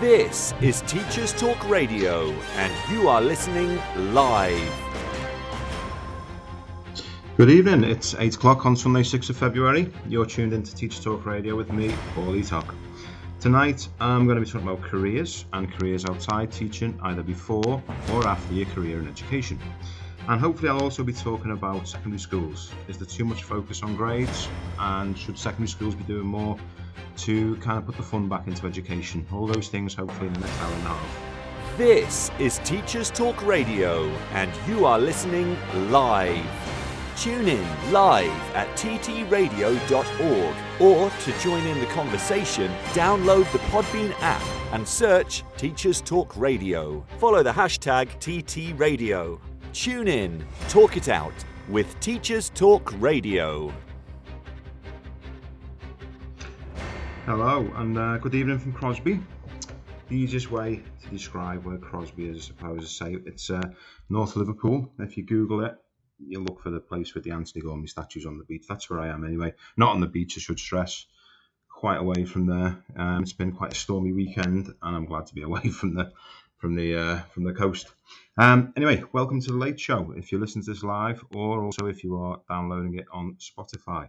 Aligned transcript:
This 0.00 0.54
is 0.60 0.82
Teachers 0.82 1.32
Talk 1.32 1.68
Radio, 1.68 2.30
and 2.54 2.92
you 2.92 3.08
are 3.08 3.20
listening 3.20 3.80
live. 4.14 4.72
Good 7.36 7.50
evening, 7.50 7.82
it's 7.82 8.14
8 8.14 8.36
o'clock 8.36 8.64
on 8.64 8.76
Sunday, 8.76 9.02
6th 9.02 9.30
of 9.30 9.36
February. 9.36 9.92
You're 10.06 10.24
tuned 10.24 10.52
into 10.52 10.72
Teachers 10.72 11.02
Talk 11.02 11.26
Radio 11.26 11.56
with 11.56 11.72
me, 11.72 11.92
Paul 12.14 12.34
Eatock. 12.34 12.76
Tonight, 13.40 13.88
I'm 13.98 14.26
going 14.26 14.36
to 14.38 14.44
be 14.44 14.48
talking 14.48 14.68
about 14.68 14.82
careers 14.82 15.46
and 15.52 15.68
careers 15.76 16.04
outside 16.04 16.52
teaching, 16.52 16.96
either 17.02 17.24
before 17.24 17.82
or 18.12 18.24
after 18.24 18.54
your 18.54 18.66
career 18.66 19.00
in 19.00 19.08
education. 19.08 19.58
And 20.28 20.40
hopefully, 20.40 20.68
I'll 20.68 20.80
also 20.80 21.02
be 21.02 21.12
talking 21.12 21.50
about 21.50 21.88
secondary 21.88 22.20
schools. 22.20 22.70
Is 22.86 22.98
there 22.98 23.06
too 23.06 23.24
much 23.24 23.42
focus 23.42 23.82
on 23.82 23.96
grades? 23.96 24.46
And 24.78 25.18
should 25.18 25.36
secondary 25.36 25.66
schools 25.66 25.96
be 25.96 26.04
doing 26.04 26.26
more 26.26 26.56
to 27.18 27.56
kind 27.56 27.78
of 27.78 27.86
put 27.86 27.96
the 27.96 28.02
fun 28.02 28.28
back 28.28 28.46
into 28.46 28.66
education? 28.66 29.26
All 29.32 29.46
those 29.46 29.68
things, 29.68 29.94
hopefully, 29.94 30.28
in 30.28 30.32
the 30.34 30.40
next 30.40 30.60
hour 30.60 30.72
and 30.72 30.82
a 30.82 30.88
half. 30.88 31.28
This 31.76 32.30
is 32.38 32.58
Teachers 32.64 33.10
Talk 33.10 33.40
Radio, 33.46 34.08
and 34.32 34.50
you 34.66 34.84
are 34.84 34.98
listening 34.98 35.56
live. 35.90 36.44
Tune 37.16 37.48
in 37.48 37.92
live 37.92 38.30
at 38.54 38.68
ttradio.org 38.76 40.56
or 40.80 41.10
to 41.10 41.38
join 41.40 41.66
in 41.66 41.80
the 41.80 41.86
conversation, 41.86 42.70
download 42.92 43.50
the 43.52 43.58
Podbean 43.70 44.12
app 44.20 44.42
and 44.72 44.86
search 44.86 45.44
Teachers 45.56 46.00
Talk 46.00 46.36
Radio. 46.36 47.04
Follow 47.18 47.42
the 47.42 47.52
hashtag 47.52 48.08
TTRadio. 48.18 49.40
Tune 49.72 50.08
in, 50.08 50.46
talk 50.68 50.96
it 50.96 51.08
out 51.08 51.34
with 51.68 51.98
Teachers 52.00 52.50
Talk 52.50 52.92
Radio. 53.00 53.72
Hello, 57.28 57.70
and 57.76 57.98
uh, 57.98 58.16
good 58.16 58.34
evening 58.34 58.58
from 58.58 58.72
Crosby. 58.72 59.20
The 60.08 60.16
easiest 60.16 60.50
way 60.50 60.80
to 61.02 61.08
describe 61.10 61.62
where 61.66 61.76
Crosby 61.76 62.26
is, 62.26 62.38
I 62.38 62.40
suppose, 62.40 62.84
is 62.84 62.96
say 62.96 63.18
it's 63.26 63.50
uh, 63.50 63.60
North 64.08 64.34
Liverpool. 64.34 64.90
If 64.98 65.18
you 65.18 65.26
Google 65.26 65.62
it, 65.62 65.76
you 66.18 66.40
look 66.42 66.62
for 66.62 66.70
the 66.70 66.80
place 66.80 67.14
with 67.14 67.24
the 67.24 67.32
Antony 67.32 67.60
Gormley 67.60 67.86
statues 67.86 68.24
on 68.24 68.38
the 68.38 68.44
beach. 68.44 68.64
That's 68.66 68.88
where 68.88 69.00
I 69.00 69.08
am 69.08 69.26
anyway. 69.26 69.52
Not 69.76 69.90
on 69.90 70.00
the 70.00 70.06
beach, 70.06 70.38
I 70.38 70.40
should 70.40 70.58
stress. 70.58 71.04
Quite 71.68 71.98
away 71.98 72.24
from 72.24 72.46
there. 72.46 72.82
Um, 72.96 73.22
it's 73.22 73.34
been 73.34 73.52
quite 73.52 73.72
a 73.72 73.76
stormy 73.76 74.12
weekend, 74.12 74.68
and 74.80 74.96
I'm 74.96 75.04
glad 75.04 75.26
to 75.26 75.34
be 75.34 75.42
away 75.50 75.68
from 75.68 75.96
the 75.96 76.10
from 76.56 76.76
the 76.76 76.96
uh, 76.96 77.18
from 77.34 77.44
the 77.44 77.52
coast. 77.52 77.88
Um, 78.38 78.72
anyway, 78.74 79.02
welcome 79.12 79.42
to 79.42 79.50
the 79.52 79.58
Late 79.58 79.78
Show. 79.78 80.14
If 80.16 80.32
you 80.32 80.38
listen 80.38 80.62
to 80.62 80.70
this 80.70 80.82
live, 80.82 81.22
or 81.34 81.62
also 81.62 81.88
if 81.88 82.04
you 82.04 82.16
are 82.16 82.40
downloading 82.48 82.94
it 82.94 83.04
on 83.12 83.36
Spotify. 83.38 84.08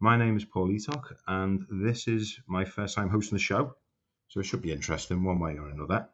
My 0.00 0.16
name 0.16 0.36
is 0.36 0.44
Paul 0.44 0.70
Eatock, 0.70 1.14
and 1.28 1.66
this 1.70 2.08
is 2.08 2.40
my 2.48 2.64
first 2.64 2.96
time 2.96 3.08
hosting 3.08 3.36
the 3.36 3.42
show, 3.42 3.76
so 4.26 4.40
it 4.40 4.44
should 4.44 4.60
be 4.60 4.72
interesting 4.72 5.22
one 5.22 5.38
way 5.38 5.56
or 5.56 5.68
another. 5.68 6.08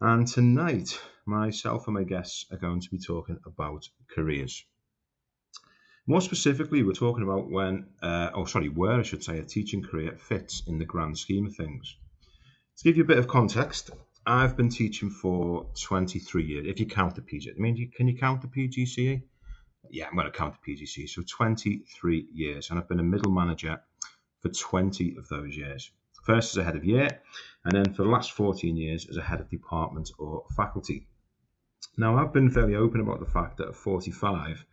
And 0.00 0.26
tonight, 0.26 0.98
myself 1.26 1.86
and 1.86 1.94
my 1.94 2.04
guests 2.04 2.46
are 2.50 2.56
going 2.56 2.80
to 2.80 2.90
be 2.90 2.98
talking 2.98 3.38
about 3.44 3.86
careers. 4.08 4.64
More 6.06 6.22
specifically, 6.22 6.82
we're 6.82 6.94
talking 6.94 7.22
about 7.22 7.50
when, 7.50 7.86
uh, 8.00 8.30
oh, 8.34 8.46
sorry, 8.46 8.70
where 8.70 8.92
I 8.92 9.02
should 9.02 9.22
say, 9.22 9.38
a 9.38 9.44
teaching 9.44 9.82
career 9.82 10.16
fits 10.16 10.62
in 10.66 10.78
the 10.78 10.86
grand 10.86 11.18
scheme 11.18 11.46
of 11.46 11.54
things. 11.54 11.96
To 12.78 12.84
give 12.84 12.96
you 12.96 13.04
a 13.04 13.06
bit 13.06 13.18
of 13.18 13.28
context, 13.28 13.90
I've 14.24 14.56
been 14.56 14.70
teaching 14.70 15.10
for 15.10 15.66
23 15.82 16.44
years, 16.44 16.66
if 16.66 16.80
you 16.80 16.86
count 16.86 17.14
the 17.14 17.22
PG. 17.22 17.52
I 17.56 17.60
mean, 17.60 17.90
can 17.94 18.08
you 18.08 18.16
count 18.16 18.40
the 18.40 18.48
PGCE? 18.48 19.22
Yeah, 19.90 20.06
I'm 20.06 20.14
going 20.14 20.26
to 20.26 20.36
count 20.36 20.54
the 20.54 20.74
PGCE. 20.74 21.08
So 21.08 21.22
23 21.26 22.28
years, 22.32 22.70
and 22.70 22.78
I've 22.78 22.88
been 22.88 23.00
a 23.00 23.04
middle 23.04 23.32
manager 23.32 23.80
for 24.40 24.48
20 24.48 25.16
of 25.16 25.28
those 25.28 25.56
years. 25.56 25.90
First 26.24 26.54
as 26.54 26.58
a 26.58 26.64
head 26.64 26.76
of 26.76 26.84
year, 26.84 27.20
and 27.64 27.72
then 27.72 27.92
for 27.94 28.02
the 28.02 28.08
last 28.08 28.32
14 28.32 28.76
years 28.76 29.06
as 29.08 29.16
a 29.16 29.22
head 29.22 29.40
of 29.40 29.48
department 29.48 30.10
or 30.18 30.44
faculty. 30.56 31.06
Now, 31.96 32.18
I've 32.18 32.32
been 32.32 32.50
fairly 32.50 32.74
open 32.74 33.00
about 33.00 33.20
the 33.20 33.26
fact 33.26 33.58
that 33.58 33.68
at 33.68 33.76
45, 33.76 34.64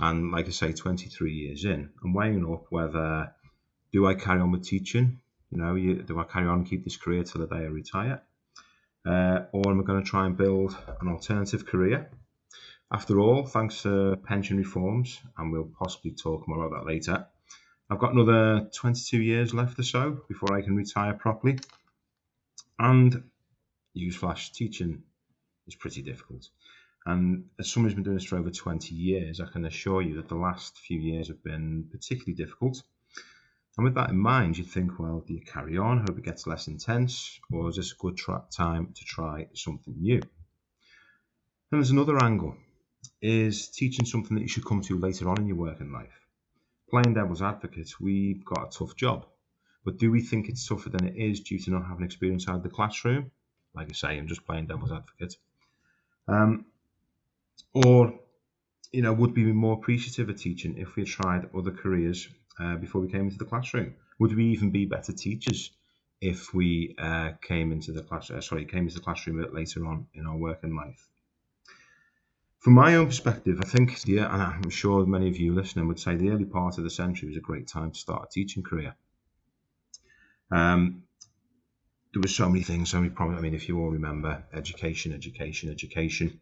and 0.00 0.30
like 0.30 0.46
I 0.46 0.50
say, 0.50 0.72
23 0.72 1.32
years 1.32 1.64
in, 1.64 1.90
I'm 2.02 2.14
weighing 2.14 2.50
up 2.50 2.66
whether 2.70 3.32
do 3.92 4.06
I 4.06 4.14
carry 4.14 4.40
on 4.40 4.52
with 4.52 4.64
teaching? 4.64 5.20
You 5.50 5.58
know, 5.58 5.74
you, 5.74 6.02
do 6.02 6.18
I 6.20 6.24
carry 6.24 6.46
on 6.46 6.58
and 6.58 6.68
keep 6.68 6.84
this 6.84 6.96
career 6.96 7.24
till 7.24 7.40
the 7.40 7.46
day 7.46 7.62
I 7.62 7.68
retire? 7.68 8.22
Uh, 9.04 9.40
or 9.52 9.70
am 9.70 9.80
I 9.80 9.84
going 9.84 10.02
to 10.02 10.08
try 10.08 10.26
and 10.26 10.36
build 10.36 10.76
an 11.00 11.08
alternative 11.08 11.66
career? 11.66 12.10
After 12.90 13.20
all, 13.20 13.44
thanks 13.44 13.82
to 13.82 14.16
pension 14.24 14.56
reforms, 14.56 15.20
and 15.36 15.52
we'll 15.52 15.70
possibly 15.78 16.12
talk 16.12 16.48
more 16.48 16.64
about 16.64 16.80
that 16.80 16.86
later, 16.86 17.26
I've 17.90 17.98
got 17.98 18.12
another 18.12 18.70
22 18.74 19.20
years 19.20 19.52
left 19.52 19.78
or 19.78 19.82
so 19.82 20.22
before 20.26 20.56
I 20.56 20.62
can 20.62 20.74
retire 20.74 21.12
properly. 21.12 21.58
And 22.78 23.24
newsflash, 23.96 24.52
teaching 24.52 25.02
is 25.66 25.74
pretty 25.74 26.00
difficult. 26.00 26.48
And 27.04 27.50
as 27.58 27.70
someone 27.70 27.90
who's 27.90 27.94
been 27.94 28.04
doing 28.04 28.16
this 28.16 28.24
for 28.24 28.36
over 28.36 28.50
20 28.50 28.94
years, 28.94 29.40
I 29.40 29.46
can 29.46 29.66
assure 29.66 30.00
you 30.00 30.16
that 30.16 30.28
the 30.28 30.36
last 30.36 30.78
few 30.78 30.98
years 30.98 31.28
have 31.28 31.42
been 31.44 31.88
particularly 31.90 32.34
difficult. 32.34 32.82
And 33.76 33.84
with 33.84 33.94
that 33.94 34.10
in 34.10 34.18
mind, 34.18 34.56
you 34.56 34.64
think, 34.64 34.98
well, 34.98 35.22
do 35.26 35.34
you 35.34 35.42
carry 35.42 35.76
on, 35.76 35.98
hope 35.98 36.18
it 36.18 36.24
gets 36.24 36.46
less 36.46 36.68
intense, 36.68 37.38
or 37.52 37.68
is 37.68 37.76
this 37.76 37.92
a 37.92 37.96
good 37.96 38.18
time 38.50 38.92
to 38.94 39.04
try 39.04 39.46
something 39.54 39.94
new? 40.00 40.20
Then 40.20 41.80
there's 41.80 41.90
another 41.90 42.22
angle. 42.22 42.56
Is 43.20 43.68
teaching 43.68 44.06
something 44.06 44.36
that 44.36 44.42
you 44.42 44.48
should 44.48 44.64
come 44.64 44.80
to 44.82 44.96
later 44.96 45.28
on 45.28 45.40
in 45.40 45.48
your 45.48 45.56
working 45.56 45.90
life? 45.90 46.26
Playing 46.88 47.14
devil's 47.14 47.42
advocate, 47.42 48.00
we've 48.00 48.44
got 48.44 48.68
a 48.68 48.78
tough 48.78 48.94
job. 48.94 49.26
But 49.84 49.98
do 49.98 50.10
we 50.10 50.20
think 50.20 50.48
it's 50.48 50.66
tougher 50.66 50.90
than 50.90 51.04
it 51.04 51.16
is 51.16 51.40
due 51.40 51.58
to 51.58 51.70
not 51.70 51.86
having 51.86 52.04
experience 52.04 52.48
out 52.48 52.56
of 52.56 52.62
the 52.62 52.68
classroom? 52.68 53.32
Like 53.74 53.88
I 53.90 53.92
say, 53.92 54.18
I'm 54.18 54.28
just 54.28 54.46
playing 54.46 54.66
devil's 54.66 54.92
advocate. 54.92 55.36
Um, 56.28 56.66
or, 57.72 58.20
you 58.92 59.02
know, 59.02 59.12
would 59.12 59.34
we 59.34 59.44
be 59.44 59.52
more 59.52 59.74
appreciative 59.74 60.28
of 60.28 60.36
teaching 60.36 60.78
if 60.78 60.94
we 60.94 61.02
had 61.02 61.08
tried 61.08 61.50
other 61.56 61.72
careers 61.72 62.28
uh, 62.60 62.76
before 62.76 63.00
we 63.00 63.08
came 63.08 63.22
into 63.22 63.38
the 63.38 63.44
classroom? 63.44 63.96
Would 64.20 64.36
we 64.36 64.46
even 64.46 64.70
be 64.70 64.84
better 64.84 65.12
teachers 65.12 65.72
if 66.20 66.54
we 66.54 66.94
uh, 66.98 67.32
came 67.42 67.72
into 67.72 67.90
the 67.92 68.02
class? 68.02 68.30
Uh, 68.30 68.40
sorry, 68.40 68.64
came 68.64 68.84
into 68.84 68.94
the 68.94 69.00
classroom 69.00 69.44
later 69.52 69.86
on 69.86 70.06
in 70.14 70.26
our 70.26 70.36
working 70.36 70.76
life? 70.76 71.08
From 72.60 72.72
my 72.72 72.96
own 72.96 73.06
perspective, 73.06 73.60
I 73.62 73.66
think 73.66 74.02
the 74.02 74.18
and 74.18 74.42
I'm 74.42 74.70
sure 74.70 75.06
many 75.06 75.28
of 75.28 75.36
you 75.36 75.54
listening 75.54 75.86
would 75.86 76.00
say 76.00 76.16
the 76.16 76.30
early 76.30 76.44
part 76.44 76.76
of 76.76 76.84
the 76.84 76.90
century 76.90 77.28
was 77.28 77.36
a 77.36 77.40
great 77.40 77.68
time 77.68 77.92
to 77.92 77.98
start 77.98 78.28
a 78.28 78.32
teaching 78.32 78.64
career. 78.64 78.96
Um, 80.50 81.04
there 82.12 82.22
were 82.22 82.28
so 82.28 82.48
many 82.48 82.64
things, 82.64 82.90
so 82.90 82.98
many 82.98 83.10
promises. 83.10 83.38
I 83.38 83.42
mean, 83.42 83.54
if 83.54 83.68
you 83.68 83.78
all 83.78 83.90
remember, 83.90 84.42
education, 84.52 85.12
education, 85.12 85.70
education. 85.70 86.40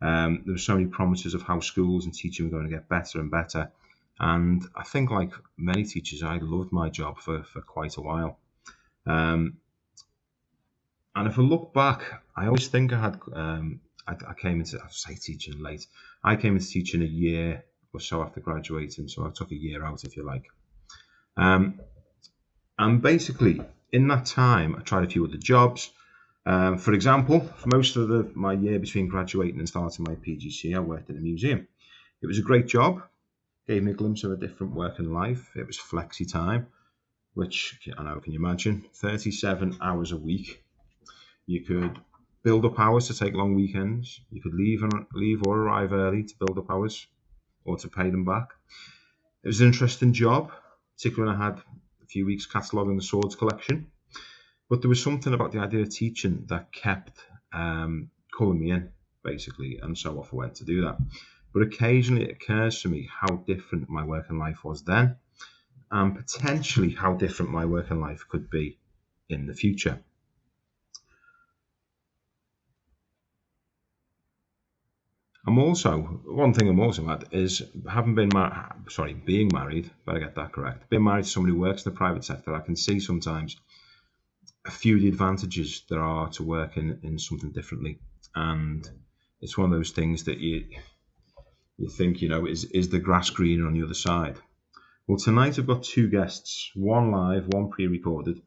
Um, 0.00 0.42
there 0.44 0.54
were 0.54 0.58
so 0.58 0.74
many 0.74 0.86
promises 0.86 1.34
of 1.34 1.42
how 1.42 1.58
schools 1.58 2.04
and 2.04 2.14
teaching 2.14 2.46
were 2.46 2.52
going 2.52 2.70
to 2.70 2.76
get 2.76 2.88
better 2.88 3.18
and 3.18 3.30
better. 3.30 3.72
And 4.20 4.64
I 4.76 4.84
think, 4.84 5.10
like 5.10 5.32
many 5.56 5.84
teachers, 5.84 6.22
I 6.22 6.38
loved 6.38 6.70
my 6.70 6.88
job 6.88 7.18
for, 7.18 7.42
for 7.42 7.62
quite 7.62 7.96
a 7.96 8.00
while. 8.00 8.38
Um, 9.06 9.56
and 11.16 11.26
if 11.26 11.36
I 11.36 11.42
look 11.42 11.74
back, 11.74 12.22
I 12.36 12.46
always 12.46 12.68
think 12.68 12.92
I 12.92 13.00
had, 13.00 13.20
um, 13.32 13.80
I, 14.08 14.30
I, 14.30 14.34
came 14.34 14.60
into, 14.60 14.78
I 14.78 14.88
say 14.90 15.14
teaching 15.14 15.62
late, 15.62 15.86
I 16.24 16.36
came 16.36 16.54
into 16.54 16.66
teaching 16.66 17.02
a 17.02 17.06
year 17.06 17.64
or 17.92 18.00
so 18.00 18.22
after 18.22 18.40
graduating. 18.40 19.08
So 19.08 19.26
I 19.26 19.30
took 19.30 19.50
a 19.52 19.56
year 19.56 19.84
out, 19.84 20.04
if 20.04 20.16
you 20.16 20.24
like. 20.24 20.44
Um, 21.36 21.80
and 22.78 23.02
basically, 23.02 23.60
in 23.92 24.08
that 24.08 24.26
time, 24.26 24.76
I 24.76 24.80
tried 24.80 25.04
a 25.04 25.08
few 25.08 25.24
other 25.24 25.36
jobs. 25.36 25.90
Um, 26.46 26.78
for 26.78 26.92
example, 26.92 27.40
for 27.40 27.68
most 27.68 27.96
of 27.96 28.08
the, 28.08 28.30
my 28.34 28.54
year 28.54 28.78
between 28.78 29.08
graduating 29.08 29.58
and 29.58 29.68
starting 29.68 30.06
my 30.08 30.14
PGC, 30.14 30.74
I 30.74 30.80
worked 30.80 31.10
in 31.10 31.16
a 31.16 31.20
museum. 31.20 31.66
It 32.22 32.26
was 32.26 32.38
a 32.38 32.42
great 32.42 32.66
job, 32.66 33.02
gave 33.66 33.82
me 33.82 33.92
a 33.92 33.94
glimpse 33.94 34.24
of 34.24 34.32
a 34.32 34.36
different 34.36 34.74
working 34.74 35.12
life. 35.12 35.50
It 35.54 35.66
was 35.66 35.78
flexi 35.78 36.30
time, 36.30 36.66
which 37.34 37.78
I 37.96 38.02
know, 38.02 38.20
can 38.20 38.32
you 38.32 38.38
imagine? 38.38 38.84
37 38.94 39.78
hours 39.80 40.12
a 40.12 40.16
week. 40.16 40.62
You 41.46 41.64
could 41.64 41.98
build 42.42 42.64
up 42.64 42.78
hours 42.78 43.08
to 43.08 43.14
take 43.14 43.34
long 43.34 43.54
weekends. 43.54 44.20
You 44.30 44.40
could 44.40 44.54
leave 44.54 44.82
and 44.82 45.06
leave 45.12 45.42
or 45.46 45.58
arrive 45.58 45.92
early 45.92 46.24
to 46.24 46.34
build 46.38 46.58
up 46.58 46.70
hours 46.70 47.06
or 47.64 47.76
to 47.78 47.88
pay 47.88 48.10
them 48.10 48.24
back. 48.24 48.48
It 49.42 49.48
was 49.48 49.60
an 49.60 49.68
interesting 49.68 50.12
job, 50.12 50.52
particularly 50.96 51.32
when 51.32 51.40
I 51.40 51.44
had 51.44 51.58
a 52.02 52.06
few 52.06 52.26
weeks 52.26 52.46
cataloguing 52.46 52.96
the 52.96 53.02
swords 53.02 53.36
collection. 53.36 53.90
But 54.68 54.82
there 54.82 54.88
was 54.88 55.02
something 55.02 55.32
about 55.32 55.52
the 55.52 55.60
idea 55.60 55.82
of 55.82 55.90
teaching 55.90 56.44
that 56.48 56.72
kept 56.72 57.18
um, 57.52 58.10
calling 58.32 58.60
me 58.60 58.70
in, 58.70 58.92
basically, 59.24 59.78
and 59.82 59.96
so 59.96 60.18
off 60.18 60.32
I 60.32 60.36
went 60.36 60.56
to 60.56 60.64
do 60.64 60.82
that. 60.82 60.98
But 61.52 61.62
occasionally 61.62 62.24
it 62.24 62.32
occurs 62.32 62.82
to 62.82 62.88
me 62.88 63.08
how 63.10 63.36
different 63.36 63.88
my 63.88 64.04
working 64.04 64.38
life 64.38 64.64
was 64.64 64.84
then, 64.84 65.16
and 65.90 66.14
potentially 66.14 66.90
how 66.90 67.14
different 67.14 67.50
my 67.50 67.64
working 67.64 68.00
life 68.00 68.24
could 68.28 68.50
be 68.50 68.78
in 69.30 69.46
the 69.46 69.54
future. 69.54 70.02
I'm 75.48 75.58
also 75.58 75.96
one 76.26 76.52
thing 76.52 76.68
I'm 76.68 76.78
also 76.78 77.08
at 77.08 77.32
is 77.32 77.62
having 77.90 78.14
been 78.14 78.28
mar- 78.34 78.76
sorry 78.90 79.14
being 79.14 79.48
married. 79.50 79.90
Better 80.04 80.18
get 80.18 80.34
that 80.34 80.52
correct. 80.52 80.90
Being 80.90 81.04
married 81.04 81.24
to 81.24 81.30
somebody 81.30 81.54
who 81.54 81.60
works 81.60 81.86
in 81.86 81.90
the 81.90 81.96
private 81.96 82.22
sector, 82.22 82.54
I 82.54 82.60
can 82.60 82.76
see 82.76 83.00
sometimes 83.00 83.56
a 84.66 84.70
few 84.70 84.96
of 84.96 85.00
the 85.00 85.08
advantages 85.08 85.84
there 85.88 86.02
are 86.02 86.28
to 86.32 86.42
working 86.42 86.98
in 87.02 87.18
something 87.18 87.50
differently, 87.50 87.98
and 88.34 88.86
it's 89.40 89.56
one 89.56 89.72
of 89.72 89.78
those 89.78 89.92
things 89.92 90.24
that 90.24 90.38
you 90.38 90.66
you 91.78 91.88
think 91.88 92.20
you 92.20 92.28
know 92.28 92.44
is 92.44 92.64
is 92.64 92.90
the 92.90 92.98
grass 92.98 93.30
greener 93.30 93.66
on 93.66 93.72
the 93.72 93.82
other 93.82 93.94
side. 93.94 94.36
Well, 95.06 95.16
tonight 95.16 95.58
I've 95.58 95.66
got 95.66 95.82
two 95.82 96.10
guests, 96.10 96.70
one 96.74 97.10
live, 97.10 97.46
one 97.46 97.70
pre-recorded. 97.70 98.42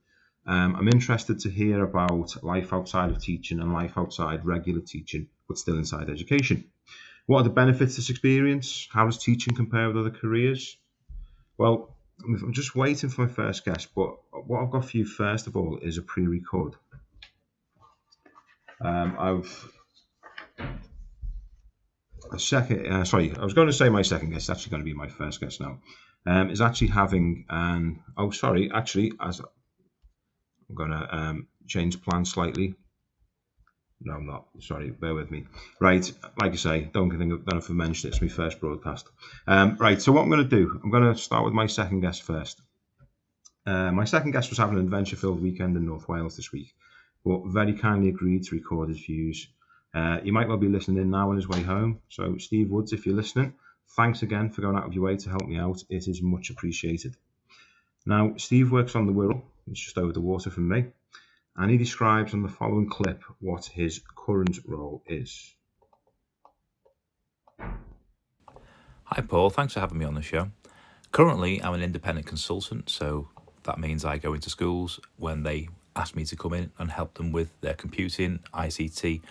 Um, 0.45 0.75
I'm 0.75 0.87
interested 0.87 1.39
to 1.39 1.49
hear 1.49 1.83
about 1.83 2.43
life 2.43 2.73
outside 2.73 3.09
of 3.09 3.23
teaching 3.23 3.59
and 3.59 3.73
life 3.73 3.97
outside 3.97 4.45
regular 4.45 4.81
teaching, 4.81 5.29
but 5.47 5.57
still 5.57 5.79
inside 5.79 6.07
education. 6.11 6.65
What 7.27 7.41
are 7.41 7.43
the 7.43 7.49
benefits 7.49 7.93
of 7.93 7.97
this 7.97 8.09
experience? 8.09 8.87
How 8.91 9.05
does 9.05 9.17
teaching 9.17 9.55
compare 9.55 9.87
with 9.87 9.97
other 9.97 10.09
careers? 10.09 10.77
Well, 11.57 11.95
I'm 12.23 12.53
just 12.53 12.75
waiting 12.75 13.09
for 13.09 13.21
my 13.21 13.27
first 13.27 13.65
guest, 13.65 13.89
but 13.95 14.15
what 14.45 14.61
I've 14.61 14.71
got 14.71 14.85
for 14.85 14.97
you 14.97 15.05
first 15.05 15.47
of 15.47 15.55
all 15.55 15.79
is 15.81 15.97
a 15.97 16.01
pre-record. 16.01 16.75
Um, 18.83 19.15
I've 19.19 19.71
a 22.31 22.39
second. 22.39 22.87
Uh, 22.87 23.03
sorry, 23.05 23.33
I 23.35 23.43
was 23.43 23.53
going 23.53 23.67
to 23.67 23.73
say 23.73 23.89
my 23.89 24.01
second 24.01 24.31
guest. 24.31 24.49
Actually, 24.49 24.71
going 24.71 24.81
to 24.81 24.85
be 24.85 24.93
my 24.93 25.07
first 25.07 25.39
guest 25.39 25.61
now. 25.61 25.79
Um, 26.25 26.49
is 26.49 26.61
actually 26.61 26.87
having 26.87 27.45
an. 27.49 28.03
Oh, 28.17 28.31
sorry. 28.31 28.71
Actually, 28.73 29.13
as 29.19 29.39
I'm 29.39 30.75
going 30.75 30.91
to 30.91 31.15
um, 31.15 31.47
change 31.67 32.01
plans 32.01 32.31
slightly. 32.31 32.75
No, 34.03 34.13
I'm 34.13 34.25
not. 34.25 34.45
Sorry, 34.59 34.89
bear 34.89 35.13
with 35.13 35.29
me. 35.29 35.45
Right, 35.79 36.11
like 36.39 36.53
I 36.53 36.55
say, 36.55 36.89
don't 36.91 37.09
think 37.09 37.29
don't 37.29 37.47
know 37.47 37.57
if 37.57 37.69
I 37.69 37.73
mentioned 37.73 38.11
it. 38.11 38.15
It's 38.15 38.21
my 38.21 38.27
first 38.27 38.59
broadcast. 38.59 39.07
Um, 39.47 39.77
right, 39.77 40.01
so 40.01 40.11
what 40.11 40.21
I'm 40.21 40.29
going 40.29 40.43
to 40.43 40.49
do, 40.49 40.79
I'm 40.83 40.89
going 40.89 41.03
to 41.03 41.15
start 41.19 41.45
with 41.45 41.53
my 41.53 41.67
second 41.67 42.01
guest 42.01 42.23
first. 42.23 42.61
Uh, 43.65 43.91
my 43.91 44.05
second 44.05 44.31
guest 44.31 44.49
was 44.49 44.57
having 44.57 44.77
an 44.77 44.85
adventure-filled 44.85 45.41
weekend 45.41 45.77
in 45.77 45.85
North 45.85 46.09
Wales 46.09 46.35
this 46.35 46.51
week, 46.51 46.73
but 47.23 47.45
very 47.45 47.73
kindly 47.73 48.09
agreed 48.09 48.43
to 48.45 48.55
record 48.55 48.89
his 48.89 48.99
views. 48.99 49.47
Uh, 49.93 50.17
you 50.23 50.33
might 50.33 50.47
well 50.47 50.57
be 50.57 50.67
listening 50.67 50.97
in 50.97 51.11
now 51.11 51.29
on 51.29 51.35
his 51.35 51.47
way 51.47 51.61
home. 51.61 52.01
So, 52.09 52.37
Steve 52.37 52.71
Woods, 52.71 52.93
if 52.93 53.05
you're 53.05 53.15
listening, 53.15 53.53
thanks 53.95 54.23
again 54.23 54.49
for 54.49 54.61
going 54.61 54.77
out 54.77 54.85
of 54.85 54.93
your 54.93 55.03
way 55.03 55.17
to 55.17 55.29
help 55.29 55.45
me 55.45 55.57
out. 55.57 55.83
It 55.89 56.07
is 56.07 56.23
much 56.23 56.49
appreciated. 56.49 57.15
Now, 58.07 58.33
Steve 58.37 58.71
works 58.71 58.95
on 58.95 59.05
the 59.05 59.13
Wirral, 59.13 59.43
it's 59.69 59.79
just 59.79 59.99
over 59.99 60.11
the 60.11 60.21
water 60.21 60.49
from 60.49 60.67
me 60.67 60.85
and 61.57 61.69
he 61.71 61.77
describes 61.77 62.33
on 62.33 62.43
the 62.43 62.49
following 62.49 62.89
clip 62.89 63.23
what 63.39 63.65
his 63.65 64.01
current 64.15 64.59
role 64.65 65.03
is. 65.07 65.55
Hi, 69.03 69.21
Paul. 69.21 69.49
Thanks 69.49 69.73
for 69.73 69.81
having 69.81 69.97
me 69.97 70.05
on 70.05 70.15
the 70.15 70.21
show. 70.21 70.51
Currently, 71.11 71.61
I'm 71.61 71.73
an 71.73 71.81
independent 71.81 72.25
consultant, 72.27 72.89
so 72.89 73.27
that 73.63 73.77
means 73.77 74.05
I 74.05 74.17
go 74.17 74.33
into 74.33 74.49
schools 74.49 74.99
when 75.17 75.43
they 75.43 75.67
ask 75.95 76.15
me 76.15 76.23
to 76.25 76.35
come 76.37 76.53
in 76.53 76.71
and 76.79 76.89
help 76.89 77.15
them 77.15 77.33
with 77.33 77.59
their 77.59 77.73
computing, 77.73 78.39
ICT, 78.53 79.21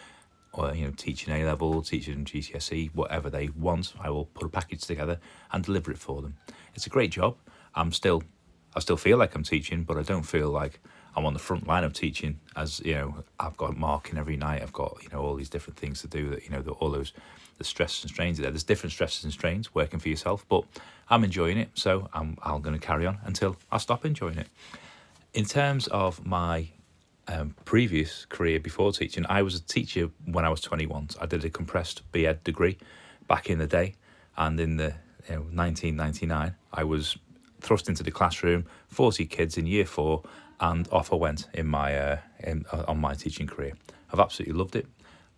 or 0.52 0.74
you 0.74 0.84
know, 0.84 0.90
teaching 0.90 1.32
A 1.32 1.44
level, 1.46 1.80
teaching 1.80 2.24
GCSE, 2.24 2.94
whatever 2.94 3.30
they 3.30 3.48
want. 3.48 3.94
I 3.98 4.10
will 4.10 4.26
put 4.26 4.44
a 4.44 4.50
package 4.50 4.82
together 4.82 5.18
and 5.52 5.64
deliver 5.64 5.90
it 5.90 5.98
for 5.98 6.20
them. 6.20 6.36
It's 6.74 6.86
a 6.86 6.90
great 6.90 7.10
job. 7.10 7.36
I'm 7.74 7.92
still, 7.92 8.22
I 8.76 8.80
still 8.80 8.98
feel 8.98 9.16
like 9.16 9.34
I'm 9.34 9.44
teaching, 9.44 9.84
but 9.84 9.96
I 9.96 10.02
don't 10.02 10.24
feel 10.24 10.50
like 10.50 10.80
I'm 11.16 11.26
on 11.26 11.32
the 11.32 11.40
front 11.40 11.66
line 11.66 11.84
of 11.84 11.92
teaching 11.92 12.38
as 12.56 12.80
you 12.80 12.94
know 12.94 13.24
I've 13.38 13.56
got 13.56 13.76
marking 13.76 14.18
every 14.18 14.36
night. 14.36 14.62
I've 14.62 14.72
got 14.72 14.98
you 15.02 15.08
know 15.10 15.20
all 15.20 15.34
these 15.34 15.50
different 15.50 15.78
things 15.78 16.00
to 16.02 16.08
do 16.08 16.30
that 16.30 16.44
you 16.44 16.50
know 16.50 16.62
the, 16.62 16.72
all 16.72 16.90
those 16.90 17.12
the 17.58 17.64
stresses 17.64 18.04
and 18.04 18.10
strains 18.10 18.38
there. 18.38 18.50
There's 18.50 18.64
different 18.64 18.92
stresses 18.92 19.24
and 19.24 19.32
strains 19.32 19.74
working 19.74 20.00
for 20.00 20.08
yourself 20.08 20.44
but 20.48 20.64
I'm 21.08 21.24
enjoying 21.24 21.58
it. 21.58 21.70
So 21.74 22.08
I'm, 22.14 22.38
I'm 22.42 22.62
going 22.62 22.78
to 22.78 22.84
carry 22.84 23.04
on 23.04 23.18
until 23.24 23.56
I 23.70 23.78
stop 23.78 24.04
enjoying 24.04 24.38
it. 24.38 24.46
In 25.34 25.44
terms 25.44 25.88
of 25.88 26.24
my 26.24 26.68
um, 27.28 27.54
previous 27.64 28.24
career 28.26 28.60
before 28.60 28.92
teaching 28.92 29.26
I 29.28 29.42
was 29.42 29.54
a 29.54 29.62
teacher 29.62 30.10
when 30.24 30.44
I 30.44 30.48
was 30.48 30.60
21 30.60 31.10
so 31.10 31.18
I 31.20 31.26
did 31.26 31.44
a 31.44 31.50
compressed 31.50 32.02
B.Ed 32.12 32.42
degree 32.44 32.78
back 33.28 33.50
in 33.50 33.58
the 33.58 33.66
day. 33.66 33.94
And 34.36 34.58
in 34.58 34.76
the 34.76 34.94
you 35.28 35.34
know, 35.34 35.42
1999 35.42 36.54
I 36.72 36.84
was 36.84 37.18
thrust 37.60 37.88
into 37.88 38.02
the 38.02 38.10
classroom 38.10 38.64
40 38.88 39.26
kids 39.26 39.58
in 39.58 39.66
year 39.66 39.84
four 39.84 40.22
and 40.60 40.88
off 40.88 41.12
I 41.12 41.16
went 41.16 41.48
in 41.54 41.66
my 41.66 41.96
uh, 41.96 42.18
in, 42.40 42.64
uh, 42.72 42.84
on 42.86 42.98
my 42.98 43.14
teaching 43.14 43.46
career. 43.46 43.72
I've 44.12 44.20
absolutely 44.20 44.58
loved 44.58 44.76
it. 44.76 44.86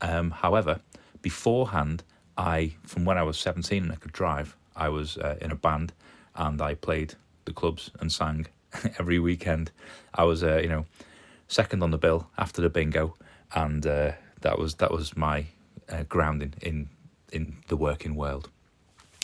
Um, 0.01 0.31
however, 0.31 0.81
beforehand, 1.21 2.03
I 2.37 2.75
from 2.83 3.05
when 3.05 3.19
I 3.19 3.23
was 3.23 3.39
17 3.39 3.85
and 3.85 3.93
I 3.93 3.97
could 3.97 4.13
drive, 4.13 4.57
I 4.75 4.89
was 4.89 5.17
uh, 5.19 5.37
in 5.41 5.51
a 5.51 5.57
band 5.57 5.93
and 6.35 6.61
I 6.61 6.75
played 6.75 7.15
the 7.45 7.53
clubs 7.53 7.91
and 8.01 8.11
sang 8.11 8.47
every 8.99 9.19
weekend. 9.19 9.71
I 10.15 10.25
was 10.25 10.43
uh, 10.43 10.59
you 10.63 10.69
know 10.69 10.87
second 11.49 11.83
on 11.83 11.91
the 11.91 11.99
bill 11.99 12.29
after 12.37 12.61
the 12.61 12.71
bingo, 12.71 13.15
and 13.55 13.87
uh, 13.87 14.13
that 14.41 14.59
was 14.59 14.75
that 14.77 14.91
was 14.91 15.17
my 15.17 15.47
uh, 15.89 16.03
grounding 16.09 16.55
in 16.63 16.89
in 17.33 17.57
the 17.69 17.77
working 17.77 18.15
world. 18.17 18.49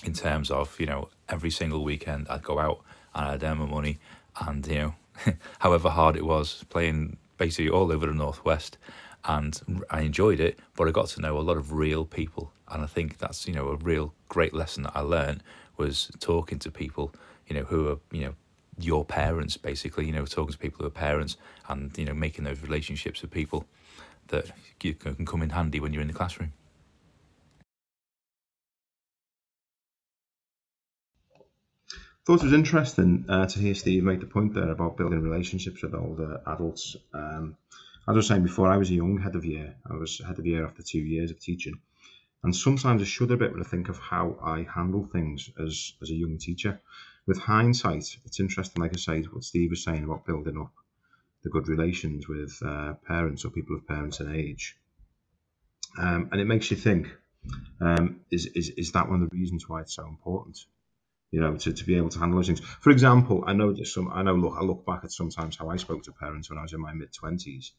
In 0.04 0.12
terms 0.12 0.50
of 0.50 0.78
you 0.78 0.86
know 0.86 1.08
every 1.28 1.50
single 1.50 1.82
weekend 1.82 2.28
I'd 2.30 2.44
go 2.44 2.58
out 2.58 2.80
and 3.14 3.26
I'd 3.26 3.42
earn 3.42 3.58
my 3.58 3.66
money 3.66 3.98
and 4.46 4.66
you 4.66 4.78
know 4.78 4.94
however 5.59 5.91
hard 5.91 6.17
it 6.17 6.25
was, 6.25 6.65
playing 6.69 7.17
basically 7.37 7.70
all 7.70 7.93
over 7.93 8.06
the 8.06 8.12
Northwest. 8.12 8.79
And 9.25 9.85
I 9.91 10.03
enjoyed 10.03 10.41
it, 10.41 10.59
but 10.76 10.88
I 10.88 10.91
got 10.91 11.09
to 11.09 11.20
know 11.20 11.38
a 11.38 11.41
lot 11.41 11.56
of 11.56 11.73
real 11.73 12.05
people. 12.05 12.53
And 12.69 12.82
I 12.82 12.87
think 12.87 13.19
that's, 13.19 13.47
you 13.47 13.55
know, 13.55 13.69
a 13.69 13.76
real 13.76 14.15
great 14.29 14.55
lesson 14.55 14.85
that 14.85 14.93
I 14.94 15.00
learned 15.00 15.43
was 15.76 16.11
talking 16.20 16.59
to 16.61 16.70
people, 16.70 17.12
you 17.47 17.56
know, 17.56 17.65
who 17.65 17.88
are, 17.88 17.99
you 18.12 18.23
know, 18.23 18.35
your 18.79 19.05
parents 19.05 19.56
basically, 19.56 20.06
you 20.06 20.12
know, 20.12 20.25
talking 20.25 20.53
to 20.53 20.59
people 20.59 20.79
who 20.81 20.87
are 20.87 20.91
parents 20.91 21.37
and, 21.69 21.97
you 21.99 22.05
know, 22.05 22.15
making 22.15 22.44
those 22.44 22.62
relationships 22.62 23.23
with 23.23 23.31
people 23.31 23.67
that 24.29 24.50
can 24.79 25.26
come 25.26 25.43
in 25.43 25.50
handy 25.50 25.81
when 25.81 25.93
you're 25.93 26.03
in 26.03 26.09
the 26.09 26.15
classroom. 26.15 26.53
Thought 32.28 32.42
it 32.42 32.44
was 32.44 32.52
interesting 32.52 33.25
uh, 33.26 33.46
to 33.46 33.58
hear 33.58 33.75
Steve 33.75 34.04
make 34.04 34.20
the 34.20 34.26
point 34.26 34.52
there 34.52 34.70
about 34.70 34.98
building 34.98 35.22
relationships 35.22 35.82
with 35.82 35.94
older 35.94 36.42
adults. 36.46 36.94
Um, 37.14 37.56
as 38.06 38.12
I 38.12 38.12
was 38.12 38.26
saying 38.26 38.42
before, 38.42 38.69
I 38.69 38.76
was 38.76 38.90
a 38.90 38.96
young 38.96 39.16
head 39.16 39.34
of 39.34 39.46
year. 39.46 39.76
I 39.90 39.94
was 39.94 40.20
head 40.26 40.38
of 40.38 40.44
year 40.44 40.66
after 40.66 40.82
two 40.82 40.98
years 40.98 41.30
of 41.30 41.40
teaching. 41.40 41.80
And 42.42 42.54
sometimes 42.54 43.00
I 43.00 43.06
shudder 43.06 43.32
a 43.32 43.36
bit 43.38 43.52
when 43.52 43.62
I 43.62 43.66
think 43.66 43.88
of 43.88 43.98
how 43.98 44.36
I 44.44 44.66
handle 44.70 45.08
things 45.10 45.48
as, 45.58 45.94
as 46.02 46.10
a 46.10 46.14
young 46.14 46.36
teacher. 46.36 46.82
With 47.26 47.38
hindsight, 47.38 48.19
it's 48.26 48.40
interesting, 48.40 48.82
like 48.82 48.92
I 48.92 48.98
say, 48.98 49.22
what 49.22 49.44
Steve 49.44 49.70
was 49.70 49.82
saying 49.82 50.05
about 50.05 50.26
building 50.26 50.58
up 50.60 50.74
the 51.44 51.48
good 51.48 51.67
relations 51.67 52.29
with 52.29 52.58
uh, 52.62 52.93
parents 53.06 53.46
or 53.46 53.50
people 53.53 53.74
of 53.74 53.88
parents 53.88 54.20
and 54.20 54.36
age. 54.36 54.76
Um, 55.98 56.29
and 56.31 56.43
it 56.43 56.46
makes 56.46 56.70
you 56.70 56.76
think, 56.76 57.08
um, 57.81 58.20
is, 58.31 58.44
is, 58.44 58.69
is 58.69 58.93
that 58.93 59.08
one 59.08 59.22
of 59.22 59.31
the 59.31 59.34
reasons 59.34 59.67
why 59.67 59.81
it's 59.81 59.94
so 59.94 60.06
important? 60.06 60.58
You 61.31 61.41
know, 61.41 61.56
to, 61.56 61.73
to 61.73 61.85
be 61.85 61.97
able 61.97 62.08
to 62.08 62.19
handle 62.19 62.39
those 62.39 62.47
things. 62.47 62.61
For 62.61 62.91
example, 62.91 63.44
I 63.47 63.53
know 63.53 63.73
that 63.73 63.87
some, 63.87 64.11
I 64.13 64.23
know, 64.23 64.35
look, 64.35 64.55
I 64.58 64.63
look 64.65 64.87
back 64.87 65.05
at 65.05 65.13
sometimes 65.13 65.56
how 65.56 65.69
I 65.69 65.77
spoke 65.77 66.03
to 66.05 66.13
parents 66.13 66.49
when 66.49 66.58
I 66.58 66.63
was 66.63 66.73
in 66.73 66.81
my 66.81 66.93
mid 66.93 67.13
20s. 67.13 67.73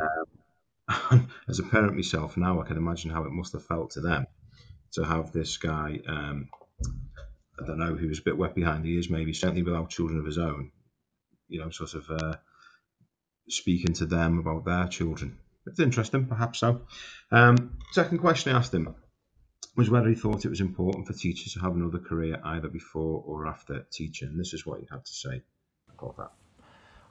Um, 0.00 1.28
as 1.48 1.58
a 1.58 1.64
parent 1.64 1.94
myself 1.94 2.36
now, 2.36 2.60
I 2.60 2.66
can 2.66 2.78
imagine 2.78 3.10
how 3.10 3.24
it 3.24 3.32
must 3.32 3.52
have 3.52 3.66
felt 3.66 3.90
to 3.92 4.00
them 4.00 4.26
to 4.92 5.04
have 5.04 5.32
this 5.32 5.58
guy, 5.58 6.00
um, 6.06 6.48
I 7.60 7.66
don't 7.66 7.78
know, 7.78 7.94
who 7.94 8.08
was 8.08 8.20
a 8.20 8.22
bit 8.22 8.38
wet 8.38 8.54
behind 8.54 8.84
the 8.84 8.94
ears, 8.94 9.10
maybe, 9.10 9.34
certainly 9.34 9.62
without 9.62 9.90
children 9.90 10.18
of 10.18 10.24
his 10.24 10.38
own, 10.38 10.70
you 11.48 11.60
know, 11.60 11.68
sort 11.68 11.92
of 11.92 12.10
uh, 12.10 12.36
speaking 13.48 13.92
to 13.94 14.06
them 14.06 14.38
about 14.38 14.64
their 14.64 14.86
children. 14.86 15.38
It's 15.66 15.80
interesting, 15.80 16.24
perhaps 16.24 16.60
so. 16.60 16.82
Um, 17.30 17.76
second 17.92 18.18
question 18.18 18.54
I 18.54 18.58
asked 18.58 18.72
him 18.72 18.94
was 19.78 19.90
whether 19.90 20.08
he 20.08 20.14
thought 20.16 20.44
it 20.44 20.48
was 20.48 20.60
important 20.60 21.06
for 21.06 21.12
teachers 21.12 21.52
to 21.52 21.60
have 21.60 21.76
another 21.76 22.00
career 22.00 22.40
either 22.42 22.66
before 22.66 23.22
or 23.24 23.46
after 23.46 23.86
teaching. 23.92 24.36
This 24.36 24.52
is 24.52 24.66
what 24.66 24.80
he 24.80 24.88
had 24.90 25.04
to 25.04 25.12
say 25.12 25.40
about 25.96 26.16
that. 26.16 26.32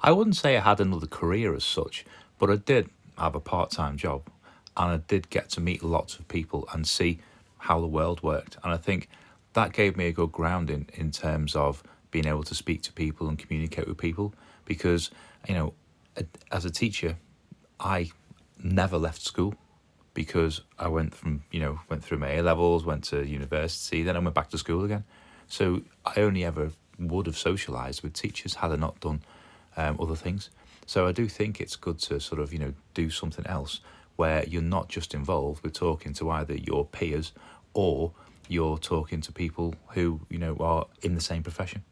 I 0.03 0.11
wouldn't 0.11 0.35
say 0.35 0.57
I 0.57 0.59
had 0.59 0.81
another 0.81 1.07
career 1.07 1.55
as 1.55 1.63
such, 1.63 2.05
but 2.37 2.49
I 2.49 2.57
did 2.57 2.89
have 3.17 3.35
a 3.35 3.39
part 3.39 3.71
time 3.71 3.95
job 3.95 4.29
and 4.75 4.91
I 4.91 4.97
did 4.97 5.29
get 5.29 5.49
to 5.51 5.61
meet 5.61 5.81
lots 5.81 6.19
of 6.19 6.27
people 6.27 6.67
and 6.73 6.85
see 6.85 7.19
how 7.59 7.79
the 7.79 7.87
world 7.87 8.21
worked. 8.21 8.57
And 8.61 8.73
I 8.73 8.77
think 8.77 9.07
that 9.53 9.71
gave 9.71 9.95
me 9.95 10.07
a 10.07 10.11
good 10.11 10.33
grounding 10.33 10.89
in 10.93 11.11
terms 11.11 11.55
of 11.55 11.81
being 12.11 12.27
able 12.27 12.43
to 12.43 12.53
speak 12.53 12.81
to 12.83 12.91
people 12.91 13.29
and 13.29 13.39
communicate 13.39 13.87
with 13.87 13.97
people 13.97 14.33
because, 14.65 15.09
you 15.47 15.53
know, 15.53 15.73
as 16.51 16.65
a 16.65 16.69
teacher, 16.69 17.15
I 17.79 18.11
never 18.61 18.97
left 18.97 19.21
school 19.21 19.55
because 20.17 20.61
I 20.79 20.87
went 20.87 21.13
from 21.13 21.43
you 21.51 21.59
know 21.59 21.79
went 21.89 22.03
through 22.03 22.17
my 22.17 22.31
A 22.31 22.41
levels, 22.41 22.83
went 22.83 23.03
to 23.11 23.23
university, 23.23 24.01
then 24.01 24.15
I 24.15 24.19
went 24.19 24.33
back 24.33 24.49
to 24.49 24.57
school 24.57 24.83
again. 24.83 25.03
So 25.47 25.83
I 26.07 26.21
only 26.21 26.43
ever 26.43 26.71
would 26.97 27.27
have 27.27 27.35
socialised 27.35 28.01
with 28.01 28.13
teachers 28.13 28.55
had 28.55 28.71
I 28.71 28.77
not 28.77 28.99
done 28.99 29.21
um, 29.77 29.95
other 30.01 30.15
things. 30.15 30.49
So 30.87 31.05
I 31.05 31.11
do 31.11 31.27
think 31.27 31.61
it's 31.61 31.75
good 31.75 31.99
to 31.99 32.19
sort 32.19 32.41
of 32.41 32.51
you 32.51 32.57
know 32.57 32.73
do 32.95 33.11
something 33.11 33.45
else 33.45 33.79
where 34.15 34.43
you're 34.45 34.63
not 34.63 34.89
just 34.89 35.13
involved 35.13 35.61
with 35.63 35.73
talking 35.73 36.13
to 36.13 36.31
either 36.31 36.55
your 36.55 36.83
peers 36.83 37.31
or 37.75 38.11
you're 38.47 38.79
talking 38.79 39.21
to 39.21 39.31
people 39.31 39.75
who 39.89 40.21
you 40.31 40.39
know 40.39 40.57
are 40.59 40.87
in 41.03 41.13
the 41.13 41.21
same 41.21 41.43
profession. 41.43 41.83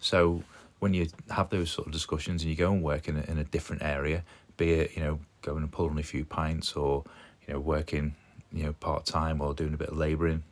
So 0.00 0.44
when 0.80 0.92
you 0.92 1.08
have 1.30 1.48
those 1.48 1.70
sort 1.70 1.86
of 1.86 1.94
discussions 1.94 2.42
and 2.42 2.50
you 2.50 2.56
go 2.58 2.72
and 2.72 2.82
work 2.82 3.08
in 3.08 3.16
a, 3.16 3.22
in 3.22 3.38
a 3.38 3.44
different 3.44 3.80
area, 3.82 4.22
be 4.58 4.72
it 4.72 4.94
you 4.94 5.02
know 5.02 5.18
going 5.40 5.62
and 5.62 5.72
pulling 5.72 5.98
a 5.98 6.02
few 6.02 6.26
pints 6.26 6.74
or 6.74 7.04
you 7.50 7.56
know 7.56 7.60
working 7.60 8.14
you 8.52 8.62
know 8.62 8.72
part 8.74 9.04
time 9.04 9.40
or 9.40 9.54
doing 9.54 9.74
a 9.74 9.76
bit 9.76 9.88
of 9.88 9.96
labouring, 9.96 10.44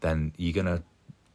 then 0.00 0.32
you're 0.36 0.52
gonna 0.52 0.82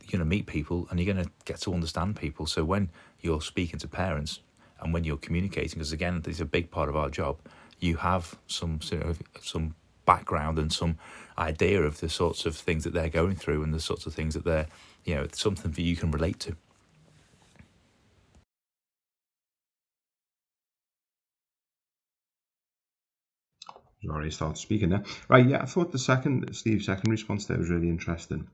you're 0.01 0.11
gonna 0.11 0.25
meet 0.25 0.45
people 0.45 0.88
and 0.89 0.99
you're 0.99 1.13
gonna 1.13 1.29
get 1.43 1.59
to 1.61 1.73
understand 1.73 2.15
people. 2.15 2.45
So 2.45 2.63
when 2.63 2.89
you're 3.19 3.41
speaking 3.41 3.79
to 3.79 3.88
parents 3.88 4.39
and 4.79 4.93
when 4.93 5.03
you're 5.03 5.17
communicating, 5.17 5.79
because 5.79 5.91
again, 5.91 6.21
this 6.21 6.35
is 6.35 6.41
a 6.41 6.45
big 6.45 6.71
part 6.71 6.88
of 6.88 6.95
our 6.95 7.09
job, 7.09 7.38
you 7.79 7.97
have 7.97 8.38
some 8.47 8.81
sort 8.81 9.03
of 9.03 9.21
some 9.41 9.75
background 10.05 10.57
and 10.57 10.71
some 10.71 10.97
idea 11.38 11.83
of 11.83 11.99
the 11.99 12.09
sorts 12.09 12.45
of 12.45 12.55
things 12.55 12.85
that 12.85 12.93
they're 12.93 13.09
going 13.09 13.35
through 13.35 13.61
and 13.61 13.73
the 13.73 13.79
sorts 13.79 14.05
of 14.05 14.13
things 14.13 14.33
that 14.33 14.45
they're 14.45 14.67
you 15.03 15.15
know 15.15 15.27
something 15.33 15.71
that 15.71 15.81
you 15.81 15.97
can 15.97 16.11
relate 16.11 16.39
to. 16.39 16.55
Sorry, 24.06 24.32
started 24.32 24.58
speaking 24.58 24.89
there. 24.89 25.03
Right, 25.27 25.46
yeah, 25.46 25.62
I 25.62 25.65
thought 25.65 25.91
the 25.91 26.00
second 26.00 26.56
Steve's 26.56 26.86
second 26.86 27.12
response 27.12 27.46
there 27.46 27.58
was 27.58 27.70
really 27.70 27.89
interesting. 27.89 28.48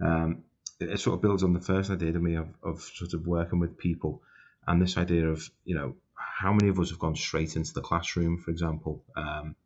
Um, 0.00 0.44
it, 0.80 0.90
it, 0.90 1.00
sort 1.00 1.14
of 1.14 1.22
builds 1.22 1.42
on 1.42 1.54
the 1.54 1.60
first 1.60 1.90
idea 1.90 2.12
to 2.12 2.18
me 2.18 2.34
of, 2.34 2.48
of 2.62 2.82
sort 2.82 3.14
of 3.14 3.26
working 3.26 3.60
with 3.60 3.78
people 3.78 4.22
and 4.66 4.82
this 4.82 4.98
idea 4.98 5.28
of 5.28 5.48
you 5.64 5.74
know 5.74 5.94
how 6.14 6.52
many 6.52 6.68
of 6.68 6.78
us 6.78 6.90
have 6.90 6.98
gone 6.98 7.16
straight 7.16 7.56
into 7.56 7.72
the 7.72 7.80
classroom, 7.80 8.38
for 8.38 8.50
example. 8.50 9.04
Um, 9.16 9.56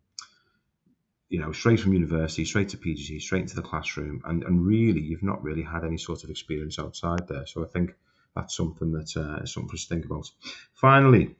you 1.28 1.40
know, 1.40 1.52
straight 1.52 1.80
from 1.80 1.92
university, 1.92 2.44
straight 2.44 2.70
to 2.70 2.78
PGC, 2.78 3.20
straight 3.20 3.42
into 3.42 3.56
the 3.56 3.62
classroom, 3.62 4.22
and, 4.24 4.42
and 4.44 4.64
really, 4.64 5.00
you've 5.00 5.22
not 5.22 5.42
really 5.42 5.62
had 5.62 5.84
any 5.84 5.98
sort 5.98 6.24
of 6.24 6.30
experience 6.30 6.78
outside 6.78 7.28
there. 7.28 7.46
So 7.46 7.62
I 7.62 7.68
think 7.68 7.94
that's 8.34 8.56
something 8.56 8.92
that 8.92 9.14
uh, 9.16 9.42
is 9.42 9.52
something 9.52 9.68
for 9.68 9.74
us 9.74 9.86
to 9.86 9.94
think 9.94 10.06
about. 10.06 10.30
Finally, 10.74 11.36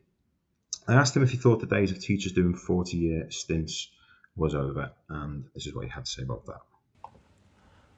I 0.89 0.95
asked 0.95 1.15
him 1.15 1.23
if 1.23 1.31
he 1.31 1.37
thought 1.37 1.61
the 1.61 1.67
days 1.67 1.91
of 1.91 2.01
teachers 2.01 2.33
doing 2.33 2.55
40 2.55 2.97
year 2.97 3.31
stints 3.31 3.91
was 4.37 4.55
over, 4.55 4.91
and 5.11 5.45
this 5.55 5.67
is 5.67 5.75
what 5.75 5.85
he 5.85 5.91
had 5.91 6.07
to 6.07 6.11
say 6.11 6.23
about 6.23 6.47
that. 6.47 6.61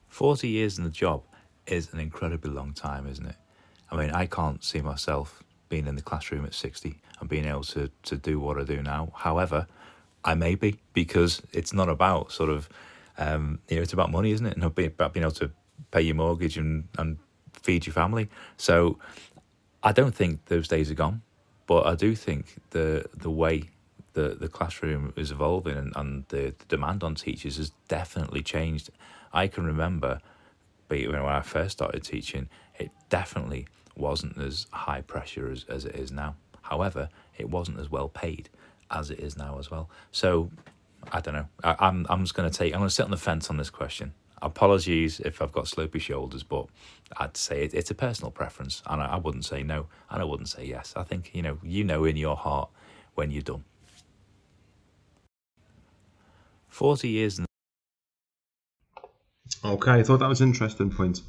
40 0.09 0.49
years 0.49 0.77
in 0.77 0.85
the 0.85 0.91
job 0.91 1.23
is 1.67 1.93
an 1.93 2.01
incredibly 2.01 2.51
long 2.51 2.73
time, 2.73 3.07
isn't 3.07 3.27
it? 3.27 3.37
I 3.93 3.97
mean, 3.97 4.11
I 4.11 4.27
can't 4.27 4.65
see 4.65 4.81
myself 4.81 5.45
being 5.69 5.87
in 5.87 5.95
the 5.95 6.03
classroom 6.03 6.45
at 6.45 6.53
60 6.53 7.01
and 7.21 7.29
being 7.29 7.45
able 7.45 7.63
to, 7.63 7.91
to 8.03 8.17
do 8.17 8.41
what 8.41 8.59
I 8.59 8.65
do 8.65 8.83
now. 8.83 9.13
However, 9.15 9.69
I 10.25 10.35
may 10.35 10.57
be 10.57 10.81
because 10.93 11.43
it's 11.53 11.73
not 11.73 11.89
about 11.89 12.33
sort 12.33 12.51
of, 12.51 12.69
um, 13.19 13.61
you 13.69 13.77
know, 13.77 13.83
it's 13.83 13.93
about 13.93 14.11
money, 14.11 14.33
isn't 14.33 14.47
it? 14.47 14.55
And 14.55 14.65
about 14.65 15.13
being 15.13 15.23
able 15.23 15.31
to 15.33 15.53
pay 15.93 16.03
your 16.03 16.17
mortgage 16.17 16.57
and, 16.57 16.89
and 16.99 17.19
feed 17.63 17.87
your 17.87 17.95
family. 17.95 18.29
So 18.57 18.99
I 19.83 19.93
don't 19.93 20.15
think 20.15 20.47
those 20.47 20.67
days 20.67 20.91
are 20.91 20.95
gone. 20.95 21.23
But 21.71 21.87
I 21.87 21.95
do 21.95 22.17
think 22.17 22.57
the 22.71 23.05
the 23.15 23.31
way 23.31 23.71
the, 24.15 24.31
the 24.31 24.49
classroom 24.49 25.13
is 25.15 25.31
evolving 25.31 25.77
and, 25.77 25.93
and 25.95 26.25
the, 26.27 26.53
the 26.59 26.65
demand 26.67 27.05
on 27.05 27.15
teachers 27.15 27.59
has 27.59 27.71
definitely 27.87 28.43
changed. 28.43 28.91
I 29.33 29.47
can 29.47 29.65
remember 29.65 30.21
when 30.89 31.15
I 31.15 31.43
first 31.43 31.71
started 31.79 32.03
teaching, 32.03 32.49
it 32.77 32.91
definitely 33.09 33.69
wasn't 33.97 34.37
as 34.37 34.67
high 34.73 35.03
pressure 35.03 35.49
as, 35.49 35.65
as 35.69 35.85
it 35.85 35.95
is 35.95 36.11
now. 36.11 36.35
However, 36.63 37.09
it 37.39 37.49
wasn't 37.49 37.79
as 37.79 37.89
well 37.89 38.09
paid 38.09 38.49
as 38.91 39.13
it 39.13 39.21
is 39.21 39.37
now 39.37 39.61
as 39.61 39.71
well. 39.71 39.89
So 40.11 40.51
I 41.13 41.21
don't 41.21 41.35
know. 41.35 41.47
I, 41.63 41.77
I'm 41.79 42.05
I'm 42.11 42.25
just 42.25 42.35
to 42.51 42.59
take. 42.59 42.75
I'm 42.75 42.81
going 42.81 42.89
to 42.89 42.95
sit 42.95 43.05
on 43.05 43.13
the 43.13 43.17
fence 43.17 43.49
on 43.49 43.59
this 43.59 43.71
question. 43.71 44.13
Apologies 44.43 45.21
if 45.21 45.43
I've 45.43 45.53
got 45.53 45.67
slopey 45.67 46.01
shoulders, 46.01 46.43
but 46.43 46.67
I'd 47.19 47.37
say 47.37 47.65
it, 47.65 47.75
it's 47.75 47.91
a 47.91 47.95
personal 47.95 48.31
preference, 48.31 48.83
and 48.87 49.03
I, 49.03 49.07
I 49.07 49.17
wouldn't 49.17 49.45
say 49.45 49.63
no, 49.63 49.87
and 50.11 50.23
I 50.23 50.25
wouldn't 50.25 50.49
say 50.49 50.65
yes. 50.65 50.95
I 50.97 51.03
think 51.03 51.31
you 51.35 51.43
know, 51.43 51.59
you 51.63 51.85
know 51.85 52.05
in 52.05 52.17
your 52.17 52.37
heart 52.37 52.71
when 53.15 53.31
you're 53.31 53.43
done. 53.43 53.65
Forty 56.69 57.09
years. 57.09 57.39
In- 57.39 57.47
okay, 59.65 59.93
I 59.93 60.03
thought 60.03 60.21
that 60.21 60.29
was 60.29 60.41
an 60.41 60.49
interesting 60.49 60.91
point. 60.91 61.21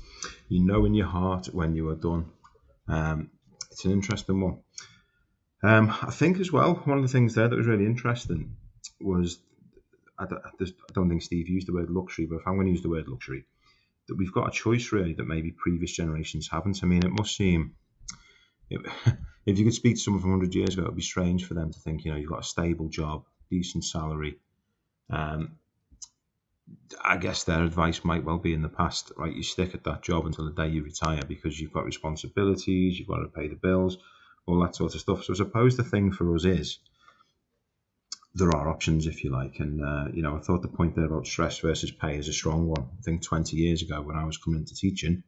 You 0.47 0.63
know 0.65 0.85
in 0.85 0.93
your 0.93 1.07
heart 1.07 1.47
when 1.47 1.75
you 1.75 1.89
are 1.89 1.95
done. 1.95 2.25
Um, 2.87 3.31
it's 3.71 3.85
an 3.85 3.91
interesting 3.91 4.39
one. 4.39 4.59
Um, 5.63 5.93
I 6.01 6.11
think 6.11 6.39
as 6.39 6.51
well, 6.51 6.75
one 6.85 6.97
of 6.97 7.03
the 7.03 7.09
things 7.11 7.35
there 7.35 7.47
that 7.47 7.55
was 7.55 7.67
really 7.67 7.85
interesting 7.85 8.55
was 8.99 9.39
I 10.21 10.25
don't, 10.25 10.41
I 10.45 10.93
don't 10.93 11.09
think 11.09 11.23
Steve 11.23 11.49
used 11.49 11.67
the 11.67 11.73
word 11.73 11.89
luxury, 11.89 12.27
but 12.27 12.37
if 12.37 12.47
I'm 12.47 12.55
going 12.55 12.67
to 12.67 12.71
use 12.71 12.83
the 12.83 12.89
word 12.89 13.07
luxury, 13.07 13.45
that 14.07 14.15
we've 14.15 14.33
got 14.33 14.47
a 14.47 14.51
choice 14.51 14.91
really 14.91 15.13
that 15.13 15.27
maybe 15.27 15.51
previous 15.51 15.91
generations 15.91 16.47
haven't. 16.47 16.79
I 16.83 16.85
mean, 16.85 17.03
it 17.03 17.11
must 17.11 17.35
seem 17.35 17.75
if, 18.69 18.81
you 19.45 19.63
could 19.63 19.73
speak 19.73 19.95
to 19.95 20.01
someone 20.01 20.21
from 20.21 20.31
100 20.31 20.53
years 20.53 20.73
ago, 20.73 20.83
it 20.83 20.89
would 20.89 20.95
be 20.95 21.01
strange 21.01 21.45
for 21.45 21.55
them 21.55 21.71
to 21.71 21.79
think, 21.79 22.05
you 22.05 22.11
know, 22.11 22.17
you've 22.17 22.29
got 22.29 22.41
a 22.41 22.43
stable 22.43 22.87
job, 22.87 23.25
decent 23.49 23.83
salary. 23.83 24.37
Um, 25.09 25.57
I 27.03 27.17
guess 27.17 27.43
their 27.43 27.63
advice 27.63 28.05
might 28.05 28.23
well 28.23 28.37
be 28.37 28.53
in 28.53 28.61
the 28.61 28.69
past, 28.69 29.11
right? 29.17 29.35
You 29.35 29.43
stick 29.43 29.73
at 29.73 29.83
that 29.83 30.03
job 30.03 30.25
until 30.25 30.45
the 30.45 30.51
day 30.51 30.69
you 30.69 30.83
retire 30.83 31.21
because 31.27 31.59
you've 31.59 31.73
got 31.73 31.85
responsibilities, 31.85 32.97
you've 32.97 33.07
got 33.07 33.17
to 33.17 33.27
pay 33.27 33.47
the 33.47 33.55
bills, 33.55 33.97
all 34.45 34.59
that 34.61 34.75
sort 34.75 34.95
of 34.95 35.01
stuff. 35.01 35.23
So 35.23 35.33
I 35.33 35.37
suppose 35.37 35.75
the 35.75 35.83
thing 35.83 36.11
for 36.11 36.33
us 36.35 36.45
is 36.45 36.79
there 38.33 38.49
are 38.49 38.69
options, 38.69 39.07
if 39.07 39.23
you 39.23 39.31
like. 39.31 39.59
And, 39.59 39.83
uh, 39.83 40.07
you 40.13 40.21
know, 40.21 40.37
I 40.37 40.39
thought 40.39 40.61
the 40.61 40.67
point 40.67 40.95
there 40.95 41.05
about 41.05 41.27
stress 41.27 41.59
versus 41.59 41.91
pay 41.91 42.17
is 42.17 42.27
a 42.27 42.33
strong 42.33 42.67
one. 42.67 42.89
I 42.97 43.01
think 43.01 43.23
20 43.23 43.57
years 43.57 43.81
ago 43.81 44.01
when 44.01 44.15
I 44.15 44.23
was 44.23 44.37
coming 44.37 44.61
into 44.61 44.75
teaching, 44.75 45.23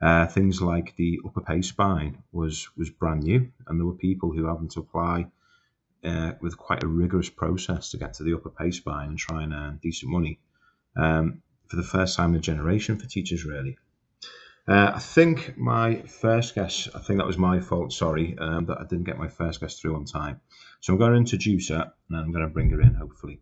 uh, 0.00 0.26
things 0.26 0.60
like 0.60 0.96
the 0.96 1.20
upper 1.24 1.40
pay 1.40 1.62
spine 1.62 2.22
was, 2.32 2.68
was 2.76 2.90
brand 2.90 3.22
new. 3.22 3.50
And 3.66 3.78
there 3.78 3.86
were 3.86 3.94
people 3.94 4.32
who 4.32 4.46
having 4.46 4.68
to 4.70 4.80
apply 4.80 5.26
uh, 6.04 6.32
with 6.40 6.56
quite 6.56 6.82
a 6.82 6.88
rigorous 6.88 7.30
process 7.30 7.90
to 7.90 7.98
get 7.98 8.14
to 8.14 8.24
the 8.24 8.34
upper 8.34 8.50
pay 8.50 8.72
spine 8.72 9.10
and 9.10 9.18
try 9.18 9.44
and 9.44 9.52
earn 9.52 9.78
decent 9.80 10.10
money 10.10 10.40
um, 10.96 11.42
for 11.68 11.76
the 11.76 11.82
first 11.84 12.16
time 12.16 12.30
in 12.30 12.36
a 12.36 12.40
generation 12.40 12.98
for 12.98 13.06
teachers, 13.06 13.44
really. 13.44 13.78
Uh, 14.68 14.92
I 14.94 15.00
think 15.00 15.58
my 15.58 16.02
first 16.02 16.54
guest, 16.54 16.88
I 16.94 17.00
think 17.00 17.18
that 17.18 17.26
was 17.26 17.36
my 17.36 17.58
fault, 17.58 17.92
sorry, 17.92 18.36
um, 18.38 18.66
that 18.66 18.78
I 18.78 18.84
didn't 18.84 19.04
get 19.04 19.18
my 19.18 19.28
first 19.28 19.60
guest 19.60 19.80
through 19.80 19.96
on 19.96 20.04
time. 20.04 20.40
So 20.80 20.92
I'm 20.92 20.98
going 21.00 21.12
to 21.12 21.18
introduce 21.18 21.68
her 21.70 21.92
and 22.08 22.18
I'm 22.18 22.30
going 22.30 22.46
to 22.46 22.52
bring 22.52 22.70
her 22.70 22.80
in, 22.80 22.94
hopefully. 22.94 23.40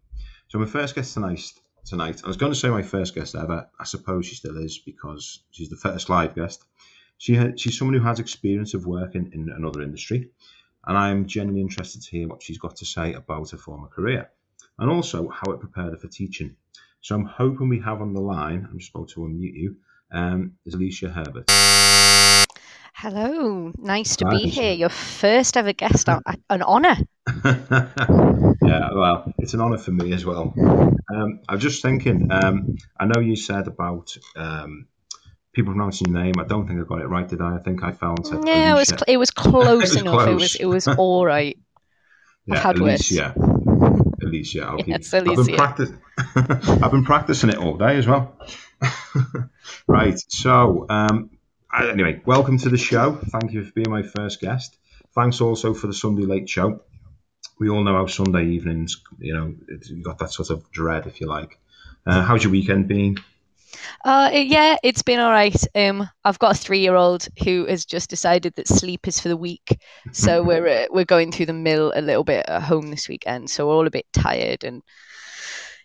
So 0.49 0.59
my 0.59 0.67
first 0.67 0.95
guest 0.95 1.13
tonight, 1.13 1.43
tonight, 1.85 2.23
I 2.25 2.29
was 2.29 2.39
going 2.39 2.53
to 2.53 2.59
say 2.59 2.71
my 2.71 2.83
first 2.83 3.15
guest 3.15 3.35
ever. 3.35 3.69
I 3.79 3.85
suppose 3.85 4.27
she 4.27 4.35
still 4.35 4.57
is 4.57 4.79
because 4.79 5.43
she's 5.51 5.69
the 5.69 5.77
first 5.77 6.09
live 6.09 6.35
guest. 6.35 6.65
She 7.19 7.39
she's 7.57 7.77
someone 7.77 7.99
who 7.99 8.05
has 8.05 8.19
experience 8.19 8.73
of 8.73 8.87
working 8.87 9.31
in 9.35 9.51
another 9.55 9.83
industry, 9.83 10.31
and 10.87 10.97
I'm 10.97 11.27
genuinely 11.27 11.61
interested 11.61 12.01
to 12.01 12.11
hear 12.11 12.29
what 12.29 12.43
she's 12.43 12.59
got 12.59 12.77
to 12.77 12.87
say 12.87 13.13
about 13.13 13.51
her 13.51 13.59
former 13.59 13.89
career 13.89 14.31
and 14.79 14.91
also 14.91 15.29
how 15.29 15.53
it 15.53 15.61
prepared 15.61 15.93
her 15.93 15.99
for 15.99 16.09
teaching. 16.09 16.57
So 17.03 17.15
I'm 17.15 17.27
hoping 17.27 17.69
we 17.69 17.81
have 17.81 18.01
on 18.01 18.15
the 18.15 18.21
line, 18.21 18.67
I'm 18.71 18.79
just 18.79 18.95
about 18.95 19.11
to 19.11 19.21
unmute 19.21 19.55
you, 19.55 19.77
um, 20.13 20.53
is 20.67 20.75
Alicia 20.75 21.09
Herbert. 21.09 21.51
Hello, 22.95 23.73
nice 23.79 24.17
to 24.17 24.27
Hi, 24.27 24.31
be 24.31 24.37
Alicia. 24.43 24.61
here. 24.61 24.73
Your 24.73 24.89
first 24.91 25.57
ever 25.57 25.73
guest, 25.73 26.09
an 26.51 26.63
honour. 26.63 26.97
yeah, 27.45 28.91
well, 28.93 29.33
it's 29.39 29.55
an 29.55 29.61
honour 29.61 29.79
for 29.79 29.93
me 29.93 30.13
as 30.13 30.25
well. 30.27 30.53
Um, 31.15 31.41
I 31.49 31.55
was 31.55 31.63
just 31.63 31.83
thinking, 31.83 32.31
um, 32.31 32.77
I 32.99 33.07
know 33.07 33.21
you 33.21 33.37
said 33.37 33.69
about 33.69 34.15
um, 34.37 34.87
people 35.55 35.73
pronouncing 35.73 36.13
your 36.13 36.23
name. 36.23 36.35
I 36.39 36.45
don't 36.45 36.67
think 36.67 36.81
I 36.81 36.85
got 36.85 37.01
it 37.01 37.07
right, 37.07 37.27
did 37.27 37.41
I? 37.41 37.57
I 37.57 37.59
think 37.59 37.83
I 37.83 37.93
found 37.93 38.19
it. 38.27 38.47
Yeah, 38.47 38.73
it 38.73 38.79
was, 38.79 38.89
cl- 38.89 39.05
it 39.09 39.17
was 39.17 39.31
close 39.31 39.67
it 39.67 39.79
was 39.79 39.97
enough. 39.97 40.15
Close. 40.15 40.29
It 40.29 40.35
was 40.35 40.57
it 40.57 40.67
was 40.67 40.99
all 40.99 41.25
right. 41.25 41.59
yeah, 42.47 42.71
Alicia. 42.71 43.35
Alicia. 44.23 44.65
I'll 44.65 44.81
yes. 44.81 45.13
Alicia. 45.13 45.41
I've 45.41 45.47
been, 45.47 45.57
practice... 45.57 45.91
I've 46.83 46.91
been 46.91 47.05
practicing 47.05 47.49
it 47.49 47.57
all 47.57 47.79
day 47.79 47.97
as 47.97 48.07
well. 48.07 48.37
right. 49.87 50.19
So, 50.29 50.87
um, 50.89 51.31
anyway, 51.77 52.21
welcome 52.25 52.59
to 52.59 52.69
the 52.69 52.79
show. 52.79 53.19
Thank 53.29 53.53
you 53.53 53.65
for 53.65 53.73
being 53.73 53.91
my 53.91 54.03
first 54.03 54.41
guest. 54.41 54.77
Thanks 55.15 55.41
also 55.41 55.75
for 55.75 55.87
the 55.87 55.95
Sunday 55.95 56.23
late 56.23 56.49
show. 56.49 56.83
We 57.59 57.69
all 57.69 57.85
know 57.85 57.95
how 57.95 58.07
Sunday 58.07 58.47
evenings, 58.47 59.03
you 59.19 59.35
know, 59.35 59.55
you 59.69 60.03
got 60.03 60.19
that 60.19 60.33
sort 60.33 60.51
of 60.51 60.71
dread, 60.71 61.07
if 61.07 61.21
you 61.21 61.27
like. 61.27 61.59
Uh, 62.07 62.23
how's 62.23 62.43
your 62.43 62.53
weekend 62.53 62.89
been? 62.89 63.17
Uh, 64.05 64.31
yeah, 64.33 64.77
it's 64.83 65.03
been 65.03 65.21
all 65.21 65.31
right. 65.31 65.63
Um, 65.75 66.09
I've 66.25 66.39
got 66.39 66.57
a 66.57 66.59
three-year-old 66.59 67.29
who 67.45 67.67
has 67.67 67.85
just 67.85 68.09
decided 68.09 68.55
that 68.55 68.67
sleep 68.67 69.07
is 69.07 69.21
for 69.21 69.29
the 69.29 69.37
weak, 69.37 69.79
so 70.13 70.43
we're 70.45 70.67
uh, 70.67 70.87
we're 70.91 71.05
going 71.05 71.33
through 71.33 71.47
the 71.47 71.53
mill 71.53 71.93
a 71.95 72.01
little 72.01 72.25
bit 72.25 72.47
at 72.49 72.63
home 72.63 72.91
this 72.91 73.09
weekend. 73.09 73.51
So 73.51 73.69
we're 73.69 73.75
all 73.75 73.87
a 73.87 73.91
bit 73.91 74.07
tired, 74.13 74.65
and 74.65 74.83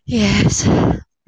yes. 0.05 0.67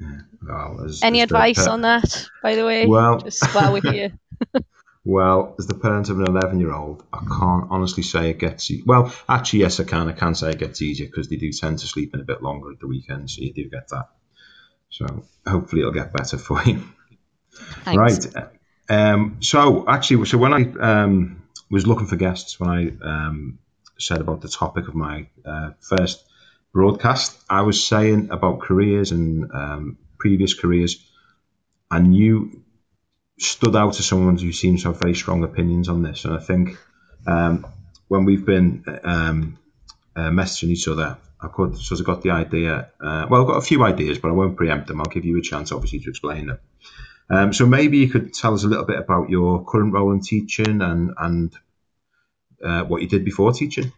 Well, 0.00 0.84
as, 0.84 1.02
Any 1.02 1.20
as 1.20 1.24
advice 1.24 1.66
on 1.66 1.82
that, 1.82 2.28
by 2.42 2.54
the 2.54 2.64
way? 2.64 2.86
Well, 2.86 3.18
just 3.18 3.44
while 3.54 3.72
we're 3.72 3.92
here. 3.92 4.12
well, 5.04 5.56
as 5.58 5.66
the 5.66 5.74
parent 5.74 6.08
of 6.08 6.20
an 6.20 6.26
11 6.28 6.60
year 6.60 6.72
old, 6.72 7.04
I 7.12 7.18
can't 7.18 7.66
honestly 7.70 8.02
say 8.02 8.30
it 8.30 8.38
gets 8.38 8.70
e- 8.70 8.82
well. 8.86 9.12
Actually, 9.28 9.60
yes, 9.60 9.80
I 9.80 9.84
can. 9.84 10.08
I 10.08 10.12
can 10.12 10.34
say 10.34 10.50
it 10.50 10.58
gets 10.58 10.80
easier 10.80 11.06
because 11.06 11.28
they 11.28 11.36
do 11.36 11.50
tend 11.52 11.80
to 11.80 11.86
sleep 11.86 12.14
in 12.14 12.20
a 12.20 12.24
bit 12.24 12.42
longer 12.42 12.70
at 12.70 12.78
the 12.78 12.86
weekend, 12.86 13.30
so 13.30 13.42
you 13.42 13.52
do 13.52 13.68
get 13.68 13.88
that. 13.88 14.08
So 14.90 15.24
hopefully 15.46 15.82
it'll 15.82 15.92
get 15.92 16.12
better 16.12 16.38
for 16.38 16.62
you. 16.62 16.82
Thanks. 17.84 18.34
Right. 18.34 18.48
Um, 18.90 19.38
so 19.40 19.86
actually, 19.88 20.24
so 20.26 20.38
when 20.38 20.54
I 20.54 21.02
um, 21.02 21.42
was 21.70 21.86
looking 21.86 22.06
for 22.06 22.16
guests 22.16 22.58
when 22.58 22.70
I 22.70 22.92
um, 23.02 23.58
said 23.98 24.20
about 24.20 24.40
the 24.40 24.48
topic 24.48 24.88
of 24.88 24.94
my 24.94 25.26
uh, 25.44 25.70
first 25.80 26.24
broadcast. 26.72 27.38
I 27.48 27.62
was 27.62 27.84
saying 27.84 28.28
about 28.30 28.60
careers 28.60 29.12
and 29.12 29.50
um, 29.52 29.98
previous 30.18 30.54
careers, 30.54 31.04
and 31.90 32.14
you 32.14 32.62
stood 33.38 33.76
out 33.76 33.98
as 33.98 34.06
someone 34.06 34.36
who 34.36 34.52
seems 34.52 34.82
to 34.82 34.88
have 34.88 35.00
very 35.00 35.14
strong 35.14 35.44
opinions 35.44 35.88
on 35.88 36.02
this. 36.02 36.24
And 36.24 36.34
I 36.34 36.40
think 36.40 36.76
um, 37.26 37.66
when 38.08 38.24
we've 38.24 38.44
been 38.44 38.84
um, 39.04 39.58
uh, 40.16 40.30
messaging 40.30 40.70
each 40.70 40.88
other, 40.88 41.18
I 41.40 41.48
could 41.48 41.76
sort 41.78 42.00
of 42.00 42.06
got 42.06 42.22
the 42.22 42.30
idea. 42.30 42.90
Uh, 43.00 43.26
well, 43.30 43.42
I've 43.42 43.46
got 43.46 43.58
a 43.58 43.62
few 43.62 43.84
ideas, 43.84 44.18
but 44.18 44.28
I 44.28 44.32
won't 44.32 44.56
preempt 44.56 44.88
them. 44.88 45.00
I'll 45.00 45.06
give 45.06 45.24
you 45.24 45.38
a 45.38 45.42
chance, 45.42 45.70
obviously, 45.70 46.00
to 46.00 46.10
explain 46.10 46.46
them. 46.46 46.58
Um, 47.30 47.52
so 47.52 47.66
maybe 47.66 47.98
you 47.98 48.08
could 48.08 48.32
tell 48.32 48.54
us 48.54 48.64
a 48.64 48.68
little 48.68 48.86
bit 48.86 48.98
about 48.98 49.28
your 49.28 49.64
current 49.64 49.92
role 49.92 50.12
in 50.12 50.20
teaching 50.20 50.80
and 50.80 51.12
and 51.18 51.52
uh, 52.64 52.82
what 52.84 53.02
you 53.02 53.08
did 53.08 53.24
before 53.24 53.52
teaching. 53.52 53.92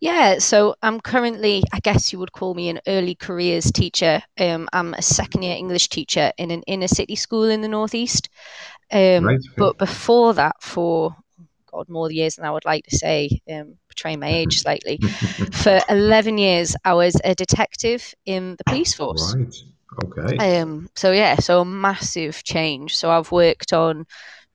Yeah, 0.00 0.38
so 0.38 0.74
I'm 0.82 1.00
currently, 1.00 1.62
I 1.72 1.80
guess 1.80 2.12
you 2.12 2.18
would 2.20 2.32
call 2.32 2.54
me 2.54 2.68
an 2.68 2.80
early 2.86 3.14
careers 3.14 3.70
teacher. 3.72 4.22
Um, 4.38 4.68
I'm 4.72 4.94
a 4.94 5.02
second 5.02 5.42
year 5.42 5.56
English 5.56 5.88
teacher 5.88 6.32
in 6.38 6.50
an 6.50 6.62
inner 6.66 6.88
city 6.88 7.16
school 7.16 7.44
in 7.44 7.60
the 7.62 7.68
Northeast. 7.68 8.28
Um, 8.92 9.24
right, 9.26 9.40
But 9.56 9.78
before 9.78 10.34
that, 10.34 10.56
for 10.62 11.16
God, 11.72 11.88
more 11.88 12.10
years 12.10 12.36
than 12.36 12.44
I 12.46 12.50
would 12.50 12.64
like 12.64 12.84
to 12.86 12.96
say, 12.96 13.40
um, 13.50 13.76
betraying 13.88 14.20
my 14.20 14.28
age 14.28 14.58
slightly, 14.62 15.00
for 15.52 15.80
11 15.88 16.38
years, 16.38 16.76
I 16.84 16.94
was 16.94 17.16
a 17.24 17.34
detective 17.34 18.14
in 18.26 18.56
the 18.56 18.64
police 18.64 18.94
force. 18.94 19.36
Right. 19.36 19.54
Okay. 20.04 20.60
Um, 20.60 20.88
so 20.94 21.12
yeah, 21.12 21.36
so 21.36 21.60
a 21.60 21.64
massive 21.64 22.44
change. 22.44 22.96
So 22.96 23.10
I've 23.10 23.32
worked 23.32 23.72
on 23.72 24.06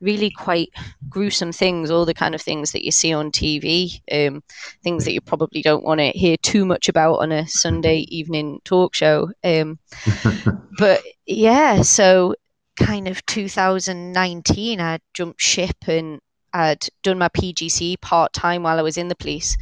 really 0.04 0.30
quite 0.30 0.70
gruesome 1.10 1.52
things, 1.52 1.90
all 1.90 2.06
the 2.06 2.14
kind 2.14 2.36
of 2.36 2.42
things 2.42 2.72
that 2.72 2.84
you 2.86 2.92
see 2.92 3.14
on 3.14 3.32
TV, 3.32 4.02
um, 4.12 4.44
things 4.84 5.06
that 5.06 5.14
you 5.14 5.22
probably 5.22 5.62
don't 5.62 5.84
want 5.84 6.00
to 6.00 6.10
hear 6.10 6.38
too 6.38 6.66
much 6.66 6.90
about 6.90 7.16
on 7.16 7.32
a 7.32 7.48
Sunday 7.48 8.00
evening 8.10 8.60
talk 8.66 8.94
show. 8.94 9.32
Um, 9.44 9.80
but 10.78 11.02
yeah, 11.26 11.82
so 11.82 12.36
kind 12.76 13.08
of 13.08 13.26
2019, 13.26 14.82
I 14.82 15.00
jumped 15.14 15.42
ship 15.42 15.78
and 15.88 16.20
I'd 16.54 16.88
done 17.02 17.18
my 17.18 17.30
PGC 17.30 18.00
part 18.02 18.34
time 18.34 18.64
while 18.64 18.78
I 18.78 18.84
was 18.84 18.98
in 18.98 19.08
the 19.08 19.16
police. 19.16 19.58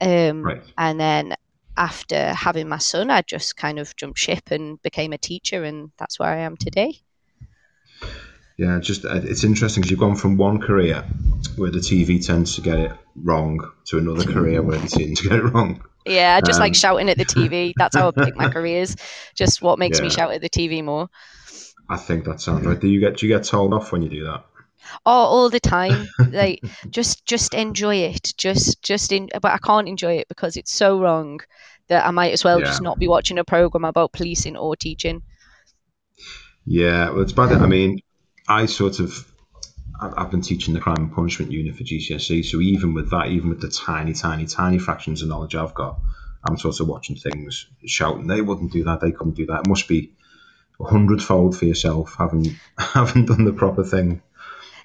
Um, 0.00 0.42
right. 0.42 0.62
And 0.76 1.00
then 1.00 1.34
after 1.76 2.32
having 2.32 2.68
my 2.68 2.78
son, 2.78 3.10
I 3.10 3.22
just 3.22 3.56
kind 3.56 3.78
of 3.78 3.94
jumped 3.96 4.18
ship 4.18 4.50
and 4.50 4.80
became 4.82 5.12
a 5.12 5.18
teacher, 5.18 5.64
and 5.64 5.90
that's 5.96 6.18
where 6.18 6.28
I 6.28 6.38
am 6.38 6.56
today. 6.56 7.00
Yeah, 8.58 8.80
just 8.80 9.04
uh, 9.04 9.20
it's 9.22 9.44
interesting 9.44 9.82
because 9.82 9.90
you've 9.92 10.00
gone 10.00 10.16
from 10.16 10.36
one 10.36 10.60
career 10.60 11.04
where 11.54 11.70
the 11.70 11.78
TV 11.78 12.24
tends 12.24 12.56
to 12.56 12.60
get 12.60 12.78
it 12.78 12.92
wrong 13.22 13.60
to 13.86 13.98
another 13.98 14.24
career 14.24 14.62
where 14.62 14.78
they 14.78 14.88
seem 14.88 15.14
to 15.14 15.28
get 15.28 15.38
it 15.38 15.44
wrong. 15.44 15.80
Yeah, 16.04 16.40
just 16.40 16.58
um, 16.58 16.64
like 16.64 16.74
shouting 16.74 17.08
at 17.08 17.18
the 17.18 17.24
TV. 17.24 17.72
That's 17.76 17.94
how 17.94 18.08
I 18.08 18.10
pick 18.10 18.34
my 18.34 18.48
careers. 18.52 18.96
Just 19.36 19.62
what 19.62 19.78
makes 19.78 19.98
yeah. 19.98 20.04
me 20.04 20.10
shout 20.10 20.32
at 20.32 20.40
the 20.40 20.50
TV 20.50 20.82
more. 20.82 21.08
I 21.88 21.96
think 21.96 22.24
that 22.24 22.40
sounds 22.40 22.66
right. 22.66 22.78
Do 22.78 22.88
you 22.88 22.98
get 22.98 23.18
do 23.18 23.26
you 23.28 23.32
get 23.32 23.44
told 23.44 23.72
off 23.72 23.92
when 23.92 24.02
you 24.02 24.08
do 24.08 24.24
that? 24.24 24.44
Oh, 25.06 25.12
all 25.12 25.50
the 25.50 25.60
time. 25.60 26.08
like 26.30 26.60
just 26.90 27.24
just 27.26 27.54
enjoy 27.54 27.96
it. 27.96 28.34
Just 28.36 28.82
just 28.82 29.12
in 29.12 29.28
but 29.40 29.52
I 29.52 29.58
can't 29.58 29.88
enjoy 29.88 30.14
it 30.14 30.26
because 30.26 30.56
it's 30.56 30.72
so 30.72 31.00
wrong 31.00 31.38
that 31.86 32.04
I 32.04 32.10
might 32.10 32.32
as 32.32 32.42
well 32.42 32.58
yeah. 32.58 32.66
just 32.66 32.82
not 32.82 32.98
be 32.98 33.06
watching 33.06 33.38
a 33.38 33.44
program 33.44 33.84
about 33.84 34.12
policing 34.12 34.56
or 34.56 34.74
teaching. 34.74 35.22
Yeah, 36.66 37.10
well, 37.10 37.22
it's 37.22 37.32
bad. 37.32 37.52
I 37.52 37.66
mean, 37.66 38.00
I 38.48 38.66
sort 38.66 38.98
of 39.00 39.30
I've 40.00 40.30
been 40.30 40.42
teaching 40.42 40.74
the 40.74 40.80
crime 40.80 40.96
and 40.98 41.12
punishment 41.12 41.50
unit 41.50 41.74
for 41.74 41.82
GCSE, 41.82 42.44
so 42.44 42.60
even 42.60 42.94
with 42.94 43.10
that, 43.10 43.26
even 43.26 43.48
with 43.48 43.60
the 43.60 43.68
tiny, 43.68 44.12
tiny, 44.12 44.46
tiny 44.46 44.78
fractions 44.78 45.22
of 45.22 45.28
knowledge 45.28 45.56
I've 45.56 45.74
got, 45.74 45.98
I'm 46.48 46.56
sort 46.56 46.78
of 46.78 46.86
watching 46.86 47.16
things 47.16 47.66
shouting, 47.84 48.28
they 48.28 48.40
wouldn't 48.40 48.72
do 48.72 48.84
that, 48.84 49.00
they 49.00 49.10
couldn't 49.10 49.34
do 49.34 49.46
that. 49.46 49.60
It 49.60 49.68
must 49.68 49.88
be 49.88 50.12
a 50.80 50.84
hundredfold 50.84 51.58
for 51.58 51.64
yourself 51.64 52.14
having 52.16 52.56
having 52.78 53.26
done 53.26 53.44
the 53.44 53.52
proper 53.52 53.82
thing. 53.82 54.22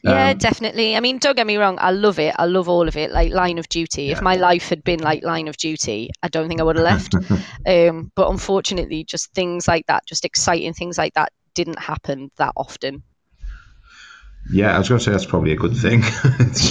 Yeah, 0.03 0.31
um, 0.31 0.37
definitely. 0.37 0.97
I 0.97 0.99
mean, 0.99 1.19
don't 1.19 1.35
get 1.35 1.47
me 1.47 1.55
wrong. 1.55 1.77
I 1.79 1.91
love 1.91 2.19
it. 2.19 2.35
I 2.37 2.45
love 2.45 2.67
all 2.67 2.89
of 2.89 2.97
it. 2.97 3.11
Like 3.11 3.31
Line 3.31 3.57
of 3.57 3.69
Duty. 3.69 4.05
Yeah. 4.05 4.13
If 4.13 4.21
my 4.21 4.35
life 4.35 4.67
had 4.67 4.83
been 4.83 4.99
like 4.99 5.23
Line 5.23 5.47
of 5.47 5.55
Duty, 5.55 6.09
I 6.21 6.27
don't 6.27 6.49
think 6.49 6.59
I 6.59 6.63
would 6.63 6.75
have 6.75 6.83
left. 6.83 7.15
um, 7.65 8.11
but 8.15 8.29
unfortunately, 8.29 9.05
just 9.05 9.33
things 9.33 9.65
like 9.65 9.85
that, 9.85 10.05
just 10.05 10.25
exciting 10.25 10.73
things 10.73 10.97
like 10.97 11.13
that, 11.13 11.31
didn't 11.53 11.79
happen 11.79 12.31
that 12.37 12.51
often. 12.57 13.03
Yeah, 14.51 14.75
I 14.75 14.77
was 14.77 14.89
going 14.89 14.99
to 14.99 15.05
say 15.05 15.11
that's 15.11 15.25
probably 15.25 15.53
a 15.53 15.57
good 15.57 15.75
thing. 15.75 16.01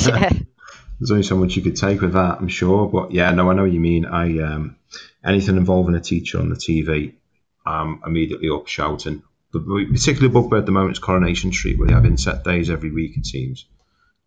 yeah. 0.06 0.26
Uh, 0.26 0.30
there's 0.98 1.10
only 1.10 1.22
so 1.24 1.36
much 1.36 1.56
you 1.56 1.62
could 1.62 1.76
take 1.76 2.00
with 2.00 2.12
that, 2.12 2.38
I'm 2.38 2.48
sure. 2.48 2.86
But 2.88 3.12
yeah, 3.12 3.32
no, 3.32 3.50
I 3.50 3.54
know 3.54 3.62
what 3.62 3.72
you 3.72 3.80
mean. 3.80 4.04
I 4.06 4.38
um, 4.38 4.76
anything 5.24 5.56
involving 5.56 5.96
a 5.96 6.00
teacher 6.00 6.38
on 6.38 6.48
the 6.48 6.54
TV, 6.54 7.14
I'm 7.66 8.00
immediately 8.06 8.50
up 8.50 8.68
shouting. 8.68 9.22
The 9.52 9.88
particular 9.92 10.28
book 10.28 10.52
at 10.54 10.64
the 10.64 10.72
moment 10.72 10.92
is 10.92 10.98
Coronation 10.98 11.52
Street, 11.52 11.78
where 11.78 11.88
they 11.88 11.94
have 11.94 12.06
inset 12.06 12.44
days 12.44 12.70
every 12.70 12.90
week, 12.90 13.16
it 13.16 13.26
seems, 13.26 13.66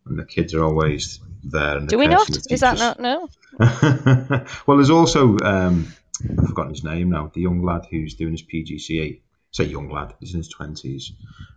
and 0.04 0.18
the 0.18 0.24
kids 0.24 0.54
are 0.54 0.62
always 0.62 1.18
there. 1.42 1.80
Do 1.80 1.98
we 1.98 2.06
not? 2.06 2.28
Is 2.50 2.60
that 2.60 2.78
not 2.78 3.00
no? 3.00 3.28
well, 4.66 4.76
there's 4.76 4.90
also 4.90 5.38
um, 5.38 5.92
I've 6.38 6.48
forgotten 6.48 6.74
his 6.74 6.84
name 6.84 7.10
now. 7.10 7.30
The 7.34 7.40
young 7.40 7.62
lad 7.62 7.86
who's 7.90 8.14
doing 8.14 8.32
his 8.32 8.42
PGCE. 8.42 9.20
Say 9.50 9.64
young 9.64 9.90
lad, 9.90 10.14
he's 10.20 10.34
in 10.34 10.40
his 10.40 10.48
twenties. 10.48 11.12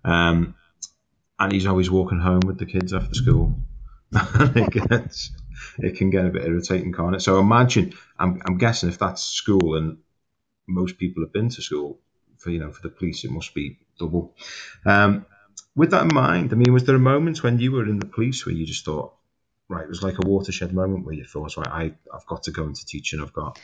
Um, 0.06 0.56
and 1.39 1.52
he's 1.52 1.65
always 1.65 1.89
walking 1.89 2.19
home 2.19 2.41
with 2.45 2.58
the 2.58 2.65
kids 2.65 2.93
after 2.93 3.13
school. 3.13 3.54
it 4.13 4.71
gets 4.71 5.32
it 5.78 5.97
can 5.97 6.10
get 6.10 6.25
a 6.25 6.30
bit 6.30 6.45
irritating, 6.45 6.93
can't 6.93 7.15
it? 7.15 7.21
So 7.21 7.39
imagine, 7.39 7.93
I'm, 8.17 8.41
I'm 8.45 8.58
guessing 8.58 8.89
if 8.89 8.97
that's 8.97 9.23
school 9.23 9.75
and 9.75 9.97
most 10.67 10.97
people 10.97 11.23
have 11.23 11.34
been 11.34 11.49
to 11.49 11.62
school 11.62 11.99
for 12.38 12.49
you 12.49 12.60
know 12.60 12.71
for 12.71 12.82
the 12.82 12.89
police, 12.89 13.23
it 13.23 13.32
must 13.32 13.54
be 13.54 13.78
double. 13.99 14.36
Um, 14.86 15.25
with 15.75 15.91
that 15.91 16.04
in 16.04 16.13
mind, 16.13 16.52
I 16.52 16.56
mean, 16.56 16.73
was 16.73 16.86
there 16.86 16.95
a 16.95 16.99
moment 16.99 17.43
when 17.43 17.60
you 17.60 17.71
were 17.71 17.86
in 17.86 17.99
the 17.99 18.06
police 18.06 18.45
where 18.45 18.56
you 18.56 18.65
just 18.65 18.86
thought, 18.86 19.13
right, 19.67 19.84
it 19.84 19.89
was 19.89 20.04
like 20.04 20.17
a 20.17 20.28
watershed 20.28 20.73
moment 20.73 21.06
where 21.06 21.15
you 21.15 21.25
thought, 21.25 21.58
right, 21.58 21.67
I 21.67 21.84
I've 22.13 22.25
got 22.25 22.43
to 22.43 22.52
go 22.52 22.63
into 22.63 22.86
teaching. 22.86 23.21
I've 23.21 23.34
got 23.34 23.60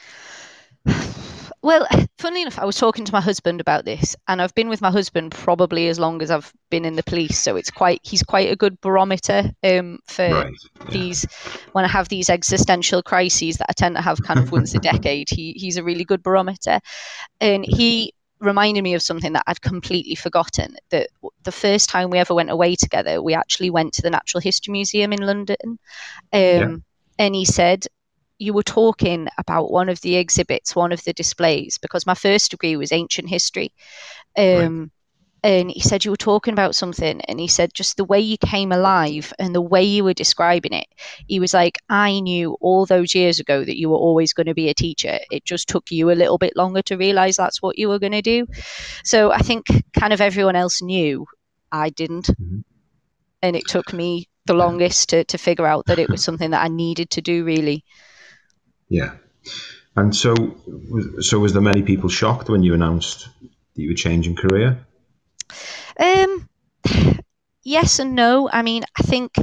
well, 1.65 1.87
funnily 2.19 2.43
enough, 2.43 2.59
I 2.59 2.65
was 2.65 2.77
talking 2.77 3.05
to 3.05 3.11
my 3.11 3.19
husband 3.19 3.59
about 3.59 3.85
this, 3.85 4.15
and 4.27 4.39
I've 4.41 4.53
been 4.53 4.69
with 4.69 4.81
my 4.81 4.91
husband 4.91 5.31
probably 5.31 5.87
as 5.87 5.99
long 5.99 6.21
as 6.21 6.29
I've 6.29 6.53
been 6.69 6.85
in 6.85 6.95
the 6.95 7.03
police. 7.03 7.39
So 7.39 7.55
it's 7.55 7.71
quite 7.71 7.99
he's 8.03 8.21
quite 8.21 8.51
a 8.51 8.55
good 8.55 8.79
barometer 8.81 9.51
um, 9.63 9.99
for 10.05 10.29
right, 10.29 10.53
yeah. 10.79 10.91
these 10.91 11.25
when 11.71 11.83
I 11.83 11.87
have 11.87 12.07
these 12.09 12.29
existential 12.29 13.01
crises 13.01 13.57
that 13.57 13.65
I 13.69 13.73
tend 13.73 13.95
to 13.95 14.01
have 14.03 14.21
kind 14.21 14.39
of 14.39 14.51
once 14.51 14.75
a 14.75 14.79
decade. 14.91 15.27
He 15.29 15.53
he's 15.53 15.77
a 15.77 15.83
really 15.83 16.05
good 16.05 16.21
barometer, 16.21 16.79
and 17.41 17.65
he 17.65 18.13
reminded 18.39 18.83
me 18.83 18.93
of 18.93 19.01
something 19.01 19.33
that 19.33 19.43
I'd 19.47 19.61
completely 19.61 20.15
forgotten. 20.15 20.75
That 20.91 21.09
the 21.43 21.51
first 21.51 21.89
time 21.89 22.11
we 22.11 22.19
ever 22.19 22.35
went 22.35 22.51
away 22.51 22.75
together, 22.75 23.23
we 23.23 23.33
actually 23.33 23.71
went 23.71 23.93
to 23.93 24.03
the 24.03 24.11
Natural 24.11 24.41
History 24.41 24.71
Museum 24.71 25.13
in 25.13 25.21
London. 25.21 25.57
Um, 25.65 25.79
yeah. 26.31 26.75
And 27.17 27.33
he 27.33 27.45
said, 27.45 27.87
you 28.37 28.53
were 28.53 28.63
talking 28.63 29.27
about 29.37 29.71
one 29.71 29.89
of 29.89 30.01
the 30.01 30.15
exhibits, 30.15 30.75
one 30.75 30.91
of 30.91 31.03
the 31.03 31.13
displays, 31.13 31.77
because 31.77 32.05
my 32.05 32.15
first 32.15 32.51
degree 32.51 32.75
was 32.75 32.91
ancient 32.91 33.29
history. 33.29 33.71
Um, 34.37 34.79
right. 34.79 34.89
And 35.43 35.69
he 35.69 35.79
said 35.79 36.03
you 36.03 36.09
were 36.09 36.17
talking 36.17 36.53
about 36.53 36.75
something, 36.75 37.21
and 37.21 37.39
he 37.39 37.47
said 37.47 37.71
just 37.71 37.97
the 37.97 38.03
way 38.03 38.19
you 38.19 38.35
came 38.35 38.71
alive 38.71 39.31
and 39.37 39.53
the 39.53 39.61
way 39.61 39.83
you 39.83 40.03
were 40.03 40.15
describing 40.15 40.73
it. 40.73 40.87
He 41.27 41.39
was 41.39 41.53
like, 41.53 41.77
I 41.87 42.19
knew 42.19 42.57
all 42.61 42.87
those 42.87 43.13
years 43.13 43.39
ago 43.39 43.63
that 43.63 43.77
you 43.77 43.89
were 43.91 43.97
always 43.97 44.33
going 44.33 44.47
to 44.47 44.55
be 44.55 44.69
a 44.69 44.73
teacher. 44.73 45.19
It 45.29 45.45
just 45.45 45.69
took 45.69 45.91
you 45.91 46.09
a 46.09 46.17
little 46.17 46.39
bit 46.39 46.55
longer 46.55 46.81
to 46.83 46.97
realize 46.97 47.37
that's 47.37 47.61
what 47.61 47.77
you 47.77 47.89
were 47.89 47.99
going 47.99 48.13
to 48.13 48.23
do. 48.23 48.47
So 49.03 49.31
I 49.31 49.37
think 49.37 49.67
kind 49.93 50.13
of 50.13 50.19
everyone 50.19 50.55
else 50.55 50.81
knew, 50.81 51.27
I 51.71 51.91
didn't. 51.91 52.25
Mm-hmm. 52.25 52.61
And 53.43 53.55
it 53.55 53.67
took 53.67 53.93
me 53.93 54.27
the 54.47 54.55
longest 54.55 55.09
to, 55.09 55.25
to 55.25 55.37
figure 55.37 55.67
out 55.67 55.85
that 55.85 55.99
it 55.99 56.09
was 56.09 56.23
something 56.23 56.49
that 56.51 56.63
I 56.63 56.69
needed 56.69 57.11
to 57.11 57.21
do, 57.21 57.45
really. 57.45 57.85
Yeah. 58.89 59.15
And 59.95 60.15
so, 60.15 60.35
so 61.21 61.39
was 61.39 61.53
there 61.53 61.61
many 61.61 61.81
people 61.81 62.09
shocked 62.09 62.49
when 62.49 62.63
you 62.63 62.73
announced 62.73 63.29
that 63.41 63.81
you 63.81 63.89
were 63.89 63.95
changing 63.95 64.35
career? 64.35 64.85
Um, 65.99 66.49
yes 67.63 67.99
and 67.99 68.15
no. 68.15 68.49
I 68.51 68.61
mean, 68.61 68.83
I 68.97 69.03
think 69.03 69.35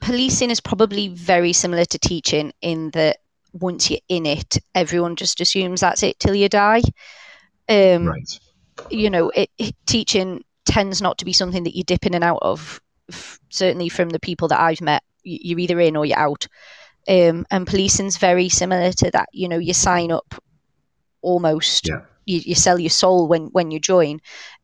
policing 0.00 0.50
is 0.50 0.60
probably 0.60 1.08
very 1.08 1.52
similar 1.52 1.84
to 1.86 1.98
teaching 1.98 2.52
in 2.60 2.90
that 2.90 3.18
once 3.52 3.90
you're 3.90 4.00
in 4.08 4.26
it, 4.26 4.58
everyone 4.74 5.16
just 5.16 5.40
assumes 5.40 5.80
that's 5.80 6.02
it 6.02 6.18
till 6.18 6.34
you 6.34 6.48
die. 6.48 6.82
Um, 7.68 8.06
right. 8.06 8.40
You 8.90 9.08
know, 9.10 9.30
it, 9.30 9.50
it, 9.58 9.74
teaching 9.86 10.44
tends 10.66 11.00
not 11.00 11.18
to 11.18 11.24
be 11.24 11.32
something 11.32 11.64
that 11.64 11.74
you 11.74 11.82
dip 11.84 12.06
in 12.06 12.14
and 12.14 12.24
out 12.24 12.40
of. 12.42 12.80
F- 13.10 13.40
certainly, 13.48 13.88
from 13.88 14.10
the 14.10 14.20
people 14.20 14.48
that 14.48 14.60
I've 14.60 14.80
met, 14.80 15.02
you're 15.22 15.58
either 15.58 15.80
in 15.80 15.96
or 15.96 16.04
you're 16.04 16.18
out. 16.18 16.46
Um, 17.08 17.46
and 17.50 17.66
policing's 17.66 18.16
very 18.16 18.48
similar 18.48 18.92
to 18.92 19.10
that. 19.12 19.28
You 19.32 19.48
know, 19.48 19.58
you 19.58 19.74
sign 19.74 20.10
up 20.10 20.34
almost. 21.22 21.88
Yeah. 21.88 22.02
You, 22.28 22.40
you 22.44 22.54
sell 22.56 22.80
your 22.80 22.90
soul 22.90 23.28
when 23.28 23.46
when 23.52 23.70
you 23.70 23.78
join, 23.78 24.14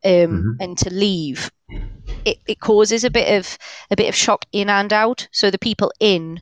um, 0.05 0.11
mm-hmm. 0.11 0.51
and 0.59 0.77
to 0.79 0.93
leave, 0.93 1.49
it, 2.25 2.39
it 2.49 2.59
causes 2.59 3.05
a 3.05 3.11
bit 3.11 3.39
of 3.39 3.57
a 3.93 3.95
bit 3.95 4.09
of 4.09 4.17
shock 4.17 4.45
in 4.51 4.69
and 4.69 4.93
out. 4.93 5.29
So 5.31 5.49
the 5.49 5.59
people 5.59 5.93
in 6.01 6.41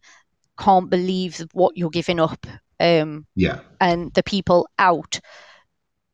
can't 0.59 0.89
believe 0.89 1.47
what 1.53 1.77
you're 1.77 1.91
giving 1.91 2.21
up, 2.21 2.47
um, 2.79 3.27
Yeah. 3.37 3.61
and 3.81 4.15
the 4.15 4.23
people 4.23 4.67
out 4.79 5.21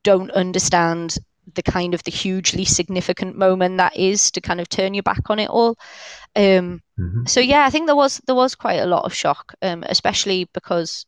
don't 0.03 0.31
understand 0.33 1.19
the 1.55 1.63
kind 1.63 1.95
of 1.95 2.03
the 2.05 2.11
hugely 2.11 2.65
significant 2.65 3.37
moment 3.37 3.79
that 3.79 3.97
is 3.97 4.31
to 4.33 4.41
kind 4.41 4.61
of 4.61 4.69
turn 4.69 4.95
your 4.95 5.03
back 5.03 5.31
on 5.31 5.39
it 5.39 5.51
all. 5.51 5.77
Um, 6.37 6.83
hmm 6.99 7.27
so 7.27 7.41
yeah, 7.41 7.65
I 7.67 7.71
think 7.71 7.87
there 7.87 7.97
was 7.97 8.21
there 8.27 8.35
was 8.37 8.55
quite 8.55 8.81
a 8.81 8.87
lot 8.87 9.05
of 9.05 9.15
shock, 9.15 9.55
um, 9.63 9.85
especially 9.89 10.49
because 10.55 11.07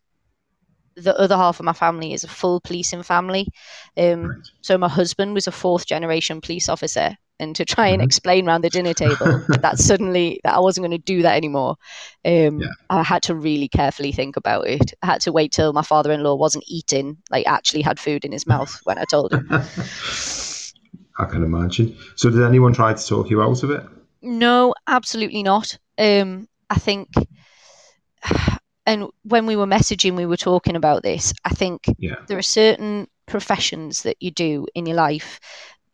the 0.96 1.16
other 1.18 1.36
half 1.36 1.60
of 1.60 1.64
my 1.64 1.72
family 1.72 2.12
is 2.12 2.24
a 2.24 2.28
full 2.28 2.60
policing 2.60 3.02
family. 3.02 3.48
Um, 3.96 4.34
Right. 4.34 4.44
so 4.62 4.76
my 4.78 4.88
husband 4.88 5.34
was 5.34 5.46
a 5.46 5.52
fourth 5.52 5.86
generation 5.86 6.40
police 6.40 6.68
officer, 6.68 7.16
and 7.40 7.54
to 7.56 7.64
try 7.64 7.88
and 7.88 8.00
Mhm. 8.00 8.04
explain 8.04 8.46
around 8.48 8.62
the 8.62 8.70
dinner 8.70 8.94
table 8.94 9.44
that 9.62 9.78
suddenly 9.78 10.40
that 10.44 10.54
I 10.54 10.60
wasn't 10.60 10.86
going 10.86 10.98
to 10.98 11.12
do 11.12 11.22
that 11.22 11.36
anymore, 11.36 11.76
um, 12.24 12.60
Yeah. 12.60 12.68
I 12.90 13.02
had 13.02 13.22
to 13.24 13.34
really 13.34 13.68
carefully 13.68 14.12
think 14.12 14.36
about 14.36 14.66
it. 14.66 14.92
I 15.02 15.06
had 15.06 15.20
to 15.22 15.32
wait 15.32 15.52
till 15.52 15.72
my 15.72 15.82
father-in-law 15.82 16.36
wasn't 16.36 16.64
eating, 16.68 17.18
like 17.30 17.46
actually 17.46 17.82
had 17.82 18.00
food 18.00 18.24
in 18.24 18.32
his 18.32 18.46
mouth 18.46 18.74
when 18.84 18.98
I 18.98 19.04
told 19.04 19.32
him. 19.32 19.48
I 21.18 21.24
can 21.24 21.42
imagine. 21.42 21.96
So, 22.16 22.30
did 22.30 22.42
anyone 22.42 22.72
try 22.72 22.94
to 22.94 23.06
talk 23.06 23.28
you 23.30 23.42
out 23.42 23.62
of 23.62 23.70
it? 23.70 23.84
No, 24.22 24.74
absolutely 24.86 25.42
not. 25.42 25.76
Um, 25.98 26.48
I 26.70 26.76
think, 26.78 27.08
and 28.86 29.06
when 29.22 29.46
we 29.46 29.56
were 29.56 29.66
messaging, 29.66 30.16
we 30.16 30.26
were 30.26 30.36
talking 30.36 30.76
about 30.76 31.02
this. 31.02 31.32
I 31.44 31.50
think 31.50 31.84
Yeah. 31.98 32.16
there 32.26 32.38
are 32.38 32.42
certain 32.42 33.08
professions 33.26 34.02
that 34.04 34.16
you 34.20 34.30
do 34.30 34.66
in 34.74 34.86
your 34.86 34.96
life 34.96 35.38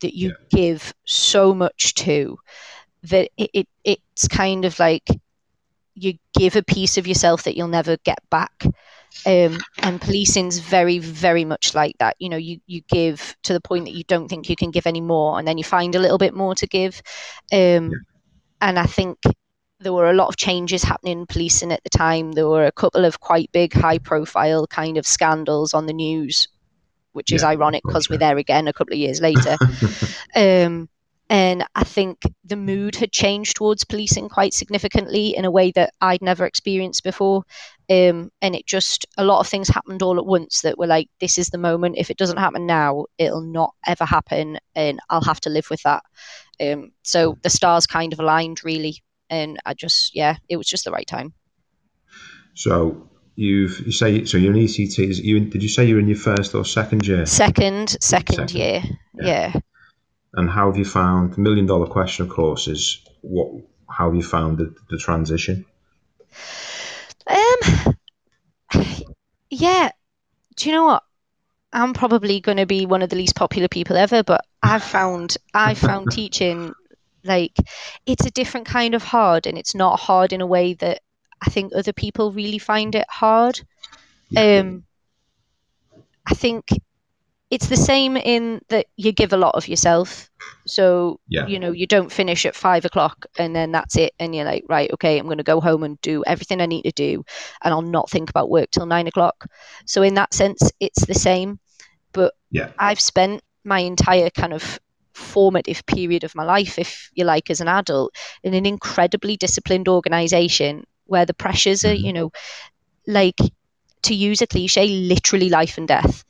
that 0.01 0.15
you 0.15 0.35
give 0.49 0.93
so 1.05 1.53
much 1.53 1.93
to 1.95 2.37
that 3.03 3.29
it, 3.37 3.49
it 3.53 3.67
it's 3.83 4.27
kind 4.27 4.65
of 4.65 4.79
like 4.79 5.07
you 5.93 6.13
give 6.37 6.55
a 6.55 6.63
piece 6.63 6.97
of 6.97 7.07
yourself 7.07 7.43
that 7.43 7.55
you'll 7.55 7.67
never 7.67 7.97
get 7.97 8.19
back. 8.29 8.65
Um, 9.25 9.59
and 9.81 10.01
policing's 10.01 10.59
very, 10.59 10.99
very 10.99 11.45
much 11.45 11.73
like 11.73 11.95
that. 11.99 12.15
You 12.19 12.29
know, 12.29 12.37
you, 12.37 12.59
you 12.67 12.81
give 12.89 13.35
to 13.43 13.53
the 13.53 13.61
point 13.61 13.85
that 13.85 13.93
you 13.93 14.03
don't 14.03 14.27
think 14.27 14.49
you 14.49 14.57
can 14.57 14.71
give 14.71 14.85
any 14.85 15.01
more, 15.01 15.39
and 15.39 15.47
then 15.47 15.57
you 15.57 15.63
find 15.63 15.95
a 15.95 15.99
little 15.99 16.17
bit 16.17 16.33
more 16.33 16.53
to 16.55 16.67
give. 16.67 17.01
Um, 17.53 17.93
And 18.61 18.79
I 18.79 18.85
think 18.85 19.19
there 19.79 19.93
were 19.93 20.09
a 20.09 20.13
lot 20.13 20.29
of 20.29 20.37
changes 20.37 20.83
happening 20.83 21.19
in 21.19 21.25
policing 21.27 21.71
at 21.71 21.83
the 21.83 21.89
time. 21.89 22.31
There 22.31 22.47
were 22.47 22.65
a 22.65 22.71
couple 22.71 23.05
of 23.05 23.19
quite 23.19 23.51
big, 23.51 23.73
high 23.73 23.99
profile 23.99 24.65
kind 24.67 24.97
of 24.97 25.05
scandals 25.05 25.73
on 25.73 25.85
the 25.85 25.93
news, 25.93 26.47
which 27.15 27.31
is 27.31 27.41
Yeah, 27.41 27.49
ironic 27.49 27.83
because 27.85 28.09
we're 28.09 28.17
there 28.17 28.37
again 28.37 28.67
a 28.67 28.73
couple 28.73 28.93
of 28.93 28.99
years 28.99 29.21
later. 29.21 29.57
um, 30.35 30.89
and 31.29 31.65
I 31.73 31.83
think 31.83 32.21
the 32.43 32.55
mood 32.55 32.95
had 32.95 33.11
changed 33.11 33.55
towards 33.55 33.83
policing 33.83 34.29
quite 34.29 34.53
significantly 34.53 35.35
in 35.35 35.43
a 35.43 35.49
way 35.49 35.71
that 35.71 35.93
I'd 35.99 36.21
never 36.21 36.45
experienced 36.45 37.03
before. 37.03 37.43
Um, 37.89 38.31
and 38.41 38.55
it 38.55 38.67
just, 38.67 39.07
a 39.17 39.23
lot 39.23 39.39
of 39.39 39.47
things 39.47 39.67
happened 39.67 40.03
all 40.03 40.19
at 40.19 40.25
once 40.25 40.61
that 40.61 40.77
were 40.77 40.85
like, 40.85 41.09
this 41.19 41.39
is 41.39 41.49
the 41.49 41.57
moment. 41.57 41.95
If 41.97 42.11
it 42.11 42.17
doesn't 42.17 42.37
happen 42.37 42.67
now, 42.67 43.05
it'll 43.17 43.41
not 43.41 43.73
ever 43.87 44.05
happen. 44.05 44.59
And 44.75 44.99
I'll 45.09 45.23
have 45.23 45.39
to 45.41 45.49
live 45.49 45.67
with 45.71 45.81
that. 45.81 46.03
Um, 46.61 46.91
so 47.01 47.37
the 47.41 47.49
stars 47.49 47.87
kind 47.87 48.13
of 48.13 48.19
aligned 48.19 48.63
really. 48.63 49.01
And 49.29 49.57
I 49.65 49.73
just, 49.73 50.15
yeah, 50.15 50.35
it 50.47 50.57
was 50.57 50.67
just 50.67 50.85
the 50.85 50.91
right 50.91 51.07
time. 51.07 51.33
So, 52.53 53.09
you've 53.35 53.79
you 53.85 53.91
say 53.91 54.25
so 54.25 54.37
you're 54.37 54.53
an 54.53 54.59
ECT. 54.59 55.09
Is 55.09 55.19
you? 55.19 55.39
Did 55.41 55.61
you 55.61 55.69
say 55.69 55.85
you're 55.85 55.99
in 55.99 56.07
your 56.07 56.17
first 56.17 56.55
or 56.55 56.65
second 56.65 57.05
year? 57.07 57.25
Second, 57.25 57.97
second, 58.01 58.49
Second. 58.49 58.51
year. 58.51 58.83
Yeah. 59.13 59.53
yeah. 59.53 59.59
And 60.33 60.49
how 60.49 60.67
have 60.67 60.77
you 60.77 60.85
found 60.85 61.33
the 61.33 61.41
million 61.41 61.65
dollar 61.65 61.87
question? 61.87 62.25
Of 62.25 62.31
course, 62.31 62.67
is 62.67 63.01
what? 63.21 63.63
How 63.89 64.07
have 64.07 64.15
you 64.15 64.23
found 64.23 64.57
the, 64.57 64.75
the 64.89 64.97
transition? 64.97 65.65
Um, 67.27 67.95
yeah. 69.49 69.91
Do 70.55 70.69
you 70.69 70.75
know 70.75 70.85
what? 70.85 71.03
I'm 71.71 71.93
probably 71.93 72.39
going 72.39 72.57
to 72.57 72.65
be 72.65 72.85
one 72.85 73.01
of 73.01 73.09
the 73.09 73.17
least 73.17 73.35
popular 73.35 73.67
people 73.67 73.97
ever, 73.97 74.23
but 74.23 74.45
I've 74.63 74.83
found 74.83 75.37
I've 75.53 75.77
found 75.77 76.11
teaching 76.11 76.73
like 77.23 77.55
it's 78.05 78.25
a 78.25 78.31
different 78.31 78.67
kind 78.67 78.95
of 78.95 79.03
hard, 79.03 79.47
and 79.47 79.57
it's 79.57 79.75
not 79.75 79.99
hard 79.99 80.33
in 80.33 80.41
a 80.41 80.45
way 80.47 80.73
that 80.75 81.01
I 81.41 81.49
think 81.49 81.73
other 81.75 81.93
people 81.93 82.31
really 82.31 82.59
find 82.59 82.95
it 82.95 83.05
hard. 83.09 83.61
Um, 84.35 84.85
I 86.25 86.33
think 86.33 86.65
it's 87.51 87.67
the 87.67 87.77
same 87.77 88.17
in 88.17 88.61
that 88.69 88.87
you 88.97 89.11
give 89.11 89.33
a 89.33 89.37
lot 89.37 89.55
of 89.55 89.67
yourself. 89.67 90.29
So 90.67 91.19
Yeah. 91.27 91.47
you 91.47 91.59
know 91.59 91.71
you 91.71 91.85
don't 91.85 92.11
finish 92.11 92.45
at 92.45 92.55
five 92.55 92.85
o'clock 92.85 93.27
and 93.37 93.55
then 93.55 93.71
that's 93.71 93.95
it, 93.97 94.13
and 94.19 94.35
you're 94.35 94.45
like, 94.45 94.63
right, 94.67 94.91
okay, 94.93 95.19
I'm 95.19 95.25
going 95.25 95.37
to 95.37 95.43
go 95.43 95.61
home 95.61 95.83
and 95.83 96.01
do 96.01 96.23
everything 96.25 96.59
I 96.59 96.65
need 96.65 96.83
to 96.83 96.91
do, 96.91 97.23
and 97.63 97.73
I'll 97.73 97.81
not 97.83 98.09
think 98.09 98.29
about 98.29 98.49
work 98.49 98.71
till 98.71 98.87
nine 98.87 99.07
o'clock. 99.07 99.45
So 99.85 100.01
in 100.01 100.15
that 100.15 100.33
sense, 100.33 100.71
it's 100.79 101.05
the 101.05 101.13
same. 101.13 101.59
But 102.13 102.33
Yeah. 102.49 102.71
I've 102.79 102.99
spent 102.99 103.41
my 103.63 103.79
entire 103.79 104.29
kind 104.31 104.53
of 104.53 104.79
formative 105.13 105.85
period 105.85 106.23
of 106.23 106.35
my 106.35 106.43
life, 106.43 106.79
if 106.79 107.09
you 107.13 107.25
like, 107.25 107.49
as 107.51 107.61
an 107.61 107.67
adult, 107.67 108.15
in 108.43 108.53
an 108.53 108.65
incredibly 108.65 109.37
disciplined 109.37 109.87
organization 109.87 110.83
where 111.05 111.25
the 111.25 111.33
pressures 111.33 111.83
are, 111.85 111.93
Mhm. 111.95 112.03
you 112.03 112.13
know, 112.13 112.31
like 113.07 113.39
to 114.03 114.13
use 114.15 114.41
a 114.41 114.47
cliche, 114.47 114.87
literally 114.87 115.49
life 115.49 115.77
and 115.77 115.87
death. 115.87 116.23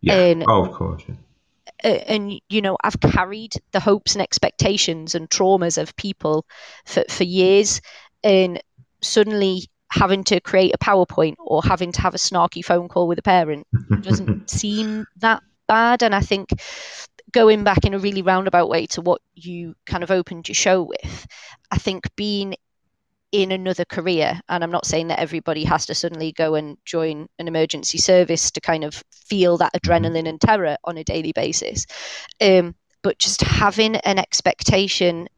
Yeah. 0.00 0.14
And- 0.14 0.44
oh, 0.48 0.64
of 0.64 0.72
course. 0.72 1.02
Yeah. 1.08 1.14
And 1.82 2.40
you 2.48 2.60
know, 2.60 2.76
I've 2.84 3.00
carried 3.00 3.54
the 3.72 3.80
hopes 3.80 4.14
and 4.14 4.20
expectations 4.22 5.14
and 5.14 5.30
traumas 5.30 5.80
of 5.80 5.96
people 5.96 6.44
for, 6.84 7.04
for 7.08 7.24
years, 7.24 7.80
and 8.22 8.62
suddenly 9.02 9.64
having 9.90 10.22
to 10.24 10.40
create 10.40 10.74
a 10.74 10.78
PowerPoint 10.78 11.36
or 11.38 11.62
having 11.62 11.90
to 11.92 12.00
have 12.02 12.14
a 12.14 12.18
snarky 12.18 12.64
phone 12.64 12.86
call 12.88 13.08
with 13.08 13.18
a 13.18 13.22
parent 13.22 13.66
doesn't 14.02 14.50
seem 14.50 15.06
that 15.16 15.42
bad. 15.66 16.02
And 16.02 16.14
I 16.14 16.20
think 16.20 16.50
going 17.32 17.64
back 17.64 17.84
in 17.84 17.94
a 17.94 17.98
really 17.98 18.22
roundabout 18.22 18.68
way 18.68 18.86
to 18.86 19.00
what 19.00 19.20
you 19.34 19.74
kind 19.86 20.02
of 20.02 20.10
opened 20.10 20.48
your 20.48 20.54
show 20.54 20.82
with, 20.82 21.26
I 21.70 21.78
think 21.78 22.14
being 22.14 22.54
in 23.32 23.52
another 23.52 23.84
career, 23.84 24.40
and 24.48 24.64
I'm 24.64 24.70
not 24.70 24.86
saying 24.86 25.08
that 25.08 25.20
everybody 25.20 25.64
has 25.64 25.86
to 25.86 25.94
suddenly 25.94 26.32
go 26.32 26.56
and 26.56 26.76
join 26.84 27.28
an 27.38 27.46
emergency 27.46 27.98
service 27.98 28.50
to 28.50 28.60
kind 28.60 28.82
of 28.82 29.02
feel 29.12 29.56
that 29.58 29.72
adrenaline 29.74 30.28
and 30.28 30.40
terror 30.40 30.76
on 30.84 30.98
a 30.98 31.04
daily 31.04 31.32
basis, 31.32 31.86
um, 32.40 32.74
but 33.02 33.18
just 33.18 33.40
having 33.42 33.96
an 33.96 34.18
expectation 34.18 35.28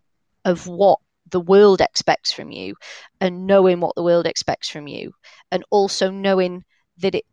of 0.44 0.66
what 0.66 0.98
the 1.30 1.40
world 1.40 1.80
expects 1.80 2.32
from 2.32 2.50
you 2.50 2.74
and 3.20 3.46
knowing 3.46 3.80
what 3.80 3.94
the 3.94 4.02
world 4.02 4.26
expects 4.26 4.68
from 4.68 4.86
you 4.86 5.12
and 5.50 5.64
also 5.70 6.10
knowing 6.10 6.64
that 6.98 7.14
it 7.14 7.24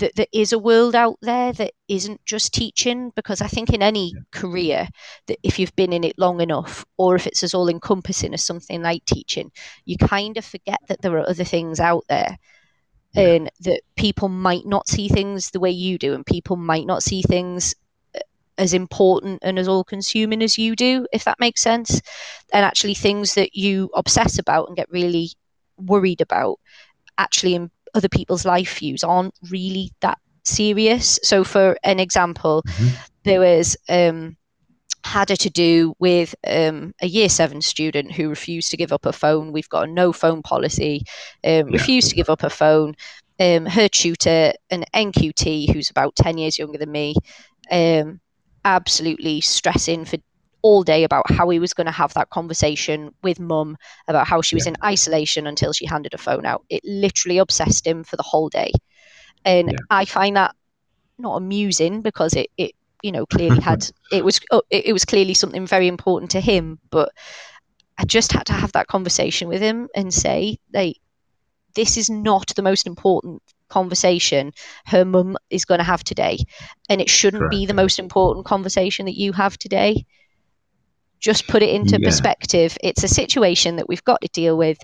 that 0.00 0.16
there 0.16 0.26
is 0.32 0.52
a 0.52 0.58
world 0.58 0.94
out 0.94 1.16
there 1.22 1.52
that 1.52 1.72
isn't 1.88 2.24
just 2.26 2.52
teaching 2.52 3.12
because 3.14 3.40
i 3.40 3.46
think 3.46 3.70
in 3.70 3.82
any 3.82 4.12
career 4.32 4.88
that 5.26 5.38
if 5.42 5.58
you've 5.58 5.74
been 5.76 5.92
in 5.92 6.04
it 6.04 6.18
long 6.18 6.40
enough 6.40 6.84
or 6.96 7.14
if 7.14 7.26
it's 7.26 7.42
as 7.42 7.54
all 7.54 7.68
encompassing 7.68 8.34
as 8.34 8.44
something 8.44 8.82
like 8.82 9.04
teaching 9.04 9.50
you 9.84 9.96
kind 9.96 10.36
of 10.36 10.44
forget 10.44 10.80
that 10.88 11.00
there 11.02 11.16
are 11.16 11.28
other 11.28 11.44
things 11.44 11.80
out 11.80 12.04
there. 12.08 12.36
Yeah. 13.12 13.26
and 13.26 13.50
that 13.62 13.80
people 13.96 14.28
might 14.28 14.66
not 14.66 14.86
see 14.86 15.08
things 15.08 15.50
the 15.50 15.58
way 15.58 15.70
you 15.72 15.98
do 15.98 16.14
and 16.14 16.24
people 16.24 16.54
might 16.54 16.86
not 16.86 17.02
see 17.02 17.22
things 17.22 17.74
uh, 18.14 18.20
as 18.56 18.72
important 18.72 19.40
and 19.42 19.58
as 19.58 19.66
all 19.66 19.82
consuming 19.82 20.44
as 20.44 20.56
you 20.56 20.76
do 20.76 21.08
if 21.12 21.24
that 21.24 21.40
makes 21.40 21.60
sense. 21.60 22.00
And 22.52 22.64
actually 22.64 22.94
things 22.94 23.34
that 23.34 23.56
you 23.56 23.90
obsess 23.94 24.38
about 24.38 24.68
and 24.68 24.76
get 24.76 24.92
really 24.92 25.30
worried 25.76 26.20
about 26.20 26.60
actually 27.18 27.56
in 27.56 27.70
other 27.94 28.08
people's 28.08 28.44
life 28.44 28.78
views 28.78 29.02
aren't 29.04 29.34
really 29.50 29.90
that 30.00 30.18
serious 30.44 31.18
so 31.22 31.44
for 31.44 31.76
an 31.84 32.00
example 32.00 32.62
Mhm. 32.66 32.98
there 33.24 33.40
was 33.40 33.76
um 33.88 34.36
had 35.04 35.30
it 35.30 35.40
to 35.40 35.50
do 35.50 35.94
with 35.98 36.34
um, 36.46 36.92
a 37.00 37.06
year 37.06 37.28
seven 37.28 37.62
student 37.62 38.12
who 38.12 38.28
refused 38.28 38.70
to 38.70 38.76
give 38.76 38.92
up 38.92 39.06
a 39.06 39.12
phone. 39.12 39.50
We've 39.50 39.68
got 39.68 39.88
a 39.88 39.92
no 39.92 40.12
phone 40.12 40.42
policy, 40.42 41.04
um, 41.44 41.68
Yeah. 41.68 41.72
refused 41.72 42.10
to 42.10 42.16
give 42.16 42.28
up 42.28 42.42
a 42.42 42.50
phone. 42.50 42.94
Um, 43.38 43.64
her 43.64 43.88
tutor, 43.88 44.52
an 44.70 44.84
NQT 44.94 45.72
who's 45.72 45.88
about 45.90 46.16
10 46.16 46.36
years 46.36 46.58
younger 46.58 46.76
than 46.78 46.92
me, 46.92 47.14
um, 47.70 48.20
absolutely 48.64 49.40
stressing 49.40 50.04
for 50.04 50.18
all 50.62 50.82
day 50.82 51.04
about 51.04 51.30
how 51.30 51.48
he 51.48 51.58
was 51.58 51.74
going 51.74 51.86
to 51.86 51.92
have 51.92 52.14
that 52.14 52.30
conversation 52.30 53.14
with 53.22 53.40
mum 53.40 53.76
about 54.08 54.26
how 54.26 54.42
she 54.42 54.54
was 54.54 54.66
in 54.66 54.76
isolation 54.84 55.46
until 55.46 55.72
she 55.72 55.86
handed 55.86 56.12
her 56.12 56.18
phone 56.18 56.46
out. 56.46 56.64
It 56.68 56.82
literally 56.84 57.38
obsessed 57.38 57.86
him 57.86 58.04
for 58.04 58.16
the 58.16 58.22
whole 58.22 58.48
day. 58.48 58.72
And 59.44 59.72
Yeah. 59.72 59.78
I 59.90 60.04
find 60.04 60.36
that 60.36 60.54
not 61.18 61.36
amusing 61.36 62.02
because 62.02 62.34
it, 62.34 62.48
it 62.56 62.72
you 63.02 63.12
know 63.12 63.26
clearly 63.26 63.60
had 63.62 63.86
it 64.12 64.24
was 64.24 64.40
oh, 64.50 64.62
it, 64.70 64.86
it 64.86 64.92
was 64.92 65.04
clearly 65.04 65.34
something 65.34 65.66
very 65.66 65.86
important 65.88 66.30
to 66.32 66.40
him 66.40 66.78
but 66.90 67.10
i 67.98 68.04
just 68.04 68.32
had 68.32 68.46
to 68.46 68.52
have 68.52 68.72
that 68.72 68.86
conversation 68.86 69.48
with 69.48 69.60
him 69.60 69.88
and 69.94 70.12
say 70.12 70.58
like 70.72 70.96
this 71.74 71.96
is 71.96 72.10
not 72.10 72.52
the 72.56 72.62
most 72.62 72.86
important 72.86 73.42
conversation 73.68 74.52
her 74.86 75.04
mum 75.04 75.36
is 75.50 75.64
going 75.64 75.78
to 75.78 75.84
have 75.84 76.02
today 76.02 76.38
and 76.88 77.00
it 77.00 77.08
shouldn't 77.08 77.50
be 77.50 77.66
the 77.66 77.74
most 77.74 77.98
important 77.98 78.44
conversation 78.44 79.06
that 79.06 79.16
you 79.16 79.32
have 79.32 79.56
today 79.58 80.04
just 81.20 81.46
put 81.46 81.62
it 81.62 81.70
into 81.70 82.00
Yeah. 82.00 82.08
perspective. 82.08 82.76
It's 82.82 83.04
a 83.04 83.08
situation 83.08 83.76
that 83.76 83.88
we've 83.88 84.04
got 84.04 84.20
to 84.22 84.28
deal 84.28 84.56
with. 84.56 84.78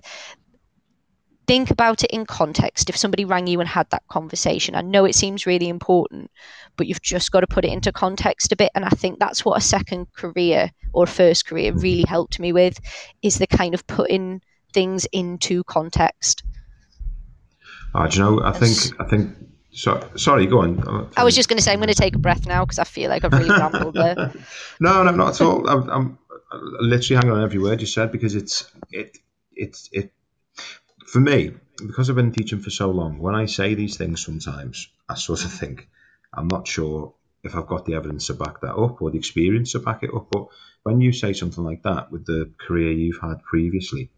Think 1.47 1.71
about 1.71 2.03
it 2.03 2.11
in 2.11 2.27
context. 2.27 2.91
If 2.91 2.97
somebody 2.97 3.25
rang 3.25 3.47
you 3.47 3.61
and 3.61 3.69
had 3.69 3.89
that 3.91 4.03
conversation, 4.09 4.75
I 4.75 4.81
know 4.81 5.05
it 5.05 5.15
seems 5.15 5.47
really 5.47 5.69
important, 5.69 6.31
but 6.77 6.89
you've 6.89 7.03
just 7.03 7.31
got 7.31 7.41
to 7.41 7.47
put 7.47 7.65
it 7.65 7.73
into 7.73 7.93
context 7.93 8.51
a 8.53 8.57
bit. 8.57 8.73
And 8.75 8.85
I 8.85 8.89
think 8.91 9.21
that's 9.21 9.45
what 9.45 9.57
a 9.57 9.61
second 9.61 10.13
career 10.13 10.73
or 10.93 11.07
first 11.07 11.47
career 11.47 11.73
really 11.73 12.05
helped 12.09 12.41
me 12.41 12.53
with 12.53 12.79
is 13.23 13.39
the 13.39 13.47
kind 13.47 13.75
of 13.75 13.87
putting 13.87 14.43
things 14.75 15.07
into 15.13 15.63
context. 15.65 16.43
Ah, 17.95 18.09
do 18.09 18.19
you 18.19 18.25
know? 18.25 18.43
I 18.43 18.53
think 18.53 19.01
I 19.01 19.05
think. 19.05 19.31
So, 19.71 20.01
sorry, 20.17 20.47
go 20.47 20.63
on. 20.63 21.11
I 21.19 21.23
was 21.23 21.35
just 21.35 21.51
going 21.51 21.59
to 21.59 21.63
say, 21.63 21.73
I'm 21.73 21.79
going 21.81 21.89
to 21.89 21.95
take 21.95 22.15
a 22.15 22.19
breath 22.19 22.47
now 22.47 22.65
because 22.65 22.79
I 22.79 22.85
feel 22.85 23.11
like 23.11 23.25
I've 23.25 23.33
really 23.33 23.51
rambled 23.51 23.95
there. 23.95 24.33
No, 24.81 25.03
no, 25.03 25.11
not 25.11 25.35
at 25.35 25.47
all. 25.47 25.69
I'm, 25.69 25.89
I'm 25.91 26.19
literally 26.53 27.17
hanging 27.17 27.37
on 27.37 27.43
every 27.43 27.59
word 27.59 27.81
you 27.81 27.87
said 27.87 28.13
because 28.13 28.35
it's 28.35 28.71
it 28.91 29.19
it's 29.55 29.89
it 29.93 30.13
for 31.07 31.21
me 31.21 31.53
because 31.87 32.09
I've 32.09 32.17
been 32.17 32.33
teaching 32.33 32.61
for 32.61 32.71
so 32.71 32.91
long. 32.91 33.19
When 33.19 33.35
I 33.35 33.47
say 33.47 33.75
these 33.75 33.97
things, 33.97 34.25
sometimes 34.25 34.89
I 35.09 35.15
sort 35.15 35.45
of 35.45 35.53
think 35.53 35.89
I'm 36.33 36.49
not 36.49 36.67
sure 36.67 37.15
if 37.43 37.55
I've 37.55 37.67
got 37.67 37.85
the 37.85 37.95
evidence 37.95 38.27
to 38.27 38.35
back 38.35 38.61
that 38.61 38.75
up 38.75 39.01
or 39.01 39.11
the 39.11 39.19
experience 39.19 39.73
to 39.73 39.79
back 39.79 40.03
it 40.03 40.11
up. 40.15 40.29
But 40.31 40.47
when 40.83 41.01
you 41.01 41.13
say 41.13 41.33
something 41.33 41.63
like 41.63 41.83
that 41.83 42.11
with 42.11 42.27
the 42.27 42.51
career 42.59 42.93
you've 42.93 43.21
had 43.21 43.43
previously, 43.43 44.11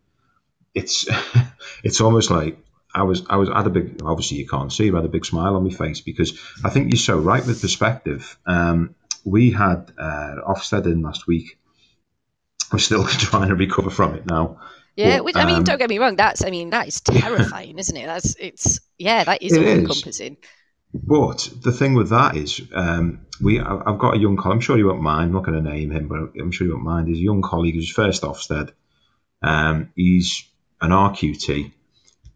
it's 0.75 1.07
it's 1.85 2.01
almost 2.01 2.31
like 2.31 2.59
I 2.95 3.03
was 3.03 3.25
I 3.29 3.37
was 3.37 3.49
had 3.49 3.67
a 3.67 3.71
big 3.71 4.03
obviously 4.05 4.39
you 4.39 4.47
can't 4.47 4.73
see 4.73 4.91
but 4.91 4.99
I 4.99 5.01
had 5.01 5.09
a 5.09 5.13
big 5.13 5.27
smile 5.27 5.57
on 5.57 5.65
my 5.65 5.71
face 5.71 6.01
because 6.01 6.39
I 6.65 6.71
think 6.71 6.93
you're 6.93 6.99
so 6.99 7.19
right 7.19 7.45
with 7.45 7.61
perspective. 7.61 8.39
Um, 8.47 8.95
we 9.25 9.51
had 9.51 9.93
uh, 9.99 10.37
Ofsted 10.47 10.87
in 10.87 11.03
last 11.03 11.27
week. 11.27 11.59
I'm 12.73 12.79
still 12.79 13.05
trying 13.07 13.49
to 13.49 13.55
recover 13.55 13.91
from 13.91 14.15
it 14.15 14.27
now. 14.27 14.61
Yeah, 14.97 15.21
which, 15.21 15.37
I 15.37 15.45
mean, 15.45 15.59
um, 15.59 15.65
don't 15.65 15.79
get 15.79 15.89
me 15.89 15.99
wrong. 15.99 16.17
That's, 16.17 16.45
I 16.45 16.51
mean, 16.51 16.71
that 16.71 16.89
is 16.89 17.01
terrifying, 17.03 17.79
isn't 17.79 17.97
it? 17.97 18.07
That's, 18.07 18.35
it's, 18.35 18.81
yeah, 18.99 19.23
that 19.25 19.43
is 19.43 19.57
all 19.57 19.65
encompassing. 19.65 20.39
But 20.93 21.51
the 21.63 21.71
thing 21.71 21.95
with 21.95 22.11
that 22.11 22.37
is, 22.37 22.61
um, 22.75 23.27
we 23.41 23.61
I've 23.61 23.99
got 23.99 24.17
a 24.17 24.19
young 24.19 24.37
colleague. 24.37 24.57
I'm 24.57 24.61
sure 24.61 24.79
you 24.79 24.87
won't 24.87 25.03
mind. 25.03 25.27
I'm 25.27 25.33
not 25.33 25.45
going 25.45 25.63
to 25.63 25.71
name 25.71 25.91
him, 25.91 26.09
but 26.09 26.41
I'm 26.41 26.51
sure 26.51 26.67
you 26.67 26.73
won't 26.73 26.85
mind. 26.85 27.09
His 27.09 27.21
young 27.21 27.43
colleague 27.43 27.75
who's 27.75 27.91
first 27.91 28.23
Ofsted. 28.23 28.73
Um, 29.43 29.93
he's 29.95 30.45
an 30.81 30.91
RQT, 30.91 31.73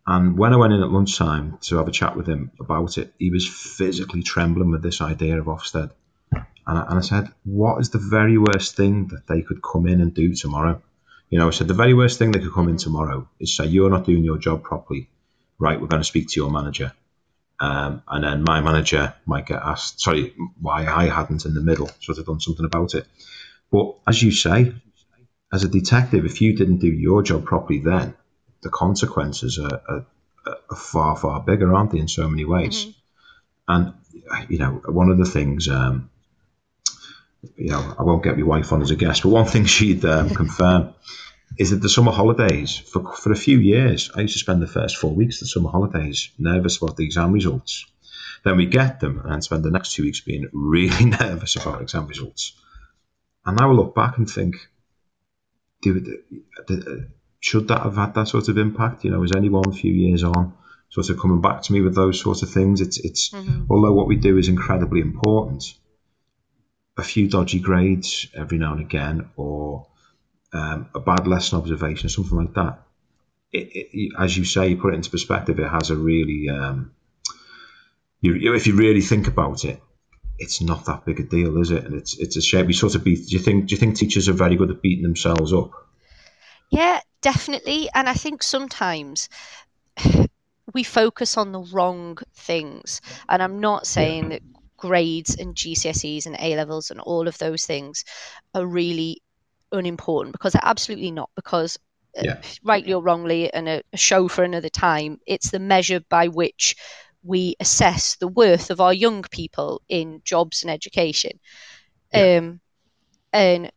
and 0.07 0.39
when 0.39 0.53
I 0.53 0.57
went 0.57 0.75
in 0.75 0.83
at 0.83 0.91
lunchtime 0.91 1.59
to 1.63 1.79
have 1.79 1.89
a 1.89 1.93
chat 1.93 2.17
with 2.17 2.29
him 2.29 2.53
about 2.61 2.99
it, 2.99 3.15
he 3.19 3.31
was 3.31 3.49
physically 3.49 4.23
trembling 4.23 4.71
with 4.71 4.83
this 4.83 5.01
idea 5.01 5.39
of 5.39 5.47
Ofsted. 5.47 5.91
And 6.67 6.79
I, 6.79 6.87
and 6.89 6.99
I 6.99 7.03
said, 7.03 7.29
"What 7.45 7.81
is 7.81 7.91
the 7.91 7.99
very 7.99 8.39
worst 8.39 8.77
thing 8.77 9.09
that 9.09 9.27
they 9.27 9.43
could 9.43 9.63
come 9.63 9.87
in 9.87 10.01
and 10.01 10.15
do 10.15 10.35
tomorrow?" 10.35 10.83
You 11.31 11.39
know, 11.39 11.49
I 11.49 11.51
said 11.51 11.69
the 11.69 11.75
very 11.75 11.95
worst 11.95 12.19
thing 12.19 12.33
they 12.33 12.41
could 12.41 12.53
come 12.53 12.69
in 12.69 12.77
tomorrow 12.77 13.29
is 13.41 13.57
say 13.57 13.67
you're 13.67 13.91
not 13.91 14.05
doing 14.05 14.25
your 14.25 14.39
job 14.39 14.63
properly. 14.63 15.09
Right, 15.59 15.81
we're 15.81 15.87
going 15.87 16.03
to 16.03 16.09
speak 16.09 16.29
to 16.29 16.41
your 16.41 16.51
manager. 16.51 16.93
Um, 17.61 18.03
and 18.09 18.25
then 18.25 18.43
my 18.43 18.61
manager 18.61 19.15
might 19.25 19.47
get 19.47 19.63
asked, 19.63 20.01
sorry, 20.01 20.35
why 20.61 20.87
I 20.87 21.07
hadn't 21.07 21.45
in 21.45 21.55
the 21.55 21.61
middle, 21.61 21.89
sort 22.01 22.19
of 22.19 22.27
done 22.27 22.41
something 22.41 22.67
about 22.67 22.95
it. 22.95 23.07
But 23.71 23.95
as 24.07 24.21
you 24.21 24.33
say, 24.33 24.75
as 25.53 25.63
a 25.63 25.69
detective, 25.69 26.25
if 26.25 26.41
you 26.41 26.57
didn't 26.57 26.79
do 26.79 26.89
your 26.89 27.23
job 27.23 27.45
properly, 27.45 27.79
then 27.79 28.15
the 28.63 28.71
consequences 28.71 29.59
are, 29.61 29.81
are, 29.89 30.07
are 30.71 30.77
far, 30.77 31.17
far 31.17 31.41
bigger, 31.41 31.73
aren't 31.73 31.93
they, 31.93 31.99
in 32.01 32.09
so 32.09 32.29
many 32.29 32.45
ways? 32.45 32.89
And, 33.69 33.95
you 34.49 34.59
know, 34.59 34.83
one 34.87 35.11
of 35.11 35.19
the 35.19 35.25
things, 35.25 35.69
um, 35.69 36.11
you 37.57 37.71
know, 37.71 37.95
I 37.99 38.03
won't 38.03 38.23
get 38.23 38.37
my 38.37 38.45
wife 38.45 38.73
on 38.73 38.83
as 38.83 38.91
a 38.91 38.97
guest, 38.97 39.23
but 39.23 39.31
one 39.31 39.47
thing 39.47 39.65
she'd 39.77 40.05
um, 40.05 40.31
confirm 40.31 40.95
is 41.59 41.71
that 41.71 41.83
the 41.83 41.89
summer 41.89 42.13
holidays, 42.13 42.79
for, 42.79 43.15
for 43.15 43.33
a 43.33 43.37
few 43.37 43.59
years, 43.59 44.11
I 44.15 44.23
used 44.23 44.35
to 44.35 44.39
spend 44.39 44.63
the 44.63 44.67
first 44.67 44.97
four 44.97 45.15
weeks 45.15 45.37
of 45.37 45.41
the 45.41 45.47
summer 45.47 45.71
holidays 45.71 46.31
nervous 46.39 46.79
about 46.81 46.97
the 46.97 47.05
exam 47.05 47.33
results. 47.33 47.87
Then 48.45 48.57
we 48.57 48.67
get 48.67 49.01
them 49.01 49.23
and 49.25 49.45
spend 49.45 49.63
the 49.63 49.71
next 49.71 49.93
two 49.93 50.03
weeks 50.03 50.21
being 50.21 50.49
really 50.53 51.05
nervous 51.05 51.57
about 51.57 51.83
exam 51.83 52.07
results. 52.07 52.53
And 53.45 53.59
now 53.59 53.71
I 53.71 53.75
look 53.75 53.95
back 53.95 54.19
and 54.19 54.31
think, 54.31 54.57
should 57.41 57.69
that 57.69 57.83
have 57.83 57.97
had 57.97 58.15
that 58.15 58.29
sort 58.29 58.49
of 58.49 58.57
impact? 58.57 59.05
You 59.05 59.11
know, 59.11 59.23
is 59.25 59.33
anyone 59.33 59.69
a 59.69 59.73
few 59.73 59.93
years 59.93 60.23
on 60.23 60.55
sort 60.91 61.11
of 61.11 61.19
coming 61.19 61.41
back 61.41 61.63
to 61.63 61.73
me 61.73 61.81
with 61.81 61.95
those 61.95 62.21
sorts 62.21 62.43
of 62.43 62.51
things? 62.51 62.81
It's, 62.81 62.99
it's 62.99 63.35
although 63.69 63.93
what 63.93 64.07
we 64.07 64.17
do 64.17 64.39
is 64.39 64.49
incredibly 64.49 65.01
important, 65.01 65.75
a 66.97 67.03
few 67.03 67.29
dodgy 67.29 67.61
grades 67.61 68.29
every 68.35 68.59
now 68.59 68.73
and 68.73 68.81
again, 68.81 69.31
or 69.37 69.87
um, 70.53 70.89
a 70.95 71.01
bad 71.01 71.27
lesson 71.27 71.59
observation, 71.59 72.09
something 72.09 72.37
like 72.37 72.55
that. 72.55 72.83
It, 73.53 73.69
it, 73.75 74.13
as 74.19 74.37
you 74.37 74.45
say, 74.45 74.69
you 74.69 74.77
put 74.77 74.93
it 74.93 74.97
into 74.97 75.11
perspective. 75.11 75.59
It 75.59 75.69
has 75.69 75.91
a 75.91 75.97
really, 75.97 76.49
um, 76.49 76.93
you, 78.21 78.55
if 78.55 78.67
you 78.67 78.75
really 78.75 79.01
think 79.01 79.27
about 79.27 79.65
it, 79.65 79.83
it's 80.39 80.61
not 80.61 80.87
that 80.87 81.05
big 81.05 81.21
a 81.21 81.23
deal, 81.23 81.61
is 81.61 81.71
it? 81.71 81.85
And 81.85 81.95
it's 81.95 82.19
it's 82.19 82.37
a 82.37 82.43
shame. 82.43 82.67
We 82.67 82.73
sort 82.73 82.95
of 82.95 83.05
beat. 83.05 83.29
Do 83.29 83.37
you 83.37 83.39
think? 83.39 83.67
Do 83.67 83.75
you 83.75 83.79
think 83.79 83.97
teachers 83.97 84.29
are 84.29 84.33
very 84.33 84.57
good 84.57 84.71
at 84.71 84.83
beating 84.83 85.03
themselves 85.03 85.53
up? 85.53 85.71
Yeah, 86.71 87.01
definitely. 87.21 87.89
And 87.95 88.09
I 88.09 88.15
think 88.15 88.43
sometimes 88.43 89.29
we 90.75 90.83
focus 90.83 91.37
on 91.37 91.53
the 91.53 91.61
wrong 91.61 92.19
things. 92.35 93.01
And 93.29 93.43
I'm 93.43 93.61
not 93.61 93.87
saying 93.87 94.31
that 94.31 94.43
grades 94.83 95.37
and 95.37 95.55
GCSEs 95.57 96.27
and 96.27 96.37
A 96.41 96.57
levels 96.57 96.91
and 96.91 97.01
all 97.01 97.29
of 97.29 97.39
those 97.39 97.65
things 97.67 98.05
are 98.55 98.67
really 98.67 99.23
unimportant 99.71 100.33
because 100.33 100.53
they're 100.53 100.63
absolutely 100.65 101.13
not. 101.13 101.31
Because 101.37 101.79
uh, 102.19 102.25
Yeah. 102.25 102.43
rightly 102.65 102.93
or 102.93 103.03
wrongly, 103.03 103.53
and 103.53 103.69
a, 103.69 103.83
a 103.93 103.97
show 103.97 104.29
for 104.29 104.45
another 104.45 104.69
time, 104.69 105.19
it's 105.27 105.51
the 105.51 105.61
measure 105.61 106.01
by 106.11 106.29
which 106.29 106.77
we 107.23 107.55
assess 107.61 108.17
the 108.17 108.29
worth 108.29 108.71
of 108.71 108.81
our 108.81 108.93
young 108.93 109.23
people 109.31 109.81
in 109.89 110.21
jobs 110.25 110.63
and 110.63 110.71
education. 110.71 111.39
Yeah. 112.13 112.27
Um, 112.39 112.61
and 113.33 113.71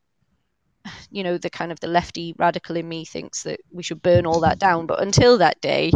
you 1.10 1.24
know 1.24 1.38
the 1.38 1.50
kind 1.50 1.72
of 1.72 1.80
the 1.80 1.88
lefty 1.88 2.34
radical 2.38 2.76
in 2.76 2.88
me 2.88 3.06
thinks 3.06 3.44
that 3.44 3.60
we 3.72 3.84
should 3.84 4.02
burn 4.02 4.26
all 4.26 4.41
that 4.41 4.60
down 4.60 4.86
but 4.86 5.02
until 5.02 5.38
that 5.38 5.60
day 5.62 5.91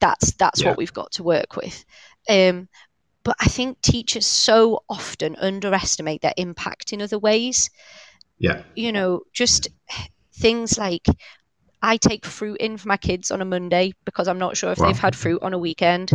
that's 0.00 0.32
that's 0.34 0.64
Yeah. 0.64 0.66
what 0.66 0.78
we've 0.78 0.92
got 0.94 1.10
to 1.12 1.22
work 1.22 1.56
with 1.56 1.84
um, 2.28 2.68
but 3.24 3.36
i 3.40 3.46
think 3.46 3.80
teachers 3.82 4.26
so 4.26 4.82
often 4.88 5.36
underestimate 5.36 6.22
their 6.22 6.34
impact 6.36 6.92
in 6.92 7.02
other 7.02 7.18
ways 7.18 7.70
Yeah, 8.38 8.62
you 8.74 8.92
know 8.92 9.20
just 9.32 9.68
things 10.36 10.78
like 10.78 11.06
i 11.82 11.96
take 11.96 12.26
fruit 12.26 12.58
in 12.58 12.76
for 12.76 12.88
my 12.88 12.96
kids 12.96 13.30
on 13.30 13.40
a 13.42 13.44
monday 13.44 13.92
because 14.04 14.28
i'm 14.28 14.38
not 14.38 14.56
sure 14.56 14.72
if 14.72 14.78
Wow. 14.78 14.86
they've 14.86 14.98
had 14.98 15.16
fruit 15.16 15.42
on 15.42 15.54
a 15.54 15.58
weekend 15.58 16.12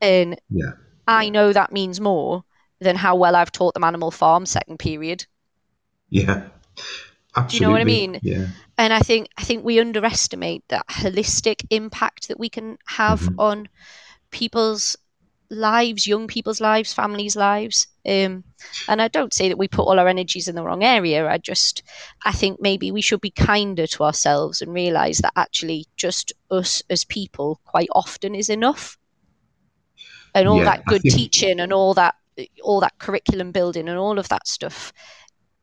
and 0.00 0.38
yeah, 0.50 0.72
i 1.06 1.28
know 1.30 1.52
that 1.52 1.72
means 1.72 2.00
more 2.00 2.44
than 2.80 2.96
how 2.96 3.16
well 3.16 3.36
i've 3.36 3.52
taught 3.52 3.74
them 3.74 3.84
animal 3.84 4.10
farm 4.10 4.46
second 4.46 4.78
period 4.78 5.26
yeah. 6.10 6.48
Absolutely. 7.36 7.48
Do 7.48 7.56
you 7.56 7.60
know 7.60 7.72
what 7.72 7.80
I 7.80 7.84
mean? 7.84 8.20
Yeah, 8.22 8.46
and 8.78 8.92
I 8.92 9.00
think 9.00 9.28
I 9.36 9.42
think 9.44 9.64
we 9.64 9.80
underestimate 9.80 10.64
that 10.68 10.86
holistic 10.88 11.64
impact 11.70 12.28
that 12.28 12.38
we 12.38 12.48
can 12.48 12.78
have 12.86 13.20
Mhm. 13.20 13.34
on 13.38 13.68
people's 14.30 14.96
lives, 15.50 16.06
young 16.06 16.26
people's 16.26 16.60
lives, 16.60 16.92
families' 16.92 17.36
lives. 17.36 17.86
Um, 18.06 18.44
and 18.88 19.00
I 19.00 19.08
don't 19.08 19.32
say 19.32 19.48
that 19.48 19.58
we 19.58 19.68
put 19.68 19.84
all 19.84 19.98
our 20.00 20.08
energies 20.08 20.48
in 20.48 20.54
the 20.54 20.62
wrong 20.64 20.82
area. 20.82 21.28
I 21.28 21.38
just 21.38 21.82
I 22.24 22.32
think 22.32 22.60
maybe 22.60 22.90
we 22.90 23.00
should 23.02 23.20
be 23.20 23.30
kinder 23.30 23.86
to 23.88 24.04
ourselves 24.04 24.60
and 24.62 24.72
realize 24.72 25.18
that 25.18 25.32
actually 25.36 25.86
just 25.96 26.32
us 26.50 26.82
as 26.90 27.04
people 27.04 27.60
quite 27.64 27.88
often 27.94 28.34
is 28.34 28.48
enough. 28.48 28.98
And 30.34 30.48
all 30.48 30.58
Yeah, 30.58 30.64
that 30.64 30.84
good 30.86 31.02
think- 31.02 31.14
teaching 31.14 31.60
and 31.60 31.72
all 31.72 31.94
that 31.94 32.14
all 32.64 32.80
that 32.80 32.98
curriculum 32.98 33.52
building 33.52 33.88
and 33.88 33.96
all 33.96 34.18
of 34.18 34.28
that 34.28 34.48
stuff 34.48 34.92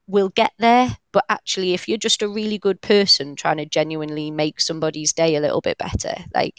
will 0.08 0.30
get 0.30 0.54
there. 0.58 0.98
But 1.12 1.26
actually, 1.28 1.74
if 1.74 1.88
you're 1.90 1.98
just 1.98 2.22
a 2.22 2.30
really 2.30 2.58
good 2.58 2.82
person 2.82 3.36
trying 3.36 3.58
to 3.58 3.66
genuinely 3.66 4.32
make 4.32 4.62
somebody's 4.62 5.12
day 5.12 5.36
a 5.36 5.42
little 5.42 5.60
bit 5.62 5.78
better, 5.78 6.16
like 6.34 6.58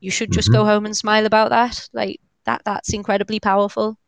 you 0.00 0.10
should 0.10 0.30
just 0.32 0.50
Mhm. 0.50 0.52
go 0.52 0.64
home 0.66 0.84
and 0.84 0.96
smile 0.96 1.24
about 1.24 1.48
that. 1.50 1.88
Like 1.94 2.20
that, 2.48 2.62
that's 2.64 2.94
incredibly 2.94 3.38
powerful. 3.38 3.98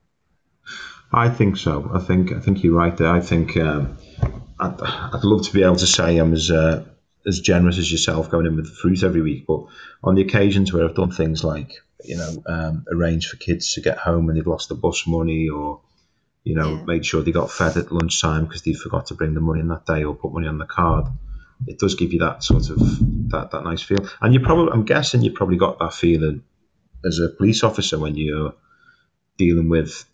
I 1.12 1.28
think 1.28 1.56
so. 1.56 1.90
I 1.92 1.98
think 1.98 2.32
I 2.32 2.40
think 2.40 2.62
you're 2.62 2.76
right 2.76 2.96
there. 2.96 3.10
I 3.10 3.20
think 3.20 3.56
um, 3.56 3.98
I'd, 4.58 4.80
I'd 4.80 5.24
love 5.24 5.42
to 5.46 5.52
be 5.52 5.62
able 5.62 5.76
to 5.76 5.86
say 5.86 6.16
I'm 6.16 6.32
as 6.32 6.50
uh, 6.50 6.84
as 7.26 7.40
generous 7.40 7.78
as 7.78 7.92
yourself 7.92 8.30
going 8.30 8.46
in 8.46 8.56
with 8.56 8.66
the 8.66 8.74
fruit 8.74 9.02
every 9.02 9.20
week, 9.20 9.44
but 9.46 9.66
on 10.02 10.14
the 10.14 10.22
occasions 10.22 10.72
where 10.72 10.84
I've 10.84 10.94
done 10.94 11.10
things 11.10 11.44
like 11.44 11.72
you 12.02 12.16
know 12.16 12.42
um, 12.46 12.86
arrange 12.90 13.28
for 13.28 13.36
kids 13.36 13.74
to 13.74 13.82
get 13.82 13.98
home 13.98 14.26
when 14.26 14.36
they've 14.36 14.46
lost 14.46 14.70
the 14.70 14.74
bus 14.74 15.06
money, 15.06 15.48
or 15.48 15.80
you 16.44 16.54
know 16.54 16.70
Yeah. 16.70 16.84
made 16.86 17.04
sure 17.04 17.22
they 17.22 17.32
got 17.32 17.50
fed 17.50 17.76
at 17.76 17.92
lunchtime 17.92 18.46
because 18.46 18.62
they 18.62 18.72
forgot 18.72 19.06
to 19.06 19.14
bring 19.14 19.34
the 19.34 19.40
money 19.40 19.60
in 19.60 19.68
that 19.68 19.84
day 19.84 20.04
or 20.04 20.14
put 20.14 20.32
money 20.32 20.46
on 20.46 20.58
the 20.58 20.66
card. 20.66 21.06
It 21.66 21.78
does 21.78 21.94
give 21.94 22.14
you 22.14 22.20
that 22.20 22.42
sort 22.42 22.70
of 22.70 22.78
that, 23.30 23.50
that 23.50 23.64
nice 23.64 23.82
feel, 23.82 24.08
and 24.22 24.32
you 24.32 24.40
probably 24.40 24.72
I'm 24.72 24.84
guessing 24.84 25.22
you 25.22 25.32
probably 25.32 25.58
got 25.58 25.78
that 25.80 25.92
feeling 25.92 26.44
as 27.04 27.18
a 27.18 27.28
police 27.28 27.62
officer 27.64 27.98
when 27.98 28.16
you're 28.16 28.54
dealing 29.36 29.68
with 29.68 30.04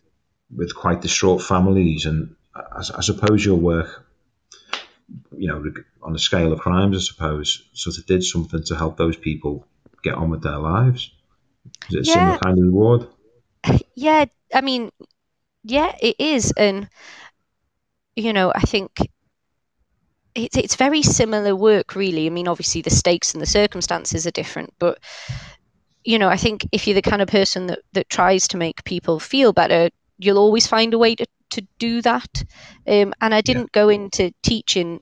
with 0.55 0.75
quite 0.75 1.01
distraught 1.03 1.43
families 1.43 2.07
and 2.07 2.37
I, 2.55 2.85
I 2.97 3.01
suppose 3.01 3.45
your 3.45 3.57
work 3.57 4.07
you 5.37 5.49
know, 5.49 5.63
on 6.03 6.15
a 6.15 6.19
scale 6.19 6.53
of 6.53 6.61
crimes, 6.61 6.97
I 6.97 7.01
suppose, 7.01 7.69
sort 7.73 7.99
of 7.99 8.07
did 8.07 8.25
something 8.25 8.63
to 8.65 8.77
help 8.77 8.97
those 8.97 9.17
people 9.17 9.67
get 10.03 10.15
on 10.15 10.31
with 10.31 10.43
their 10.43 10.59
lives. 10.59 11.13
Is 11.89 11.97
it 11.97 12.01
a 12.01 12.05
Yeah. 12.05 12.13
similar 12.13 12.39
kind 12.39 12.59
of 12.59 12.65
reward? 12.65 13.09
Yeah, 13.95 14.27
I 14.55 14.61
mean, 14.61 14.91
yeah, 15.65 15.97
it 16.01 16.17
is, 16.19 16.53
and 16.57 16.89
you 18.15 18.33
know, 18.33 18.53
I 18.55 18.61
think 18.61 18.91
it's 20.35 20.57
it's 20.57 20.77
very 20.77 21.03
similar 21.03 21.57
work, 21.57 21.97
really. 21.97 22.27
I 22.27 22.31
mean, 22.31 22.47
obviously 22.47 22.83
the 22.83 22.91
stakes 22.91 23.33
and 23.33 23.41
the 23.41 23.47
circumstances 23.47 24.27
are 24.27 24.31
different, 24.31 24.75
but 24.79 24.99
you 26.07 26.19
know, 26.19 26.29
I 26.29 26.37
think 26.37 26.67
if 26.73 26.87
you're 26.87 26.95
the 26.95 27.03
kind 27.03 27.21
of 27.21 27.29
person 27.29 27.67
that 27.67 27.81
that 27.93 28.09
tries 28.09 28.49
to 28.49 28.57
make 28.57 28.85
people 28.85 29.19
feel 29.21 29.53
better, 29.53 29.91
you'll 30.19 30.39
always 30.39 30.67
find 30.67 30.95
a 30.95 30.99
way 30.99 31.15
to 31.15 31.27
to 31.51 31.67
do 31.79 32.03
that. 32.03 32.45
Um, 32.87 33.15
and 33.21 33.35
I 33.35 33.41
didn't 33.41 33.73
go 33.73 33.89
into 33.89 34.33
teaching 34.43 35.01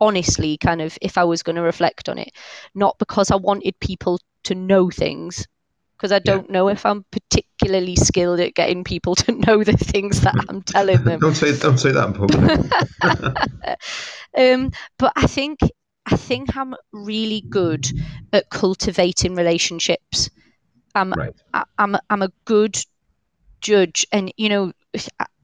honestly, 0.00 0.58
kind 0.58 0.82
of, 0.82 0.98
if 1.00 1.16
I 1.16 1.24
was 1.24 1.42
going 1.42 1.56
to 1.56 1.62
reflect 1.62 2.08
on 2.08 2.18
it, 2.18 2.30
not 2.74 2.98
because 2.98 3.30
I 3.30 3.36
wanted 3.36 3.78
people 3.80 4.20
to 4.44 4.54
know 4.54 4.90
things, 4.90 5.46
because 5.96 6.12
I 6.12 6.18
don't 6.18 6.50
know 6.50 6.68
if 6.68 6.84
I'm 6.84 7.04
particularly 7.10 7.96
skilled 7.96 8.40
at 8.40 8.54
getting 8.54 8.84
people 8.84 9.14
to 9.24 9.32
know 9.32 9.64
the 9.64 9.76
things 9.76 10.20
that 10.22 10.34
I'm 10.48 10.62
telling 10.62 11.02
them. 11.04 11.20
Don't 11.20 11.34
say 11.34 11.56
don't 11.58 11.78
say 11.78 11.92
that 11.92 12.08
in 12.08 12.14
public. 12.14 13.78
um, 14.36 14.72
but 14.98 15.12
I 15.16 15.26
think 15.26 15.60
I 16.06 16.16
think 16.16 16.56
I'm 16.56 16.74
really 16.92 17.46
good 17.50 17.90
at 18.32 18.50
cultivating 18.50 19.34
relationships. 19.34 20.30
I'm 20.94 21.14
Right. 21.14 21.34
I, 21.52 21.64
I'm 21.78 21.96
I'm 22.10 22.22
a 22.22 22.32
good 22.44 22.76
judge, 23.60 24.06
and 24.12 24.32
you 24.36 24.48
know 24.48 24.72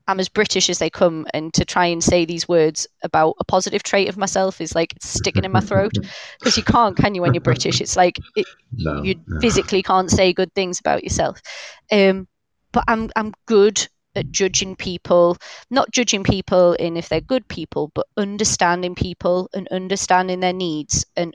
I'm 0.07 0.21
as 0.21 0.29
British 0.29 0.69
as 0.69 0.79
they 0.79 0.91
come. 0.91 1.27
And 1.33 1.55
to 1.55 1.65
try 1.65 1.87
and 1.87 2.03
say 2.03 2.25
these 2.25 2.49
words 2.49 2.87
about 3.03 3.37
a 3.41 3.45
positive 3.45 3.83
trait 3.83 4.09
of 4.09 4.17
myself 4.17 4.61
is 4.61 4.75
like 4.75 4.95
sticking 5.01 5.45
in 5.45 5.53
my 5.53 5.61
throat 5.61 5.95
because 6.39 6.57
you 6.57 6.65
can't, 6.65 6.97
can 6.97 7.15
you? 7.15 7.23
When 7.23 7.33
you're 7.33 7.41
British, 7.41 7.81
it's 7.81 7.97
like 7.97 8.21
it, 8.37 8.47
No, 8.77 9.03
you 9.03 9.15
no. 9.27 9.41
physically 9.41 9.83
can't 9.83 10.11
say 10.11 10.33
good 10.33 10.53
things 10.55 10.81
about 10.81 11.05
yourself. 11.05 11.41
Um, 11.91 12.29
but 12.73 12.85
I'm 12.89 13.11
I'm 13.17 13.33
good 13.47 13.89
at 14.15 14.31
judging 14.31 14.77
people, 14.77 15.37
not 15.71 15.91
judging 15.91 16.25
people 16.25 16.73
in 16.75 16.97
if 16.97 17.09
they're 17.09 17.21
good 17.21 17.47
people, 17.49 17.91
but 17.95 18.07
understanding 18.17 18.95
people 18.95 19.49
and 19.55 19.69
understanding 19.69 20.41
their 20.41 20.53
needs 20.53 21.07
and 21.17 21.35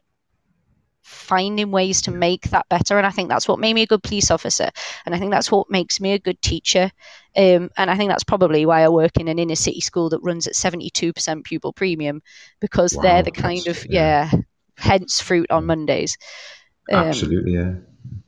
finding 1.03 1.71
ways 1.71 2.01
to 2.01 2.11
make 2.11 2.49
that 2.49 2.67
better. 2.69 2.97
And 2.97 3.05
I 3.05 3.11
think 3.11 3.29
that's 3.29 3.47
what 3.47 3.59
made 3.59 3.73
me 3.73 3.83
a 3.83 3.87
good 3.87 4.03
police 4.03 4.31
officer, 4.31 4.69
and 5.05 5.15
I 5.15 5.19
think 5.19 5.31
that's 5.31 5.51
what 5.51 5.69
makes 5.69 6.01
me 6.01 6.13
a 6.13 6.19
good 6.19 6.41
teacher. 6.41 6.91
Um, 7.37 7.69
and 7.77 7.89
I 7.91 7.95
think 7.97 8.09
that's 8.09 8.23
probably 8.23 8.65
why 8.65 8.83
I 8.83 8.89
work 8.89 9.17
in 9.17 9.27
an 9.27 9.39
inner 9.39 9.55
city 9.55 9.81
school 9.81 10.09
that 10.09 10.19
runs 10.23 10.47
at 10.47 10.53
72% 10.55 11.43
pupil 11.43 11.73
premium 11.73 12.21
because 12.59 12.97
Wow, 12.97 13.01
they're 13.01 13.23
the 13.23 13.31
kind 13.31 13.67
of 13.67 13.85
yeah, 13.89 14.31
hence 14.77 15.21
fruit 15.21 15.51
on 15.51 15.65
Mondays. 15.65 16.17
Um, 16.91 17.07
Absolutely, 17.07 17.53
yeah. 17.53 17.73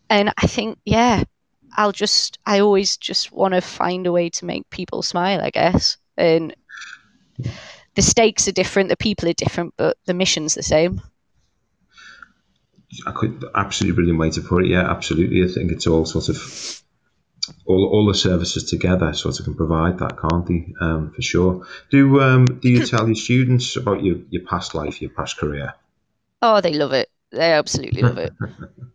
and 0.09 0.31
I 0.37 0.47
think, 0.47 0.79
yeah, 0.85 1.23
I'll 1.75 1.91
just, 1.91 2.39
I 2.45 2.59
always 2.59 2.97
just 2.97 3.31
want 3.31 3.53
to 3.53 3.61
find 3.61 4.07
a 4.07 4.11
way 4.11 4.29
to 4.31 4.45
make 4.45 4.69
people 4.69 5.01
smile, 5.01 5.41
I 5.41 5.49
guess. 5.49 5.97
And 6.15 6.55
the 7.95 8.01
stakes 8.01 8.47
are 8.47 8.53
different, 8.53 8.89
the 8.89 8.97
people 8.97 9.29
are 9.29 9.33
different, 9.33 9.73
but 9.77 9.97
the 10.05 10.13
mission's 10.13 10.55
the 10.55 10.63
same. 10.63 11.01
I 13.05 13.11
could 13.11 13.43
absolutely 13.53 13.95
brilliant 13.95 14.19
way 14.19 14.31
to 14.31 14.41
put 14.41 14.65
it. 14.65 14.69
Yeah, 14.69 14.89
absolutely. 14.89 15.43
I 15.43 15.47
think 15.47 15.71
it's 15.71 15.87
all 15.87 16.05
sort 16.05 16.29
of 16.29 16.81
all, 17.65 17.85
all 17.85 18.07
the 18.07 18.13
services 18.13 18.69
together 18.69 19.13
sort 19.13 19.39
of 19.39 19.45
can 19.45 19.55
provide 19.55 19.99
that, 19.99 20.17
can't 20.19 20.45
they? 20.45 20.73
Um, 20.79 21.11
for 21.13 21.21
sure. 21.21 21.67
Do 21.89 22.21
um, 22.21 22.45
do 22.45 22.69
you 22.69 22.85
tell 22.85 23.05
your 23.07 23.15
students 23.15 23.75
about 23.75 24.03
your, 24.03 24.17
your 24.29 24.45
past 24.45 24.73
life, 24.73 25.01
your 25.01 25.11
past 25.11 25.37
career? 25.37 25.73
Oh, 26.41 26.61
they 26.61 26.73
love 26.73 26.93
it. 26.93 27.09
They 27.31 27.51
absolutely 27.51 28.01
love 28.01 28.17
it. 28.17 28.33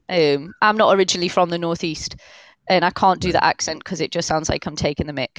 Um, 0.08 0.52
I'm 0.60 0.76
not 0.76 0.94
originally 0.94 1.28
from 1.28 1.48
the 1.48 1.56
Northeast, 1.56 2.16
and 2.68 2.84
I 2.84 2.90
can't 2.90 3.20
do 3.20 3.32
that 3.32 3.44
accent 3.44 3.80
because 3.84 4.00
it 4.00 4.10
just 4.12 4.28
sounds 4.28 4.48
like 4.48 4.66
I'm 4.66 4.76
taking 4.76 5.06
the 5.06 5.12
mic. 5.12 5.38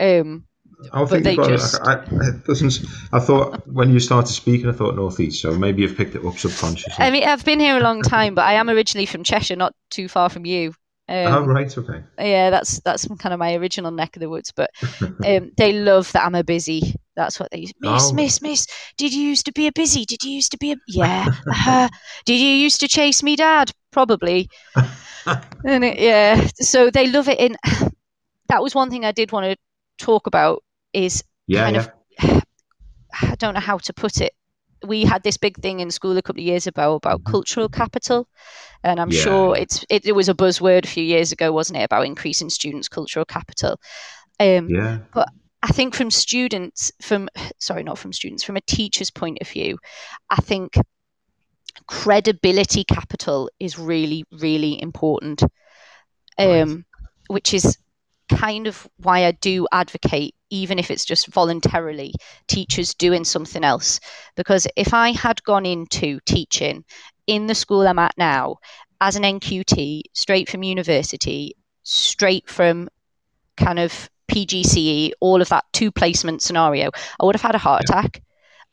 Um, 0.00 0.44
I 0.92 1.04
think 1.04 1.24
they 1.24 1.36
just- 1.36 1.80
I, 1.82 1.94
I. 1.94 3.16
I 3.16 3.20
thought 3.20 3.66
when 3.68 3.92
you 3.92 4.00
started 4.00 4.32
speaking, 4.32 4.68
I 4.68 4.72
thought 4.72 4.96
northeast. 4.96 5.40
So 5.40 5.56
maybe 5.56 5.82
you've 5.82 5.96
picked 5.96 6.14
it 6.14 6.24
up 6.24 6.36
subconsciously. 6.36 7.04
I 7.04 7.10
mean, 7.10 7.24
I've 7.24 7.44
been 7.44 7.60
here 7.60 7.76
a 7.76 7.80
long 7.80 8.02
time, 8.02 8.34
but 8.34 8.44
I 8.44 8.54
am 8.54 8.68
originally 8.68 9.06
from 9.06 9.24
Cheshire, 9.24 9.56
not 9.56 9.74
too 9.90 10.08
far 10.08 10.28
from 10.28 10.44
you. 10.44 10.74
Um, 11.06 11.34
oh 11.34 11.44
right, 11.44 11.76
okay. 11.76 12.02
yeah 12.18 12.48
that's 12.48 12.80
that's 12.80 13.06
kind 13.18 13.34
of 13.34 13.38
my 13.38 13.56
original 13.56 13.90
neck 13.90 14.16
of 14.16 14.20
the 14.20 14.30
woods 14.30 14.52
but 14.56 14.70
um, 15.22 15.52
they 15.58 15.74
love 15.74 16.10
that 16.12 16.24
i'm 16.24 16.34
a 16.34 16.42
busy 16.42 16.94
that's 17.16 17.38
what 17.40 17.50
they 17.50 17.58
use 17.58 17.72
miss 17.80 18.10
Oh. 18.10 18.12
miss 18.12 18.42
miss 18.42 18.66
did 18.96 19.12
you 19.12 19.22
used 19.22 19.46
to 19.46 19.52
be 19.52 19.66
a 19.66 19.72
busy 19.72 20.04
did 20.04 20.22
you 20.24 20.32
used 20.32 20.50
to 20.52 20.58
be 20.58 20.72
a 20.72 20.76
yeah 20.88 21.26
uh, 21.66 21.88
did 22.24 22.40
you 22.40 22.48
used 22.48 22.80
to 22.80 22.88
chase 22.88 23.22
me 23.22 23.36
dad 23.36 23.70
probably 23.92 24.48
and 25.64 25.84
it, 25.84 25.98
yeah 25.98 26.46
so 26.60 26.90
they 26.90 27.06
love 27.08 27.28
it 27.28 27.38
In 27.38 27.56
that 28.48 28.62
was 28.62 28.74
one 28.74 28.90
thing 28.90 29.04
i 29.04 29.12
did 29.12 29.32
want 29.32 29.46
to 29.46 29.56
talk 30.04 30.26
about 30.26 30.62
is 30.92 31.22
Yeah, 31.46 31.64
kind 31.64 31.76
yeah. 31.76 31.86
of 32.20 32.42
I 33.22 33.34
don't 33.36 33.54
know 33.54 33.60
how 33.60 33.78
to 33.78 33.92
put 33.92 34.20
it. 34.20 34.32
We 34.86 35.04
had 35.04 35.22
this 35.22 35.36
big 35.36 35.56
thing 35.58 35.80
in 35.80 35.90
school 35.90 36.16
a 36.18 36.22
couple 36.22 36.40
of 36.40 36.46
years 36.46 36.66
ago 36.66 36.96
about 36.96 37.24
cultural 37.24 37.68
capital, 37.68 38.28
and 38.82 39.00
I'm 39.00 39.10
Yeah. 39.10 39.22
sure 39.22 39.56
it's 39.56 39.84
it, 39.88 40.04
it 40.06 40.12
was 40.12 40.28
a 40.28 40.34
buzzword 40.34 40.84
a 40.84 40.88
few 40.88 41.04
years 41.04 41.32
ago, 41.32 41.52
wasn't 41.52 41.78
it, 41.78 41.84
about 41.84 42.06
increasing 42.06 42.50
students' 42.50 42.88
cultural 42.88 43.24
capital. 43.24 43.80
Um, 44.40 44.68
yeah. 44.68 44.98
I 45.64 45.68
think 45.68 45.94
from 45.94 46.10
students, 46.10 46.92
from 47.00 47.30
sorry, 47.58 47.84
not 47.84 47.96
from 47.96 48.12
students, 48.12 48.44
from 48.44 48.58
a 48.58 48.60
teacher's 48.60 49.10
point 49.10 49.38
of 49.40 49.48
view, 49.48 49.78
I 50.28 50.36
think 50.36 50.76
credibility 51.86 52.84
capital 52.84 53.48
is 53.58 53.78
really, 53.78 54.24
really 54.30 54.80
important. 54.80 55.42
Um, 56.38 56.84
which 57.28 57.54
is 57.54 57.78
kind 58.28 58.66
of 58.66 58.86
why 58.98 59.24
I 59.24 59.30
do 59.32 59.66
advocate, 59.72 60.34
even 60.50 60.78
if 60.78 60.90
it's 60.90 61.06
just 61.06 61.28
voluntarily, 61.28 62.12
teachers 62.46 62.92
doing 62.92 63.24
something 63.24 63.64
else. 63.64 64.00
Because 64.36 64.66
if 64.76 64.92
I 64.92 65.12
had 65.12 65.42
gone 65.44 65.64
into 65.64 66.20
teaching 66.26 66.84
in 67.26 67.46
the 67.46 67.54
school 67.54 67.86
I'm 67.86 67.98
at 67.98 68.12
now 68.18 68.56
as 69.00 69.16
an 69.16 69.22
NQT, 69.22 70.02
straight 70.12 70.50
from 70.50 70.62
university, 70.62 71.56
straight 71.84 72.50
from 72.50 72.90
kind 73.56 73.78
of 73.78 74.10
PGCE, 74.28 75.12
all 75.20 75.42
of 75.42 75.48
that 75.50 75.64
two 75.72 75.90
placement 75.90 76.42
scenario, 76.42 76.90
I 77.20 77.24
would 77.24 77.34
have 77.34 77.42
had 77.42 77.54
a 77.54 77.58
heart 77.58 77.82
attack. 77.88 78.22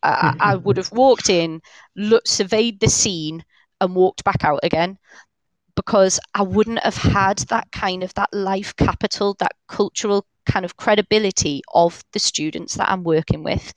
I, 0.03 0.33
mm-hmm. 0.33 0.39
I 0.39 0.55
would 0.55 0.77
have 0.77 0.91
walked 0.91 1.29
in, 1.29 1.61
looked, 1.95 2.27
surveyed 2.27 2.79
the 2.79 2.89
scene, 2.89 3.43
and 3.79 3.95
walked 3.95 4.23
back 4.23 4.43
out 4.43 4.59
again 4.63 4.97
because 5.75 6.19
I 6.33 6.43
wouldn't 6.43 6.79
have 6.83 6.97
had 6.97 7.39
that 7.49 7.71
kind 7.71 8.03
of 8.03 8.13
that 8.15 8.29
life 8.33 8.75
capital, 8.75 9.35
that 9.39 9.53
cultural 9.67 10.25
kind 10.45 10.65
of 10.65 10.77
credibility 10.77 11.61
of 11.73 12.03
the 12.13 12.19
students 12.19 12.75
that 12.75 12.89
I'm 12.89 13.03
working 13.03 13.43
with. 13.43 13.73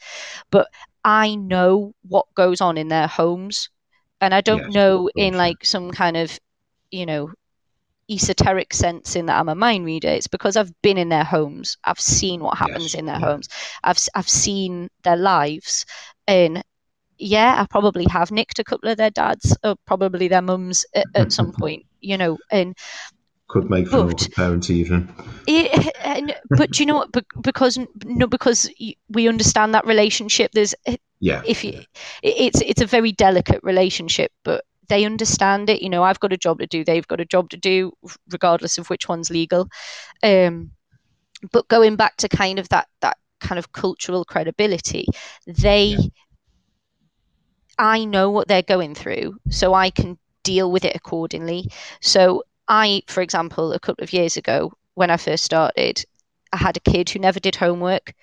But 0.51 0.69
I 1.05 1.35
know 1.37 1.95
what 2.03 2.27
goes 2.35 2.61
on 2.61 2.77
in 2.79 2.89
their 2.89 3.07
homes, 3.07 3.69
and 4.21 4.35
I 4.35 4.41
don't 4.41 4.67
Yes, 4.67 4.75
know 4.75 5.11
in 5.17 5.35
like 5.37 5.65
some 5.65 5.91
kind 5.93 6.17
of, 6.17 6.39
you 6.91 7.07
know, 7.07 7.31
esoteric 8.11 8.75
sense 8.75 9.17
in 9.17 9.27
that 9.27 9.39
I'm 9.39 9.49
a 9.49 9.55
mind 9.55 9.85
reader. 9.85 10.09
It's 10.09 10.27
because 10.27 10.57
I've 10.57 10.73
been 10.83 10.99
in 10.99 11.09
their 11.09 11.25
homes. 11.25 11.77
I've 11.85 12.01
seen 12.01 12.41
what 12.41 12.59
happens 12.59 12.93
Yes, 12.93 12.95
in 12.95 13.07
their 13.07 13.19
yeah. 13.21 13.27
homes. 13.27 13.49
I've 13.83 13.99
I've 14.15 14.29
seen 14.29 14.89
their 15.03 15.17
lives, 15.17 15.85
and 16.27 16.63
yeah, 17.19 17.57
I 17.61 17.67
probably 17.67 18.05
have 18.11 18.31
nicked 18.31 18.59
a 18.59 18.65
couple 18.65 18.89
of 18.91 18.97
their 18.97 19.11
dads 19.11 19.57
or 19.65 19.77
probably 19.87 20.29
their 20.29 20.43
mums 20.43 20.85
at, 20.95 21.07
at 21.15 21.33
some 21.33 21.53
mm-hmm. 21.53 21.61
point. 21.61 21.87
You 22.01 22.19
know, 22.19 22.39
and 22.51 22.77
Could 23.49 23.71
make 23.71 23.87
for 23.89 24.05
But- 24.05 24.15
awkward 24.15 24.33
parent 24.35 24.71
evening. 24.71 25.15
it, 25.47 25.95
and, 26.05 26.35
but 26.51 26.71
do 26.73 26.83
you 26.83 26.87
know 26.87 26.97
what? 26.97 27.13
Bec- 27.13 27.25
Because 27.41 27.79
no, 28.05 28.27
because 28.27 28.71
we 29.09 29.29
understand 29.29 29.75
that 29.75 29.87
relationship. 29.87 30.51
There's 30.53 30.75
eh, 30.87 30.97
Yeah. 31.21 31.43
if 31.47 31.65
you, 31.65 31.71
it- 31.71 31.87
it's 32.23 32.61
it's 32.61 32.83
a 32.83 32.87
very 32.87 33.13
delicate 33.13 33.61
relationship, 33.63 34.33
but 34.45 34.65
they 34.89 35.05
understand 35.05 35.71
it. 35.71 35.83
You 35.83 35.89
know, 35.89 36.03
I've 36.03 36.21
got 36.21 36.33
a 36.33 36.37
job 36.37 36.59
to 36.61 36.67
do. 36.67 36.85
They've 36.85 37.07
got 37.07 37.21
a 37.21 37.25
job 37.25 37.51
to 37.51 37.57
do, 37.57 37.93
regardless 38.31 38.79
of 38.79 38.91
which 38.91 39.09
one's 39.09 39.31
legal. 39.31 39.69
Um, 40.23 40.71
but 41.53 41.69
going 41.69 41.97
back 41.97 42.17
to 42.19 42.29
kind 42.29 42.59
of 42.59 42.69
that 42.71 42.89
that 43.01 43.19
kind 43.41 43.59
of 43.59 43.73
cultural 43.73 44.25
credibility, 44.25 45.07
they, 45.47 45.97
Yeah. 45.99 46.07
I 47.79 48.05
know 48.05 48.31
what 48.31 48.49
they're 48.49 48.63
going 48.63 48.95
through, 48.95 49.39
so 49.51 49.75
I 49.75 49.91
can 49.91 50.19
deal 50.43 50.71
with 50.71 50.85
it 50.85 50.95
accordingly. 50.95 51.69
So 52.01 52.45
I, 52.69 53.03
for 53.09 53.21
example, 53.21 53.73
a 53.73 53.81
couple 53.81 54.05
of 54.05 54.13
years 54.13 54.37
ago 54.37 54.73
when 54.95 55.11
I 55.11 55.17
first 55.17 55.45
started, 55.45 56.05
I 56.53 56.57
had 56.59 56.77
a 56.77 56.91
kid 56.91 57.11
who 57.11 57.19
never 57.19 57.41
did 57.41 57.57
homework, 57.57 58.15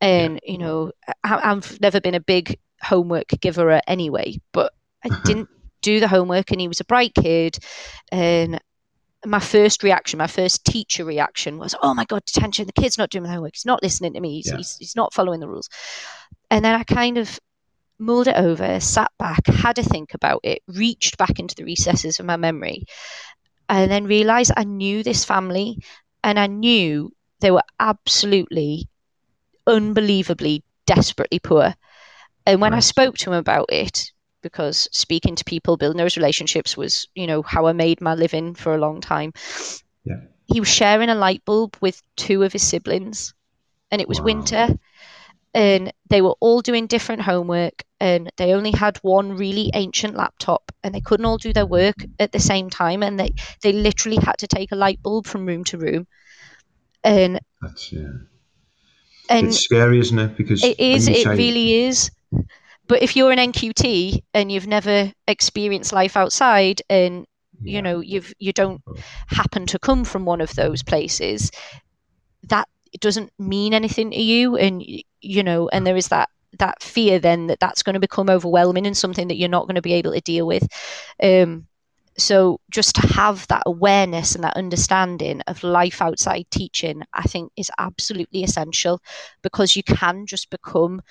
and 0.00 0.40
you 0.44 0.58
know, 0.58 0.92
I, 1.24 1.50
I've 1.50 1.80
never 1.80 2.00
been 2.00 2.14
a 2.14 2.20
big 2.20 2.58
homework 2.82 3.28
giver 3.40 3.80
anyway, 3.86 4.40
but 4.52 4.72
I 5.04 5.10
didn't 5.24 5.48
do 5.82 6.00
the 6.00 6.08
homework, 6.08 6.50
and 6.50 6.60
he 6.60 6.68
was 6.68 6.80
a 6.80 6.84
bright 6.84 7.14
kid, 7.14 7.58
and 8.12 8.60
my 9.24 9.40
first 9.40 9.82
reaction, 9.82 10.18
my 10.18 10.26
first 10.26 10.64
teacher 10.64 11.04
reaction 11.04 11.58
was, 11.58 11.74
"Oh 11.82 11.94
my 11.94 12.04
god, 12.04 12.24
detention! 12.24 12.66
The 12.66 12.80
kid's 12.80 12.98
not 12.98 13.10
doing 13.10 13.24
the 13.24 13.30
homework. 13.30 13.54
He's 13.54 13.66
not 13.66 13.82
listening 13.82 14.14
to 14.14 14.20
me. 14.20 14.36
He's, 14.36 14.50
Yeah. 14.50 14.56
he's, 14.56 14.76
he's 14.78 14.96
not 14.96 15.12
following 15.12 15.40
the 15.40 15.48
rules." 15.48 15.68
And 16.50 16.64
then 16.64 16.74
I 16.74 16.84
kind 16.84 17.18
of 17.18 17.38
mulled 17.98 18.28
it 18.28 18.36
over, 18.36 18.80
sat 18.80 19.12
back, 19.18 19.46
had 19.46 19.78
a 19.78 19.82
think 19.82 20.14
about 20.14 20.40
it, 20.42 20.62
reached 20.66 21.18
back 21.18 21.38
into 21.38 21.54
the 21.54 21.64
recesses 21.64 22.18
of 22.18 22.26
my 22.26 22.36
memory, 22.36 22.84
and 23.68 23.90
then 23.90 24.04
realized 24.04 24.52
I 24.56 24.64
knew 24.64 25.02
this 25.02 25.24
family 25.24 25.78
and 26.24 26.38
I 26.38 26.46
knew 26.46 27.12
they 27.40 27.50
were 27.50 27.62
absolutely, 27.78 28.88
unbelievably, 29.66 30.64
desperately 30.86 31.38
poor. 31.38 31.74
And 32.46 32.60
when 32.60 32.74
I 32.74 32.80
spoke 32.80 33.18
to 33.18 33.30
him 33.30 33.36
about 33.36 33.70
it, 33.70 34.12
because 34.42 34.88
speaking 34.92 35.34
to 35.36 35.44
people, 35.44 35.76
building 35.76 35.98
those 35.98 36.16
relationships 36.16 36.76
was, 36.76 37.08
you 37.14 37.26
know, 37.26 37.42
how 37.42 37.66
I 37.66 37.72
made 37.72 38.00
my 38.00 38.14
living 38.14 38.54
for 38.54 38.74
a 38.74 38.78
long 38.78 39.00
time. 39.00 39.32
Yeah. 40.04 40.20
He 40.46 40.60
was 40.60 40.68
sharing 40.68 41.08
a 41.08 41.14
light 41.14 41.44
bulb 41.44 41.76
with 41.80 42.02
two 42.16 42.42
of 42.42 42.52
his 42.52 42.62
siblings, 42.66 43.34
and 43.90 44.00
it 44.00 44.08
was 44.08 44.18
Wow. 44.18 44.24
winter, 44.26 44.68
and 45.54 45.92
they 46.08 46.22
were 46.22 46.34
all 46.40 46.60
doing 46.60 46.86
different 46.86 47.22
homework, 47.22 47.82
and 48.00 48.30
they 48.36 48.52
only 48.54 48.70
had 48.72 48.98
one 48.98 49.32
really 49.36 49.70
ancient 49.74 50.16
laptop, 50.16 50.72
and 50.82 50.94
they 50.94 51.00
couldn't 51.00 51.26
all 51.26 51.38
do 51.38 51.52
their 51.52 51.66
work 51.66 51.96
at 52.18 52.32
the 52.32 52.40
same 52.40 52.70
time, 52.70 53.02
and 53.02 53.18
they 53.18 53.34
they 53.62 53.72
literally 53.72 54.18
had 54.18 54.38
to 54.38 54.46
take 54.46 54.72
a 54.72 54.76
light 54.76 55.02
bulb 55.02 55.26
from 55.26 55.46
room 55.46 55.64
to 55.64 55.78
room, 55.78 56.06
and 57.04 57.40
That's 57.62 57.92
yeah. 57.92 58.08
and 59.28 59.48
it's 59.48 59.58
scary, 59.58 59.98
isn't 60.00 60.18
it? 60.18 60.36
Because 60.36 60.64
it 60.64 60.78
is. 60.78 61.08
It 61.08 61.24
say- 61.24 61.36
really 61.36 61.74
is. 61.84 62.10
But 62.90 63.02
if 63.02 63.14
you're 63.14 63.30
an 63.30 63.38
NQT 63.38 64.24
and 64.34 64.50
you've 64.50 64.66
never 64.66 65.12
experienced 65.28 65.92
life 65.92 66.16
outside, 66.16 66.82
and 66.90 67.24
Yeah. 67.62 67.74
you 67.74 67.82
know 67.82 68.00
you've 68.00 68.32
you 68.40 68.52
don't 68.52 68.82
happen 69.28 69.64
to 69.66 69.78
come 69.78 70.02
from 70.04 70.24
one 70.24 70.40
of 70.40 70.56
those 70.56 70.82
places, 70.82 71.52
that 72.48 72.66
doesn't 73.00 73.30
mean 73.38 73.74
anything 73.74 74.10
to 74.10 74.20
you, 74.20 74.56
and 74.56 74.82
you 75.20 75.42
know, 75.44 75.68
and 75.68 75.86
there 75.86 75.96
is 75.96 76.08
that 76.08 76.30
that 76.58 76.82
fear 76.82 77.20
then 77.20 77.46
that 77.46 77.60
that's 77.60 77.84
going 77.84 77.94
to 77.94 78.00
become 78.00 78.28
overwhelming 78.28 78.88
and 78.88 78.96
something 78.96 79.28
that 79.28 79.36
you're 79.36 79.48
not 79.56 79.66
going 79.68 79.76
to 79.76 79.82
be 79.82 79.92
able 79.92 80.12
to 80.12 80.20
deal 80.20 80.44
with. 80.44 80.66
Um, 81.22 81.68
so 82.18 82.58
just 82.70 82.96
to 82.96 83.06
have 83.06 83.46
that 83.46 83.62
awareness 83.66 84.34
and 84.34 84.42
that 84.42 84.56
understanding 84.56 85.42
of 85.46 85.62
life 85.62 86.02
outside 86.02 86.46
teaching, 86.50 87.04
I 87.14 87.22
think 87.22 87.52
is 87.56 87.70
absolutely 87.78 88.42
essential 88.42 89.00
because 89.42 89.76
you 89.76 89.84
can 89.84 90.26
just 90.26 90.50
become 90.50 91.02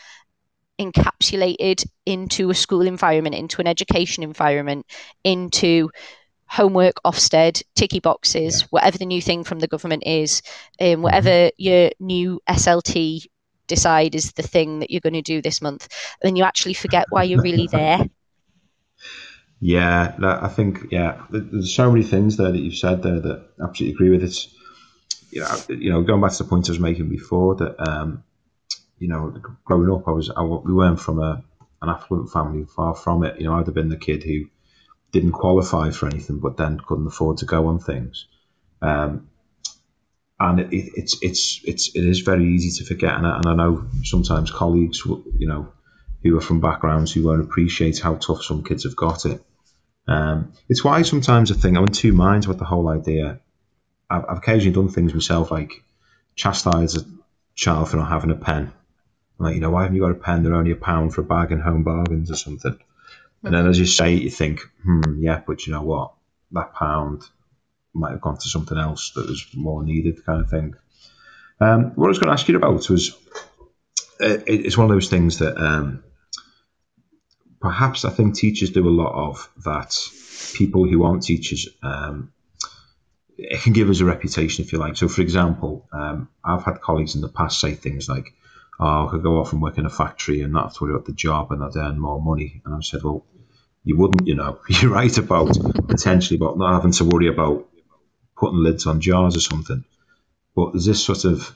encapsulated 0.79 1.85
into 2.05 2.49
a 2.49 2.55
school 2.55 2.81
environment, 2.87 3.35
into 3.35 3.61
an 3.61 3.67
education 3.67 4.23
environment, 4.23 4.85
into 5.23 5.89
homework, 6.47 6.95
Ofsted, 7.05 7.61
ticky 7.75 7.99
boxes, 7.99 8.61
Yeah. 8.61 8.67
whatever 8.71 8.97
the 8.97 9.05
new 9.05 9.21
thing 9.21 9.43
from 9.43 9.59
the 9.59 9.67
government 9.67 10.03
is, 10.05 10.41
um, 10.81 11.01
whatever 11.01 11.51
your 11.57 11.91
new 11.99 12.41
SLT 12.47 13.27
decide 13.67 14.15
is 14.15 14.31
the 14.31 14.41
thing 14.41 14.79
that 14.79 14.89
you're 14.89 15.01
going 15.01 15.13
to 15.13 15.21
do 15.21 15.41
this 15.41 15.61
month, 15.61 15.87
then 16.23 16.35
you 16.35 16.43
actually 16.43 16.73
forget 16.73 17.05
why 17.09 17.23
you're 17.23 17.41
really 17.41 17.67
there. 17.67 17.99
Yeah, 19.61 20.15
that- 20.19 20.43
I 20.43 20.47
think 20.47 20.87
yeah. 20.89 21.21
There's 21.29 21.75
so 21.75 21.91
many 21.91 22.03
things 22.03 22.37
there 22.37 22.51
that 22.51 22.57
you've 22.59 22.75
said 22.77 23.03
there 23.03 23.19
that 23.19 23.43
I 23.59 23.65
absolutely 23.65 23.93
agree 23.93 24.09
with. 24.09 24.23
It's 24.23 24.47
you 25.31 25.41
know, 25.41 25.57
you 25.67 25.91
know, 25.91 26.01
going 26.01 26.21
back 26.21 26.31
to 26.31 26.43
the 26.43 26.49
point 26.49 26.69
I 26.69 26.71
was 26.71 26.79
making 26.79 27.09
before 27.09 27.55
that 27.55 27.75
um, 27.89 28.23
you 28.99 29.07
know, 29.07 29.33
growing 29.65 29.91
up, 29.91 30.07
I 30.07 30.11
was 30.11 30.29
I, 30.29 30.43
we 30.43 30.73
weren't 30.73 30.99
from 30.99 31.19
a 31.19 31.43
an 31.81 31.89
affluent 31.89 32.29
family, 32.31 32.65
far 32.65 32.93
from 32.95 33.23
it. 33.23 33.39
You 33.39 33.47
know, 33.47 33.55
I'd 33.55 33.65
have 33.65 33.75
been 33.75 33.89
the 33.89 33.97
kid 33.97 34.23
who 34.23 34.45
didn't 35.11 35.31
qualify 35.31 35.91
for 35.91 36.07
anything, 36.07 36.39
but 36.39 36.57
then 36.57 36.79
couldn't 36.79 37.07
afford 37.07 37.37
to 37.37 37.45
go 37.45 37.67
on 37.67 37.79
things. 37.79 38.27
Um, 38.81 39.29
and 40.39 40.59
it, 40.59 40.73
it, 40.73 40.91
it's 40.95 41.17
it's 41.21 41.61
it's 41.63 41.95
it 41.95 42.05
is 42.05 42.21
very 42.21 42.45
easy 42.45 42.77
to 42.77 42.87
forget, 42.87 43.15
and 43.15 43.25
I, 43.25 43.37
and 43.37 43.47
I 43.47 43.55
know 43.55 43.87
sometimes 44.03 44.51
colleagues, 44.51 45.03
you 45.05 45.47
know, 45.47 45.73
who 46.23 46.37
are 46.37 46.41
from 46.41 46.61
backgrounds 46.61 47.11
who 47.11 47.23
won't 47.23 47.41
appreciate 47.41 47.99
how 47.99 48.15
tough 48.15 48.43
some 48.43 48.63
kids 48.63 48.83
have 48.83 48.95
got 48.95 49.25
it. 49.25 49.43
Um, 50.07 50.53
it's 50.67 50.83
why 50.83 51.01
sometimes 51.03 51.51
I 51.51 51.55
think 51.55 51.77
I'm 51.77 51.83
in 51.83 51.91
two 51.91 52.13
minds 52.13 52.47
with 52.47 52.57
the 52.57 52.65
whole 52.65 52.87
idea. 52.89 53.41
I've, 54.09 54.25
I've 54.27 54.37
occasionally 54.37 54.73
done 54.73 54.89
things 54.89 55.13
myself, 55.13 55.51
like 55.51 55.83
chastise 56.35 56.95
a 56.95 57.05
child 57.55 57.89
for 57.89 57.97
not 57.97 58.09
having 58.09 58.31
a 58.31 58.35
pen. 58.35 58.71
Like, 59.39 59.55
you 59.55 59.61
know, 59.61 59.71
why 59.71 59.83
haven't 59.83 59.95
you 59.95 60.01
got 60.01 60.11
a 60.11 60.15
pen? 60.15 60.43
They're 60.43 60.53
only 60.53 60.71
a 60.71 60.75
pound 60.75 61.13
for 61.13 61.21
a 61.21 61.25
bag 61.25 61.51
in 61.51 61.59
home 61.59 61.83
bargains 61.83 62.29
or 62.29 62.35
something. 62.35 62.77
And 63.43 63.53
then 63.53 63.67
as 63.67 63.79
you 63.79 63.85
say 63.85 64.15
it, 64.15 64.23
you 64.23 64.29
think, 64.29 64.61
hmm, 64.83 65.21
yeah, 65.23 65.41
but 65.47 65.65
you 65.65 65.71
know 65.73 65.81
what? 65.81 66.13
That 66.51 66.73
pound 66.73 67.23
might 67.93 68.11
have 68.11 68.21
gone 68.21 68.37
to 68.37 68.49
something 68.49 68.77
else 68.77 69.11
that 69.15 69.27
was 69.27 69.45
more 69.55 69.81
needed, 69.83 70.25
kind 70.25 70.41
of 70.41 70.49
thing. 70.49 70.75
Um, 71.61 71.91
what 71.95 72.07
I 72.07 72.09
was 72.09 72.19
going 72.19 72.27
to 72.27 72.33
ask 72.33 72.47
you 72.47 72.57
about 72.57 72.89
was 72.89 73.15
uh, 74.21 74.27
it- 74.45 74.65
it's 74.65 74.77
one 74.77 74.89
of 74.89 74.91
those 74.95 75.09
things 75.09 75.39
that 75.39 75.57
um, 75.57 76.03
perhaps 77.61 78.03
I 78.05 78.09
think 78.09 78.35
teachers 78.35 78.71
do 78.71 78.87
a 78.87 78.91
lot 78.91 79.13
of 79.29 79.49
that 79.63 79.97
people 80.53 80.85
who 80.87 81.03
aren't 81.03 81.23
teachers 81.23 81.69
um, 81.81 82.33
it 83.37 83.61
can 83.61 83.71
give 83.73 83.89
us 83.89 84.01
a 84.01 84.05
reputation, 84.05 84.65
if 84.65 84.73
you 84.73 84.79
like. 84.79 84.97
So, 84.97 85.07
for 85.07 85.21
example, 85.21 85.87
um, 85.93 86.27
I've 86.43 86.63
had 86.63 86.81
colleagues 86.81 87.15
in 87.15 87.21
the 87.21 87.29
past 87.29 87.61
say 87.61 87.73
things 87.73 88.09
like, 88.09 88.33
"Oh, 88.79 89.07
I 89.07 89.11
could 89.11 89.23
go 89.23 89.39
off 89.39 89.53
and 89.53 89.61
work 89.61 89.77
in 89.77 89.85
a 89.85 89.89
factory 89.89 90.41
and 90.41 90.53
not 90.53 90.65
have 90.65 90.73
to 90.75 90.83
worry 90.83 90.93
about 90.93 91.05
the 91.05 91.13
job 91.13 91.51
and 91.51 91.63
I'd 91.63 91.75
earn 91.75 91.99
more 91.99 92.21
money." 92.21 92.61
And 92.65 92.75
I've 92.75 92.85
said, 92.85 93.03
"Well, 93.03 93.25
you 93.83 93.97
wouldn't, 93.97 94.27
you 94.27 94.35
know. 94.35 94.59
You're 94.69 94.91
right 94.91 95.17
about 95.17 95.57
potentially 95.87 96.37
about 96.37 96.57
not 96.57 96.73
having 96.73 96.91
to 96.93 97.05
worry 97.05 97.27
about 97.27 97.67
putting 98.37 98.63
lids 98.63 98.85
on 98.85 99.01
jars 99.01 99.35
or 99.35 99.41
something." 99.41 99.83
But 100.55 100.71
there's 100.73 100.85
this 100.85 101.03
sort 101.03 101.25
of 101.25 101.55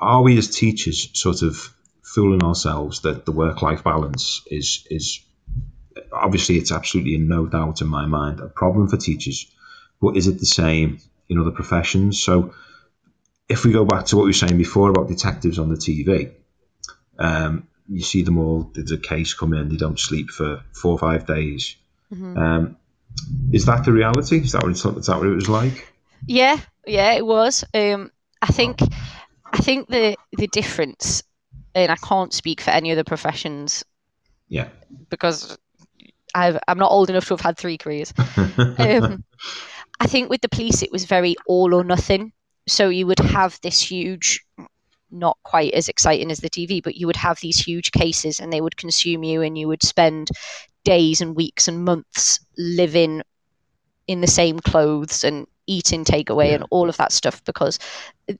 are 0.00 0.22
we 0.22 0.38
as 0.38 0.48
teachers 0.48 1.10
sort 1.14 1.42
of 1.42 1.74
fooling 2.02 2.42
ourselves 2.42 3.02
that 3.02 3.26
the 3.26 3.32
work-life 3.32 3.84
balance 3.84 4.42
is 4.46 4.86
is 4.90 5.20
obviously 6.12 6.56
it's 6.56 6.72
absolutely 6.72 7.18
no 7.18 7.46
doubt 7.46 7.80
in 7.80 7.86
my 7.86 8.06
mind 8.06 8.40
a 8.40 8.48
problem 8.48 8.88
for 8.88 8.96
teachers 8.96 9.46
but 10.00 10.16
is 10.16 10.26
it 10.26 10.38
the 10.38 10.46
same 10.46 10.98
in 11.28 11.38
other 11.38 11.50
professions 11.50 12.20
so 12.20 12.54
if 13.50 13.64
we 13.64 13.72
go 13.72 13.84
back 13.84 14.06
to 14.06 14.16
what 14.16 14.22
we 14.22 14.30
were 14.30 14.42
saying 14.44 14.56
before 14.56 14.90
about 14.90 15.08
detectives 15.08 15.58
on 15.58 15.68
the 15.68 15.74
tv 15.76 16.32
um, 17.18 17.66
you 17.88 18.02
see 18.02 18.22
them 18.22 18.38
all 18.38 18.70
there's 18.74 18.92
a 18.92 18.98
case 18.98 19.34
come 19.34 19.52
in 19.52 19.68
they 19.68 19.76
don't 19.76 19.98
sleep 19.98 20.30
for 20.30 20.62
four 20.72 20.92
or 20.92 20.98
five 20.98 21.26
days 21.26 21.76
Mhm. 22.12 22.36
um, 22.36 22.76
is 23.52 23.66
that 23.66 23.84
the 23.84 23.92
reality 23.92 24.38
is 24.38 24.52
that 24.52 24.62
what, 24.62 24.70
it's, 24.70 24.84
is 24.84 25.06
that 25.06 25.18
what 25.18 25.26
it 25.26 25.34
was 25.34 25.48
like 25.48 25.92
Yeah, 26.26 26.58
yeah, 26.86 27.12
it 27.12 27.24
was. 27.24 27.64
Um, 27.74 28.10
I 28.42 28.52
think, 28.52 28.80
I 29.52 29.58
think 29.58 29.88
the 29.88 30.16
the 30.32 30.46
difference, 30.46 31.22
and 31.74 31.90
I 31.90 31.96
can't 31.96 32.32
speak 32.32 32.60
for 32.60 32.70
any 32.70 32.92
other 32.92 33.04
professions 33.04 33.84
yeah 34.48 34.68
because 35.08 35.56
I've, 36.34 36.58
I'm 36.68 36.78
not 36.78 36.90
old 36.90 37.10
enough 37.10 37.26
to 37.26 37.34
have 37.34 37.40
had 37.40 37.58
three 37.58 37.78
careers. 37.78 38.12
Um, 38.56 39.24
I 39.98 40.06
think 40.06 40.30
with 40.30 40.40
the 40.40 40.48
police, 40.48 40.82
it 40.82 40.92
was 40.92 41.04
very 41.04 41.36
all 41.46 41.74
or 41.74 41.84
nothing. 41.84 42.32
So 42.70 42.88
you 42.88 43.06
would 43.06 43.18
have 43.18 43.58
this 43.62 43.80
huge, 43.80 44.44
not 45.10 45.36
quite 45.42 45.74
as 45.74 45.88
exciting 45.88 46.30
as 46.30 46.38
the 46.38 46.48
TV, 46.48 46.80
but 46.80 46.94
you 46.94 47.06
would 47.08 47.16
have 47.16 47.40
these 47.40 47.58
huge 47.58 47.90
cases 47.90 48.38
and 48.38 48.52
they 48.52 48.60
would 48.60 48.76
consume 48.76 49.24
you, 49.24 49.42
and 49.42 49.58
you 49.58 49.66
would 49.66 49.82
spend 49.82 50.28
days 50.84 51.20
and 51.20 51.34
weeks 51.34 51.66
and 51.66 51.84
months 51.84 52.38
living 52.56 53.22
in 54.06 54.20
the 54.20 54.26
same 54.26 54.60
clothes 54.60 55.24
and 55.24 55.46
eating 55.66 56.04
takeaway 56.04 56.48
Yeah. 56.50 56.54
and 56.56 56.64
all 56.70 56.88
of 56.88 56.96
that 56.96 57.12
stuff 57.12 57.42
because 57.44 57.78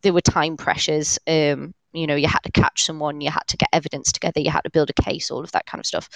there 0.03 0.13
were 0.13 0.21
time 0.21 0.57
pressures. 0.57 1.19
Um, 1.27 1.75
you 1.93 2.07
know, 2.07 2.15
you 2.15 2.29
had 2.29 2.45
to 2.45 2.53
catch 2.53 2.85
someone, 2.85 3.21
you 3.21 3.31
had 3.31 3.47
to 3.49 3.57
get 3.57 3.69
evidence 3.73 4.13
together, 4.13 4.41
you 4.41 4.51
had 4.51 4.63
to 4.63 4.71
build 4.71 4.91
a 4.91 5.03
case, 5.03 5.31
all 5.31 5.43
of 5.43 5.51
that 5.53 5.67
kind 5.67 5.81
of 5.81 5.87
stuff. 5.87 6.09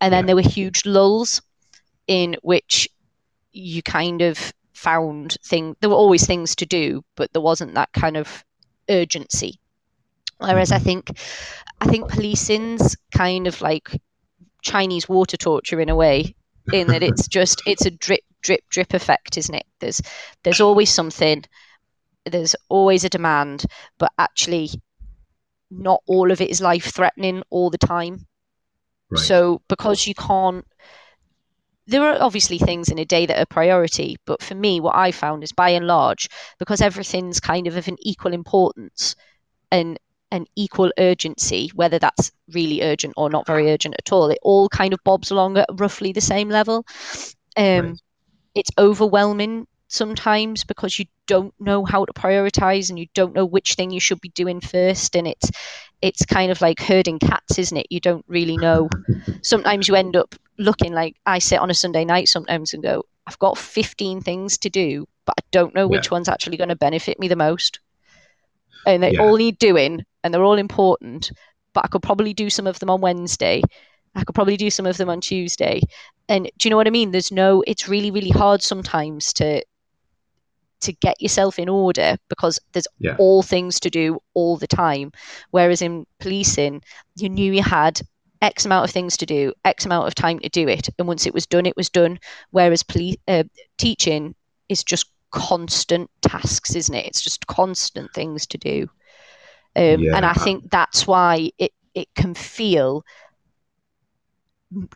And 0.00 0.12
then 0.12 0.24
Yeah. 0.24 0.26
there 0.28 0.36
were 0.36 0.42
huge 0.42 0.86
lulls 0.86 1.42
in 2.06 2.36
which 2.42 2.88
you 3.52 3.82
kind 3.82 4.22
of 4.22 4.52
found 4.80 5.36
thing 5.44 5.76
there 5.80 5.90
were 5.90 5.96
always 5.96 6.26
things 6.26 6.56
to 6.56 6.66
do, 6.66 7.04
but 7.14 7.32
there 7.32 7.42
wasn't 7.42 7.74
that 7.74 7.92
kind 7.92 8.16
of 8.16 8.44
urgency. 8.88 9.60
Whereas 10.38 10.72
I 10.72 10.76
mm-hmm. 10.76 10.84
think 10.84 11.18
I 11.80 11.86
think 11.86 12.10
policing's 12.10 12.96
kind 13.14 13.46
of 13.46 13.60
like 13.60 13.90
Chinese 14.62 15.08
water 15.08 15.36
torture 15.36 15.80
in 15.80 15.90
a 15.90 15.96
way, 15.96 16.34
in 16.72 16.86
that 16.88 17.02
it's 17.02 17.28
just 17.38 17.62
it's 17.66 17.84
a 17.84 17.90
drip 17.90 18.24
drip 18.42 18.62
drip 18.70 18.94
effect, 18.94 19.36
isn't 19.36 19.54
it? 19.54 19.66
There's 19.80 20.00
there's 20.44 20.60
always 20.60 20.90
something, 20.90 21.44
there's 22.24 22.56
always 22.70 23.04
a 23.04 23.10
demand, 23.10 23.66
but 23.98 24.12
actually 24.18 24.70
not 25.70 26.02
all 26.06 26.32
of 26.32 26.40
it 26.40 26.50
is 26.50 26.60
life 26.60 26.86
threatening 26.86 27.42
all 27.50 27.68
the 27.70 27.78
time. 27.78 28.26
right 29.10 29.20
So 29.20 29.60
because 29.68 30.06
you 30.06 30.14
can't 30.14 30.66
there 31.90 32.02
are 32.04 32.22
obviously 32.22 32.58
things 32.58 32.88
in 32.88 32.98
a 32.98 33.04
day 33.04 33.26
that 33.26 33.38
are 33.38 33.46
priority, 33.46 34.16
but 34.26 34.42
for 34.42 34.54
me 34.54 34.80
what 34.80 34.96
I 34.96 35.12
found 35.12 35.42
is 35.44 35.52
by 35.52 35.70
and 35.70 35.86
large, 35.86 36.28
because 36.58 36.80
everything's 36.80 37.40
kind 37.40 37.66
of 37.66 37.76
of 37.76 37.88
an 37.88 37.96
equal 38.00 38.32
importance 38.32 39.16
and 39.72 39.98
an 40.32 40.46
equal 40.56 40.92
urgency, 40.98 41.70
whether 41.74 41.98
that's 41.98 42.32
really 42.52 42.82
urgent 42.82 43.14
or 43.16 43.30
not 43.30 43.46
very 43.46 43.70
urgent 43.70 43.96
at 43.98 44.12
all, 44.12 44.30
it 44.30 44.38
all 44.42 44.68
kind 44.68 44.92
of 44.94 45.00
bobs 45.04 45.30
along 45.30 45.58
at 45.58 45.68
roughly 45.74 46.12
the 46.12 46.20
same 46.20 46.48
level. 46.48 46.84
Um 47.56 47.86
Right. 47.88 48.00
it's 48.54 48.70
overwhelming 48.78 49.66
sometimes 49.90 50.64
because 50.64 50.98
you 50.98 51.04
don't 51.26 51.54
know 51.60 51.84
how 51.84 52.04
to 52.04 52.12
prioritize 52.12 52.90
and 52.90 52.98
you 52.98 53.06
don't 53.14 53.34
know 53.34 53.44
which 53.44 53.74
thing 53.74 53.90
you 53.90 54.00
should 54.00 54.20
be 54.20 54.30
doing 54.30 54.60
first 54.60 55.16
and 55.16 55.26
it's 55.26 55.50
it's 56.02 56.24
kind 56.24 56.50
of 56.50 56.60
like 56.60 56.80
herding 56.80 57.18
cats 57.18 57.58
isn't 57.58 57.76
it? 57.76 57.86
You 57.90 58.00
don't 58.00 58.24
really 58.28 58.56
know. 58.56 58.88
Sometimes 59.42 59.88
you 59.88 59.94
end 59.94 60.16
up 60.16 60.34
looking 60.58 60.92
like 60.92 61.16
i 61.24 61.38
sit 61.38 61.58
on 61.58 61.70
a 61.70 61.74
sunday 61.74 62.04
night 62.04 62.28
sometimes 62.28 62.74
and 62.74 62.82
go 62.82 63.02
i've 63.26 63.38
got 63.38 63.56
15 63.56 64.20
things 64.20 64.58
to 64.58 64.68
do 64.68 65.06
but 65.24 65.34
i 65.38 65.42
don't 65.52 65.74
know 65.74 65.88
which 65.88 66.10
Yeah. 66.10 66.16
one's 66.16 66.28
actually 66.28 66.58
going 66.58 66.68
to 66.68 66.76
benefit 66.76 67.18
me 67.18 67.28
the 67.28 67.36
most. 67.36 67.80
And 68.86 69.02
they 69.02 69.12
Yeah. 69.12 69.20
all 69.20 69.36
need 69.36 69.58
doing 69.58 70.04
and 70.22 70.32
they're 70.34 70.44
all 70.44 70.58
important 70.58 71.32
but 71.72 71.84
i 71.84 71.88
could 71.88 72.02
probably 72.02 72.34
do 72.34 72.50
some 72.50 72.66
of 72.66 72.78
them 72.78 72.90
on 72.90 73.00
wednesday. 73.00 73.62
I 74.14 74.24
could 74.24 74.34
probably 74.34 74.56
do 74.56 74.70
some 74.70 74.86
of 74.86 74.96
them 74.96 75.08
on 75.08 75.20
tuesday. 75.20 75.80
And 76.28 76.50
do 76.58 76.66
you 76.68 76.70
know 76.70 76.76
what 76.76 76.86
i 76.88 76.90
mean? 76.90 77.10
There's 77.10 77.32
no 77.32 77.62
it's 77.66 77.88
really 77.88 78.10
really 78.10 78.30
hard 78.30 78.62
sometimes 78.62 79.32
to 79.34 79.62
to 80.80 80.92
get 80.92 81.20
yourself 81.20 81.58
in 81.58 81.68
order 81.68 82.16
because 82.28 82.58
there's 82.72 82.86
Yeah. 82.98 83.16
all 83.18 83.42
things 83.42 83.80
to 83.80 83.90
do 83.90 84.20
all 84.34 84.56
the 84.56 84.66
time. 84.66 85.12
Whereas 85.50 85.82
in 85.82 86.06
policing 86.18 86.82
you 87.16 87.28
knew 87.28 87.52
you 87.52 87.62
had 87.62 88.00
x 88.42 88.64
amount 88.64 88.84
of 88.84 88.90
things 88.90 89.18
to 89.18 89.26
do 89.26 89.52
x 89.66 89.84
amount 89.84 90.06
of 90.08 90.14
time 90.14 90.38
to 90.38 90.48
do 90.48 90.66
it 90.66 90.88
and 90.98 91.06
once 91.06 91.26
it 91.26 91.34
was 91.34 91.46
done 91.46 91.66
it 91.66 91.76
was 91.76 91.90
done. 91.90 92.18
Whereas 92.50 92.82
police 92.82 93.16
uh, 93.28 93.44
teaching 93.78 94.34
is 94.68 94.82
just 94.84 95.10
constant 95.30 96.10
tasks 96.22 96.74
isn't 96.74 96.94
it? 96.94 97.06
It's 97.06 97.20
just 97.22 97.46
constant 97.46 98.12
things 98.14 98.46
to 98.48 98.58
do. 98.58 98.88
Um, 99.76 100.02
and 100.14 100.24
i 100.26 100.32
think 100.32 100.68
that's 100.70 101.06
why 101.06 101.50
it 101.58 101.72
it 101.94 102.08
can 102.16 102.34
feel 102.34 103.04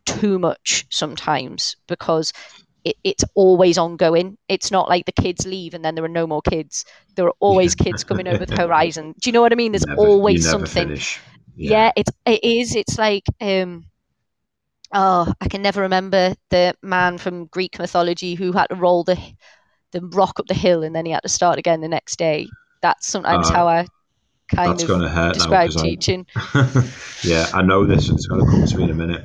too 0.05 0.39
much 0.39 0.87
sometimes 0.91 1.77
because 1.87 2.33
it, 2.85 2.97
it's 3.05 3.25
always 3.35 3.79
ongoing. 3.79 4.37
It's 4.49 4.71
not 4.71 4.89
like 4.89 5.07
the 5.07 5.13
kids 5.13 5.47
leave 5.47 5.75
and 5.75 5.85
then 5.85 5.95
there 5.95 6.05
are 6.05 6.09
no 6.09 6.27
more 6.27 6.43
kids. 6.43 6.85
There 7.17 7.27
are 7.27 7.35
always 7.41 7.75
kids 7.75 8.05
coming 8.05 8.29
over 8.29 8.45
the 8.47 8.57
horizon. 8.63 9.15
Do 9.21 9.29
you 9.29 9.33
know 9.33 9.41
what 9.43 9.53
I 9.53 9.57
mean? 9.57 9.73
There's 9.73 9.87
Never- 9.87 10.01
always 10.01 10.49
something. 10.49 10.89
finish. 10.89 11.21
Yeah. 11.57 11.93
it's 11.97 12.11
it 12.27 12.43
is. 12.45 12.75
It's 12.75 12.99
like 12.99 13.25
um 13.41 13.87
oh, 14.93 15.33
I 15.41 15.49
can 15.49 15.63
never 15.63 15.81
remember 15.83 16.35
the 16.51 16.75
man 16.83 17.19
from 17.19 17.47
Greek 17.47 17.79
mythology 17.79 18.35
who 18.35 18.53
had 18.53 18.67
to 18.67 18.75
roll 18.77 19.05
the 19.05 19.19
the 19.93 20.01
rock 20.13 20.41
up 20.41 20.47
the 20.47 20.55
hill 20.55 20.83
and 20.83 20.95
then 20.95 21.07
he 21.07 21.13
had 21.13 21.23
to 21.23 21.29
start 21.29 21.59
again 21.59 21.81
the 21.81 21.89
next 21.89 22.17
day. 22.19 22.49
That's 22.83 23.07
sometimes 23.07 23.49
Uh, 23.51 23.53
how 23.55 23.69
I 23.69 23.87
kind 24.55 24.81
of 24.81 24.87
going 24.89 25.01
to 25.01 25.09
hurt 25.09 25.39
now. 25.39 25.53
I- 25.55 25.69
teaching. 25.69 26.27
yeah, 27.23 27.49
I 27.55 27.63
know 27.63 27.87
this. 27.87 28.09
It's 28.11 28.27
going 28.27 28.45
to 28.45 28.51
come 28.51 28.67
to 28.67 28.77
me 28.77 28.85
in 28.85 28.91
a 28.91 28.95
minute 28.95 29.25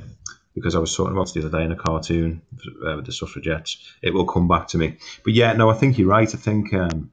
because 0.60 0.74
I 0.74 0.78
was 0.78 0.94
talking 0.94 1.12
about 1.12 1.30
it 1.30 1.40
the 1.40 1.46
other 1.46 1.58
day 1.58 1.64
in 1.64 1.72
a 1.72 1.76
cartoon 1.76 2.42
uh, 2.86 2.96
with 2.96 3.06
the 3.06 3.12
suffragettes. 3.12 3.78
It 4.02 4.12
will 4.12 4.26
come 4.26 4.46
back 4.46 4.68
to 4.68 4.78
me. 4.78 4.98
But 5.24 5.32
yeah, 5.32 5.54
no, 5.54 5.70
I 5.70 5.74
think 5.74 5.98
you're 5.98 6.08
right. 6.08 6.32
I 6.32 6.38
think 6.38 6.74
um, 6.74 7.12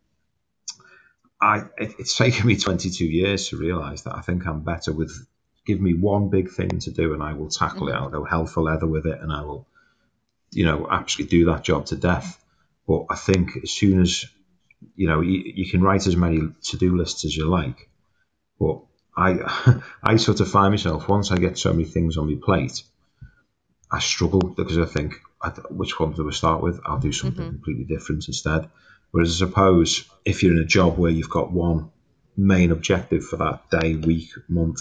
I 1.42 1.60
it, 1.78 1.94
it's 2.00 2.18
taken 2.18 2.46
me 2.46 2.58
22 2.58 3.06
years 3.06 3.50
to 3.50 3.58
realise 3.58 4.02
that 4.02 4.16
I 4.16 4.22
think 4.22 4.46
I'm 4.46 4.62
better 4.62 4.92
with. 4.92 5.26
Give 5.66 5.82
me 5.82 5.94
one 5.94 6.30
big 6.30 6.50
thing 6.50 6.80
to 6.80 6.92
do, 6.92 7.14
and 7.14 7.22
I 7.22 7.34
will 7.34 7.50
tackle 7.50 7.90
it. 7.90 7.94
I'll 7.94 8.10
go 8.10 8.24
hell 8.24 8.46
for 8.46 8.62
leather 8.62 8.88
with 8.88 9.06
it, 9.06 9.20
and 9.22 9.32
I 9.32 9.42
will, 9.42 9.68
you 10.52 10.66
know, 10.66 10.88
absolutely 10.90 11.40
do 11.40 11.46
that 11.46 11.64
job 11.64 11.88
to 11.88 11.96
death. 11.96 12.42
But 12.88 13.06
I 13.10 13.16
think 13.16 13.52
as 13.64 13.72
soon 13.72 14.02
as 14.02 14.26
you 14.96 15.08
know, 15.08 15.22
you, 15.22 15.44
you 15.56 15.70
can 15.70 15.82
write 15.82 16.08
as 16.08 16.16
many 16.16 16.42
to-do 16.64 16.96
lists 16.96 17.26
as 17.26 17.36
you 17.36 17.46
like, 17.46 17.90
but 18.60 18.80
I 19.16 19.82
I 20.04 20.18
sort 20.18 20.40
of 20.40 20.50
find 20.50 20.72
myself 20.72 21.08
once 21.10 21.32
I 21.32 21.38
get 21.38 21.58
so 21.58 21.72
many 21.74 21.86
things 21.86 22.18
on 22.18 22.28
my 22.28 22.38
plate, 22.42 22.84
I 23.92 24.00
struggle 24.00 24.42
because 24.42 24.78
I 24.78 24.86
think 24.86 25.16
I, 25.42 25.50
which 25.70 26.00
one 26.00 26.14
do 26.14 26.28
I 26.28 26.32
start 26.32 26.62
with? 26.62 26.80
I'll 26.86 27.00
do 27.00 27.12
something 27.12 27.46
Mhm. 27.46 27.50
completely 27.50 27.84
different 27.86 28.28
instead. 28.28 28.70
Whereas 29.12 29.42
I 29.42 29.46
suppose 29.46 30.04
if 30.26 30.44
you're 30.44 30.52
in 30.52 30.58
a 30.62 30.66
job 30.66 30.98
where 30.98 31.12
you've 31.12 31.30
got 31.30 31.52
one 31.52 31.90
main 32.36 32.72
objective 32.72 33.26
for 33.26 33.38
that 33.38 33.70
day, 33.70 33.96
week, 33.96 34.30
month, 34.50 34.80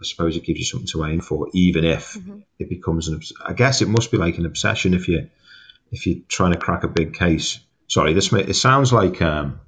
I 0.00 0.04
suppose 0.04 0.36
it 0.36 0.44
gives 0.44 0.58
you 0.60 0.64
something 0.66 0.88
to 0.88 1.04
aim 1.04 1.20
for, 1.20 1.48
even 1.52 1.84
if 1.84 2.14
Mhm. 2.14 2.42
it 2.58 2.68
becomes 2.68 3.08
an. 3.08 3.14
obs- 3.16 3.32
I 3.44 3.52
guess 3.54 3.80
it 3.82 3.88
must 3.88 4.10
be 4.10 4.18
like 4.18 4.38
an 4.38 4.46
obsession 4.46 4.94
if 4.94 5.08
you 5.08 5.28
if 5.92 6.06
you're 6.06 6.20
trying 6.28 6.52
to 6.52 6.58
crack 6.58 6.84
a 6.84 6.88
big 6.88 7.14
case. 7.14 7.58
Sorry, 7.88 8.12
this 8.12 8.30
may, 8.30 8.42
it 8.44 8.54
sounds 8.54 8.92
like 8.92 9.20
um, 9.20 9.58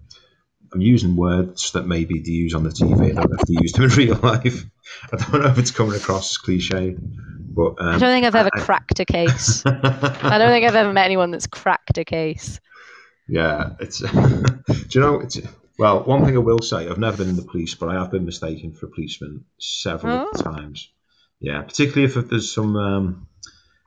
I'm 0.73 0.81
using 0.81 1.17
words 1.17 1.73
that 1.73 1.87
maybe 1.87 2.23
to 2.23 2.31
use 2.31 2.55
on 2.55 2.63
the 2.63 2.71
TV. 2.71 3.11
I 3.11 3.15
don't 3.15 3.33
have 3.33 3.45
to 3.47 3.53
use 3.53 3.73
them 3.73 3.85
in 3.85 3.91
real 3.97 4.17
life. 4.23 4.65
I 5.13 5.17
don't 5.17 5.43
know 5.43 5.49
if 5.49 5.59
it's 5.59 5.73
coming 5.73 5.97
across 5.97 6.31
as 6.31 6.37
cliche, 6.39 6.97
but 7.55 7.75
um, 7.81 7.89
I 7.89 7.99
don't 7.99 8.13
think 8.13 8.27
I've 8.27 8.35
ever 8.35 8.51
I- 8.53 8.61
cracked 8.61 9.01
a 9.01 9.05
case. 9.05 9.63
I 9.67 10.39
don't 10.39 10.51
think 10.51 10.67
I've 10.67 10.75
ever 10.83 10.93
met 10.93 11.05
anyone 11.05 11.31
that's 11.31 11.47
cracked 11.47 11.99
a 11.99 12.05
case. 12.05 12.61
Yeah, 13.29 13.71
it's. 13.81 13.99
do 14.01 14.55
you 14.91 15.01
know? 15.01 15.21
It's 15.21 15.39
well. 15.79 16.03
One 16.05 16.25
thing 16.25 16.35
I 16.37 16.41
will 16.41 16.61
say, 16.61 16.89
I've 16.89 16.99
never 16.99 17.17
been 17.19 17.29
in 17.29 17.37
the 17.37 17.43
police, 17.43 17.75
but 17.75 17.89
I 17.89 17.95
have 17.95 18.11
been 18.11 18.25
mistaken 18.25 18.73
for 18.73 18.87
a 18.87 18.91
policeman 18.91 19.45
several 19.59 20.29
Oh. 20.33 20.43
times. 20.43 20.91
Yeah, 21.41 21.63
particularly 21.63 22.13
if 22.13 22.29
there's 22.29 22.53
some. 22.53 22.77
Um, 22.77 23.29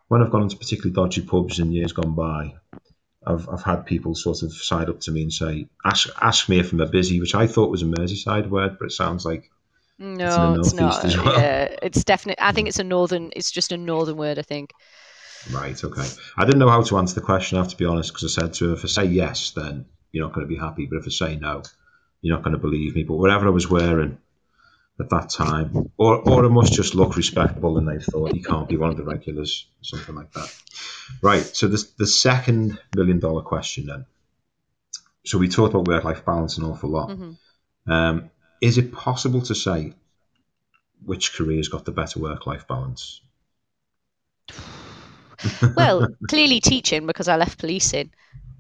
when 0.08 0.22
I've 0.22 0.32
gone 0.32 0.44
into 0.44 0.58
particularly 0.58 0.94
dodgy 0.94 1.22
pubs 1.22 1.60
in 1.60 1.72
years 1.72 1.92
gone 1.94 2.14
by, 2.16 2.54
I've 3.26 3.48
I've 3.50 3.64
had 3.64 3.86
people 3.86 4.14
sort 4.16 4.44
of 4.44 4.54
side 4.54 4.90
up 4.90 5.00
to 5.02 5.12
me 5.12 5.24
and 5.24 5.34
say, 5.34 5.68
"Ask 5.84 6.10
ask 6.22 6.48
me 6.50 6.60
if 6.60 6.72
I'm 6.74 6.80
a 6.82 6.86
busy," 6.86 7.20
which 7.20 7.36
I 7.36 7.48
thought 7.48 7.72
was 7.72 7.82
a 7.82 7.86
Merseyside 7.86 8.50
word, 8.50 8.78
but 8.80 8.86
it 8.86 8.92
sounds 8.92 9.26
like 9.26 9.50
No, 9.98 10.54
the 10.56 10.60
it's 10.60 10.74
not. 10.74 11.04
well. 11.04 11.40
Yeah, 11.40 11.76
it's 11.82 12.04
definitely. 12.04 12.44
I 12.44 12.52
think 12.52 12.68
it's 12.68 12.80
a 12.80 12.84
northern. 12.84 13.32
It's 13.36 13.52
just 13.52 13.72
a 13.72 13.78
northern 13.78 14.18
word. 14.18 14.40
I 14.40 14.42
think. 14.42 14.72
Right, 15.52 15.82
okay. 15.84 16.08
I 16.38 16.46
didn't 16.46 16.60
know 16.60 16.70
how 16.70 16.82
to 16.82 16.98
answer 16.98 17.16
the 17.16 17.22
question, 17.22 17.58
I 17.58 17.62
have 17.62 17.70
to 17.70 17.78
be 17.78 17.86
honest, 17.86 18.12
because 18.12 18.36
I 18.36 18.42
said 18.42 18.54
to 18.56 18.70
her, 18.70 18.74
if 18.74 18.84
I 18.84 18.88
say 18.88 19.06
yes, 19.06 19.52
then 19.52 19.86
you're 20.12 20.26
not 20.26 20.34
going 20.34 20.48
to 20.48 20.52
be 20.52 20.60
happy. 20.60 20.88
But 20.88 20.98
if 20.98 21.06
I 21.06 21.10
say 21.10 21.36
no, 21.36 21.62
you're 22.22 22.36
not 22.36 22.44
going 22.44 22.56
to 22.56 22.60
believe 22.62 22.96
me. 22.96 23.04
But 23.04 23.16
whatever 23.18 23.46
I 23.46 23.52
was 23.52 23.70
wearing 23.70 24.18
at 25.00 25.10
that 25.10 25.30
time, 25.30 25.92
or, 25.98 26.18
or 26.28 26.46
I 26.46 26.48
must 26.48 26.74
just 26.74 26.96
look 26.96 27.16
respectable 27.16 27.78
and 27.78 27.88
they 27.88 28.00
thought 28.04 28.34
you 28.34 28.42
can't 28.42 28.68
be 28.68 28.78
one 28.78 28.90
of 28.90 28.98
the 28.98 29.04
regulars, 29.04 29.68
something 29.82 30.16
like 30.16 30.32
that. 30.34 30.54
Right, 31.22 31.44
so 31.44 31.68
this, 31.68 31.92
the 31.92 32.08
second 32.08 32.80
million 32.96 33.20
dollar 33.20 33.42
question 33.42 33.86
then. 33.86 34.06
So 35.26 35.38
we 35.38 35.48
talked 35.48 35.74
about 35.74 35.88
work 35.88 36.04
life 36.04 36.24
balance 36.26 36.58
an 36.58 36.64
awful 36.64 36.90
lot. 36.90 37.10
Mhm. 37.10 37.38
Um, 37.88 38.32
is 38.66 38.80
it 38.80 38.92
possible 38.92 39.42
to 39.44 39.54
say 39.54 39.94
which 41.06 41.34
career's 41.34 41.68
got 41.68 41.86
the 41.86 41.92
better 41.92 42.20
work 42.20 42.48
life 42.48 42.68
balance? 42.68 43.22
Well, 45.76 46.08
clearly 46.30 46.60
teaching 46.60 47.06
because 47.06 47.28
I 47.28 47.36
left 47.36 47.60
policing. 47.60 48.10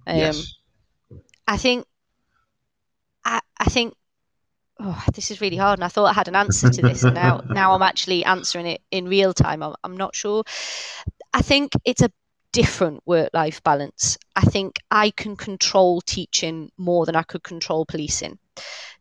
Um, 0.05 0.17
yes. 0.17 0.55
I 1.47 1.57
think. 1.57 1.85
I 3.23 3.39
I 3.59 3.65
think. 3.65 3.95
Oh, 4.79 5.03
this 5.13 5.31
is 5.31 5.41
really 5.41 5.55
hard, 5.55 5.79
and 5.79 5.85
I 5.85 5.87
thought 5.87 6.05
I 6.05 6.13
had 6.13 6.27
an 6.27 6.35
answer 6.35 6.69
to 6.69 6.81
this, 6.81 7.03
and 7.03 7.15
now 7.15 7.41
now 7.49 7.73
I'm 7.73 7.81
actually 7.81 8.23
answering 8.25 8.67
it 8.67 8.81
in 8.91 9.07
real 9.07 9.33
time. 9.33 9.63
I'm 9.63 9.73
I'm 9.83 9.97
not 9.97 10.15
sure. 10.15 10.43
I 11.33 11.41
think 11.41 11.71
it's 11.85 12.01
a 12.01 12.11
different 12.55 13.01
work 13.05 13.29
life 13.33 13.61
balance. 13.63 14.17
I 14.35 14.41
think 14.41 14.77
I 14.89 15.11
can 15.11 15.35
control 15.35 16.01
teaching 16.01 16.71
more 16.77 17.05
than 17.05 17.15
I 17.15 17.23
could 17.23 17.43
control 17.43 17.85
policing. 17.85 18.39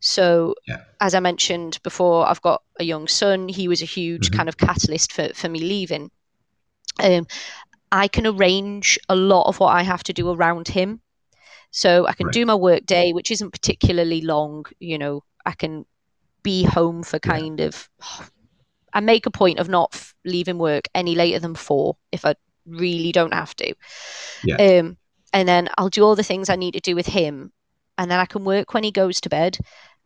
So, 0.01 0.55
Yeah. 0.67 0.81
as 0.99 1.15
I 1.15 1.19
mentioned 1.19 1.79
before, 1.83 2.27
I've 2.27 2.41
got 2.41 2.61
a 2.79 2.83
young 2.83 3.07
son. 3.07 3.47
He 3.49 3.67
was 3.67 3.81
a 3.81 3.85
huge 3.85 4.29
Mhm. 4.29 4.37
kind 4.37 4.49
of 4.49 4.57
catalyst 4.57 5.13
for, 5.13 5.29
for 5.33 5.49
me 5.49 5.59
leaving. 5.59 6.11
Um, 7.03 7.27
I 7.91 8.07
can 8.07 8.27
arrange 8.27 8.99
a 9.09 9.15
lot 9.15 9.47
of 9.47 9.59
what 9.59 9.73
I 9.75 9.83
have 9.83 10.03
to 10.03 10.13
do 10.13 10.29
around 10.31 10.67
him. 10.67 11.01
So 11.71 12.07
I 12.07 12.13
can 12.13 12.27
Right. 12.27 12.33
do 12.33 12.45
my 12.45 12.55
work 12.55 12.85
day, 12.85 13.13
which 13.13 13.31
isn't 13.31 13.51
particularly 13.51 14.21
long. 14.21 14.65
You 14.79 14.97
know, 14.97 15.23
I 15.45 15.51
can 15.51 15.85
be 16.43 16.63
home 16.63 17.03
for 17.03 17.19
Yeah. 17.25 17.31
kind 17.33 17.59
of. 17.59 17.89
I 18.93 19.01
make 19.01 19.25
a 19.25 19.31
point 19.31 19.59
of 19.59 19.67
not 19.67 19.89
f- 19.93 20.15
leaving 20.23 20.57
work 20.57 20.87
any 20.95 21.15
later 21.15 21.39
than 21.39 21.55
four 21.55 21.97
if 22.13 22.23
I 22.25 22.35
really 22.65 23.11
don't 23.11 23.33
have 23.33 23.55
to. 23.57 23.73
Yeah. 24.43 24.55
Um, 24.57 24.97
and 25.33 25.47
then 25.47 25.69
I'll 25.77 25.89
do 25.89 26.03
all 26.03 26.15
the 26.15 26.23
things 26.23 26.49
I 26.49 26.55
need 26.55 26.73
to 26.73 26.79
do 26.79 26.95
with 26.95 27.07
him, 27.07 27.51
and 27.97 28.09
then 28.09 28.19
I 28.19 28.25
can 28.25 28.43
work 28.43 28.73
when 28.73 28.83
he 28.83 28.91
goes 28.91 29.21
to 29.21 29.29
bed. 29.29 29.57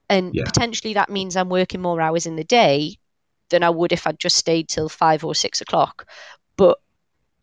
And 0.10 0.34
Yeah. 0.34 0.43
potentially 0.45 0.95
that 0.95 1.10
means 1.10 1.36
I'm 1.36 1.49
working 1.49 1.82
more 1.82 2.01
hours 2.01 2.26
in 2.26 2.36
the 2.36 2.43
day 2.43 2.97
than 3.49 3.64
I 3.64 3.70
would 3.70 3.91
if 3.91 4.07
I'd 4.07 4.20
just 4.20 4.38
stayed 4.38 4.68
till 4.68 4.89
five 4.89 5.24
or 5.24 5.36
six 5.36 5.62
o'clock. 5.62 6.07
But 6.57 6.80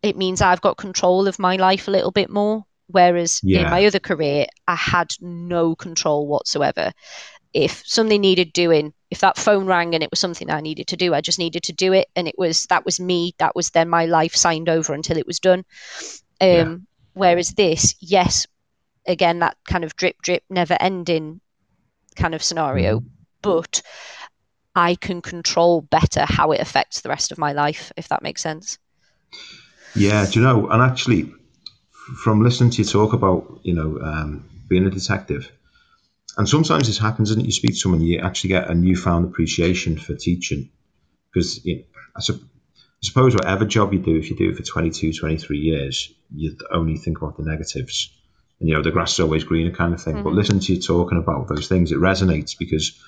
it 0.03 0.17
means 0.17 0.41
I've 0.41 0.61
got 0.61 0.77
control 0.77 1.29
of 1.29 1.39
my 1.39 1.57
life 1.57 1.89
a 1.89 1.93
little 1.93 2.11
bit 2.11 2.31
more. 2.31 2.65
Whereas 2.89 3.41
Yeah. 3.43 3.65
in 3.65 3.71
my 3.71 3.87
other 3.87 3.99
career, 3.99 4.47
I 4.69 4.77
had 4.77 5.15
no 5.21 5.75
control 5.75 6.27
whatsoever. 6.27 6.93
If 7.53 7.83
something 7.87 8.21
needed 8.21 8.53
doing, 8.53 8.93
if 9.17 9.21
that 9.23 9.39
phone 9.39 9.67
rang 9.67 9.95
and 9.95 10.03
it 10.05 10.11
was 10.11 10.21
something 10.21 10.51
I 10.51 10.61
needed 10.61 10.89
to 10.89 10.97
do, 10.97 11.15
I 11.15 11.23
just 11.23 11.39
needed 11.39 11.63
to 11.65 11.73
do 11.73 11.93
it, 11.95 12.09
and 12.17 12.29
it 12.29 12.35
was 12.39 12.67
that 12.67 12.85
was 12.85 13.01
me. 13.01 13.35
That 13.39 13.57
was 13.57 13.71
then 13.71 13.89
my 13.89 14.05
life 14.07 14.37
signed 14.37 14.69
over 14.69 14.93
until 14.95 15.17
it 15.17 15.27
was 15.27 15.41
done. 15.41 15.65
Um, 16.41 16.51
Yeah. 16.51 16.69
Whereas 17.15 17.55
this, 17.55 17.95
yes, 18.01 18.47
again 19.07 19.39
that 19.41 19.57
kind 19.67 19.85
of 19.85 19.97
drip 19.97 20.17
drip, 20.23 20.45
never 20.51 20.77
ending 20.81 21.41
kind 22.17 22.35
of 22.35 22.43
scenario, 22.43 23.01
Mm-hmm. 23.01 23.07
but 23.43 23.83
I 24.75 24.97
can 24.97 25.23
control 25.23 25.81
better 25.83 26.27
how 26.27 26.53
it 26.53 26.61
affects 26.61 27.01
the 27.01 27.09
rest 27.09 27.33
of 27.33 27.39
my 27.39 27.53
life, 27.53 27.93
if 27.97 28.09
that 28.09 28.23
makes 28.23 28.43
sense. 28.43 28.79
Yeah, 29.95 30.27
do 30.27 30.41
you 30.41 30.47
know? 30.47 30.69
And 30.71 30.83
actually, 30.83 31.33
from 32.25 32.43
listening 32.43 32.71
to 32.73 32.79
you 32.83 32.85
talk 32.85 33.13
about, 33.13 33.61
you 33.63 33.75
know, 33.75 33.99
um, 34.03 34.45
being 34.69 34.87
a 34.87 34.91
detective, 34.91 35.51
and 36.37 36.49
sometimes 36.49 36.87
this 36.87 36.99
happens, 36.99 37.31
and 37.31 37.45
you 37.45 37.53
speak 37.53 37.73
to 37.73 37.77
someone, 37.77 38.01
you 38.01 38.19
actually 38.19 38.49
get 38.49 38.71
a 38.71 38.75
newfound 38.75 39.27
appreciation 39.27 39.97
for 39.99 40.15
teaching, 40.15 40.71
because 41.33 41.65
you 41.65 41.77
know, 41.77 41.83
I, 42.17 42.21
su- 42.21 42.41
I 42.75 43.03
suppose 43.03 43.35
whatever 43.35 43.65
job 43.65 43.93
you 43.93 44.01
do, 44.01 44.17
if 44.17 44.31
you 44.31 44.37
do 44.37 44.51
it 44.51 44.57
for 44.57 44.63
22, 44.63 45.13
23 45.13 45.59
years, 45.59 46.13
you 46.35 46.57
only 46.71 46.97
think 46.97 47.19
about 47.19 47.37
the 47.37 47.45
negatives, 47.45 48.11
and 48.61 48.69
you 48.69 48.75
know 48.75 48.83
the 48.83 48.91
grass 48.91 49.15
is 49.15 49.21
always 49.21 49.45
greener 49.45 49.73
kind 49.73 49.95
of 49.95 50.03
thing. 50.03 50.23
But 50.23 50.33
listen 50.33 50.61
to 50.61 50.75
you 50.75 50.81
talking 50.81 51.19
about 51.19 51.49
those 51.49 51.69
things, 51.69 51.93
it 51.93 51.99
resonates 51.99 52.59
because, 52.59 53.01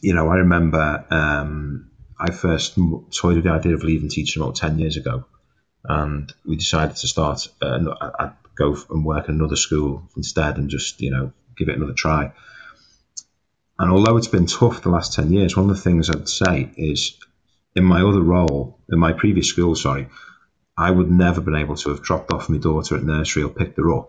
you 0.00 0.14
know, 0.14 0.28
I 0.28 0.36
remember 0.36 1.04
um, 1.10 1.90
I 2.18 2.30
first 2.30 2.74
toyed 2.76 3.36
with 3.36 3.44
the 3.44 3.50
idea 3.50 3.74
of 3.74 3.84
leaving 3.84 4.08
teaching 4.08 4.42
about 4.42 4.56
10 4.56 4.78
years 4.78 4.96
ago 4.96 5.24
and 5.84 6.32
we 6.44 6.56
decided 6.56 6.96
to 6.96 7.08
start. 7.08 7.48
Uh, 7.60 7.78
I'd 8.18 8.32
go 8.54 8.76
and 8.90 9.04
work 9.04 9.28
in 9.28 9.36
another 9.36 9.56
school 9.56 10.08
instead, 10.16 10.58
and 10.58 10.68
just 10.68 11.00
you 11.00 11.10
know 11.10 11.32
give 11.60 11.68
it 11.68 11.76
another 11.76 11.92
try. 11.92 12.32
And 13.78 13.90
although 13.90 14.16
it's 14.16 14.28
been 14.28 14.46
tough 14.46 14.82
the 14.82 14.90
last 14.90 15.14
ten 15.14 15.32
years, 15.32 15.56
one 15.56 15.70
of 15.70 15.76
the 15.76 15.82
things 15.82 16.10
I'd 16.10 16.28
say 16.28 16.70
is, 16.76 17.16
in 17.76 17.84
my 17.84 18.02
other 18.02 18.20
role, 18.20 18.78
in 18.90 18.98
my 18.98 19.12
previous 19.12 19.48
school, 19.48 19.74
sorry, 19.74 20.08
I 20.76 20.90
would 20.90 21.10
never 21.10 21.40
been 21.40 21.54
able 21.54 21.76
to 21.76 21.90
have 21.90 22.02
dropped 22.02 22.32
off 22.32 22.48
my 22.48 22.58
daughter 22.58 22.96
at 22.96 23.04
nursery 23.04 23.42
or 23.42 23.50
picked 23.50 23.78
her 23.78 23.94
up. 23.94 24.08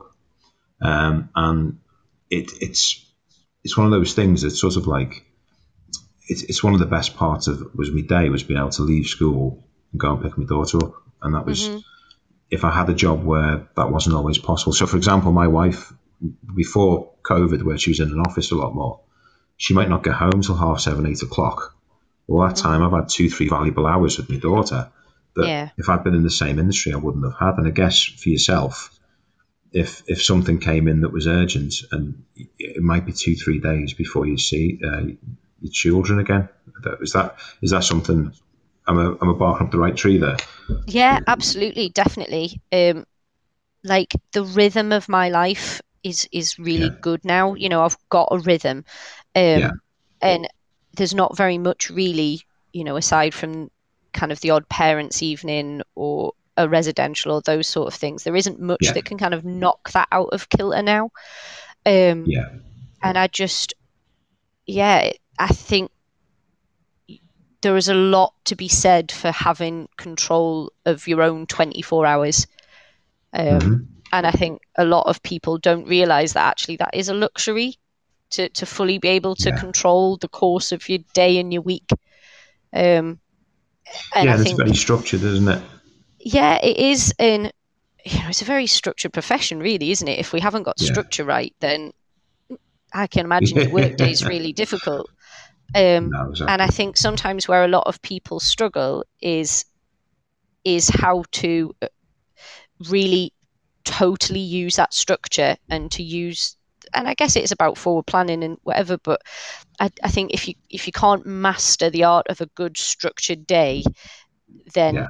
Um, 0.82 1.30
and 1.36 1.80
it, 2.30 2.52
it's 2.60 3.06
it's 3.64 3.78
one 3.78 3.86
of 3.86 3.92
those 3.92 4.14
things 4.14 4.42
that's 4.42 4.60
sort 4.60 4.78
of 4.78 4.88
like 4.88 5.24
it's, 6.28 6.44
it's 6.44 6.64
one 6.64 6.74
of 6.74 6.80
the 6.80 6.86
best 6.86 7.16
parts 7.16 7.48
of 7.48 7.76
was 7.76 7.92
my 7.92 8.02
day 8.02 8.30
was 8.30 8.44
being 8.44 8.60
able 8.60 8.72
to 8.72 8.82
leave 8.82 9.06
school 9.06 9.64
and 9.92 10.00
go 10.02 10.14
and 10.14 10.24
pick 10.24 10.38
my 10.38 10.46
daughter 10.46 10.78
up, 10.84 10.96
and 11.22 11.36
that 11.36 11.46
was 11.46 11.70
if 12.50 12.66
I 12.66 12.72
had 12.72 12.90
a 12.90 12.94
job 12.94 13.24
where 13.24 13.68
that 13.78 13.92
wasn't 13.92 14.16
always 14.16 14.38
possible. 14.38 14.74
So, 14.74 14.86
for 14.86 14.98
example, 14.98 15.32
my 15.32 15.48
wife 15.48 15.94
before 16.56 17.12
COVID, 17.24 17.64
where 17.64 17.78
she 17.78 17.90
was 17.92 18.00
in 18.00 18.10
an 18.12 18.20
office 18.20 18.52
a 18.52 18.56
lot 18.56 18.74
more, 18.76 19.00
she 19.58 19.74
might 19.74 19.90
not 19.90 20.04
get 20.04 20.14
home 20.14 20.42
till 20.42 20.56
half 20.56 20.80
seven, 20.80 21.06
eight 21.06 21.22
o'clock. 21.22 21.76
All 22.28 22.42
that 22.48 22.56
time 22.56 22.82
I've 22.84 22.92
had 22.92 23.10
two, 23.10 23.30
three 23.30 23.50
valuable 23.50 23.88
hours 23.88 24.18
with 24.18 24.30
my 24.30 24.38
daughter 24.38 24.90
that 25.36 25.48
Yeah. 25.48 25.70
if 25.78 25.90
I'd 25.90 26.04
been 26.04 26.16
in 26.16 26.24
the 26.24 26.30
same 26.30 26.60
industry, 26.60 26.94
I 26.94 26.98
wouldn't 26.98 27.24
have 27.26 27.38
had. 27.40 27.58
And 27.58 27.68
I 27.68 27.72
guess 27.72 28.04
for 28.04 28.30
yourself, 28.30 28.98
if 29.72 30.04
if 30.08 30.22
something 30.22 30.60
came 30.60 30.88
in 30.88 31.02
that 31.02 31.14
was 31.14 31.28
urgent, 31.28 31.74
and 31.92 32.24
it 32.60 32.84
might 32.84 33.06
be 33.06 33.14
two, 33.14 33.36
three 33.36 33.60
days 33.60 33.94
before 33.94 34.26
you 34.26 34.38
see 34.38 34.80
uh, 34.84 35.02
your 35.62 35.72
children 35.72 36.20
again, 36.20 36.50
that- 36.84 36.98
is 37.02 37.14
that 37.14 37.38
is 37.62 37.72
that 37.72 37.84
something? 37.84 38.34
I'm 38.88 38.98
I, 38.98 39.04
am 39.22 39.30
a 39.30 39.34
barking 39.36 39.68
up 39.68 39.72
the 39.72 39.78
right 39.80 39.96
tree 39.96 40.18
there? 40.18 40.38
Yeah, 40.88 41.20
absolutely, 41.28 41.90
definitely. 41.90 42.60
Um, 42.72 43.06
like 43.84 44.14
the 44.34 44.44
rhythm 44.44 44.92
of 44.92 45.08
my 45.08 45.30
life 45.30 45.82
is 46.04 46.28
is 46.32 46.58
really 46.60 46.92
Yeah. 46.92 46.96
good 47.02 47.24
now. 47.26 47.54
You 47.56 47.70
know, 47.70 47.84
I've 47.84 47.98
got 48.10 48.30
a 48.32 48.40
rhythm, 48.40 48.86
um, 49.36 49.44
Yeah. 49.60 49.70
and 50.22 50.48
there's 50.98 51.14
not 51.16 51.38
very 51.38 51.58
much 51.58 51.90
really, 51.90 52.42
you 52.74 52.84
know, 52.84 52.98
aside 52.98 53.34
from 53.34 53.70
kind 54.14 54.32
of 54.32 54.40
the 54.42 54.52
odd 54.52 54.68
parents' 54.70 55.24
evening 55.24 55.82
or 55.96 56.34
a 56.58 56.68
residential 56.68 57.32
or 57.34 57.42
those 57.42 57.68
sort 57.68 57.88
of 57.94 57.98
things. 58.00 58.24
There 58.24 58.36
isn't 58.36 58.60
much 58.60 58.82
Yeah. 58.82 58.94
that 58.94 59.06
can 59.06 59.18
kind 59.18 59.34
of 59.34 59.46
knock 59.46 59.92
that 59.92 60.08
out 60.12 60.30
of 60.34 60.50
kilter 60.50 60.82
now. 60.82 61.12
Um, 61.86 62.28
Yeah, 62.28 62.50
and 63.04 63.18
I 63.18 63.28
just, 63.28 63.74
yeah, 64.68 65.12
I 65.40 65.48
think 65.48 65.92
there 67.62 67.78
is 67.78 67.90
a 67.90 67.94
lot 67.94 68.34
to 68.46 68.56
be 68.56 68.68
said 68.68 69.12
for 69.12 69.32
having 69.32 69.88
control 69.98 70.72
of 70.86 71.08
your 71.08 71.22
own 71.22 71.46
24 71.46 72.06
hours. 72.06 72.48
Um, 73.34 73.60
Mhm. 73.62 74.01
And 74.12 74.28
I 74.28 74.32
think 74.32 74.62
a 74.78 74.86
lot 74.86 75.08
of 75.08 75.22
people 75.24 75.58
don't 75.58 75.88
realize 75.88 76.34
that 76.34 76.48
actually 76.48 76.78
that 76.78 76.96
is 76.96 77.10
a 77.10 77.14
luxury 77.14 77.76
to, 78.32 78.50
to 78.50 78.66
fully 78.66 78.98
be 79.00 79.10
able 79.10 79.36
to 79.38 79.52
Yeah. 79.52 79.60
control 79.60 80.18
the 80.18 80.30
course 80.30 80.72
of 80.72 80.88
your 80.90 81.00
day 81.14 81.38
and 81.40 81.54
your 81.54 81.62
week. 81.64 81.90
Um, 82.74 83.20
and 84.16 84.30
yeah, 84.30 84.40
it's 84.42 84.52
very 84.52 84.74
structured, 84.74 85.24
isn't 85.24 85.48
it? 85.48 85.62
yeah, 86.20 86.60
it 86.64 86.78
is. 86.78 87.14
And 87.20 87.52
you 88.06 88.20
know, 88.20 88.30
it's 88.30 88.42
a 88.42 88.46
very 88.46 88.68
structured 88.68 89.14
profession, 89.14 89.60
really, 89.60 89.92
isn't 89.92 90.08
it? 90.08 90.20
If 90.20 90.34
we 90.34 90.40
haven't 90.40 90.64
got 90.64 90.80
Yeah. 90.80 90.88
structure 90.88 91.24
right, 91.26 91.54
then 91.62 91.92
I 92.94 93.08
can 93.08 93.26
imagine 93.26 93.60
your 93.62 93.72
workday 93.72 94.12
is 94.12 94.26
really 94.28 94.54
difficult. 94.54 95.10
Um, 95.76 96.14
No, 96.14 96.30
exactly. 96.30 96.48
and 96.48 96.62
I 96.62 96.68
think 96.68 96.98
sometimes 96.98 97.48
where 97.48 97.64
a 97.64 97.68
lot 97.70 97.88
of 97.88 98.02
people 98.02 98.40
struggle 98.40 99.04
is 99.22 99.66
is 100.64 100.90
how 100.90 101.24
to 101.32 101.74
uh, 101.82 101.88
really 102.90 103.34
totally 103.84 104.40
use 104.40 104.76
that 104.76 104.94
structure 104.94 105.56
and 105.70 105.92
to 105.92 106.04
use 106.04 106.58
and 106.94 107.08
I 107.08 107.14
guess 107.14 107.36
it's 107.36 107.52
about 107.52 107.78
forward 107.78 108.06
planning 108.06 108.44
and 108.44 108.58
whatever, 108.64 108.98
but 108.98 109.22
I, 109.80 109.90
I 110.04 110.10
think 110.10 110.34
if 110.34 110.48
you 110.48 110.56
if 110.70 110.88
you 110.88 110.94
can't 110.94 111.26
master 111.26 111.90
the 111.90 112.04
art 112.04 112.28
of 112.30 112.42
a 112.42 112.48
good 112.48 112.78
structured 112.78 113.48
day, 113.48 113.84
then 114.74 114.96
Yeah. 114.96 115.08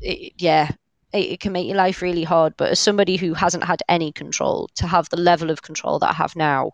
it, 0.00 0.32
yeah, 0.38 0.70
it, 1.12 1.32
it 1.32 1.40
can 1.40 1.52
make 1.52 1.66
your 1.66 1.76
life 1.76 2.02
really 2.02 2.24
hard. 2.24 2.54
But 2.56 2.70
as 2.70 2.80
somebody 2.80 3.16
who 3.16 3.34
hasn't 3.34 3.64
had 3.64 3.82
any 3.88 4.12
control, 4.12 4.68
to 4.76 4.86
have 4.86 5.08
the 5.10 5.16
level 5.16 5.50
of 5.50 5.62
control 5.62 5.98
that 6.00 6.10
I 6.10 6.14
have 6.14 6.36
now, 6.36 6.72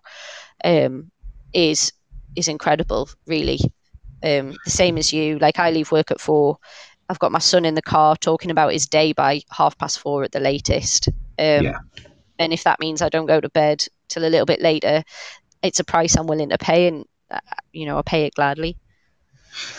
um, 0.65 1.11
is 1.53 1.93
is 2.37 2.49
incredible. 2.49 3.09
Really, 3.27 3.61
um, 4.23 4.57
the 4.65 4.71
same 4.71 4.99
as 4.99 5.13
you. 5.13 5.39
Like 5.39 5.59
I 5.59 5.71
leave 5.71 5.93
work 5.93 6.11
at 6.11 6.21
four. 6.21 6.59
I've 7.09 7.19
got 7.19 7.33
my 7.33 7.39
son 7.39 7.65
in 7.65 7.75
the 7.75 7.83
car 7.83 8.17
talking 8.17 8.51
about 8.51 8.73
his 8.73 8.87
day 8.87 9.13
by 9.13 9.43
half 9.51 9.77
past 9.79 9.99
four 9.99 10.25
at 10.25 10.33
the 10.33 10.41
latest. 10.41 11.09
Um, 11.39 11.65
Yeah. 11.65 11.79
And 12.39 12.53
if 12.53 12.65
that 12.65 12.81
means 12.81 13.01
I 13.01 13.09
don't 13.09 13.27
go 13.27 13.41
to 13.41 13.49
bed 13.49 13.85
till 14.09 14.25
a 14.25 14.29
little 14.29 14.47
bit 14.47 14.61
later, 14.61 15.05
it's 15.63 15.81
a 15.81 15.85
price 15.85 16.17
I'm 16.17 16.27
willing 16.27 16.51
to 16.51 16.59
pay, 16.59 16.89
and 16.89 17.05
uh, 17.31 17.39
you 17.73 17.87
know 17.87 17.99
I 17.99 18.03
pay 18.03 18.27
it 18.27 18.35
gladly. 18.35 18.77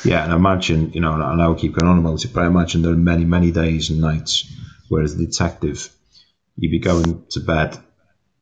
Yeah, 0.05 0.23
and 0.23 0.31
I 0.31 0.35
imagine, 0.37 0.93
you 0.93 1.01
know, 1.01 1.13
and 1.13 1.41
I 1.41 1.47
will 1.47 1.55
keep 1.55 1.73
going 1.73 1.89
on 1.91 1.99
about 1.99 2.23
it, 2.23 2.33
but 2.33 2.43
I 2.43 2.47
imagine 2.47 2.81
there 2.81 2.93
are 2.93 2.97
many, 2.97 3.25
many 3.25 3.51
days 3.51 3.89
and 3.89 3.99
nights 3.99 4.49
where, 4.87 5.03
as 5.03 5.15
a 5.15 5.17
detective, 5.17 5.89
you'd 6.55 6.71
be 6.71 6.79
going 6.79 7.25
to 7.31 7.39
bed 7.41 7.77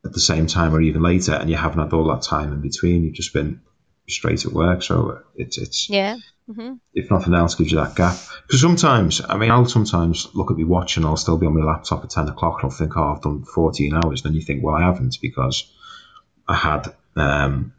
at 0.06 0.14
the 0.14 0.20
same 0.20 0.46
time 0.48 0.76
or 0.76 0.82
even 0.82 1.02
later, 1.02 1.34
and 1.34 1.50
you 1.50 1.56
haven't 1.56 1.80
had 1.80 1.94
all 1.94 2.14
that 2.14 2.22
time 2.22 2.54
in 2.54 2.62
between. 2.62 3.04
You've 3.04 3.16
just 3.16 3.34
been 3.34 3.62
straight 4.08 4.46
at 4.46 4.52
work. 4.52 4.84
So 4.84 5.22
it's, 5.36 5.58
it's 5.58 5.90
Yeah. 5.90 6.18
Hmm 6.48 6.74
if 6.94 7.10
nothing 7.10 7.34
else, 7.34 7.56
gives 7.56 7.72
you 7.72 7.78
that 7.78 7.96
gap. 7.96 8.16
Because 8.46 8.62
sometimes, 8.62 9.22
I 9.28 9.38
mean, 9.38 9.52
I'll 9.52 9.66
sometimes 9.66 10.28
look 10.34 10.52
at 10.52 10.58
my 10.58 10.64
watch 10.64 10.98
and 10.98 11.06
I'll 11.06 11.18
still 11.18 11.38
be 11.38 11.48
on 11.48 11.58
my 11.58 11.66
laptop 11.66 12.04
at 12.04 12.12
10 12.12 12.30
o'clock 12.30 12.62
and 12.62 12.72
I'll 12.72 12.78
think, 12.78 12.96
oh, 12.96 13.14
I've 13.14 13.22
done 13.22 13.44
14 13.44 13.94
hours. 13.94 14.22
And 14.22 14.32
then 14.32 14.40
you 14.40 14.46
think, 14.46 14.64
well, 14.64 14.76
I 14.76 14.84
haven't 14.84 15.18
because 15.22 15.72
I 16.48 16.56
had 16.56 16.94
um, 17.16 17.74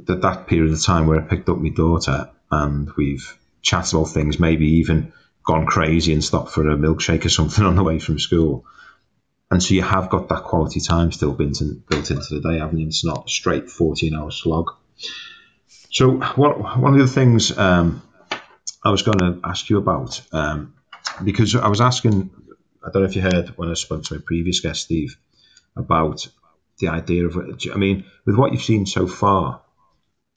that, 0.00 0.22
that 0.22 0.46
period 0.46 0.72
of 0.72 0.82
time 0.82 1.06
where 1.06 1.20
I 1.20 1.24
picked 1.26 1.48
up 1.48 1.58
my 1.58 1.68
daughter 1.68 2.30
and 2.50 2.90
we've 2.96 3.38
chatted 3.60 3.94
about 3.94 4.10
things, 4.10 4.40
maybe 4.40 4.66
even 4.78 5.12
gone 5.44 5.66
crazy 5.66 6.12
and 6.12 6.24
stopped 6.24 6.50
for 6.50 6.68
a 6.68 6.76
milkshake 6.76 7.24
or 7.24 7.30
something 7.30 7.64
on 7.66 7.76
the 7.76 7.84
way 7.84 7.98
from 7.98 8.18
school. 8.18 8.64
And 9.50 9.62
so 9.62 9.74
you 9.74 9.82
have 9.82 10.10
got 10.10 10.28
that 10.30 10.42
quality 10.42 10.80
time 10.80 11.12
still 11.12 11.32
built, 11.32 11.60
in, 11.60 11.84
built 11.88 12.10
into 12.10 12.34
the 12.34 12.40
day, 12.40 12.58
haven't 12.58 12.78
you? 12.78 12.86
It's 12.88 13.04
not 13.04 13.26
a 13.26 13.28
straight 13.28 13.70
14 13.70 14.14
hour 14.14 14.30
slog. 14.30 14.72
So 15.96 16.10
one, 16.10 16.82
one 16.82 16.92
of 16.92 17.00
the 17.00 17.06
things 17.06 17.56
um, 17.56 18.02
I 18.84 18.90
was 18.90 19.00
going 19.00 19.16
to 19.16 19.40
ask 19.42 19.70
you 19.70 19.78
about, 19.78 20.20
um, 20.30 20.74
because 21.24 21.56
I 21.56 21.68
was 21.68 21.80
asking, 21.80 22.28
I 22.84 22.90
don't 22.90 23.00
know 23.00 23.08
if 23.08 23.16
you 23.16 23.22
heard 23.22 23.48
when 23.56 23.70
I 23.70 23.74
spoke 23.74 24.04
to 24.04 24.16
my 24.16 24.20
previous 24.22 24.60
guest, 24.60 24.82
Steve, 24.82 25.16
about 25.74 26.28
the 26.80 26.88
idea 26.88 27.26
of, 27.26 27.38
I 27.72 27.78
mean, 27.78 28.04
with 28.26 28.36
what 28.36 28.52
you've 28.52 28.60
seen 28.60 28.84
so 28.84 29.06
far, 29.06 29.62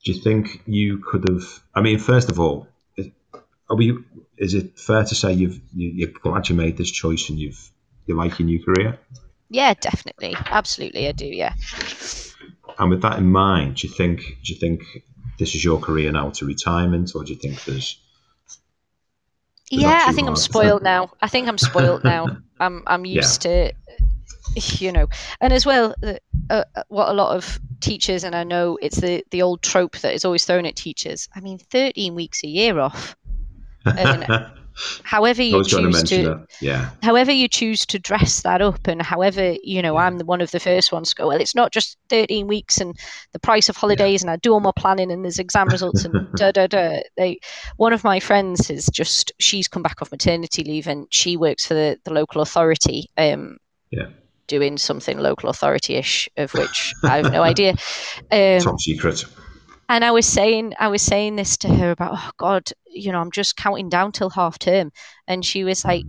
do 0.05 0.14
you 0.14 0.22
think 0.22 0.62
you 0.66 0.99
could 0.99 1.28
have, 1.28 1.43
I 1.76 1.82
mean, 1.82 1.99
first 1.99 2.32
of 2.32 2.39
all, 2.39 2.70
is- 2.95 3.10
are 3.70 3.76
we, 3.76 3.97
is 4.38 4.53
it 4.53 4.80
fair 4.80 5.03
to 5.03 5.14
say 5.14 5.34
you've, 5.34 5.60
you, 5.76 5.89
you're 5.89 6.12
glad 6.24 6.47
you 6.47 6.55
made 6.55 6.78
this 6.78 6.89
choice 6.89 7.28
and 7.30 7.38
you've, 7.38 7.70
you 8.05 8.16
like 8.16 8.39
your 8.39 8.45
new 8.45 8.64
career? 8.64 8.97
Yeah, 9.49 9.74
definitely, 9.74 10.38
absolutely, 10.38 11.10
I 11.10 11.12
do. 11.12 11.26
Yeah. 11.26 11.53
And 12.78 12.89
with 12.89 13.01
that 13.01 13.18
in 13.18 13.26
mind, 13.30 13.76
do 13.76 13.89
you 13.89 13.93
think, 13.93 14.22
do 14.22 14.53
you 14.53 14.57
think 14.57 14.84
this 15.39 15.55
is 15.55 15.63
your 15.63 15.79
career 15.79 16.11
now 16.11 16.29
to 16.29 16.45
retirement 16.45 17.13
or 17.15 17.23
do 17.23 17.33
you 17.33 17.39
think 17.39 17.63
there's, 17.63 17.99
that 19.71 19.77
Yeah, 19.77 20.03
I 20.05 20.11
think 20.11 20.27
I'm 20.27 20.35
spoiled 20.35 20.83
now. 20.83 21.11
I 21.21 21.27
think 21.27 21.47
I'm 21.47 21.57
spoiled 21.57 22.03
now. 22.03 22.27
I'm 22.59 22.83
I'm 22.85 23.05
used 23.05 23.41
to, 23.43 23.71
you 24.55 24.91
know, 24.91 25.07
and 25.39 25.53
as 25.53 25.65
well, 25.65 25.95
uh, 26.03 26.15
uh, 26.49 26.63
what 26.89 27.09
a 27.09 27.13
lot 27.13 27.35
of 27.35 27.59
teachers 27.79 28.25
and 28.25 28.35
I 28.35 28.43
know 28.43 28.77
it's 28.81 28.97
the 28.97 29.23
the 29.31 29.41
old 29.41 29.61
trope 29.61 29.97
that 29.99 30.13
is 30.13 30.25
always 30.25 30.45
thrown 30.45 30.65
at 30.65 30.75
teachers. 30.75 31.29
I 31.33 31.39
mean, 31.39 31.57
13 31.57 32.15
weeks 32.15 32.43
a 32.43 32.47
year 32.47 32.79
off. 32.79 33.15
And 33.85 34.27
however 35.03 35.41
you 35.41 35.63
going 35.69 35.91
to 35.91 35.99
choose 35.99 36.09
to. 36.09 36.45
Yeah. 36.61 36.91
however 37.01 37.32
you 37.32 37.47
choose 37.47 37.86
to 37.88 37.99
dress 37.99 38.41
that 38.41 38.61
up, 38.61 38.88
and 38.88 39.01
however 39.01 39.55
you 39.63 39.82
know, 39.82 39.97
I'm 39.97 40.17
the 40.17 40.25
one 40.25 40.41
of 40.41 40.51
the 40.51 40.59
first 40.59 40.91
ones 40.91 41.09
to 41.09 41.15
go. 41.15 41.27
Well, 41.27 41.39
it's 41.41 41.55
not 41.55 41.71
just 41.71 41.97
13 42.09 42.47
weeks 42.47 42.80
and 42.80 42.97
the 43.34 43.39
price 43.39 43.69
of 43.69 43.77
holidays, 43.77 44.21
and 44.21 44.30
I 44.32 44.38
do 44.38 44.53
all 44.53 44.59
my 44.59 44.71
planning, 44.75 45.11
and 45.11 45.23
there's 45.23 45.39
exam 45.39 45.69
results, 45.71 46.05
and 46.05 46.36
da 46.36 46.51
da 46.51 46.67
da. 46.67 47.01
They, 47.17 47.39
one 47.77 47.93
of 47.93 48.03
my 48.03 48.19
friends 48.19 48.67
has 48.67 48.88
just 48.88 49.32
she's 49.39 49.67
come 49.67 49.84
back 49.84 50.01
off 50.01 50.11
maternity 50.11 50.63
leave, 50.63 50.88
and 50.88 51.07
she 51.09 51.38
works 51.38 51.65
for 51.65 51.73
the, 51.73 51.97
the 52.05 52.13
local 52.13 52.41
authority, 52.41 53.09
um, 53.17 53.57
Yeah. 53.91 54.07
doing 54.47 54.77
something 54.77 55.17
local 55.19 55.49
authority 55.49 55.95
ish, 55.95 56.27
of 56.38 56.53
which 56.53 56.93
I 57.03 57.17
have 57.17 57.32
no 57.32 57.43
idea. 57.43 57.75
Um, 58.32 58.59
Top 58.59 58.80
secret. 58.80 59.25
And 59.89 60.05
I 60.05 60.11
was 60.11 60.25
saying, 60.25 60.73
I 60.79 60.87
was 60.87 61.01
saying 61.01 61.35
this 61.35 61.57
to 61.57 61.67
her 61.67 61.91
about, 61.91 62.11
oh 62.13 62.31
God, 62.37 62.71
you 62.87 63.11
know, 63.11 63.19
I'm 63.19 63.31
just 63.31 63.57
counting 63.57 63.89
down 63.89 64.11
till 64.11 64.29
half 64.29 64.57
term, 64.59 64.91
and 65.27 65.43
she 65.43 65.63
was 65.63 65.83
like, 65.83 66.05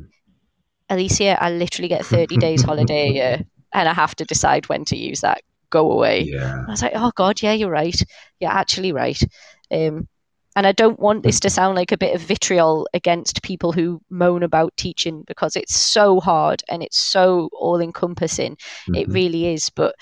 Alicia, 0.88 1.42
I 1.42 1.50
literally 1.50 1.88
get 1.88 2.04
30 2.04 2.36
days 2.36 2.62
holiday 2.62 3.08
a 3.08 3.12
year, 3.12 3.44
and 3.72 3.88
I 3.88 3.94
have 3.94 4.14
to 4.16 4.24
decide 4.24 4.68
when 4.68 4.84
to 4.86 4.96
use 4.96 5.20
that. 5.20 5.40
Go 5.70 5.92
away. 5.92 6.22
Yeah. 6.22 6.64
I 6.66 6.70
was 6.70 6.82
like, 6.82 6.92
oh 6.94 7.12
God, 7.14 7.40
yeah, 7.42 7.52
you're 7.52 7.70
right. 7.70 8.00
You're 8.40 8.50
actually 8.50 8.92
right. 8.92 9.20
Um, 9.70 10.08
and 10.56 10.66
I 10.66 10.72
don't 10.72 10.98
want 10.98 11.22
this 11.22 11.38
to 11.40 11.50
sound 11.50 11.76
like 11.76 11.92
a 11.92 11.96
bit 11.96 12.12
of 12.12 12.20
vitriol 12.22 12.88
against 12.92 13.42
people 13.44 13.70
who 13.70 14.00
moan 14.10 14.42
about 14.42 14.76
teaching 14.76 15.22
because 15.28 15.54
it's 15.54 15.76
so 15.76 16.18
hard 16.18 16.64
and 16.68 16.82
it's 16.82 16.98
so 16.98 17.48
all 17.52 17.80
encompassing. 17.80 18.56
It 18.88 19.08
Mhm. 19.08 19.14
really 19.14 19.46
is. 19.54 19.70
But, 19.70 19.94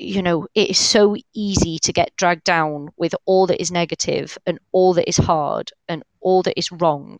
you 0.00 0.22
know, 0.22 0.46
it 0.54 0.70
is 0.70 0.78
so 0.78 1.16
easy 1.34 1.78
to 1.80 1.92
get 1.92 2.16
dragged 2.16 2.44
down 2.44 2.88
with 2.96 3.14
all 3.26 3.46
that 3.46 3.60
is 3.60 3.70
negative 3.70 4.38
and 4.46 4.58
all 4.72 4.94
that 4.94 5.08
is 5.08 5.16
hard 5.16 5.70
and 5.88 6.02
all 6.20 6.42
that 6.42 6.58
is 6.58 6.72
wrong 6.72 7.18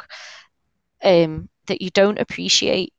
um, 1.03 1.49
that 1.67 1.83
you 1.83 1.91
don't 1.91 2.19
appreciate 2.19 2.93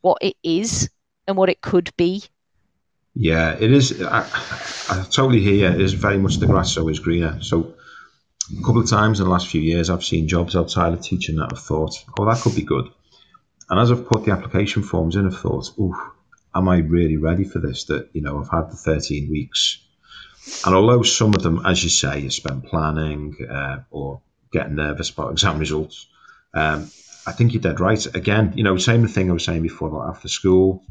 what 0.00 0.18
it 0.20 0.36
is 0.42 0.88
and 1.26 1.36
what 1.36 1.48
it 1.48 1.60
could 1.60 1.90
be. 1.96 2.24
Yeah, 3.14 3.56
it 3.58 3.72
is. 3.72 4.02
I, 4.02 4.28
I 4.90 5.04
totally 5.10 5.40
hear 5.40 5.54
you. 5.54 5.66
It 5.66 5.80
is 5.80 5.94
very 5.94 6.18
much 6.18 6.36
the 6.36 6.46
grass 6.46 6.76
always 6.76 6.98
greener. 6.98 7.42
So, 7.42 7.74
a 8.52 8.62
couple 8.62 8.82
of 8.82 8.90
times 8.90 9.18
in 9.18 9.24
the 9.24 9.32
last 9.32 9.48
few 9.48 9.60
years, 9.60 9.88
I've 9.88 10.04
seen 10.04 10.28
jobs 10.28 10.54
outside 10.54 10.92
of 10.92 11.00
teaching 11.00 11.36
that 11.36 11.48
I've 11.50 11.62
thought, 11.62 12.04
oh, 12.18 12.26
that 12.26 12.42
could 12.42 12.54
be 12.54 12.62
good. 12.62 12.88
And 13.70 13.80
as 13.80 13.90
I've 13.90 14.06
put 14.06 14.24
the 14.24 14.32
application 14.32 14.82
forms 14.82 15.16
in, 15.16 15.26
I've 15.26 15.38
thought, 15.38 15.70
ooh, 15.78 15.96
am 16.56 16.68
I 16.68 16.78
really 16.78 17.16
ready 17.16 17.44
for 17.44 17.58
this? 17.58 17.84
That, 17.84 18.08
you 18.12 18.22
know, 18.22 18.40
I've 18.40 18.50
had 18.50 18.70
the 18.70 18.76
13 18.76 19.30
weeks. 19.30 19.78
And 20.64 20.74
although 20.74 21.02
some 21.02 21.34
of 21.34 21.42
them, 21.42 21.62
as 21.66 21.82
you 21.82 21.90
say, 21.90 22.20
you 22.20 22.30
spend 22.30 22.64
planning 22.64 23.36
uh, 23.48 23.82
or 23.90 24.22
getting 24.52 24.76
nervous 24.76 25.10
about 25.10 25.32
exam 25.32 25.58
results, 25.58 26.06
um, 26.54 26.90
I 27.26 27.32
think 27.32 27.52
you're 27.52 27.62
dead 27.62 27.80
right. 27.80 28.04
Again, 28.14 28.52
you 28.56 28.62
know, 28.62 28.76
same 28.76 29.06
thing 29.08 29.28
I 29.28 29.32
was 29.32 29.44
saying 29.44 29.62
before 29.62 29.88
about 29.88 30.08
after 30.08 30.28
school. 30.28 30.84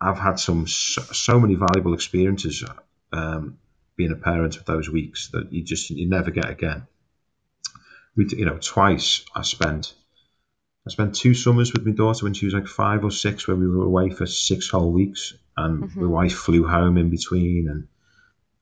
I've 0.00 0.18
had 0.18 0.38
some 0.38 0.66
so, 0.66 1.38
many 1.38 1.54
valuable 1.54 1.94
experiences 1.94 2.64
um, 3.12 3.58
being 3.96 4.12
a 4.12 4.16
parent 4.16 4.56
of 4.56 4.64
those 4.64 4.88
weeks 4.88 5.28
that 5.28 5.52
you 5.52 5.62
just 5.62 5.90
you 5.90 6.08
never 6.08 6.30
get 6.30 6.48
again. 6.48 6.86
We, 8.16 8.26
you 8.30 8.44
know, 8.44 8.58
twice 8.58 9.24
I 9.34 9.42
spent 9.42 9.94
I 10.86 10.90
spent 10.90 11.14
two 11.14 11.32
summers 11.34 11.72
with 11.72 11.86
my 11.86 11.92
daughter 11.92 12.24
when 12.26 12.34
she 12.34 12.44
was 12.44 12.54
like 12.54 12.66
five 12.66 13.04
or 13.04 13.10
six, 13.10 13.48
where 13.48 13.56
we 13.56 13.66
were 13.68 13.84
away 13.84 14.10
for 14.10 14.26
six 14.26 14.68
whole 14.68 14.92
weeks, 14.92 15.34
and 15.56 15.84
Mhm. 15.84 15.96
my 15.96 16.06
wife 16.06 16.34
flew 16.34 16.66
home 16.66 16.98
in 16.98 17.10
between, 17.10 17.68
and 17.68 17.88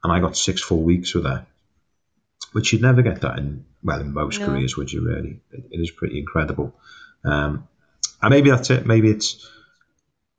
and 0.05 0.13
I 0.13 0.21
got 0.21 0.37
six 0.37 0.61
full 0.61 0.83
weeks 0.83 1.15
with 1.15 1.25
her, 1.25 1.47
which 2.53 2.73
you'd 2.73 2.83
never 2.83 3.03
get 3.03 3.21
that 3.23 3.39
in 3.39 3.65
well 3.83 4.01
in 4.01 4.13
most 4.13 4.41
No. 4.41 4.47
careers, 4.47 4.77
would 4.77 4.93
you? 4.93 5.01
Really, 5.01 5.41
it, 5.51 5.65
it 5.71 5.81
is 5.81 5.91
pretty 5.91 6.19
incredible. 6.19 6.75
Um, 7.25 7.67
and 8.21 8.31
maybe 8.31 8.51
that's 8.51 8.71
it. 8.71 8.87
Maybe 8.87 9.11
it's 9.11 9.49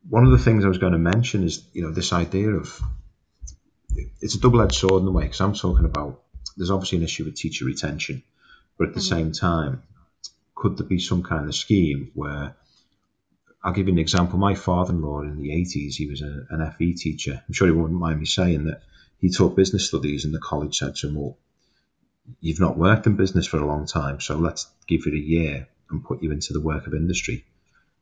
one 0.10 0.26
of 0.26 0.32
the 0.32 0.38
things 0.38 0.64
I 0.64 0.70
was 0.70 0.78
going 0.78 0.94
to 0.94 1.00
mention 1.00 1.44
is 1.44 1.66
you 1.74 1.82
know 1.82 1.92
this 1.92 2.14
idea 2.14 2.50
of 2.52 2.82
it's 4.22 4.36
a 4.36 4.40
double-edged 4.40 4.76
sword 4.76 5.02
in 5.02 5.08
a 5.08 5.12
way 5.12 5.24
because 5.24 5.42
I'm 5.42 5.54
talking 5.54 5.86
about 5.86 6.22
there's 6.56 6.72
obviously 6.72 7.00
an 7.00 7.04
issue 7.04 7.26
with 7.26 7.36
teacher 7.36 7.66
retention, 7.66 8.24
but 8.78 8.88
at 8.90 8.94
the 8.94 9.02
Mhm. 9.02 9.10
same 9.16 9.32
time, 9.34 9.84
could 10.56 10.78
there 10.78 10.88
be 10.88 11.00
some 11.00 11.24
kind 11.24 11.48
of 11.48 11.56
scheme 11.56 12.12
where 12.14 12.56
I'll 13.64 13.74
give 13.74 13.88
you 13.88 13.94
an 13.94 14.00
example. 14.00 14.38
My 14.38 14.56
father-in-law 14.56 15.22
in 15.22 15.42
the 15.42 15.50
80s, 15.50 15.96
he 15.96 16.08
was 16.08 16.22
a, 16.22 16.46
an 16.50 16.70
FE 16.78 16.94
teacher. 16.96 17.42
I'm 17.48 17.54
sure 17.54 17.68
he 17.68 17.74
wouldn't 17.74 18.00
mind 18.00 18.20
me 18.20 18.26
saying 18.26 18.66
that 18.66 18.82
he 19.20 19.30
taught 19.30 19.56
business 19.56 19.88
studies, 19.88 20.26
and 20.26 20.34
the 20.34 20.40
college 20.40 20.78
said 20.78 20.96
to 20.96 21.08
him, 21.08 21.16
"Well, 21.16 21.38
you've 22.42 22.60
not 22.60 22.78
worked 22.78 23.08
in 23.08 23.16
business 23.16 23.48
for 23.48 23.58
a 23.58 23.66
long 23.66 23.86
time, 23.86 24.20
so 24.20 24.38
let's 24.38 24.68
give 24.88 25.06
you 25.06 25.14
a 25.14 25.18
year 25.18 25.70
and 25.90 26.04
put 26.04 26.22
you 26.22 26.32
into 26.32 26.52
the 26.52 26.60
work 26.60 26.88
of 26.88 26.94
industry." 26.94 27.46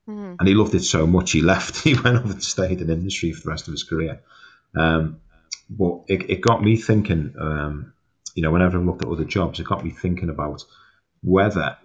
Mhm. 0.08 0.36
and 0.40 0.48
he 0.48 0.56
loved 0.56 0.74
it 0.74 0.84
so 0.84 1.06
much 1.06 1.32
he 1.32 1.42
left. 1.42 1.76
He 1.84 1.94
went 1.94 2.18
over 2.18 2.32
and 2.32 2.44
stayed 2.44 2.82
in 2.82 2.90
industry 2.90 3.32
for 3.32 3.44
the 3.44 3.50
rest 3.50 3.68
of 3.68 3.74
his 3.74 3.84
career. 3.84 4.22
Um, 4.76 5.22
but 5.70 6.06
it, 6.08 6.30
it 6.30 6.42
got 6.42 6.64
me 6.64 6.76
thinking. 6.76 7.36
Um, 7.40 7.94
you 8.34 8.42
know, 8.42 8.52
whenever 8.52 8.80
I 8.80 8.82
looked 8.82 9.04
at 9.04 9.10
other 9.10 9.26
jobs, 9.26 9.60
it 9.60 9.68
got 9.68 9.84
me 9.84 9.92
thinking 9.92 10.30
about 10.30 10.64
whether 11.22 11.78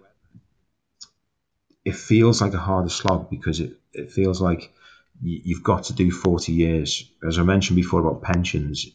it 1.87 1.95
feels 1.95 2.41
like 2.43 2.53
a 2.53 2.59
harder 2.59 2.89
slog 2.91 3.31
because 3.31 3.61
it, 3.61 3.79
it 3.93 4.11
feels 4.11 4.41
like 4.41 4.73
you've 5.23 5.63
got 5.63 5.85
to 5.85 5.93
do 5.95 6.11
40 6.11 6.53
years. 6.53 7.09
As 7.27 7.39
I 7.39 7.43
mentioned 7.43 7.77
before 7.77 8.01
about 8.01 8.23
pensions, 8.23 8.87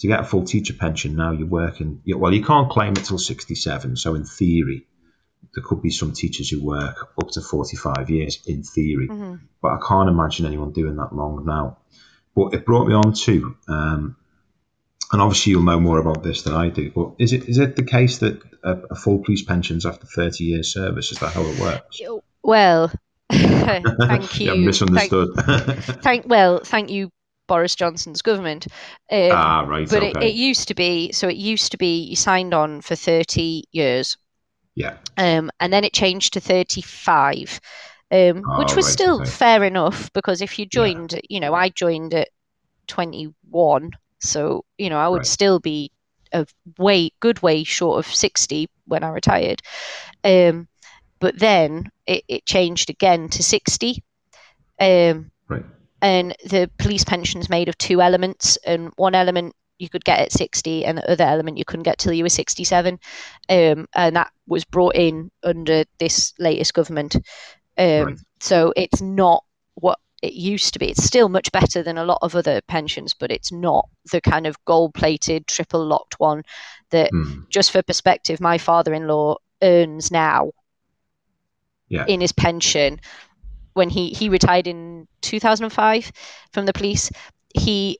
to 0.00 0.06
get 0.06 0.20
a 0.20 0.24
full 0.24 0.44
teacher 0.44 0.74
pension 0.74 1.16
now, 1.16 1.32
you're 1.32 1.46
working, 1.48 2.02
well, 2.06 2.32
you 2.34 2.44
can't 2.44 2.70
claim 2.70 2.92
it 2.92 3.04
till 3.04 3.18
67. 3.18 3.96
So, 3.96 4.14
in 4.14 4.24
theory, 4.24 4.86
there 5.54 5.64
could 5.64 5.80
be 5.80 5.90
some 5.90 6.12
teachers 6.12 6.50
who 6.50 6.62
work 6.62 7.08
up 7.20 7.30
to 7.30 7.40
45 7.40 8.10
years 8.10 8.40
in 8.46 8.62
theory 8.62 9.08
Mhm. 9.08 9.40
but 9.62 9.68
I 9.68 9.78
can't 9.88 10.08
imagine 10.08 10.46
anyone 10.46 10.72
doing 10.72 10.96
that 10.96 11.14
long 11.14 11.44
now. 11.46 11.78
But 12.36 12.54
it 12.54 12.66
brought 12.66 12.88
me 12.88 12.94
on 12.94 13.12
to, 13.12 13.56
um, 13.68 14.16
and 15.12 15.22
obviously 15.22 15.52
you'll 15.52 15.62
know 15.62 15.80
more 15.80 15.98
about 15.98 16.22
this 16.22 16.42
than 16.42 16.54
I 16.54 16.68
do. 16.68 16.90
But 16.90 17.12
is 17.18 17.32
it 17.32 17.48
is 17.48 17.58
it 17.58 17.76
the 17.76 17.84
case 17.84 18.18
that 18.18 18.42
a, 18.62 18.72
a 18.90 18.94
full 18.96 19.18
police 19.24 19.42
pension's 19.42 19.86
after 19.86 20.06
thirty 20.06 20.44
years 20.44 20.72
service? 20.72 21.12
Is 21.12 21.18
that 21.20 21.32
how 21.32 21.42
it 21.42 21.58
works? 21.60 22.00
Well, 22.44 22.92
thank 23.32 24.40
you. 24.40 24.52
yeah, 24.52 24.54
misunderstood. 24.54 25.30
Thank, 25.36 25.80
thank- 26.02 26.28
well, 26.28 26.60
thank 26.64 26.90
you, 26.90 27.10
Boris 27.48 27.74
Johnson's 27.74 28.22
government. 28.22 28.66
Um, 29.10 29.30
ah, 29.32 29.64
right. 29.66 29.88
but 29.88 30.02
okay. 30.02 30.08
it, 30.10 30.22
it 30.22 30.34
used 30.34 30.68
to 30.68 30.74
be 30.74 31.12
so. 31.12 31.28
It 31.28 31.36
used 31.36 31.72
to 31.72 31.78
be 31.78 32.02
you 32.04 32.16
signed 32.16 32.54
on 32.54 32.80
for 32.82 32.94
thirty 32.96 33.64
years, 33.72 34.16
yeah. 34.74 34.98
um, 35.18 35.50
and 35.60 35.72
then 35.72 35.84
it 35.84 35.92
changed 35.94 36.34
to 36.34 36.40
thirty-five, 36.40 37.60
um, 38.12 38.42
Oh, 38.48 38.58
which 38.58 38.76
was 38.76 38.86
right, 38.86 38.92
still 38.92 39.20
okay. 39.22 39.30
fair 39.30 39.64
enough 39.64 40.12
because 40.12 40.42
if 40.42 40.58
you 40.58 40.64
Yeah. 40.64 40.68
joined, 40.70 41.20
you 41.28 41.40
know, 41.40 41.54
I 41.54 41.70
joined 41.70 42.14
at 42.14 42.28
twenty-one, 42.86 43.90
so 44.20 44.64
you 44.78 44.90
know 44.90 44.98
I 44.98 45.08
would 45.08 45.18
Right. 45.18 45.26
still 45.26 45.60
be 45.60 45.90
a 46.32 46.46
way 46.78 47.10
good 47.20 47.42
way 47.42 47.64
short 47.64 48.04
of 48.04 48.12
sixty 48.14 48.68
when 48.86 49.02
I 49.04 49.10
retired. 49.10 49.62
Um, 50.24 50.68
but 51.24 51.38
then 51.38 51.90
it, 52.06 52.22
it 52.28 52.44
changed 52.44 52.90
again 52.90 53.30
to 53.30 53.42
sixty. 53.42 54.02
Um, 54.78 55.30
Right. 55.48 55.64
and 56.02 56.36
the 56.50 56.70
police 56.78 57.02
pension's 57.02 57.48
made 57.48 57.70
of 57.70 57.78
two 57.78 58.02
elements 58.02 58.58
and 58.66 58.92
one 58.96 59.14
element 59.14 59.54
you 59.78 59.88
could 59.88 60.04
get 60.04 60.20
at 60.20 60.32
60 60.32 60.84
and 60.84 60.98
the 60.98 61.10
other 61.10 61.24
element 61.24 61.56
you 61.56 61.64
couldn't 61.64 61.84
get 61.84 61.96
till 61.96 62.12
you 62.12 62.24
were 62.24 62.28
67 62.28 62.98
um, 63.48 63.86
and 63.94 64.16
that 64.16 64.30
was 64.46 64.64
brought 64.66 64.94
in 64.96 65.30
under 65.44 65.84
this 65.98 66.34
latest 66.38 66.74
government 66.74 67.16
um, 67.78 68.04
Right. 68.04 68.16
so 68.40 68.74
it's 68.76 69.00
not 69.00 69.42
what 69.76 69.98
it 70.22 70.34
used 70.34 70.74
to 70.74 70.78
be 70.78 70.90
it's 70.90 71.04
still 71.04 71.30
much 71.30 71.50
better 71.52 71.82
than 71.82 71.96
a 71.96 72.04
lot 72.04 72.18
of 72.20 72.36
other 72.36 72.60
pensions 72.68 73.14
but 73.14 73.30
it's 73.30 73.50
not 73.50 73.88
the 74.12 74.20
kind 74.20 74.46
of 74.46 74.62
gold 74.66 74.92
plated 74.92 75.46
triple 75.46 75.84
locked 75.86 76.20
one 76.20 76.42
that 76.90 77.10
Hmm. 77.10 77.40
just 77.48 77.70
for 77.70 77.82
perspective 77.82 78.40
my 78.40 78.58
father-in-law 78.58 79.36
earns 79.62 80.10
now 80.10 80.50
Yeah. 81.88 82.06
in 82.06 82.20
his 82.20 82.32
pension 82.32 83.00
when 83.74 83.88
he 83.90 84.08
he 84.10 84.28
retired 84.28 84.66
in 84.66 85.06
2005 85.22 86.10
from 86.52 86.66
the 86.66 86.72
police 86.72 87.10
he 87.54 87.98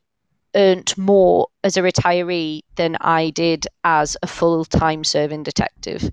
earned 0.56 0.96
more 0.96 1.48
as 1.64 1.76
a 1.76 1.82
retiree 1.82 2.60
than 2.76 2.96
I 3.00 3.30
did 3.30 3.66
as 3.82 4.16
a 4.22 4.26
full-time 4.26 5.02
serving 5.04 5.42
detective 5.42 6.10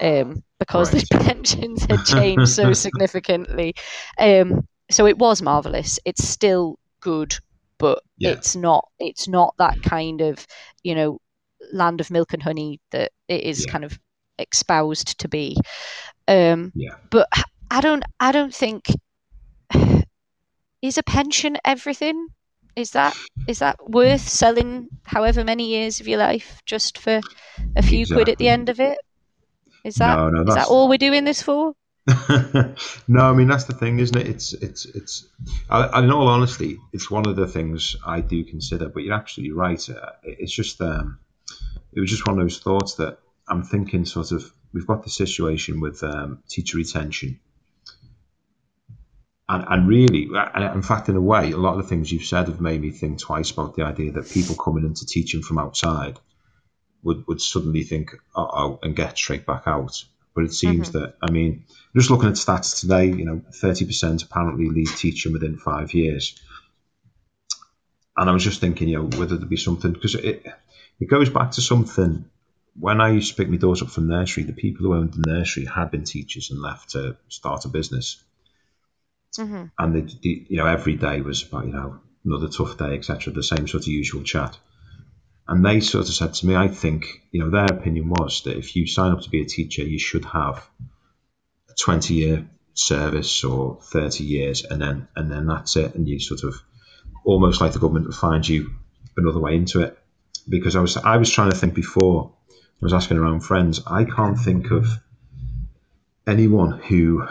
um, 0.00 0.42
because 0.58 0.92
Right. 0.92 1.04
the 1.08 1.18
pensions 1.20 1.84
had 1.84 2.04
changed 2.04 2.48
so 2.48 2.72
significantly 2.86 3.74
um, 4.18 4.66
so 4.90 5.06
it 5.06 5.18
was 5.18 5.42
marvelous 5.42 5.98
it's 6.04 6.26
still 6.26 6.78
good 7.00 7.34
but 7.78 8.00
Yeah. 8.18 8.32
it's 8.32 8.54
not 8.56 8.88
it's 8.98 9.28
not 9.28 9.54
that 9.58 9.82
kind 9.82 10.20
of 10.20 10.46
you 10.82 10.94
know 10.94 11.18
land 11.72 12.00
of 12.00 12.10
milk 12.10 12.32
and 12.32 12.42
honey 12.42 12.80
that 12.90 13.10
it 13.28 13.42
is 13.42 13.64
Yeah. 13.64 13.72
kind 13.72 13.84
of 13.84 13.98
espoused 14.38 15.18
to 15.20 15.28
be 15.28 15.56
um, 16.28 16.72
Yeah. 16.74 16.94
but 17.10 17.28
I 17.70 17.80
don't 17.80 18.04
I 18.20 18.32
don't 18.32 18.54
think 18.54 18.86
is 20.82 20.98
a 20.98 21.02
pension 21.02 21.56
everything 21.64 22.28
is 22.76 22.90
that 22.90 23.16
is 23.46 23.60
that 23.60 23.76
worth 23.88 24.26
selling 24.28 24.88
however 25.04 25.44
many 25.44 25.68
years 25.68 26.00
of 26.00 26.08
your 26.08 26.18
life 26.18 26.60
just 26.66 26.98
for 26.98 27.20
a 27.76 27.82
few 27.82 28.06
quid 28.06 28.28
at 28.28 28.38
the 28.38 28.48
end 28.48 28.68
of 28.68 28.80
it 28.80 28.98
is 29.84 29.96
that 29.96 30.16
No, 30.16 30.28
no, 30.30 30.42
is 30.42 30.54
that 30.54 30.66
all 30.68 30.88
we're 30.88 30.98
doing 30.98 31.24
this 31.24 31.42
for 31.42 31.74
no, 33.08 33.20
I 33.20 33.32
mean 33.32 33.48
that's 33.48 33.64
the 33.64 33.72
thing, 33.72 33.98
isn't 33.98 34.16
it? 34.16 34.28
It's 34.28 34.52
it's 34.52 34.84
it's. 34.84 35.26
I, 35.70 36.02
in 36.02 36.12
all 36.12 36.28
honesty, 36.28 36.76
it's 36.92 37.10
one 37.10 37.26
of 37.26 37.34
the 37.34 37.46
things 37.46 37.96
I 38.06 38.20
do 38.20 38.44
consider. 38.44 38.90
But 38.90 39.04
you're 39.04 39.14
absolutely 39.14 39.54
right. 39.54 39.88
Uh, 39.88 40.10
It's 40.22 40.52
just 40.52 40.82
um, 40.82 41.18
it 41.94 42.00
was 42.00 42.10
just 42.10 42.26
one 42.26 42.38
of 42.38 42.44
those 42.44 42.58
thoughts 42.58 42.96
that 42.96 43.20
I'm 43.48 43.62
thinking. 43.62 44.04
Sort 44.04 44.32
of, 44.32 44.50
we've 44.72 44.86
got 44.86 45.04
the 45.04 45.10
situation 45.10 45.80
with 45.80 46.02
um, 46.02 46.42
teacher 46.48 46.76
retention. 46.78 47.40
and, 49.48 49.64
and 49.68 49.88
really, 49.88 50.28
in 50.74 50.82
fact, 50.82 51.08
in 51.08 51.16
a 51.16 51.20
way, 51.20 51.52
a 51.52 51.56
lot 51.56 51.76
of 51.76 51.82
the 51.82 51.88
things 51.88 52.10
you've 52.10 52.24
said 52.24 52.48
have 52.48 52.60
made 52.60 52.80
me 52.80 52.90
think 52.90 53.18
twice 53.18 53.50
about 53.50 53.76
the 53.76 53.82
idea 53.82 54.12
that 54.12 54.30
people 54.30 54.56
coming 54.56 54.84
into 54.84 55.06
teaching 55.06 55.42
from 55.42 55.58
outside 55.58 56.18
would, 57.02 57.26
would 57.26 57.40
suddenly 57.40 57.82
think, 57.82 58.12
oh, 58.34 58.78
and 58.82 58.96
get 58.96 59.16
straight 59.16 59.46
back 59.46 59.64
out. 59.66 60.02
But 60.34 60.44
it 60.44 60.52
seems 60.52 60.90
mm-hmm. 60.90 60.98
that, 60.98 61.14
I 61.22 61.30
mean, 61.30 61.64
just 61.94 62.10
looking 62.10 62.28
at 62.28 62.34
stats 62.34 62.80
today, 62.80 63.06
you 63.06 63.24
know, 63.24 63.42
30% 63.62 64.24
apparently 64.24 64.68
leave 64.68 64.96
teaching 64.96 65.32
within 65.32 65.56
five 65.58 65.94
years. 65.94 66.40
And 68.16 68.28
I 68.28 68.32
was 68.32 68.42
just 68.42 68.60
thinking, 68.60 68.88
you 68.88 68.98
know, 68.98 69.18
whether 69.18 69.36
there 69.36 69.46
be 69.46 69.56
something, 69.56 69.92
because 69.92 70.14
it, 70.14 70.44
it 70.98 71.08
goes 71.08 71.28
back 71.28 71.52
to 71.52 71.60
something. 71.60 72.24
When 72.78 73.00
I 73.00 73.10
used 73.10 73.30
to 73.30 73.36
pick 73.36 73.48
my 73.48 73.56
daughter 73.56 73.84
up 73.84 73.90
from 73.90 74.08
nursery, 74.08 74.42
the 74.42 74.52
people 74.52 74.86
who 74.86 74.94
owned 74.94 75.14
the 75.14 75.30
nursery 75.30 75.64
had 75.64 75.90
been 75.90 76.04
teachers 76.04 76.50
and 76.50 76.60
left 76.60 76.90
to 76.90 77.16
start 77.28 77.64
a 77.64 77.68
business 77.68 78.24
Mm-hmm. 79.38 79.64
And 79.78 80.18
you 80.22 80.56
know 80.56 80.66
every 80.66 80.94
day 80.94 81.20
was 81.20 81.42
about 81.42 81.66
you 81.66 81.72
know 81.72 81.98
another 82.24 82.48
tough 82.48 82.76
day, 82.78 82.94
etc. 82.94 83.32
The 83.32 83.42
same 83.42 83.66
sort 83.66 83.84
of 83.84 83.88
usual 83.88 84.22
chat. 84.22 84.56
And 85.46 85.64
they 85.64 85.80
sort 85.80 86.08
of 86.08 86.14
said 86.14 86.34
to 86.34 86.46
me, 86.46 86.56
I 86.56 86.68
think 86.68 87.22
you 87.32 87.40
know 87.40 87.50
their 87.50 87.66
opinion 87.66 88.10
was 88.10 88.42
that 88.44 88.56
if 88.56 88.76
you 88.76 88.86
sign 88.86 89.12
up 89.12 89.22
to 89.22 89.30
be 89.30 89.42
a 89.42 89.46
teacher, 89.46 89.82
you 89.82 89.98
should 89.98 90.24
have 90.26 90.68
a 91.68 91.74
twenty 91.74 92.14
year 92.14 92.48
service 92.74 93.44
or 93.44 93.80
thirty 93.82 94.24
years, 94.24 94.64
and 94.64 94.80
then 94.80 95.08
and 95.16 95.30
then 95.30 95.46
that's 95.46 95.76
it, 95.76 95.94
and 95.94 96.08
you 96.08 96.20
sort 96.20 96.44
of 96.44 96.54
almost 97.24 97.60
like 97.60 97.72
the 97.72 97.78
government 97.78 98.06
would 98.06 98.14
find 98.14 98.46
you 98.46 98.70
another 99.16 99.40
way 99.40 99.56
into 99.56 99.80
it. 99.80 99.98
Because 100.48 100.76
I 100.76 100.80
was 100.80 100.96
I 100.96 101.16
was 101.16 101.30
trying 101.30 101.50
to 101.50 101.56
think 101.56 101.74
before 101.74 102.32
I 102.82 102.84
was 102.84 102.92
asking 102.92 103.18
around 103.18 103.40
friends, 103.40 103.80
I 103.86 104.04
can't 104.04 104.38
think 104.38 104.70
of 104.70 104.86
anyone 106.26 106.78
who 106.78 107.26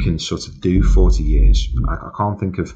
can 0.00 0.18
sort 0.18 0.46
of 0.46 0.60
do 0.60 0.82
40 0.82 1.22
years. 1.22 1.68
I, 1.88 1.94
I, 1.94 2.10
can't 2.16 2.38
think 2.38 2.58
of 2.58 2.74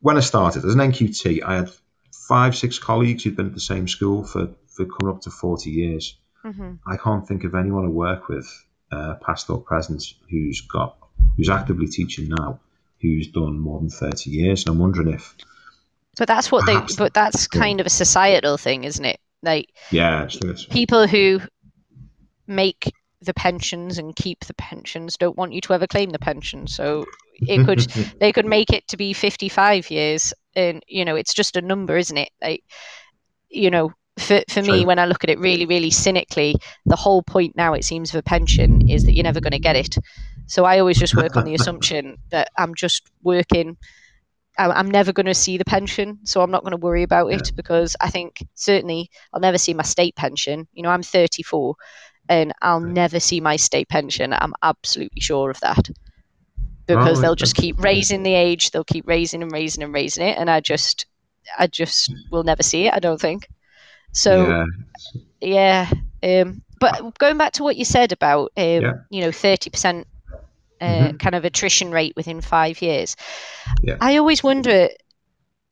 when 0.00 0.16
I 0.16 0.20
started 0.20 0.64
as 0.64 0.74
an 0.74 0.80
NQT, 0.80 1.42
I 1.42 1.56
had 1.56 1.70
five, 2.12 2.56
six 2.56 2.78
colleagues 2.78 3.24
who'd 3.24 3.36
been 3.36 3.46
at 3.46 3.54
the 3.54 3.60
same 3.60 3.88
school 3.88 4.24
for, 4.24 4.50
for 4.68 4.86
coming 4.86 5.14
up 5.14 5.22
to 5.22 5.30
40 5.30 5.70
years. 5.70 6.16
Mm-hmm. 6.44 6.74
I 6.86 6.96
can't 6.96 7.26
think 7.26 7.44
of 7.44 7.54
anyone 7.54 7.84
I 7.84 7.88
work 7.88 8.28
with, 8.28 8.48
uh, 8.92 9.14
past 9.14 9.50
or 9.50 9.60
present, 9.60 10.04
who's 10.30 10.62
got 10.62 10.96
who's 11.36 11.50
actively 11.50 11.86
teaching 11.86 12.28
now, 12.28 12.60
who's 13.00 13.28
done 13.28 13.58
more 13.58 13.78
than 13.78 13.90
30 13.90 14.30
years. 14.30 14.64
And 14.64 14.74
I'm 14.74 14.78
wondering 14.78 15.12
if. 15.12 15.36
But 16.16 16.28
that's 16.28 16.50
what 16.50 16.66
they. 16.66 16.78
But 16.96 17.14
that's 17.14 17.46
kind 17.46 17.80
of 17.80 17.86
a 17.86 17.90
societal 17.90 18.56
thing, 18.56 18.84
isn't 18.84 19.04
it? 19.04 19.20
Like 19.42 19.72
yeah, 19.90 20.28
people 20.70 21.06
who 21.06 21.40
make 22.46 22.92
the 23.22 23.34
pensions 23.34 23.98
and 23.98 24.16
keep 24.16 24.44
the 24.46 24.54
pensions 24.54 25.16
don't 25.16 25.36
want 25.36 25.52
you 25.52 25.60
to 25.60 25.74
ever 25.74 25.86
claim 25.86 26.10
the 26.10 26.18
pension. 26.18 26.66
So 26.66 27.04
it 27.40 27.64
could 27.64 27.80
they 28.20 28.32
could 28.32 28.46
make 28.46 28.70
it 28.70 28.86
to 28.88 28.96
be 28.96 29.12
55 29.12 29.90
years 29.90 30.32
and 30.54 30.82
you 30.86 31.04
know 31.04 31.16
it's 31.16 31.34
just 31.34 31.56
a 31.56 31.62
number 31.62 31.96
isn't 31.96 32.16
it? 32.16 32.30
Like 32.42 32.64
you 33.48 33.70
know 33.70 33.92
for, 34.18 34.42
for 34.50 34.62
me 34.62 34.84
when 34.84 34.98
i 34.98 35.06
look 35.06 35.24
at 35.24 35.30
it 35.30 35.38
really 35.38 35.64
really 35.64 35.88
cynically 35.90 36.54
the 36.84 36.96
whole 36.96 37.22
point 37.22 37.56
now 37.56 37.72
it 37.72 37.84
seems 37.84 38.10
of 38.10 38.18
a 38.18 38.22
pension 38.22 38.88
is 38.88 39.04
that 39.04 39.14
you're 39.14 39.24
never 39.24 39.40
going 39.40 39.52
to 39.52 39.58
get 39.58 39.76
it. 39.76 39.96
So 40.46 40.64
i 40.64 40.78
always 40.78 40.98
just 40.98 41.16
work 41.16 41.36
on 41.36 41.44
the 41.44 41.54
assumption 41.58 42.18
that 42.30 42.50
i'm 42.58 42.74
just 42.74 43.10
working 43.22 43.76
I'm 44.68 44.90
never 44.90 45.12
going 45.12 45.26
to 45.26 45.34
see 45.34 45.56
the 45.56 45.64
pension, 45.64 46.18
so 46.24 46.42
I'm 46.42 46.50
not 46.50 46.62
going 46.62 46.72
to 46.72 46.76
worry 46.76 47.02
about 47.02 47.32
it 47.32 47.46
yeah. 47.46 47.52
because 47.56 47.96
I 48.00 48.10
think 48.10 48.44
certainly 48.54 49.10
I'll 49.32 49.40
never 49.40 49.58
see 49.58 49.74
my 49.74 49.82
state 49.82 50.16
pension. 50.16 50.68
You 50.72 50.82
know, 50.82 50.90
I'm 50.90 51.02
34, 51.02 51.74
and 52.28 52.52
I'll 52.60 52.80
never 52.80 53.20
see 53.20 53.40
my 53.40 53.56
state 53.56 53.88
pension. 53.88 54.32
I'm 54.32 54.54
absolutely 54.62 55.20
sure 55.20 55.50
of 55.50 55.60
that. 55.60 55.88
Because 56.86 57.18
oh, 57.18 57.22
they'll 57.22 57.36
just 57.36 57.54
keep 57.54 57.82
raising 57.82 58.22
the 58.24 58.34
age, 58.34 58.70
they'll 58.70 58.84
keep 58.84 59.06
raising 59.06 59.42
and 59.42 59.52
raising 59.52 59.82
and 59.82 59.94
raising 59.94 60.26
it, 60.26 60.36
and 60.36 60.50
I 60.50 60.60
just, 60.60 61.06
I 61.58 61.66
just 61.68 62.12
will 62.32 62.42
never 62.42 62.62
see 62.62 62.86
it. 62.86 62.94
I 62.94 62.98
don't 62.98 63.20
think. 63.20 63.48
So, 64.12 64.64
yeah. 65.40 65.88
yeah 66.22 66.42
um, 66.42 66.62
but 66.80 67.18
going 67.18 67.36
back 67.36 67.52
to 67.52 67.62
what 67.62 67.76
you 67.76 67.84
said 67.84 68.10
about, 68.10 68.52
um, 68.56 68.82
yeah. 68.82 68.92
you 69.10 69.20
know, 69.20 69.30
thirty 69.30 69.70
percent 69.70 70.06
uh, 70.80 70.86
mm-hmm. 70.86 71.16
kind 71.16 71.34
of 71.34 71.44
attrition 71.44 71.90
rate 71.90 72.14
within 72.16 72.40
five 72.40 72.80
years. 72.82 73.16
Yeah. 73.82 73.96
I 74.00 74.16
always 74.16 74.42
wonder 74.42 74.88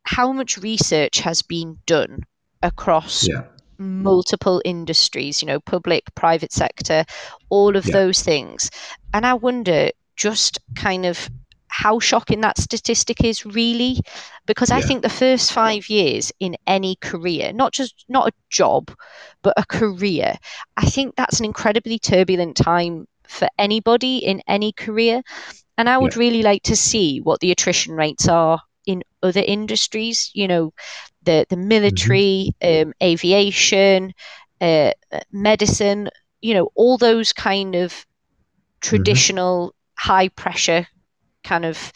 how 0.04 0.32
much 0.32 0.58
research 0.58 1.18
has 1.20 1.42
been 1.42 1.78
done 1.86 2.24
across 2.62 3.28
yeah 3.28 3.44
multiple 3.78 4.60
industries, 4.64 5.40
you 5.40 5.46
know, 5.46 5.60
public, 5.60 6.12
private 6.14 6.52
sector, 6.52 7.04
all 7.48 7.76
of 7.76 7.86
yeah. 7.86 7.92
those 7.92 8.22
things. 8.22 8.70
And 9.14 9.24
I 9.24 9.34
wonder 9.34 9.90
just 10.16 10.58
kind 10.74 11.06
of 11.06 11.30
how 11.68 12.00
shocking 12.00 12.40
that 12.40 12.58
statistic 12.58 13.22
is 13.22 13.44
really 13.44 14.00
because 14.46 14.70
i 14.70 14.80
think 14.80 15.02
the 15.02 15.08
first 15.10 15.52
5 15.52 15.90
years 15.90 16.32
in 16.40 16.56
any 16.66 16.96
career 16.96 17.52
not 17.52 17.72
just 17.72 18.06
not 18.08 18.28
a 18.28 18.32
job 18.48 18.90
but 19.42 19.52
a 19.58 19.66
career 19.66 20.34
i 20.78 20.86
think 20.86 21.14
that's 21.14 21.40
an 21.40 21.44
incredibly 21.44 21.98
turbulent 21.98 22.56
time 22.56 23.06
for 23.28 23.48
anybody 23.58 24.18
in 24.18 24.42
any 24.48 24.72
career 24.72 25.22
and 25.76 25.88
i 25.88 25.96
would 25.96 26.14
yeah. 26.14 26.20
really 26.20 26.42
like 26.42 26.62
to 26.62 26.76
see 26.76 27.20
what 27.20 27.40
the 27.40 27.52
attrition 27.52 27.94
rates 27.94 28.28
are 28.28 28.60
in 28.86 29.02
other 29.22 29.42
industries 29.46 30.30
you 30.34 30.48
know 30.48 30.72
the 31.28 31.46
the 31.50 31.56
military, 31.56 32.52
mm-hmm. 32.62 32.88
um, 32.88 32.94
aviation, 33.02 34.12
uh, 34.60 34.92
medicine. 35.30 36.08
You 36.40 36.54
know, 36.54 36.70
all 36.74 36.96
those 36.96 37.32
kind 37.32 37.74
of 37.74 37.92
mm-hmm. 37.92 38.80
traditional 38.80 39.68
mm-hmm. 39.68 40.10
high 40.10 40.28
pressure, 40.28 40.86
kind 41.44 41.64
of 41.64 41.92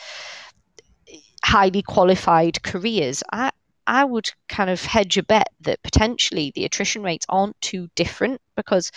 highly 1.45 1.83
qualified 1.83 2.63
careers. 2.63 3.23
I 3.33 3.51
I 3.87 4.05
would 4.05 4.31
kind 4.49 4.69
of 4.69 4.85
hedge 4.85 5.17
a 5.17 5.23
bet 5.23 5.49
that 5.63 5.83
potentially 5.83 6.53
the 6.55 6.65
attrition 6.67 7.03
rates 7.03 7.27
aren't 7.29 7.61
too 7.63 7.89
different 7.97 8.41
because 8.55 8.93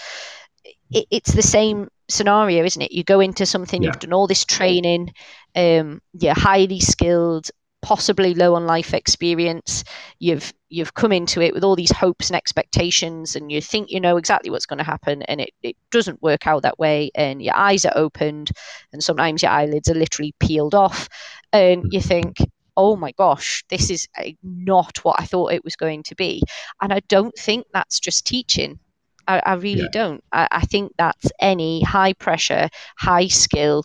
it, 0.91 1.05
it's 1.09 1.33
the 1.33 1.41
same 1.41 1.87
scenario, 2.09 2.63
isn't 2.63 2.81
it? 2.81 2.91
You 2.91 3.03
go 3.03 3.19
into 3.19 3.45
something, 3.45 3.81
yeah. 3.81 3.87
you've 3.87 3.99
done 3.99 4.13
all 4.13 4.27
this 4.27 4.45
training, 4.45 5.13
um, 5.55 6.01
you're 6.13 6.33
highly 6.33 6.79
skilled, 6.79 7.49
possibly 7.85 8.33
low 8.33 8.55
on 8.55 8.65
life 8.65 8.95
experience 8.95 9.83
you've 10.17 10.51
you've 10.69 10.95
come 10.95 11.11
into 11.11 11.39
it 11.39 11.53
with 11.53 11.63
all 11.63 11.75
these 11.75 11.91
hopes 11.91 12.31
and 12.31 12.35
expectations 12.35 13.35
and 13.35 13.51
you 13.51 13.61
think 13.61 13.91
you 13.91 13.99
know 13.99 14.17
exactly 14.17 14.49
what's 14.49 14.65
going 14.65 14.79
to 14.79 14.83
happen 14.83 15.21
and 15.23 15.39
it, 15.39 15.51
it 15.61 15.77
doesn't 15.91 16.19
work 16.23 16.47
out 16.47 16.63
that 16.63 16.79
way 16.79 17.11
and 17.13 17.43
your 17.43 17.55
eyes 17.55 17.85
are 17.85 17.95
opened 17.95 18.49
and 18.91 19.03
sometimes 19.03 19.43
your 19.43 19.51
eyelids 19.51 19.87
are 19.87 19.93
literally 19.93 20.33
peeled 20.39 20.73
off 20.73 21.07
and 21.53 21.85
you 21.91 22.01
think 22.01 22.37
oh 22.75 22.95
my 22.95 23.11
gosh 23.11 23.63
this 23.69 23.91
is 23.91 24.07
not 24.41 24.97
what 25.05 25.19
i 25.19 25.23
thought 25.23 25.53
it 25.53 25.63
was 25.63 25.75
going 25.75 26.01
to 26.01 26.15
be 26.15 26.41
and 26.81 26.91
i 26.91 26.99
don't 27.07 27.37
think 27.37 27.67
that's 27.71 27.99
just 27.99 28.25
teaching 28.25 28.79
i, 29.27 29.41
I 29.45 29.53
really 29.53 29.83
yeah. 29.83 29.87
don't 29.91 30.23
I, 30.31 30.47
I 30.51 30.61
think 30.61 30.93
that's 30.97 31.31
any 31.39 31.81
high 31.81 32.13
pressure 32.13 32.69
high 32.97 33.27
skill 33.27 33.83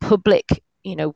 public 0.00 0.62
you 0.82 0.96
know 0.96 1.14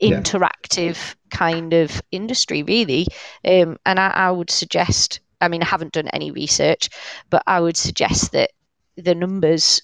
interactive 0.00 0.96
yeah. 0.96 1.14
kind 1.30 1.72
of 1.72 2.02
industry, 2.10 2.62
really. 2.62 3.06
Um, 3.44 3.78
and 3.86 3.98
I, 3.98 4.08
I 4.08 4.30
would 4.30 4.50
suggest, 4.50 5.20
I 5.40 5.48
mean, 5.48 5.62
I 5.62 5.66
haven't 5.66 5.92
done 5.92 6.08
any 6.08 6.30
research, 6.30 6.88
but 7.30 7.42
I 7.46 7.60
would 7.60 7.76
suggest 7.76 8.32
that 8.32 8.50
the 8.96 9.14
numbers 9.14 9.82